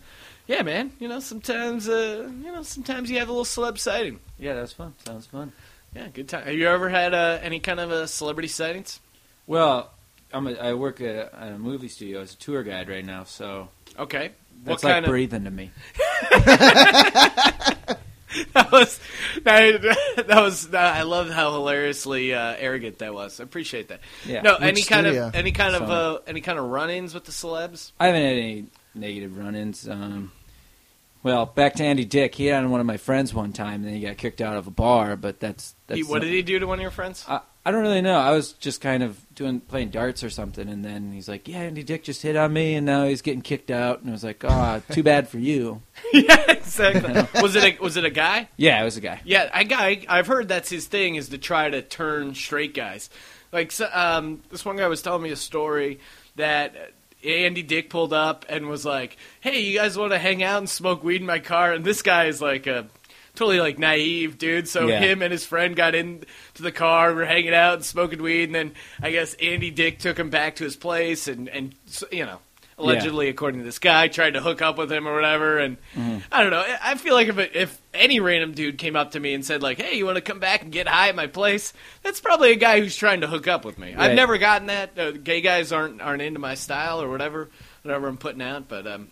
yeah, 0.47 0.63
man. 0.63 0.93
You 0.99 1.09
know, 1.09 1.21
sometimes 1.21 1.89
uh, 1.89 2.31
you 2.43 2.53
know 2.53 2.63
sometimes 2.63 3.11
you 3.11 3.19
have 3.19 3.29
a 3.29 3.33
little 3.33 3.45
celeb 3.45 3.79
sighting. 3.79 4.21
yeah, 4.39 4.55
that's 4.55 4.73
fun. 4.73 4.95
Sounds 5.07 5.27
fun. 5.27 5.53
Yeah, 5.95 6.09
good 6.13 6.29
time. 6.29 6.45
Have 6.45 6.55
you 6.55 6.69
ever 6.69 6.89
had 6.89 7.15
uh, 7.15 7.39
any 7.43 7.61
kind 7.61 7.79
of 7.81 7.91
uh, 7.93 8.07
celebrity 8.07 8.49
sightings? 8.49 8.99
Well, 9.47 9.91
I'm 10.33 10.47
a, 10.49 10.55
I 10.55 10.75
work 10.75 11.01
at 11.01 11.15
a, 11.15 11.35
at 11.39 11.53
a 11.53 11.59
movie 11.59 11.89
studio 11.89 12.21
as 12.21 12.33
a 12.35 12.37
tour 12.37 12.63
guide 12.65 12.89
right 12.89 13.05
now, 13.05 13.25
so 13.25 13.69
Okay, 13.99 14.33
that's 14.65 14.83
what 14.83 14.89
like 14.89 14.93
kind 14.95 15.05
of 15.05 15.11
breathing 15.11 15.45
to 15.45 15.51
me. 15.51 15.71
that 18.55 18.73
was 18.73 18.99
that, 19.45 19.83
that 20.27 20.41
was 20.43 20.75
I 20.75 21.03
love 21.03 21.31
how 21.31 21.53
hilariously 21.53 22.35
uh, 22.35 22.57
arrogant 22.59 22.99
that 22.99 23.15
was. 23.15 23.39
I 23.41 23.45
appreciate 23.45 23.89
that. 23.89 24.01
Yeah. 24.27 24.43
No, 24.43 24.55
Which 24.55 24.63
any 24.63 24.83
kind 24.83 25.07
studio? 25.07 25.27
of 25.29 25.35
any 25.35 25.53
kind 25.53 25.77
of 25.77 25.91
uh, 25.91 26.19
any 26.27 26.41
kind 26.41 26.59
of 26.59 26.65
run-ins 26.67 27.15
with 27.15 27.25
the 27.25 27.33
celebs. 27.33 27.93
I 28.01 28.07
haven't 28.09 28.23
had 28.23 28.33
any 28.33 28.67
negative 28.95 29.37
run-ins. 29.39 29.89
Um, 29.89 30.33
well, 31.23 31.47
back 31.47 31.75
to 31.77 31.85
Andy 31.85 32.05
Dick. 32.05 32.35
He 32.35 32.47
had 32.47 32.63
on 32.65 32.71
one 32.71 32.81
of 32.81 32.87
my 32.87 32.99
friends 32.99 33.33
one 33.33 33.53
time, 33.53 33.77
and 33.77 33.85
then 33.87 33.95
he 33.95 34.01
got 34.01 34.19
kicked 34.19 34.41
out 34.43 34.57
of 34.57 34.67
a 34.67 34.71
bar. 34.71 35.17
But 35.17 35.41
that's 35.41 35.75
that's 35.87 35.97
He- 35.99 36.03
what 36.05 36.21
did 36.21 36.31
he 36.33 36.43
do 36.43 36.59
to 36.59 36.67
one 36.67 36.79
of 36.79 36.83
your 36.83 36.91
friends? 36.91 37.25
Uh, 37.27 37.39
I 37.67 37.71
don't 37.71 37.81
really 37.81 38.03
know. 38.03 38.19
I 38.19 38.33
was 38.33 38.53
just 38.53 38.83
kind 38.83 39.03
of 39.03 39.19
doing 39.35 39.61
playing 39.61 39.89
darts 39.89 40.23
or 40.23 40.29
something, 40.29 40.69
and 40.69 40.85
then 40.85 41.13
he's 41.13 41.27
like, 41.27 41.49
"Yeah, 41.49 41.61
Andy 41.61 41.83
Dick 41.83 42.05
just 42.05 42.21
hit 42.21 42.37
on 42.37 42.53
me, 42.53 42.75
and 42.75 42.85
now 42.85 43.07
he's 43.07 43.23
getting 43.23 43.41
kicked 43.41 43.71
out." 43.71 44.01
And 44.01 44.11
I 44.11 44.13
was 44.13 44.23
like, 44.23 44.45
"Ah, 44.45 44.83
too 44.91 45.03
bad 45.13 45.27
for 45.31 45.39
you." 45.39 45.81
yeah, 46.13 46.51
exactly. 46.51 47.41
was 47.41 47.57
it 47.57 47.65
a, 47.65 47.83
was 47.83 47.97
it 47.97 48.05
a 48.05 48.11
guy? 48.11 48.51
Yeah, 48.59 48.83
it 48.83 48.85
was 48.85 48.99
a 48.99 49.01
guy. 49.01 49.23
Yeah, 49.25 49.49
I 49.55 49.65
guy 49.65 50.05
I've 50.11 50.27
heard 50.27 50.49
that's 50.49 50.69
his 50.69 50.87
thing 50.89 51.15
is 51.15 51.31
to 51.31 51.39
try 51.39 51.71
to 51.71 51.81
turn 51.81 52.35
straight 52.35 52.75
guys. 52.75 53.09
Like 53.51 53.73
so- 53.73 53.89
um, 53.95 54.43
this 54.51 54.63
one 54.67 54.77
guy 54.77 54.87
was 54.89 55.01
telling 55.01 55.23
me 55.23 55.31
a 55.31 55.37
story 55.37 56.01
that 56.37 56.93
Andy 57.25 57.63
Dick 57.63 57.91
pulled 57.91 58.13
up 58.13 58.45
and 58.49 58.69
was 58.69 58.85
like, 58.85 59.17
"Hey, 59.41 59.61
you 59.61 59.79
guys 59.79 59.97
want 59.97 60.13
to 60.13 60.19
hang 60.19 60.43
out 60.43 60.59
and 60.59 60.69
smoke 60.69 61.03
weed 61.03 61.21
in 61.21 61.27
my 61.27 61.39
car?" 61.39 61.73
And 61.73 61.85
this 61.85 62.03
guy 62.03 62.25
is 62.27 62.41
like 62.43 62.67
a 62.67 62.87
totally 63.35 63.61
like 63.61 63.79
naive 63.79 64.39
dude. 64.39 64.69
So 64.69 64.87
Yeah. 64.87 65.01
him 65.01 65.23
and 65.23 65.33
his 65.33 65.45
friend 65.45 65.75
got 65.75 65.95
into 65.95 66.27
the 66.61 66.73
car, 66.73 67.13
were 67.15 67.25
hanging 67.25 67.55
out 67.55 67.75
and 67.75 67.85
smoking 67.85 68.23
weed, 68.23 68.45
and 68.45 68.55
then 68.55 68.73
I 69.03 69.11
guess 69.11 69.35
Andy 69.35 69.71
Dick 69.71 69.99
took 69.99 70.19
him 70.19 70.31
back 70.31 70.57
to 70.57 70.65
his 70.65 70.77
place 70.77 71.27
and 71.29 71.49
and 71.49 71.75
you 72.13 72.25
know. 72.27 72.41
Allegedly, 72.77 73.29
according 73.29 73.61
to 73.61 73.65
this 73.65 73.79
guy, 73.79 74.09
tried 74.09 74.33
to 74.35 74.41
hook 74.41 74.61
up 74.61 74.77
with 74.79 74.91
him 74.91 75.07
or 75.07 75.15
whatever, 75.15 75.59
and 75.59 75.77
Mm-hmm. 75.95 76.19
I 76.33 76.43
don't 76.43 76.51
know. 76.51 76.65
I- 76.83 76.95
feel 76.97 77.15
like 77.15 77.29
if 77.29 77.39
it, 77.39 77.53
if 77.55 77.81
any 77.93 78.19
random 78.19 78.53
dude 78.53 78.79
came 78.79 78.97
up 78.97 79.13
to 79.13 79.21
me 79.21 79.33
and 79.35 79.45
said 79.45 79.63
like, 79.63 79.81
"Hey, 79.81 79.97
you 79.97 80.05
want 80.07 80.17
to 80.17 80.23
come 80.23 80.41
back 80.41 80.63
and 80.63 80.73
get 80.73 80.89
high 80.89 81.09
at 81.11 81.15
my 81.15 81.27
place?" 81.29 81.73
That's 82.03 82.21
probably 82.21 82.51
a 82.53 82.57
guy 82.57 82.81
who's 82.81 82.97
trying 82.97 83.21
to 83.21 83.27
hook 83.29 83.47
up 83.47 83.65
with 83.65 83.79
me. 83.79 83.95
I've 83.95 84.17
never 84.17 84.39
gotten 84.39 84.67
that. 84.69 84.99
Uh, 84.99 85.11
gay 85.13 85.41
guys 85.41 85.71
aren't 85.71 86.01
aren't 86.01 86.23
into 86.23 86.41
my 86.41 86.55
style 86.55 87.01
or 87.03 87.09
whatever, 87.11 87.49
whatever 87.83 88.09
I'm 88.09 88.17
putting 88.17 88.43
out. 88.43 88.69
But 88.69 88.87
um, 88.87 89.11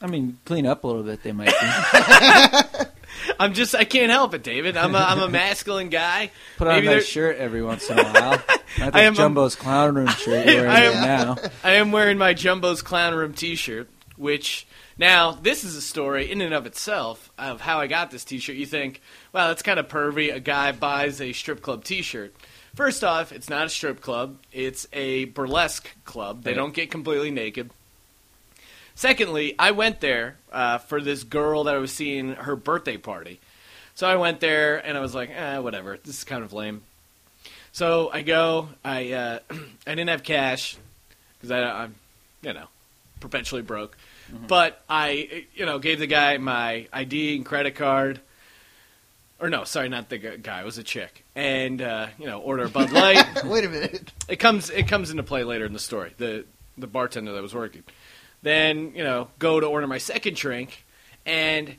I 0.00 0.06
mean, 0.06 0.38
clean 0.46 0.66
up 0.66 0.84
a 0.84 0.86
little 0.86 1.02
bit. 1.02 1.22
They 1.22 1.32
might. 1.32 1.52
I'm 3.38 3.54
just 3.54 3.74
I 3.74 3.84
can't 3.84 4.10
help 4.10 4.34
it, 4.34 4.42
David. 4.42 4.76
I'm 4.76 4.94
a, 4.94 4.98
I'm 4.98 5.18
a 5.20 5.28
masculine 5.28 5.88
guy. 5.88 6.30
Put 6.56 6.68
on 6.68 6.74
Maybe 6.76 6.86
a 6.88 6.90
nice 6.96 7.06
shirt 7.06 7.36
every 7.36 7.62
once 7.62 7.88
in 7.90 7.98
a 7.98 8.02
while. 8.04 8.42
Not 8.78 8.94
I 8.94 9.02
am 9.02 9.12
a- 9.12 9.16
Jumbo's 9.16 9.54
clown 9.56 9.94
room 9.94 10.06
shirt 10.08 10.46
you're 10.46 10.62
wearing 10.66 10.70
I 10.70 10.80
am, 10.84 10.94
now. 11.02 11.36
I 11.64 11.72
am 11.72 11.92
wearing 11.92 12.18
my 12.18 12.34
Jumbo's 12.34 12.82
Clown 12.82 13.14
Room 13.14 13.32
T-shirt, 13.34 13.88
which 14.16 14.66
now 14.98 15.32
this 15.32 15.64
is 15.64 15.74
a 15.76 15.80
story 15.80 16.30
in 16.30 16.40
and 16.40 16.54
of 16.54 16.66
itself 16.66 17.30
of 17.38 17.60
how 17.60 17.78
I 17.80 17.86
got 17.86 18.10
this 18.10 18.24
T-shirt. 18.24 18.56
You 18.56 18.66
think, 18.66 19.00
wow, 19.32 19.48
that's 19.48 19.62
kind 19.62 19.78
of 19.80 19.88
pervy. 19.88 20.32
A 20.34 20.40
guy 20.40 20.72
buys 20.72 21.20
a 21.20 21.32
strip 21.32 21.62
club 21.62 21.84
T-shirt. 21.84 22.34
First 22.76 23.02
off, 23.02 23.32
it's 23.32 23.48
not 23.50 23.66
a 23.66 23.68
strip 23.68 24.00
club; 24.00 24.38
it's 24.52 24.86
a 24.92 25.24
burlesque 25.26 25.90
club. 26.04 26.44
They 26.44 26.52
Right. 26.52 26.56
don't 26.56 26.72
get 26.74 26.90
completely 26.92 27.32
naked. 27.32 27.70
Secondly, 28.94 29.54
I 29.58 29.70
went 29.70 30.00
there 30.00 30.36
uh, 30.52 30.78
for 30.78 31.00
this 31.00 31.24
girl 31.24 31.64
that 31.64 31.74
I 31.74 31.78
was 31.78 31.92
seeing 31.92 32.34
her 32.34 32.56
birthday 32.56 32.96
party. 32.96 33.40
So 33.94 34.08
I 34.08 34.16
went 34.16 34.40
there 34.40 34.78
and 34.78 34.96
I 34.96 35.00
was 35.00 35.14
like, 35.14 35.30
eh, 35.30 35.58
whatever. 35.58 35.98
This 36.04 36.18
is 36.18 36.24
kind 36.24 36.42
of 36.42 36.52
lame. 36.52 36.82
So 37.72 38.10
I 38.12 38.22
go. 38.22 38.68
I 38.84 39.12
uh, 39.12 39.38
I 39.86 39.90
didn't 39.90 40.08
have 40.08 40.22
cash 40.22 40.76
because 41.38 41.50
I 41.50 41.62
I'm 41.62 41.94
you 42.42 42.52
know 42.52 42.66
perpetually 43.20 43.62
broke. 43.62 43.96
But 44.46 44.80
I 44.88 45.44
you 45.54 45.66
know 45.66 45.78
gave 45.78 45.98
the 45.98 46.06
guy 46.06 46.38
my 46.38 46.86
ID 46.92 47.36
and 47.36 47.44
credit 47.44 47.74
card. 47.74 48.20
Or 49.40 49.48
no, 49.48 49.64
sorry, 49.64 49.88
not 49.88 50.08
the 50.10 50.18
guy. 50.18 50.60
It 50.60 50.66
was 50.66 50.76
a 50.76 50.82
chick, 50.82 51.24
and 51.34 51.80
uh, 51.80 52.08
you 52.18 52.26
know, 52.26 52.40
order 52.40 52.64
a 52.64 52.68
Bud 52.68 52.92
Light. 52.92 53.24
Wait 53.44 53.64
a 53.64 53.68
minute. 53.68 54.12
It 54.28 54.36
comes 54.36 54.68
it 54.68 54.86
comes 54.86 55.10
into 55.10 55.22
play 55.22 55.44
later 55.44 55.64
in 55.64 55.72
the 55.72 55.78
story. 55.78 56.12
The 56.18 56.44
the 56.76 56.86
bartender 56.86 57.32
that 57.32 57.42
was 57.42 57.54
working. 57.54 57.82
Then 58.42 58.92
you 58.94 59.04
know, 59.04 59.28
go 59.38 59.60
to 59.60 59.66
order 59.66 59.86
my 59.86 59.98
second 59.98 60.36
drink, 60.36 60.84
and 61.26 61.76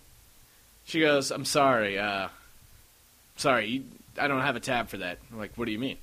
she 0.86 1.00
goes, 1.00 1.32
"I'm 1.32 1.46
sorry, 1.46 1.98
uh, 1.98 2.28
sorry, 3.38 3.68
you, 3.68 3.84
I 4.20 4.28
don't 4.28 4.42
have 4.42 4.56
a 4.56 4.60
tab 4.60 4.90
for 4.90 4.98
that." 4.98 5.18
I'm 5.32 5.40
like, 5.40 5.54
"What 5.56 5.66
do 5.66 5.72
you 5.72 5.80
mean?" 5.80 5.98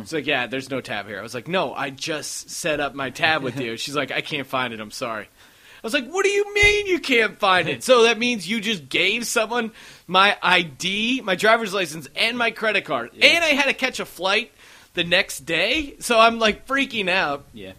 It's 0.00 0.12
like, 0.12 0.26
"Yeah, 0.26 0.46
there's 0.46 0.70
no 0.70 0.80
tab 0.80 1.06
here." 1.06 1.18
I 1.18 1.22
was 1.22 1.34
like, 1.34 1.46
"No, 1.46 1.74
I 1.74 1.90
just 1.90 2.50
set 2.50 2.80
up 2.80 2.94
my 2.94 3.10
tab 3.10 3.42
with 3.42 3.60
you." 3.60 3.76
She's 3.78 3.94
like, 3.94 4.10
"I 4.10 4.20
can't 4.20 4.46
find 4.46 4.72
it. 4.72 4.80
I'm 4.80 4.90
sorry." 4.90 5.24
I 5.24 5.86
was 5.86 5.92
like, 5.92 6.08
"What 6.08 6.24
do 6.24 6.30
you 6.30 6.54
mean 6.54 6.86
you 6.86 6.98
can't 6.98 7.38
find 7.38 7.68
it?" 7.68 7.84
So 7.84 8.04
that 8.04 8.18
means 8.18 8.48
you 8.48 8.60
just 8.60 8.88
gave 8.88 9.26
someone 9.26 9.72
my 10.06 10.36
ID, 10.42 11.20
my 11.20 11.36
driver's 11.36 11.74
license, 11.74 12.08
and 12.16 12.38
my 12.38 12.50
credit 12.50 12.84
card, 12.86 13.10
and 13.20 13.44
I 13.44 13.48
had 13.48 13.66
to 13.66 13.74
catch 13.74 14.00
a 14.00 14.06
flight 14.06 14.50
the 14.94 15.04
next 15.04 15.40
day. 15.40 15.96
So 16.00 16.18
I'm 16.18 16.38
like 16.38 16.66
freaking 16.66 17.08
out. 17.10 17.44
Yeah. 17.52 17.72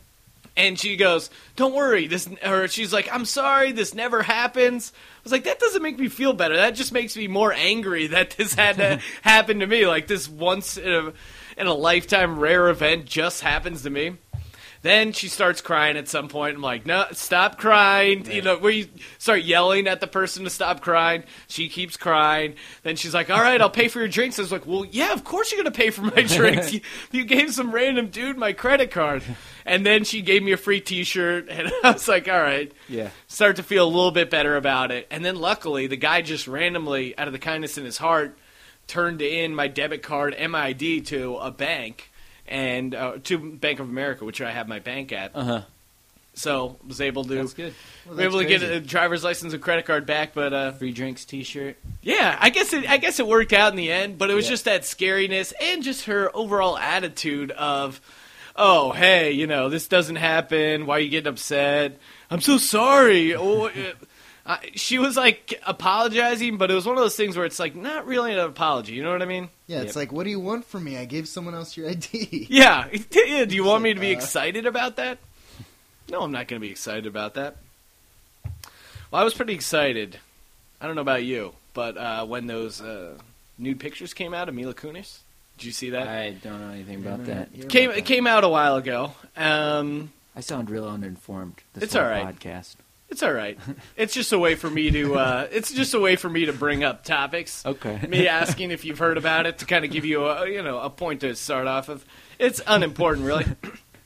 And 0.58 0.80
she 0.80 0.96
goes, 0.96 1.30
"Don't 1.56 1.74
worry, 1.74 2.08
this." 2.08 2.30
Or 2.46 2.68
she's 2.68 2.94
like, 2.94 3.10
"I'm 3.12 3.26
sorry, 3.26 3.72
this 3.72 3.94
never 3.94 4.24
happens." 4.24 4.94
I 4.96 5.20
was 5.24 5.32
like, 5.32 5.44
"That 5.44 5.60
doesn't 5.60 5.82
make 5.82 6.00
me 6.00 6.08
feel 6.08 6.34
better. 6.34 6.56
That 6.56 6.76
just 6.76 6.94
makes 6.94 7.18
me 7.18 7.28
more 7.28 7.52
angry 7.52 8.08
that 8.16 8.32
this 8.32 8.54
had 8.54 8.78
to 8.78 9.02
happen 9.22 9.60
to 9.60 9.68
me. 9.68 9.86
Like 9.86 10.08
this 10.08 10.30
once 10.30 10.78
in 10.78 10.92
a, 10.92 11.14
in 11.58 11.68
a 11.68 11.74
lifetime 11.74 12.40
rare 12.40 12.70
event 12.70 13.06
just 13.06 13.42
happens 13.42 13.84
to 13.84 13.90
me." 13.90 14.16
Then 14.86 15.14
she 15.14 15.30
starts 15.30 15.62
crying 15.62 15.98
at 15.98 16.08
some 16.08 16.28
point. 16.28 16.58
I'm 16.58 16.62
like, 16.62 16.86
no, 16.86 17.08
stop 17.14 17.58
crying. 17.58 18.30
You 18.30 18.44
know, 18.44 18.60
where 18.60 18.72
you 18.72 18.88
start 19.18 19.42
yelling 19.42 19.88
at 19.88 20.00
the 20.00 20.06
person 20.06 20.44
to 20.44 20.52
stop 20.52 20.82
crying. 20.82 21.24
She 21.48 21.70
keeps 21.70 21.98
crying. 21.98 22.54
Then 22.84 22.96
she's 22.96 23.12
like, 23.12 23.32
all 23.32 23.42
right, 23.42 23.60
I'll 23.60 23.72
pay 23.72 23.88
for 23.88 23.98
your 23.98 24.08
drinks. 24.08 24.38
I 24.38 24.44
was 24.44 24.52
like, 24.52 24.68
well, 24.68 24.86
yeah, 24.86 25.12
of 25.12 25.24
course 25.24 25.52
you're 25.52 25.64
going 25.64 25.74
to 25.74 25.76
pay 25.76 25.90
for 25.90 26.04
my 26.04 26.22
drinks. 26.28 26.72
you, 26.72 26.82
you 27.12 27.26
gave 27.26 27.52
some 27.52 27.72
random 27.72 28.10
dude 28.10 28.38
my 28.38 28.54
credit 28.54 28.92
card. 28.92 29.24
And 29.66 29.84
then 29.84 30.04
she 30.04 30.22
gave 30.22 30.44
me 30.44 30.52
a 30.52 30.58
free 30.58 30.82
t 30.82 31.04
shirt. 31.04 31.50
And 31.56 31.72
I 31.84 31.94
was 31.94 32.08
like, 32.08 32.30
all 32.30 32.40
right. 32.40 32.72
Yeah. 32.88 33.10
Start 33.26 33.56
to 33.56 33.64
feel 33.64 33.86
a 33.86 33.90
little 33.90 34.12
bit 34.12 34.30
better 34.30 34.56
about 34.56 34.92
it. 34.92 35.08
And 35.10 35.26
then 35.26 35.38
luckily, 35.38 35.88
the 35.88 35.98
guy 35.98 36.22
just 36.22 36.48
randomly, 36.48 37.18
out 37.18 37.26
of 37.26 37.34
the 37.34 37.40
kindness 37.40 37.80
in 37.80 37.86
his 37.86 37.98
heart, 37.98 38.38
turned 38.86 39.24
in 39.24 39.56
my 39.56 39.68
debit 39.68 40.04
card 40.04 40.36
and 40.36 40.52
my 40.52 40.66
ID 40.66 41.02
to 41.02 41.38
a 41.38 41.50
bank 41.50 42.12
and 42.48 42.94
uh, 42.96 43.14
to 43.26 43.38
Bank 43.38 43.80
of 43.80 43.90
America, 43.90 44.26
which 44.26 44.42
I 44.42 44.52
have 44.52 44.68
my 44.68 44.80
bank 44.80 45.12
at. 45.12 45.32
Uh 45.36 45.44
huh. 45.44 45.62
So 46.38 46.76
was 46.86 47.00
able 47.00 47.24
to 47.24 47.36
That's 47.36 47.54
good. 47.54 47.74
was 48.06 48.20
able 48.20 48.40
to 48.40 48.46
get 48.46 48.62
a 48.62 48.82
driver's 48.82 49.24
license 49.24 49.54
and 49.54 49.62
credit 49.64 49.86
card 49.86 50.06
back, 50.06 50.34
but 50.34 50.52
uh, 50.52 50.72
Free 50.74 50.92
drinks 50.92 51.24
T-shirt. 51.24 51.78
yeah, 52.02 52.38
I 52.42 52.50
guess 52.50 52.74
it 52.74 52.90
I 52.90 52.98
guess 52.98 53.20
it 53.22 53.28
worked 53.28 53.54
out 53.54 53.72
in 53.72 53.78
the 53.78 53.90
end. 53.92 54.18
But 54.18 54.30
it 54.30 54.34
was 54.34 54.44
Yeah. 54.46 54.50
just 54.52 54.66
that 54.66 54.82
scariness 54.82 55.54
and 55.62 55.82
just 55.82 56.06
her 56.06 56.30
overall 56.36 56.78
attitude 56.78 57.52
of, 57.52 58.02
oh 58.58 58.92
hey, 58.92 59.32
you 59.32 59.48
know 59.48 59.70
this 59.70 59.88
doesn't 59.88 60.18
happen. 60.18 60.86
Why 60.86 60.98
are 60.98 61.00
you 61.00 61.10
getting 61.10 61.30
upset? 61.30 61.98
I'm 62.30 62.42
so 62.42 62.58
sorry. 62.58 63.34
Oh, 63.38 63.70
uh, 64.46 64.58
she 64.76 65.00
was 65.00 65.18
like 65.18 65.60
apologizing, 65.66 66.58
but 66.58 66.70
it 66.70 66.76
was 66.76 66.86
one 66.86 66.96
of 66.98 67.02
those 67.04 67.16
things 67.16 67.36
where 67.36 67.46
it's 67.46 67.60
like 67.60 67.76
not 67.76 68.06
really 68.06 68.32
an 68.32 68.40
apology. 68.40 68.94
You 68.94 69.04
know 69.04 69.12
what 69.12 69.22
I 69.22 69.26
mean? 69.26 69.50
Yeah, 69.68 69.82
it's 69.82 69.96
like, 69.96 70.12
what 70.12 70.24
do 70.24 70.30
you 70.30 70.40
want 70.40 70.66
from 70.66 70.84
me? 70.84 70.98
I 70.98 71.06
gave 71.06 71.28
someone 71.28 71.56
else 71.56 71.76
your 71.76 71.90
ID. 71.90 72.48
Yeah. 72.50 72.88
yeah. 73.12 73.46
Do 73.46 73.56
you 73.56 73.64
want 73.64 73.82
me 73.84 73.94
to 73.94 74.00
be 74.00 74.10
uh, 74.14 74.18
excited 74.18 74.66
about 74.68 74.98
that? 74.98 75.18
No, 76.12 76.22
I'm 76.22 76.32
not 76.32 76.48
going 76.48 76.62
to 76.62 76.66
be 76.66 76.70
excited 76.72 77.08
about 77.08 77.34
that. 77.34 77.56
Well, 79.10 79.22
I 79.22 79.24
was 79.24 79.34
pretty 79.34 79.54
excited. 79.54 80.20
I 80.80 80.86
don't 80.86 80.96
know 80.96 81.02
about 81.02 81.24
you, 81.24 81.54
but 81.74 81.98
uh, 81.98 82.26
when 82.26 82.46
those 82.46 82.82
uh, 82.82 83.18
nude 83.58 83.80
pictures 83.80 84.14
came 84.14 84.36
out 84.36 84.48
of 84.48 84.54
Mila 84.54 84.76
Kunis, 84.76 85.20
did 85.58 85.66
you 85.66 85.72
see 85.72 85.90
that? 85.92 86.08
I 86.08 86.32
don't 86.32 86.62
know 86.62 86.70
anything 86.70 86.98
about 86.98 87.26
that. 87.26 87.50
It 87.58 87.70
came 87.70 87.90
it 87.90 88.06
came 88.06 88.28
out 88.28 88.44
a 88.44 88.50
while 88.50 88.76
ago. 88.76 89.14
Um, 89.36 90.12
I 90.36 90.42
sound 90.42 90.70
real 90.70 90.88
uninformed. 90.88 91.56
This 91.74 91.86
It's 91.86 91.94
whole 91.94 92.04
all 92.04 92.10
right. 92.10 92.40
Podcast. 92.40 92.76
It's 93.10 93.22
all 93.24 93.32
right. 93.32 93.58
It's 93.96 94.14
just 94.14 94.34
a 94.34 94.40
way 94.40 94.56
for 94.56 94.70
me 94.70 94.92
to. 94.92 95.16
Uh, 95.16 95.48
it's 95.52 95.72
just 95.72 95.94
a 95.94 96.00
way 96.00 96.16
for 96.16 96.30
me 96.30 96.46
to 96.46 96.54
bring 96.54 96.84
up 96.84 97.04
topics. 97.04 97.66
Okay. 97.66 98.00
me 98.08 98.28
asking 98.28 98.72
if 98.72 98.84
you've 98.84 99.00
heard 99.00 99.18
about 99.18 99.46
it 99.46 99.60
to 99.60 99.66
kind 99.66 99.86
of 99.86 99.92
give 99.92 100.06
you 100.06 100.26
a 100.26 100.50
you 100.50 100.64
know 100.64 100.80
a 100.80 100.90
point 100.90 101.22
to 101.22 101.36
start 101.36 101.68
off 101.68 101.88
of. 101.90 102.06
It's 102.40 102.62
unimportant, 102.66 103.26
really. 103.26 103.46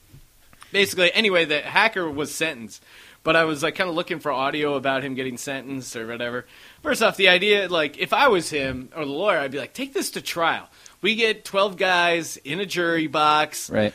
Basically, 0.72 1.12
anyway, 1.14 1.46
the 1.46 1.62
hacker 1.62 2.08
was 2.10 2.34
sentenced, 2.34 2.84
but 3.24 3.36
I 3.36 3.46
was 3.46 3.64
like 3.64 3.76
kind 3.76 3.90
of 3.90 3.96
looking 3.96 4.20
for 4.20 4.32
audio 4.32 4.76
about 4.76 5.04
him 5.04 5.16
getting 5.16 5.38
sentenced 5.38 5.96
or 5.96 6.06
whatever. 6.06 6.46
First 6.84 7.02
off, 7.02 7.18
the 7.18 7.30
idea 7.30 7.68
like 7.68 7.98
if 7.98 8.14
I 8.14 8.28
was 8.28 8.50
him 8.50 8.90
or 8.96 9.06
the 9.06 9.12
lawyer, 9.12 9.40
I'd 9.40 9.52
be 9.52 9.60
like, 9.60 9.74
take 9.74 9.94
this 9.94 10.12
to 10.12 10.22
trial. 10.22 10.70
We 11.02 11.16
get 11.16 11.46
twelve 11.46 11.78
guys 11.78 12.38
in 12.38 12.60
a 12.60 12.66
jury 12.66 13.08
box. 13.08 13.70
Right. 13.70 13.94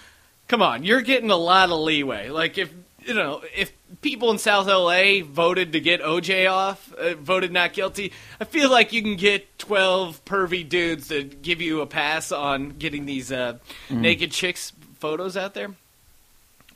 Come 0.48 0.62
on, 0.62 0.82
you're 0.82 1.02
getting 1.02 1.30
a 1.30 1.36
lot 1.36 1.70
of 1.70 1.78
leeway. 1.78 2.30
Like 2.30 2.58
if 2.58 2.72
you 3.06 3.14
know 3.14 3.42
if 3.56 3.72
people 4.00 4.30
in 4.30 4.38
South 4.38 4.66
LA 4.66 5.22
voted 5.24 5.72
to 5.72 5.80
get 5.80 6.00
OJ 6.02 6.50
off, 6.50 6.92
uh, 6.94 7.14
voted 7.14 7.52
not 7.52 7.72
guilty, 7.72 8.12
I 8.40 8.44
feel 8.44 8.70
like 8.70 8.92
you 8.92 9.02
can 9.02 9.16
get 9.16 9.58
twelve 9.58 10.24
pervy 10.24 10.68
dudes 10.68 11.08
to 11.08 11.22
give 11.24 11.60
you 11.60 11.80
a 11.80 11.86
pass 11.86 12.32
on 12.32 12.70
getting 12.70 13.06
these 13.06 13.30
uh, 13.32 13.58
Mhm. 13.88 13.96
naked 14.00 14.30
chicks 14.32 14.72
photos 14.98 15.36
out 15.36 15.54
there. 15.54 15.70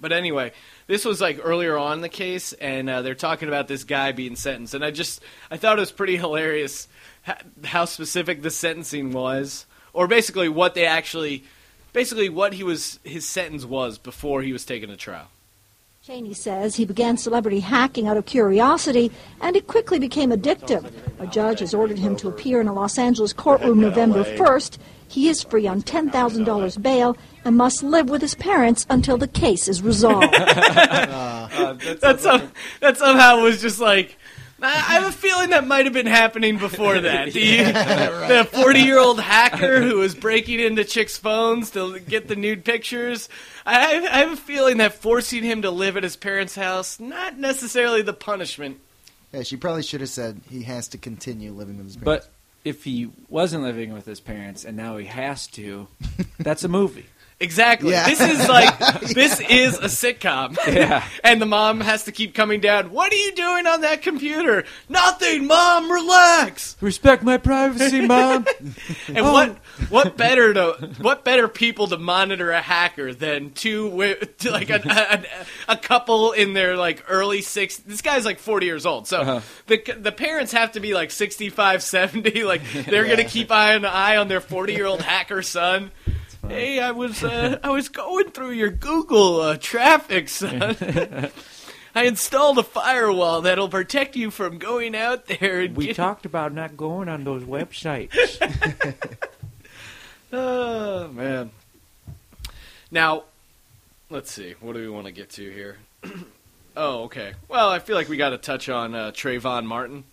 But 0.01 0.13
anyway, 0.13 0.53
this 0.87 1.05
was 1.05 1.21
like 1.21 1.41
earlier 1.43 1.77
on 1.77 1.95
in 1.95 2.01
the 2.03 2.09
case, 2.09 2.53
and 2.53 2.89
uh, 2.89 3.03
they're 3.03 3.17
talking 3.17 3.49
about 3.49 3.67
this 3.67 3.83
guy 3.83 4.13
being 4.13 4.37
sentenced, 4.37 4.75
and 4.75 4.85
I 4.85 4.91
just 4.93 5.21
I 5.51 5.57
thought 5.57 5.77
it 5.77 5.81
was 5.81 5.91
pretty 5.93 6.17
hilarious 6.17 6.87
how 7.65 7.85
specific 7.85 8.43
the 8.43 8.51
sentencing 8.51 9.13
was, 9.13 9.67
or 9.93 10.07
basically 10.07 10.49
what 10.49 10.75
they 10.75 10.87
actually, 10.87 11.43
basically 11.93 12.29
what 12.29 12.53
he 12.55 12.63
was 12.63 13.01
his 13.03 13.27
sentence 13.27 13.65
was 13.65 13.99
before 13.99 14.43
he 14.43 14.53
was 14.53 14.65
taken 14.65 14.89
to 14.89 14.97
trial. 14.97 15.29
Chaney 16.09 16.33
says 16.33 16.75
he 16.75 16.87
began 16.87 17.19
celebrity 17.19 17.61
hacking 17.61 18.09
out 18.09 18.17
of 18.17 18.25
curiosity, 18.25 19.13
and 19.43 19.55
it 19.55 19.67
quickly 19.67 19.99
became 19.99 20.31
addictive. 20.31 20.91
A 21.19 21.27
judge 21.27 21.61
has 21.61 21.75
ordered 21.75 21.99
him 21.99 22.17
to 22.17 22.29
appear 22.29 22.63
in 22.63 22.67
a 22.67 22.73
Los 22.73 22.97
Angeles 22.97 23.35
courtroom 23.35 23.79
November 23.79 24.25
1st. 24.25 24.79
He 25.07 25.29
is 25.29 25.43
free 25.43 25.67
on 25.67 25.83
$10,000 25.83 26.83
bail 26.83 27.15
and 27.45 27.59
must 27.59 27.83
live 27.83 28.09
with 28.09 28.23
his 28.23 28.35
parents 28.35 28.87
until 28.89 29.19
the 29.19 29.29
case 29.29 29.69
is 29.69 29.83
resolved. 29.83 30.33
that, 30.33 32.17
some, 32.21 32.53
that 32.81 32.97
somehow 32.97 33.43
was 33.43 33.61
just 33.61 33.79
like. 33.79 34.17
I 34.61 34.67
I 34.67 35.01
have 35.01 35.09
a 35.09 35.13
feeling 35.13 35.51
that 35.51 35.67
might 35.67 35.85
have 35.87 35.93
been 35.93 36.07
happening 36.07 36.59
before 36.59 37.01
that. 37.01 37.29
The 37.39 38.27
the 38.29 38.45
forty 38.45 38.81
year 38.81 38.99
old 38.99 39.21
hacker 39.21 39.81
who 39.81 39.99
was 39.99 40.15
breaking 40.15 40.61
into 40.61 40.85
chicks' 40.85 41.17
phones 41.17 41.71
to 41.73 41.99
get 42.01 42.29
the 42.29 42.37
nude 42.37 42.65
pictures. 42.65 43.29
I, 43.65 43.97
I 43.97 44.19
have 44.19 44.33
a 44.33 44.37
feeling 44.37 44.79
that 44.79 44.95
forcing 44.95 45.43
him 45.43 45.63
to 45.63 45.71
live 45.71 45.97
at 45.97 46.03
his 46.03 46.17
parents' 46.17 46.55
house 46.55 46.99
not 46.99 47.39
necessarily 47.39 48.03
the 48.03 48.13
punishment. 48.13 48.81
Yeah, 49.33 49.43
she 49.43 49.57
probably 49.57 49.83
should 49.83 50.01
have 50.01 50.11
said 50.11 50.41
he 50.49 50.63
has 50.63 50.89
to 50.89 50.99
continue 50.99 51.53
living 51.53 51.77
with 51.77 51.87
his 51.87 51.97
parents. 51.97 52.27
But 52.27 52.33
if 52.69 52.85
he 52.85 53.11
wasn't 53.29 53.63
living 53.63 53.93
with 53.93 54.07
his 54.07 54.21
parents 54.21 54.65
and 54.65 54.77
now 54.77 54.97
he 54.97 55.07
has 55.07 55.47
to, 55.49 55.89
that's 56.39 56.65
a 56.65 56.69
movie. 56.69 57.07
Exactly. 57.41 57.93
Yeah. 57.93 58.05
This 58.09 58.21
is 58.21 58.49
like 58.49 58.79
this 59.15 59.39
is 59.41 59.79
a 59.79 59.83
sitcom. 59.85 60.57
Yeah. 60.67 61.07
and 61.25 61.41
the 61.41 61.47
mom 61.47 61.81
has 61.81 62.05
to 62.05 62.13
keep 62.13 62.35
coming 62.35 62.61
down. 62.61 62.91
What 62.91 63.13
are 63.13 63.17
you 63.17 63.33
doing 63.33 63.65
on 63.67 63.83
that 63.83 64.03
computer? 64.03 64.65
Nothing, 64.89 65.47
mom. 65.47 65.89
Relax. 65.91 66.77
Respect 66.81 67.23
my 67.23 67.39
privacy, 67.39 68.01
mom. 68.07 68.45
And 69.09 69.25
what 69.25 69.57
what 69.89 70.17
better 70.17 70.53
to 70.55 70.73
what 71.01 71.25
better 71.25 71.47
people 71.47 71.87
to 71.89 71.97
monitor 71.99 72.51
a 72.51 72.61
hacker 72.61 73.15
than 73.15 73.53
two 73.53 73.89
like 74.45 74.71
a, 74.71 75.25
a, 75.69 75.73
a 75.73 75.77
couple 75.77 76.33
in 76.33 76.53
their 76.55 76.77
like 76.77 77.05
early 77.09 77.41
six. 77.43 77.77
This 77.79 78.03
guy's 78.03 78.25
like 78.25 78.39
forty 78.41 78.67
years 78.67 78.85
old, 78.85 79.07
so 79.07 79.21
Uh-huh. 79.21 79.41
the 79.67 79.81
the 79.99 80.13
parents 80.13 80.53
have 80.53 80.73
to 80.73 80.81
be 80.81 80.93
like 80.95 81.11
65, 81.13 81.83
70. 81.83 82.43
Like 82.45 82.63
they're 82.87 83.07
gonna 83.07 83.25
keep 83.25 83.51
eye 83.53 83.75
an 83.75 83.85
eye 83.85 84.17
on 84.17 84.27
their 84.29 84.41
forty 84.41 84.73
year 84.75 84.87
old 84.87 85.03
hacker 85.03 85.43
son. 85.43 85.91
Hey, 86.47 86.81
I 86.81 86.93
was 86.93 87.25
uh, 87.25 87.59
I 87.63 87.71
was 87.71 87.89
going 87.89 88.31
through 88.31 88.53
your 88.53 88.71
Google 88.71 89.41
uh, 89.41 89.57
traffic, 89.57 90.29
son. 90.29 90.77
I 91.95 92.05
installed 92.05 92.59
a 92.59 92.63
firewall 92.63 93.43
that'll 93.43 93.69
protect 93.69 94.15
you 94.15 94.31
from 94.31 94.59
going 94.59 94.95
out 94.95 95.27
there 95.27 95.61
and 95.61 95.77
We 95.77 95.93
talked 95.93 96.27
about 96.27 96.53
not 96.53 96.77
going 96.77 97.09
on 97.09 97.25
those 97.25 97.43
websites. 97.43 98.15
Oh 100.33 101.09
man. 101.09 101.51
Now, 102.91 103.25
let's 104.11 104.31
see. 104.31 104.55
What 104.61 104.75
do 104.75 104.81
we 104.81 104.89
want 104.89 105.07
to 105.07 105.13
get 105.13 105.31
to 105.31 105.51
here? 105.51 105.79
oh, 106.77 107.05
okay. 107.05 107.33
Well, 107.49 107.71
I 107.71 107.79
feel 107.79 107.97
like 107.97 108.09
we 108.09 108.17
got 108.17 108.31
to 108.31 108.39
touch 108.39 108.69
on 108.69 108.95
uh, 108.95 109.11
Trayvon 109.13 109.65
Martin. 109.65 110.05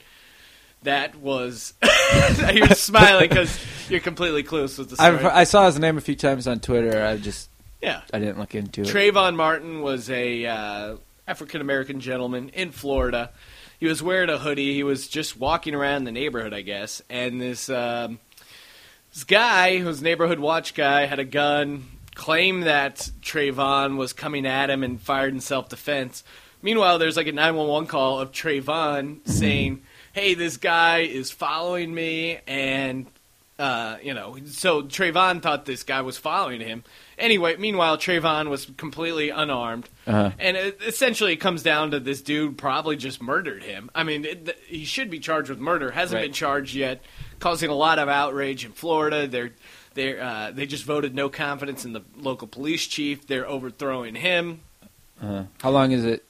That 0.84 1.16
was 1.16 1.74
you're 2.54 2.70
smiling 2.70 3.30
because 3.30 3.60
you're 3.90 4.00
completely 4.00 4.44
clueless 4.44 4.78
with 4.78 4.90
the 4.90 4.96
story. 4.96 5.18
I've, 5.18 5.26
I 5.26 5.44
saw 5.44 5.66
his 5.66 5.80
name 5.80 5.98
a 5.98 6.02
few 6.02 6.16
times 6.16 6.48
on 6.48 6.60
Twitter. 6.60 7.04
I 7.04 7.18
just 7.18 7.50
Yeah. 7.82 8.02
I 8.14 8.20
didn't 8.20 8.40
look 8.40 8.56
into 8.56 8.82
it. 8.82 8.88
Trayvon 8.88 9.36
Martin 9.36 9.82
was 9.82 10.10
a 10.10 10.46
uh, 10.46 10.98
African 11.28 11.62
American 11.62 12.00
gentleman 12.00 12.50
in 12.50 12.72
Florida. 12.72 13.32
He 13.80 13.88
was 13.88 14.02
wearing 14.02 14.30
a 14.30 14.38
hoodie. 14.38 14.74
He 14.74 14.84
was 14.84 15.08
just 15.08 15.38
walking 15.38 15.76
around 15.76 16.06
the 16.06 16.12
neighborhood, 16.12 16.54
I 16.54 16.62
guess, 16.62 17.02
and 17.10 17.42
this 17.42 17.70
um, 17.70 18.20
this 19.14 19.24
guy, 19.24 19.78
who's 19.78 20.02
neighborhood 20.02 20.40
watch 20.40 20.74
guy, 20.74 21.06
had 21.06 21.20
a 21.20 21.26
gun. 21.26 21.86
Claimed 22.16 22.64
that 22.64 23.10
Trayvon 23.22 23.98
was 23.98 24.14
coming 24.14 24.46
at 24.46 24.70
him 24.70 24.84
and 24.84 25.02
fired 25.02 25.34
in 25.34 25.42
self 25.42 25.68
defense. 25.68 26.24
Meanwhile, 26.62 26.98
there's 26.98 27.18
like 27.18 27.28
a 27.28 27.34
911 27.34 27.88
call 27.88 28.22
of 28.22 28.32
Trayvon 28.32 29.28
saying, 29.28 29.82
"Hey, 30.14 30.34
this 30.34 30.56
guy 30.56 31.00
is 31.00 31.30
following 31.30 31.94
me," 31.94 32.40
and 32.48 33.06
uh, 33.58 33.98
you 34.04 34.14
know, 34.14 34.36
so 34.46 34.84
Trayvon 34.84 35.42
thought 35.42 35.66
this 35.66 35.84
guy 35.84 36.02
was 36.02 36.18
following 36.18 36.60
him. 36.62 36.84
Anyway, 37.18 37.56
meanwhile, 37.56 37.98
Trayvon 37.98 38.50
was 38.50 38.66
completely 38.78 39.30
unarmed, 39.30 39.88
Uh-huh. 40.06 40.32
and 40.38 40.58
it, 40.58 40.80
essentially, 40.86 41.32
it 41.34 41.38
comes 41.38 41.64
down 41.64 41.92
to 41.92 42.00
this 42.02 42.22
dude 42.22 42.58
probably 42.58 42.98
just 42.98 43.22
murdered 43.22 43.64
him. 43.64 43.90
I 43.96 44.04
mean, 44.04 44.26
it, 44.26 44.46
th- 44.46 44.58
he 44.68 44.84
should 44.84 45.10
be 45.10 45.20
charged 45.20 45.50
with 45.50 45.60
murder. 45.60 45.92
Hasn't 45.92 46.20
Right. 46.20 46.26
been 46.26 46.34
charged 46.34 46.76
yet, 46.76 47.02
causing 47.40 47.70
a 47.70 47.76
lot 47.76 47.98
of 48.00 48.10
outrage 48.10 48.66
in 48.66 48.74
Florida. 48.74 49.28
They're 49.28 49.52
they 49.94 50.20
uh, 50.20 50.52
they 50.52 50.66
just 50.66 50.84
voted 50.84 51.16
no 51.16 51.30
confidence 51.30 51.86
in 51.86 51.94
the 51.94 52.02
local 52.18 52.50
police 52.50 52.86
chief. 52.86 53.26
They're 53.28 53.48
overthrowing 53.48 54.16
him. 54.16 54.60
Uh, 55.24 55.44
how 55.62 55.70
long 55.70 55.94
is 55.94 56.04
it? 56.04 56.26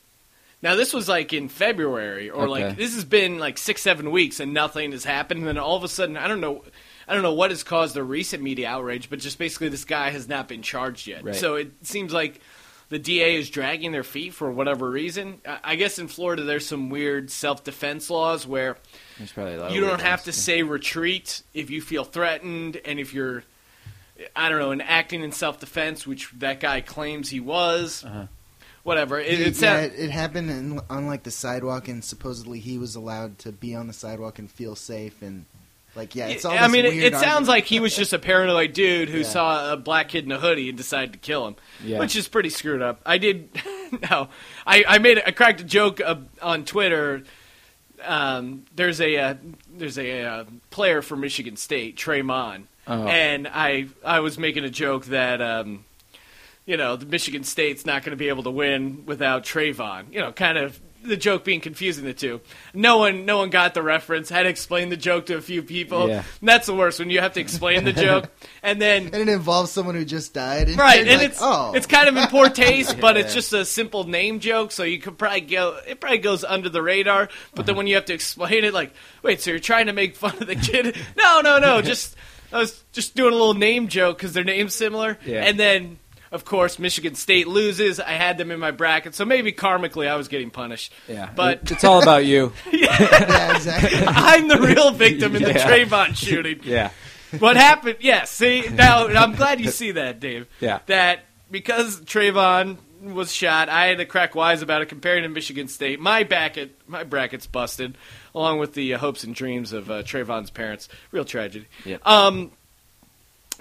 Now 0.62 0.76
this 0.76 0.94
was 0.94 1.10
like 1.10 1.34
in 1.34 1.50
February, 1.50 2.30
or 2.30 2.44
Okay. 2.44 2.66
like 2.68 2.78
this 2.78 2.94
has 2.94 3.06
been 3.06 3.40
like 3.40 3.58
six, 3.58 3.82
seven 3.82 4.12
weeks, 4.12 4.40
and 4.40 4.54
nothing 4.54 4.92
has 4.92 5.04
happened. 5.04 5.40
And 5.40 5.48
then 5.48 5.58
all 5.58 5.76
of 5.76 5.84
a 5.84 5.88
sudden, 5.88 6.16
I 6.16 6.28
don't 6.28 6.42
know, 6.42 6.64
I 7.08 7.14
don't 7.14 7.24
know 7.24 7.34
what 7.34 7.52
has 7.52 7.64
caused 7.64 7.96
the 7.96 8.04
recent 8.04 8.42
media 8.42 8.68
outrage, 8.68 9.10
but 9.10 9.20
just 9.20 9.38
basically 9.38 9.70
this 9.70 9.86
guy 9.86 10.10
has 10.10 10.28
not 10.28 10.48
been 10.48 10.62
charged 10.62 11.08
yet. 11.08 11.24
Right. 11.24 11.36
So 11.36 11.56
it 11.56 11.86
seems 11.86 12.12
like 12.14 12.42
the 12.90 13.00
DA 13.00 13.36
is 13.36 13.50
dragging 13.50 13.92
their 13.92 14.04
feet 14.04 14.34
for 14.34 14.52
whatever 14.52 14.90
reason. 14.90 15.42
I 15.46 15.60
I 15.64 15.76
guess 15.76 16.00
in 16.00 16.08
Florida 16.08 16.44
there's 16.44 16.66
some 16.66 16.90
weird 16.90 17.32
self 17.32 17.64
defense 17.64 18.10
laws 18.10 18.48
where 18.48 18.78
There's 19.18 19.32
probably 19.32 19.56
a 19.56 19.60
lot 19.60 19.70
of 19.70 19.76
you 19.76 19.82
don't 19.82 20.02
have 20.02 20.20
ones, 20.20 20.24
to 20.26 20.32
say 20.34 20.64
retreat 20.64 21.42
if 21.54 21.70
you 21.70 21.82
feel 21.82 22.04
threatened, 22.04 22.80
and 22.86 23.00
if 23.00 23.14
you're, 23.14 23.44
I 24.36 24.50
don't 24.50 24.60
know, 24.60 24.72
and 24.72 24.82
acting 24.82 25.24
in 25.24 25.32
self 25.32 25.60
defense, 25.60 26.06
which 26.08 26.32
that 26.38 26.60
guy 26.60 26.82
claims 26.82 27.30
he 27.30 27.40
was. 27.40 28.04
Uh-huh. 28.04 28.28
Whatever. 28.84 29.20
It, 29.20 29.40
yeah, 29.40 29.46
it 29.48 29.56
sounds. 29.56 29.94
it, 29.96 30.00
it 30.00 30.12
happened 30.12 30.52
in, 30.52 30.80
on 30.92 31.08
like 31.08 31.24
the 31.24 31.32
sidewalk, 31.32 31.88
and 31.88 32.04
supposedly 32.04 32.60
he 32.60 32.78
was 32.78 32.96
allowed 32.96 33.40
to 33.40 33.52
be 33.52 33.74
on 33.74 33.88
the 33.88 33.94
sidewalk 33.94 34.38
and 34.38 34.50
feel 34.50 34.76
safe, 34.76 35.24
and 35.24 35.46
like 35.96 36.16
yeah, 36.16 36.28
it's 36.28 36.46
all. 36.46 36.52
I 36.52 36.64
this 36.64 36.72
mean, 36.72 36.86
it, 36.86 36.94
weird 36.94 37.14
it 37.14 37.18
sounds 37.18 37.48
like 37.48 37.66
he 37.66 37.80
was 37.80 37.96
just 37.96 38.14
a 38.14 38.20
paranoid 38.20 38.74
dude 38.74 39.10
who 39.10 39.20
Yeah. 39.20 39.24
saw 39.24 39.74
a 39.74 39.78
black 39.78 40.10
kid 40.10 40.26
in 40.26 40.32
a 40.32 40.40
hoodie 40.40 40.70
and 40.70 40.78
decided 40.78 41.14
to 41.14 41.20
kill 41.20 41.48
him, 41.48 41.56
Yeah. 41.84 42.00
which 42.00 42.16
is 42.16 42.28
pretty 42.28 42.50
screwed 42.50 42.82
up. 42.82 43.00
I 43.06 43.18
did, 43.18 43.50
no, 44.12 44.30
I, 44.68 44.84
I 44.88 44.98
made, 45.00 45.22
I 45.26 45.32
cracked 45.32 45.62
a 45.62 45.64
joke 45.64 46.02
uh, 46.02 46.16
on 46.42 46.66
Twitter. 46.66 47.24
Um, 48.04 48.66
there's 48.76 49.00
a 49.02 49.16
uh, 49.18 49.36
there's 49.74 49.98
a 49.98 50.22
uh, 50.24 50.44
player 50.70 51.02
for 51.02 51.16
Michigan 51.16 51.56
State, 51.56 51.96
Draymond, 51.98 52.66
Oh. 52.88 53.08
and 53.08 53.48
I 53.48 53.88
I 54.04 54.20
was 54.20 54.38
making 54.38 54.64
a 54.64 54.70
joke 54.70 55.06
that. 55.06 55.42
Um, 55.42 55.86
you 56.68 56.78
know, 56.78 56.96
the 56.96 57.06
Michigan 57.06 57.44
State's 57.44 57.86
not 57.86 58.02
going 58.02 58.10
to 58.10 58.16
be 58.18 58.28
able 58.30 58.42
to 58.42 58.50
win 58.50 59.06
without 59.06 59.44
Trayvon. 59.44 60.12
You 60.12 60.20
know, 60.22 60.32
kind 60.32 60.58
of 60.58 60.82
the 61.08 61.18
joke 61.18 61.44
being 61.44 61.62
confusing 61.62 62.04
the 62.06 62.14
two. 62.14 62.42
No 62.74 62.98
one, 62.98 63.26
no 63.26 63.38
one 63.38 63.50
got 63.50 63.74
the 63.74 63.82
reference. 63.84 64.30
Had 64.30 64.44
to 64.44 64.50
explain 64.50 64.90
the 64.90 64.98
joke 64.98 65.28
to 65.28 65.36
a 65.38 65.42
few 65.42 65.62
people. 65.64 66.08
Yeah. 66.10 66.24
And 66.40 66.50
that's 66.50 66.66
the 66.68 66.74
worst 66.76 67.00
when 67.00 67.10
you 67.10 67.20
have 67.22 67.34
to 67.34 67.40
explain 67.40 67.84
the 67.84 67.94
joke, 67.94 68.30
and 68.64 68.82
then 68.82 69.06
and 69.06 69.16
it 69.16 69.30
involves 69.30 69.72
someone 69.72 69.96
who 69.96 70.06
just 70.06 70.34
died. 70.34 70.68
And 70.70 70.78
right, 70.78 71.00
and 71.00 71.10
like, 71.22 71.30
it's 71.30 71.40
oh, 71.42 71.74
it's 71.76 71.86
kind 71.88 72.08
of 72.10 72.18
in 72.18 72.28
poor 72.28 72.50
taste, 72.50 72.98
but 73.02 73.18
it's 73.18 73.34
just 73.34 73.54
a 73.54 73.66
simple 73.66 74.04
name 74.06 74.40
joke, 74.40 74.72
so 74.72 74.84
you 74.84 75.00
could 75.00 75.18
probably 75.18 75.42
go. 75.42 75.80
It 75.88 76.00
probably 76.00 76.18
goes 76.20 76.44
under 76.44 76.70
the 76.70 76.82
radar, 76.82 77.26
but 77.26 77.34
Uh-huh. 77.60 77.64
then 77.68 77.76
when 77.78 77.88
you 77.88 77.96
have 77.96 78.06
to 78.06 78.14
explain 78.14 78.64
it, 78.64 78.74
like, 78.74 78.94
wait, 79.24 79.42
so 79.42 79.52
you're 79.52 79.60
trying 79.60 79.86
to 79.88 79.94
make 79.94 80.16
fun 80.16 80.36
of 80.42 80.48
the 80.48 80.56
kid? 80.56 80.96
No, 81.18 81.42
no, 81.42 81.60
no. 81.60 81.82
Just 81.82 82.16
I 82.54 82.60
was 82.60 82.84
just 82.94 83.16
doing 83.16 83.34
a 83.34 83.36
little 83.36 83.54
name 83.54 83.88
joke 83.88 84.18
because 84.18 84.34
their 84.34 84.44
name's 84.44 84.74
similar, 84.74 85.18
Yeah. 85.26 85.44
and 85.46 85.60
then. 85.60 86.00
Of 86.32 86.44
course, 86.46 86.80
Michigan 86.80 87.16
State 87.16 87.48
loses. 87.48 88.00
I 88.00 88.12
had 88.14 88.38
them 88.38 88.52
in 88.52 88.60
my 88.60 88.72
bracket, 88.72 89.16
so 89.16 89.26
maybe 89.26 89.52
karmically 89.54 90.08
I 90.08 90.16
was 90.16 90.28
getting 90.28 90.50
punished. 90.50 90.92
Yeah, 91.08 91.30
but 91.36 91.70
it's 91.72 91.84
all 91.84 92.02
about 92.02 92.26
you. 92.26 92.52
yeah, 92.72 93.56
exactly. 93.56 94.00
I'm 94.08 94.48
the 94.48 94.60
real 94.60 94.92
victim 94.92 95.36
in 95.36 95.44
the 95.44 95.50
Yeah. 95.54 95.68
Trayvon 95.68 96.16
shooting. 96.16 96.60
Yeah. 96.64 96.92
What 97.40 97.58
happened? 97.58 97.98
Yes. 98.00 98.32
see, 98.32 98.64
now 98.72 99.08
I'm 99.08 99.36
glad 99.36 99.60
you 99.60 99.70
see 99.70 99.92
that, 99.92 100.20
Dave. 100.20 100.48
Yeah. 100.60 100.80
That 100.86 101.22
because 101.52 102.00
Trayvon 102.02 102.78
was 103.02 103.32
shot, 103.34 103.68
I 103.70 103.88
had 103.88 103.98
to 103.98 104.06
crack 104.06 104.36
wise 104.36 104.62
about 104.62 104.82
it 104.82 104.88
comparing 104.88 105.24
to 105.24 105.30
Michigan 105.30 105.68
State. 105.68 106.00
My 106.00 106.24
bracket, 106.24 106.80
my 106.88 107.04
bracket's 107.04 107.46
busted, 107.46 107.98
along 108.34 108.60
with 108.60 108.74
the 108.74 108.94
uh, 108.94 108.98
hopes 108.98 109.24
and 109.24 109.36
dreams 109.36 109.74
of 109.74 109.92
uh, 109.92 110.04
Trayvon's 110.04 110.50
parents. 110.50 110.88
Real 111.12 111.26
tragedy. 111.26 111.68
Yep. 111.84 112.08
Um, 112.08 112.52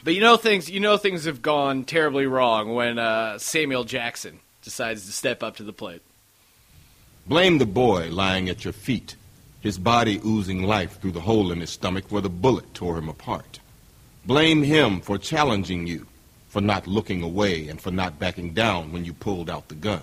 but 0.05 0.15
you 0.15 0.21
know 0.21 0.37
things. 0.37 0.71
You 0.71 0.81
know 0.81 0.99
things 0.99 1.25
have 1.25 1.41
gone 1.41 1.85
terribly 1.85 2.27
wrong 2.27 2.75
when 2.75 2.99
uh, 2.99 3.39
Samuel 3.39 3.85
Jackson 3.85 4.39
decides 4.63 5.07
to 5.07 5.13
step 5.13 5.43
up 5.43 5.57
to 5.57 5.65
the 5.65 5.73
plate. 5.73 6.03
Blame 7.27 7.57
the 7.57 7.67
boy 7.67 8.11
lying 8.11 8.51
at 8.51 8.65
your 8.65 8.75
feet, 8.75 9.17
his 9.61 9.79
body 9.79 10.21
oozing 10.25 10.63
life 10.63 11.01
through 11.01 11.13
the 11.13 11.21
hole 11.23 11.51
in 11.51 11.61
his 11.61 11.71
stomach 11.71 12.05
where 12.11 12.21
the 12.21 12.29
bullet 12.29 12.75
tore 12.75 12.99
him 12.99 13.09
apart. 13.09 13.61
Blame 14.27 14.63
him 14.63 15.01
for 15.01 15.17
challenging 15.17 15.87
you, 15.87 16.07
for 16.49 16.61
not 16.61 16.87
looking 16.87 17.23
away 17.23 17.69
and 17.69 17.81
for 17.81 17.91
not 17.91 18.19
backing 18.19 18.53
down 18.53 18.93
when 18.93 19.07
you 19.07 19.15
pulled 19.15 19.49
out 19.49 19.69
the 19.69 19.75
gun. 19.75 20.03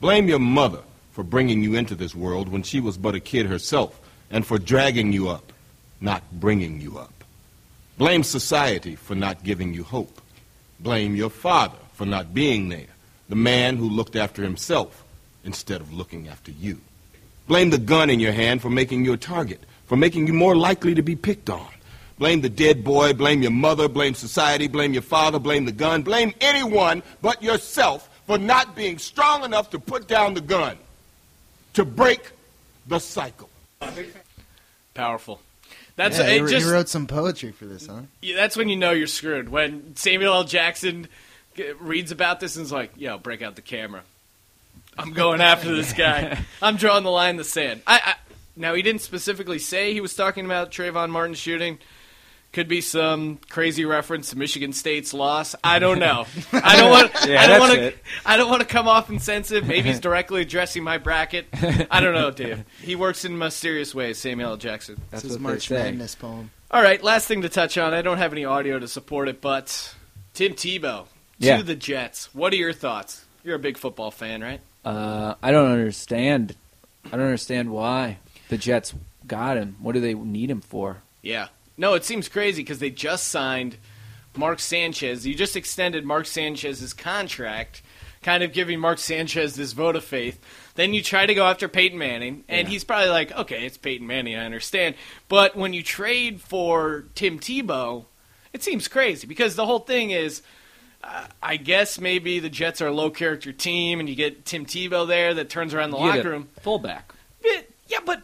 Blame 0.00 0.28
your 0.28 0.38
mother 0.38 0.82
for 1.10 1.24
bringing 1.24 1.64
you 1.64 1.74
into 1.74 1.96
this 1.96 2.14
world 2.14 2.48
when 2.48 2.62
she 2.62 2.78
was 2.80 2.96
but 2.96 3.16
a 3.16 3.20
kid 3.20 3.46
herself 3.46 4.00
and 4.30 4.46
for 4.46 4.58
dragging 4.58 5.12
you 5.12 5.28
up, 5.28 5.52
not 6.00 6.22
bringing 6.32 6.80
you 6.80 6.96
up. 6.96 7.19
Blame 8.00 8.22
society 8.22 8.96
for 8.96 9.14
not 9.14 9.44
giving 9.44 9.74
you 9.74 9.84
hope. 9.84 10.22
Blame 10.78 11.14
your 11.14 11.28
father 11.28 11.76
for 11.92 12.06
not 12.06 12.32
being 12.32 12.70
there, 12.70 12.94
the 13.28 13.36
man 13.36 13.76
who 13.76 13.90
looked 13.90 14.16
after 14.16 14.42
himself 14.42 15.04
instead 15.44 15.82
of 15.82 15.92
looking 15.92 16.26
after 16.26 16.50
you. 16.50 16.80
Blame 17.46 17.68
the 17.68 17.76
gun 17.76 18.08
in 18.08 18.18
your 18.18 18.32
hand 18.32 18.62
for 18.62 18.70
making 18.70 19.04
you 19.04 19.12
a 19.12 19.18
target, 19.18 19.60
for 19.84 19.98
making 19.98 20.26
you 20.26 20.32
more 20.32 20.56
likely 20.56 20.94
to 20.94 21.02
be 21.02 21.14
picked 21.14 21.50
on. 21.50 21.68
Blame 22.18 22.40
the 22.40 22.48
dead 22.48 22.82
boy, 22.82 23.12
blame 23.12 23.42
your 23.42 23.50
mother, 23.50 23.86
blame 23.86 24.14
society, 24.14 24.66
blame 24.66 24.94
your 24.94 25.02
father, 25.02 25.38
blame 25.38 25.66
the 25.66 25.70
gun, 25.70 26.00
blame 26.00 26.32
anyone 26.40 27.02
but 27.20 27.42
yourself 27.42 28.08
for 28.26 28.38
not 28.38 28.74
being 28.74 28.96
strong 28.96 29.44
enough 29.44 29.68
to 29.68 29.78
put 29.78 30.08
down 30.08 30.32
the 30.32 30.40
gun, 30.40 30.78
to 31.74 31.84
break 31.84 32.30
the 32.86 32.98
cycle. 32.98 33.50
Powerful. 34.94 35.38
That's 36.00 36.18
yeah, 36.18 36.28
it 36.28 36.42
he, 36.44 36.48
just 36.48 36.64
he 36.66 36.72
wrote 36.72 36.88
some 36.88 37.06
poetry 37.06 37.52
for 37.52 37.66
this, 37.66 37.86
huh? 37.86 38.00
Yeah, 38.22 38.34
that's 38.34 38.56
when 38.56 38.70
you 38.70 38.76
know 38.76 38.90
you're 38.90 39.06
screwed. 39.06 39.50
When 39.50 39.94
Samuel 39.96 40.32
L. 40.32 40.44
Jackson 40.44 41.08
g- 41.56 41.72
reads 41.78 42.10
about 42.10 42.40
this 42.40 42.56
and 42.56 42.64
is 42.64 42.72
like, 42.72 42.92
"Yo, 42.96 43.18
break 43.18 43.42
out 43.42 43.54
the 43.54 43.60
camera. 43.60 44.00
I'm 44.96 45.12
going 45.12 45.42
after 45.42 45.76
this 45.76 45.92
guy. 45.92 46.38
I'm 46.62 46.76
drawing 46.76 47.04
the 47.04 47.10
line 47.10 47.32
in 47.32 47.36
the 47.36 47.44
sand." 47.44 47.82
I, 47.86 48.00
I 48.02 48.14
now 48.56 48.72
he 48.72 48.80
didn't 48.80 49.02
specifically 49.02 49.58
say 49.58 49.92
he 49.92 50.00
was 50.00 50.14
talking 50.14 50.46
about 50.46 50.70
Trayvon 50.70 51.10
Martin 51.10 51.34
shooting. 51.34 51.78
Could 52.52 52.66
be 52.66 52.80
some 52.80 53.38
crazy 53.48 53.84
reference 53.84 54.30
to 54.30 54.38
Michigan 54.38 54.72
State's 54.72 55.14
loss. 55.14 55.54
I 55.62 55.78
don't 55.78 56.00
know. 56.00 56.26
I 56.52 56.76
don't 56.76 56.90
want. 56.90 57.12
Yeah, 57.28 57.40
I 57.42 57.46
don't 57.46 57.60
that's 57.60 57.60
want 57.60 57.72
to. 57.74 57.82
it. 57.86 57.98
I 58.26 58.36
don't 58.36 58.50
want 58.50 58.60
to 58.62 58.66
come 58.66 58.88
off 58.88 59.08
insensitive. 59.08 59.66
Maybe 59.68 59.88
he's 59.88 60.00
directly 60.00 60.40
addressing 60.42 60.82
my 60.82 60.98
bracket. 60.98 61.46
I 61.90 62.00
don't 62.00 62.12
know, 62.14 62.30
Dave. 62.32 62.64
He 62.82 62.96
works 62.96 63.24
in 63.24 63.38
mysterious 63.38 63.94
ways. 63.94 64.18
Samuel 64.18 64.50
L. 64.50 64.56
Jackson. 64.56 65.00
This 65.12 65.24
is 65.24 65.38
March 65.38 65.70
Madness 65.70 66.16
poem. 66.16 66.50
All 66.72 66.82
right, 66.82 67.00
last 67.02 67.28
thing 67.28 67.42
to 67.42 67.48
touch 67.48 67.78
on. 67.78 67.94
I 67.94 68.02
don't 68.02 68.18
have 68.18 68.32
any 68.32 68.44
audio 68.44 68.78
to 68.80 68.88
support 68.88 69.28
it, 69.28 69.40
but 69.40 69.94
Tim 70.34 70.54
Tebow 70.54 71.04
to 71.04 71.06
Yeah. 71.38 71.62
the 71.62 71.76
Jets. 71.76 72.34
What 72.34 72.52
are 72.52 72.56
your 72.56 72.72
thoughts? 72.72 73.24
You're 73.44 73.56
a 73.56 73.60
big 73.60 73.76
football 73.78 74.10
fan, 74.10 74.40
right? 74.42 74.60
Uh, 74.84 75.34
I 75.42 75.52
don't 75.52 75.70
understand. 75.70 76.56
I 77.06 77.10
don't 77.10 77.20
understand 77.26 77.70
why 77.70 78.18
the 78.48 78.56
Jets 78.58 78.92
got 79.26 79.56
him. 79.56 79.76
What 79.80 79.92
do 79.92 80.00
they 80.00 80.14
need 80.14 80.50
him 80.50 80.60
for? 80.62 80.98
Yeah. 81.22 81.48
No, 81.80 81.94
it 81.94 82.04
seems 82.04 82.28
crazy 82.28 82.62
because 82.62 82.78
they 82.78 82.90
just 82.90 83.28
signed 83.28 83.78
Mark 84.36 84.60
Sanchez. 84.60 85.26
You 85.26 85.34
just 85.34 85.56
extended 85.56 86.04
Mark 86.04 86.26
Sanchez's 86.26 86.92
contract, 86.92 87.80
kind 88.22 88.42
of 88.42 88.52
giving 88.52 88.78
Mark 88.78 88.98
Sanchez 88.98 89.54
this 89.54 89.72
vote 89.72 89.96
of 89.96 90.04
faith. 90.04 90.38
Then 90.74 90.92
you 90.92 91.02
try 91.02 91.24
to 91.24 91.34
go 91.34 91.46
after 91.46 91.68
Peyton 91.68 91.98
Manning, 91.98 92.44
and 92.48 92.68
Yeah. 92.68 92.72
he's 92.72 92.84
probably 92.84 93.08
like, 93.08 93.32
okay, 93.32 93.64
it's 93.64 93.78
Peyton 93.78 94.06
Manning, 94.06 94.36
I 94.36 94.44
understand. 94.44 94.94
But 95.28 95.56
when 95.56 95.72
you 95.72 95.82
trade 95.82 96.40
for 96.42 97.06
Tim 97.14 97.38
Tebow, 97.40 98.04
it 98.52 98.62
seems 98.62 98.86
crazy 98.86 99.26
because 99.26 99.56
the 99.56 99.64
whole 99.66 99.80
thing 99.80 100.10
is. 100.10 100.42
Uh, 101.02 101.26
I 101.42 101.56
guess 101.56 101.98
maybe 101.98 102.40
the 102.40 102.50
Jets 102.50 102.82
are 102.82 102.88
a 102.88 102.92
low 102.92 103.08
character 103.08 103.52
team, 103.54 104.00
and 104.00 104.06
you 104.08 104.14
get 104.14 104.44
Tim 104.44 104.66
Tebow 104.66 105.08
there 105.08 105.32
that 105.32 105.48
turns 105.48 105.72
around 105.72 105.92
the 105.92 105.96
You 105.98 106.04
locker 106.08 106.28
room. 106.28 106.50
fullback. 106.60 107.14
Yeah, 107.42 107.62
yeah, 107.88 108.00
but 108.04 108.20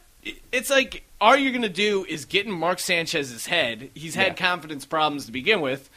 it's 0.53 0.69
like 0.69 1.06
all 1.21 1.37
you're 1.37 1.53
going 1.53 1.63
to 1.63 1.69
do 1.69 2.05
is 2.09 2.25
get 2.25 2.47
in 2.47 2.53
Mark 2.53 2.79
Sanchez's 2.79 3.47
head. 3.47 3.91
He's 3.95 4.15
had 4.15 4.29
Yeah. 4.29 4.35
confidence 4.35 4.85
problems 4.85 5.27
to 5.27 5.33
begin 5.33 5.61
with, 5.61 5.89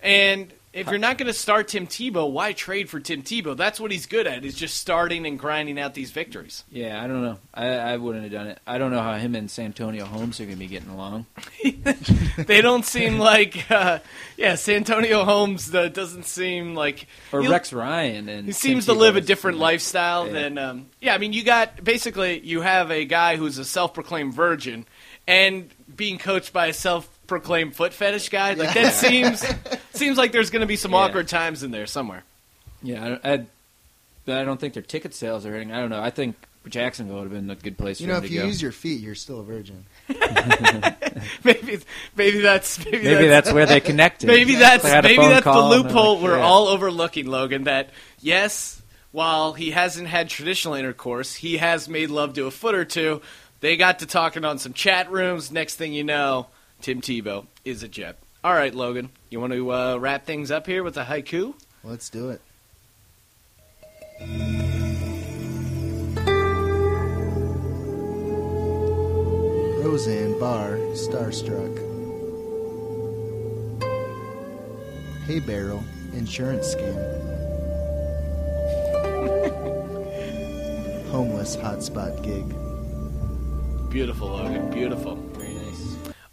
and 0.00 0.52
if 0.76 0.88
you're 0.88 0.98
not 0.98 1.18
going 1.18 1.26
to 1.26 1.32
start 1.32 1.68
Tim 1.68 1.86
Tebow, 1.86 2.30
why 2.30 2.52
trade 2.52 2.88
for 2.90 3.00
Tim 3.00 3.22
Tebow? 3.22 3.56
That's 3.56 3.80
what 3.80 3.90
he's 3.90 4.06
good 4.06 4.26
at. 4.26 4.44
Is 4.44 4.54
just 4.54 4.76
starting 4.76 5.26
and 5.26 5.38
grinding 5.38 5.78
out 5.80 5.94
these 5.94 6.10
victories. 6.10 6.64
Yeah, 6.70 7.02
I 7.02 7.06
don't 7.06 7.22
know. 7.22 7.38
I, 7.54 7.66
I 7.66 7.96
wouldn't 7.96 8.24
have 8.24 8.32
done 8.32 8.46
it. 8.48 8.58
I 8.66 8.78
don't 8.78 8.90
know 8.90 9.00
how 9.02 9.14
him 9.14 9.34
and 9.34 9.50
Santonio 9.50 10.04
Holmes 10.04 10.40
are 10.40 10.44
going 10.44 10.56
to 10.56 10.58
be 10.58 10.66
getting 10.66 10.90
along. 10.90 11.26
they 12.36 12.60
don't 12.60 12.84
seem 12.84 13.18
like, 13.18 13.70
uh, 13.70 14.00
yeah, 14.36 14.54
Santonio 14.56 15.24
Holmes 15.24 15.74
uh, 15.74 15.88
doesn't 15.88 16.24
seem 16.26 16.74
like 16.74 17.06
Or 17.32 17.42
he- 17.42 17.48
Rex 17.48 17.72
Ryan 17.72 18.28
and 18.28 18.46
He 18.46 18.52
Tim 18.52 18.60
seems 18.60 18.86
to 18.86 18.92
live 18.92 19.16
a 19.16 19.20
different 19.20 19.58
lifestyle 19.58 20.26
Yeah. 20.26 20.32
than. 20.32 20.58
Um, 20.58 20.86
yeah, 21.00 21.14
I 21.14 21.18
mean, 21.18 21.32
you 21.32 21.42
got 21.44 21.82
basically 21.82 22.40
you 22.40 22.60
have 22.60 22.90
a 22.90 23.04
guy 23.04 23.36
who's 23.36 23.58
a 23.58 23.64
self-proclaimed 23.64 24.34
virgin 24.34 24.86
and 25.26 25.70
being 25.94 26.18
coached 26.18 26.52
by 26.52 26.66
a 26.66 26.72
self-proclaimed 27.26 27.74
foot 27.74 27.92
fetish 27.92 28.28
guy. 28.28 28.54
Like 28.54 28.74
that 28.74 28.92
seems 28.94 29.44
seems 29.92 30.16
like 30.16 30.32
there's 30.32 30.50
going 30.50 30.60
to 30.60 30.66
be 30.66 30.76
some 30.76 30.92
Yeah. 30.92 30.98
awkward 30.98 31.28
times 31.28 31.62
in 31.62 31.70
there 31.70 31.86
somewhere. 31.86 32.24
Yeah, 32.82 33.04
I, 33.04 33.08
don't- 33.08 33.26
I, 33.26 33.46
but 34.24 34.38
I 34.38 34.44
don't 34.44 34.60
think 34.60 34.74
their 34.74 34.82
ticket 34.82 35.14
sales 35.14 35.44
are 35.46 35.54
anything. 35.54 35.72
I 35.72 35.80
don't 35.80 35.90
know. 35.90 36.00
I 36.00 36.10
think 36.10 36.36
Jacksonville 36.68 37.16
would 37.16 37.24
have 37.24 37.32
been 37.32 37.50
a 37.50 37.54
good 37.56 37.78
place 37.78 38.00
You 38.00 38.06
for 38.06 38.12
know, 38.12 38.18
him 38.18 38.24
if 38.24 38.30
to 38.30 38.34
you 38.34 38.40
go. 38.42 38.46
use 38.46 38.60
your 38.62 38.72
feet, 38.72 39.00
you're 39.00 39.14
still 39.14 39.40
a 39.40 39.44
virgin. 39.44 39.86
maybe 41.44 41.78
maybe 42.16 42.40
that's 42.40 42.84
maybe, 42.84 43.02
Maybe 43.04 43.26
that's 43.28 43.52
where 43.52 43.66
they 43.66 43.80
connected. 43.80 44.26
Maybe 44.26 44.54
that's 44.56 44.82
They 44.82 44.90
had 44.90 45.04
a 45.04 45.08
maybe 45.08 45.16
phone 45.22 45.30
that's 45.30 45.44
the 45.44 45.50
call 45.50 45.72
and 45.72 45.72
they're 45.72 45.90
loophole 45.92 46.14
like, 46.14 46.24
we're 46.24 46.38
yeah. 46.38 46.44
all 46.44 46.68
overlooking, 46.68 47.26
Logan. 47.26 47.64
That 47.64 47.90
yes, 48.20 48.82
while 49.12 49.52
he 49.54 49.70
hasn't 49.70 50.08
had 50.08 50.28
traditional 50.28 50.74
intercourse, 50.74 51.34
he 51.34 51.56
has 51.58 51.88
made 51.88 52.10
love 52.10 52.34
to 52.34 52.46
a 52.46 52.50
foot 52.50 52.74
or 52.74 52.84
two. 52.84 53.20
They 53.60 53.76
got 53.76 54.00
to 54.00 54.06
talking 54.06 54.44
on 54.44 54.58
some 54.58 54.72
chat 54.74 55.10
rooms. 55.10 55.50
Next 55.50 55.76
thing 55.76 55.92
you 55.94 56.04
know, 56.04 56.48
Tim 56.80 57.00
Tebow 57.00 57.46
is 57.64 57.82
a 57.82 57.88
jet. 57.88 58.18
All 58.44 58.54
right, 58.54 58.74
Logan, 58.74 59.10
you 59.30 59.40
want 59.40 59.52
to 59.52 59.72
uh, 59.72 59.96
wrap 59.96 60.24
things 60.24 60.50
up 60.50 60.66
here 60.66 60.82
with 60.82 60.96
a 60.96 61.04
haiku? 61.04 61.54
Let's 61.82 62.10
do 62.10 62.30
it. 62.30 62.40
Roseanne 69.82 70.38
Barr, 70.38 70.76
starstruck. 70.94 71.74
Hey 75.26 75.40
Barrel, 75.40 75.82
insurance 76.12 76.74
scam. 76.74 76.94
Homeless 81.10 81.56
hotspot 81.56 82.22
gig. 82.22 82.46
Beautiful, 83.90 84.28
Logan. 84.28 84.70
Beautiful. 84.70 85.16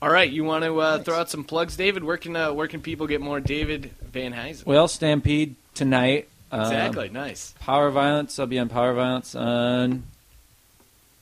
Nice. 0.04 0.10
All 0.10 0.14
right, 0.14 0.30
you 0.30 0.44
want 0.44 0.64
to 0.66 0.80
uh, 0.80 1.00
throw 1.00 1.16
out 1.16 1.30
some 1.30 1.44
plugs, 1.44 1.78
David? 1.78 2.04
Where 2.04 2.18
can 2.18 2.36
uh, 2.36 2.52
where 2.54 2.68
can 2.68 2.82
people 2.82 3.08
get 3.08 3.22
more 3.22 3.40
David 3.40 3.92
Venhuizen? 4.12 4.66
Well, 4.66 4.88
Stampede 4.88 5.56
tonight. 5.74 6.28
Um, 6.52 6.62
Exactly. 6.62 7.10
Nice. 7.10 7.54
Power 7.60 7.90
Violence. 7.90 8.38
I'll 8.38 8.46
be 8.46 8.60
on 8.60 8.70
Power 8.70 8.94
Violence 8.94 9.34
on 9.34 10.04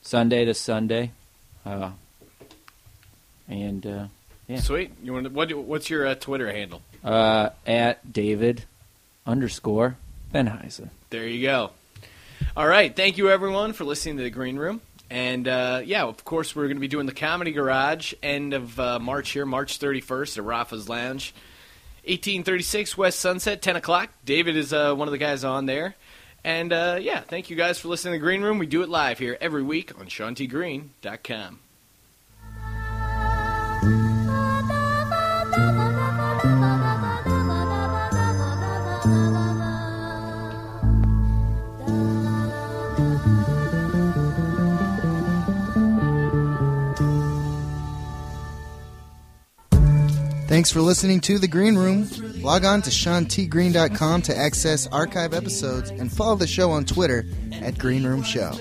Sunday 0.02 0.44
to 0.44 0.54
Sunday. 0.54 1.12
Uh, 1.64 1.92
and 3.48 3.86
uh, 3.86 4.06
yeah, 4.48 4.58
Sweet. 4.60 4.90
You 5.02 5.12
want 5.12 5.24
to, 5.24 5.30
what? 5.30 5.52
What's 5.54 5.88
your 5.88 6.06
uh, 6.06 6.14
Twitter 6.16 6.52
handle? 6.52 6.82
uh, 7.04 7.50
at 7.66 8.12
David 8.12 8.64
underscore 9.26 9.96
Venhuizen. 10.34 10.90
There 11.10 11.26
you 11.26 11.42
go. 11.42 11.70
All 12.56 12.66
right. 12.66 12.94
Thank 12.94 13.16
you, 13.16 13.30
everyone, 13.30 13.72
for 13.72 13.84
listening 13.84 14.16
to 14.18 14.24
the 14.24 14.30
Green 14.30 14.56
Room. 14.56 14.80
And 15.12 15.46
uh, 15.46 15.82
yeah, 15.84 16.04
of 16.04 16.24
course, 16.24 16.56
we're 16.56 16.68
going 16.68 16.78
to 16.78 16.80
be 16.80 16.88
doing 16.88 17.04
the 17.04 17.12
Comedy 17.12 17.52
Garage 17.52 18.14
end 18.22 18.54
of 18.54 18.80
uh, 18.80 18.98
March 18.98 19.32
here, 19.32 19.44
March 19.44 19.78
31st 19.78 20.38
at 20.38 20.44
Rafa's 20.44 20.88
Lounge, 20.88 21.34
1836 22.04 22.96
West 22.96 23.20
Sunset, 23.20 23.60
10 23.60 23.76
o'clock. 23.76 24.08
David 24.24 24.56
is 24.56 24.72
uh, 24.72 24.94
one 24.94 25.08
of 25.08 25.12
the 25.12 25.18
guys 25.18 25.44
on 25.44 25.66
there. 25.66 25.96
And 26.44 26.72
uh, 26.72 26.98
yeah, 26.98 27.20
thank 27.20 27.50
you 27.50 27.56
guys 27.56 27.78
for 27.78 27.88
listening 27.88 28.12
to 28.12 28.18
the 28.20 28.22
Green 28.22 28.40
Room. 28.40 28.58
We 28.58 28.64
do 28.64 28.80
it 28.80 28.88
live 28.88 29.18
here 29.18 29.36
every 29.38 29.62
week 29.62 29.92
on 30.00 30.06
SeanTGreen.com. 30.06 31.61
Thanks 50.62 50.70
for 50.70 50.80
listening 50.80 51.18
to 51.22 51.40
The 51.40 51.48
Green 51.48 51.74
Room. 51.74 52.08
Log 52.40 52.64
on 52.64 52.82
to 52.82 52.90
SeanTGreen.com 52.90 54.22
to 54.22 54.38
access 54.38 54.86
archive 54.86 55.34
episodes 55.34 55.90
and 55.90 56.12
follow 56.12 56.36
the 56.36 56.46
show 56.46 56.70
on 56.70 56.84
Twitter 56.84 57.26
at 57.50 57.76
Green 57.80 58.06
Room 58.06 58.22
Show. 58.22 58.52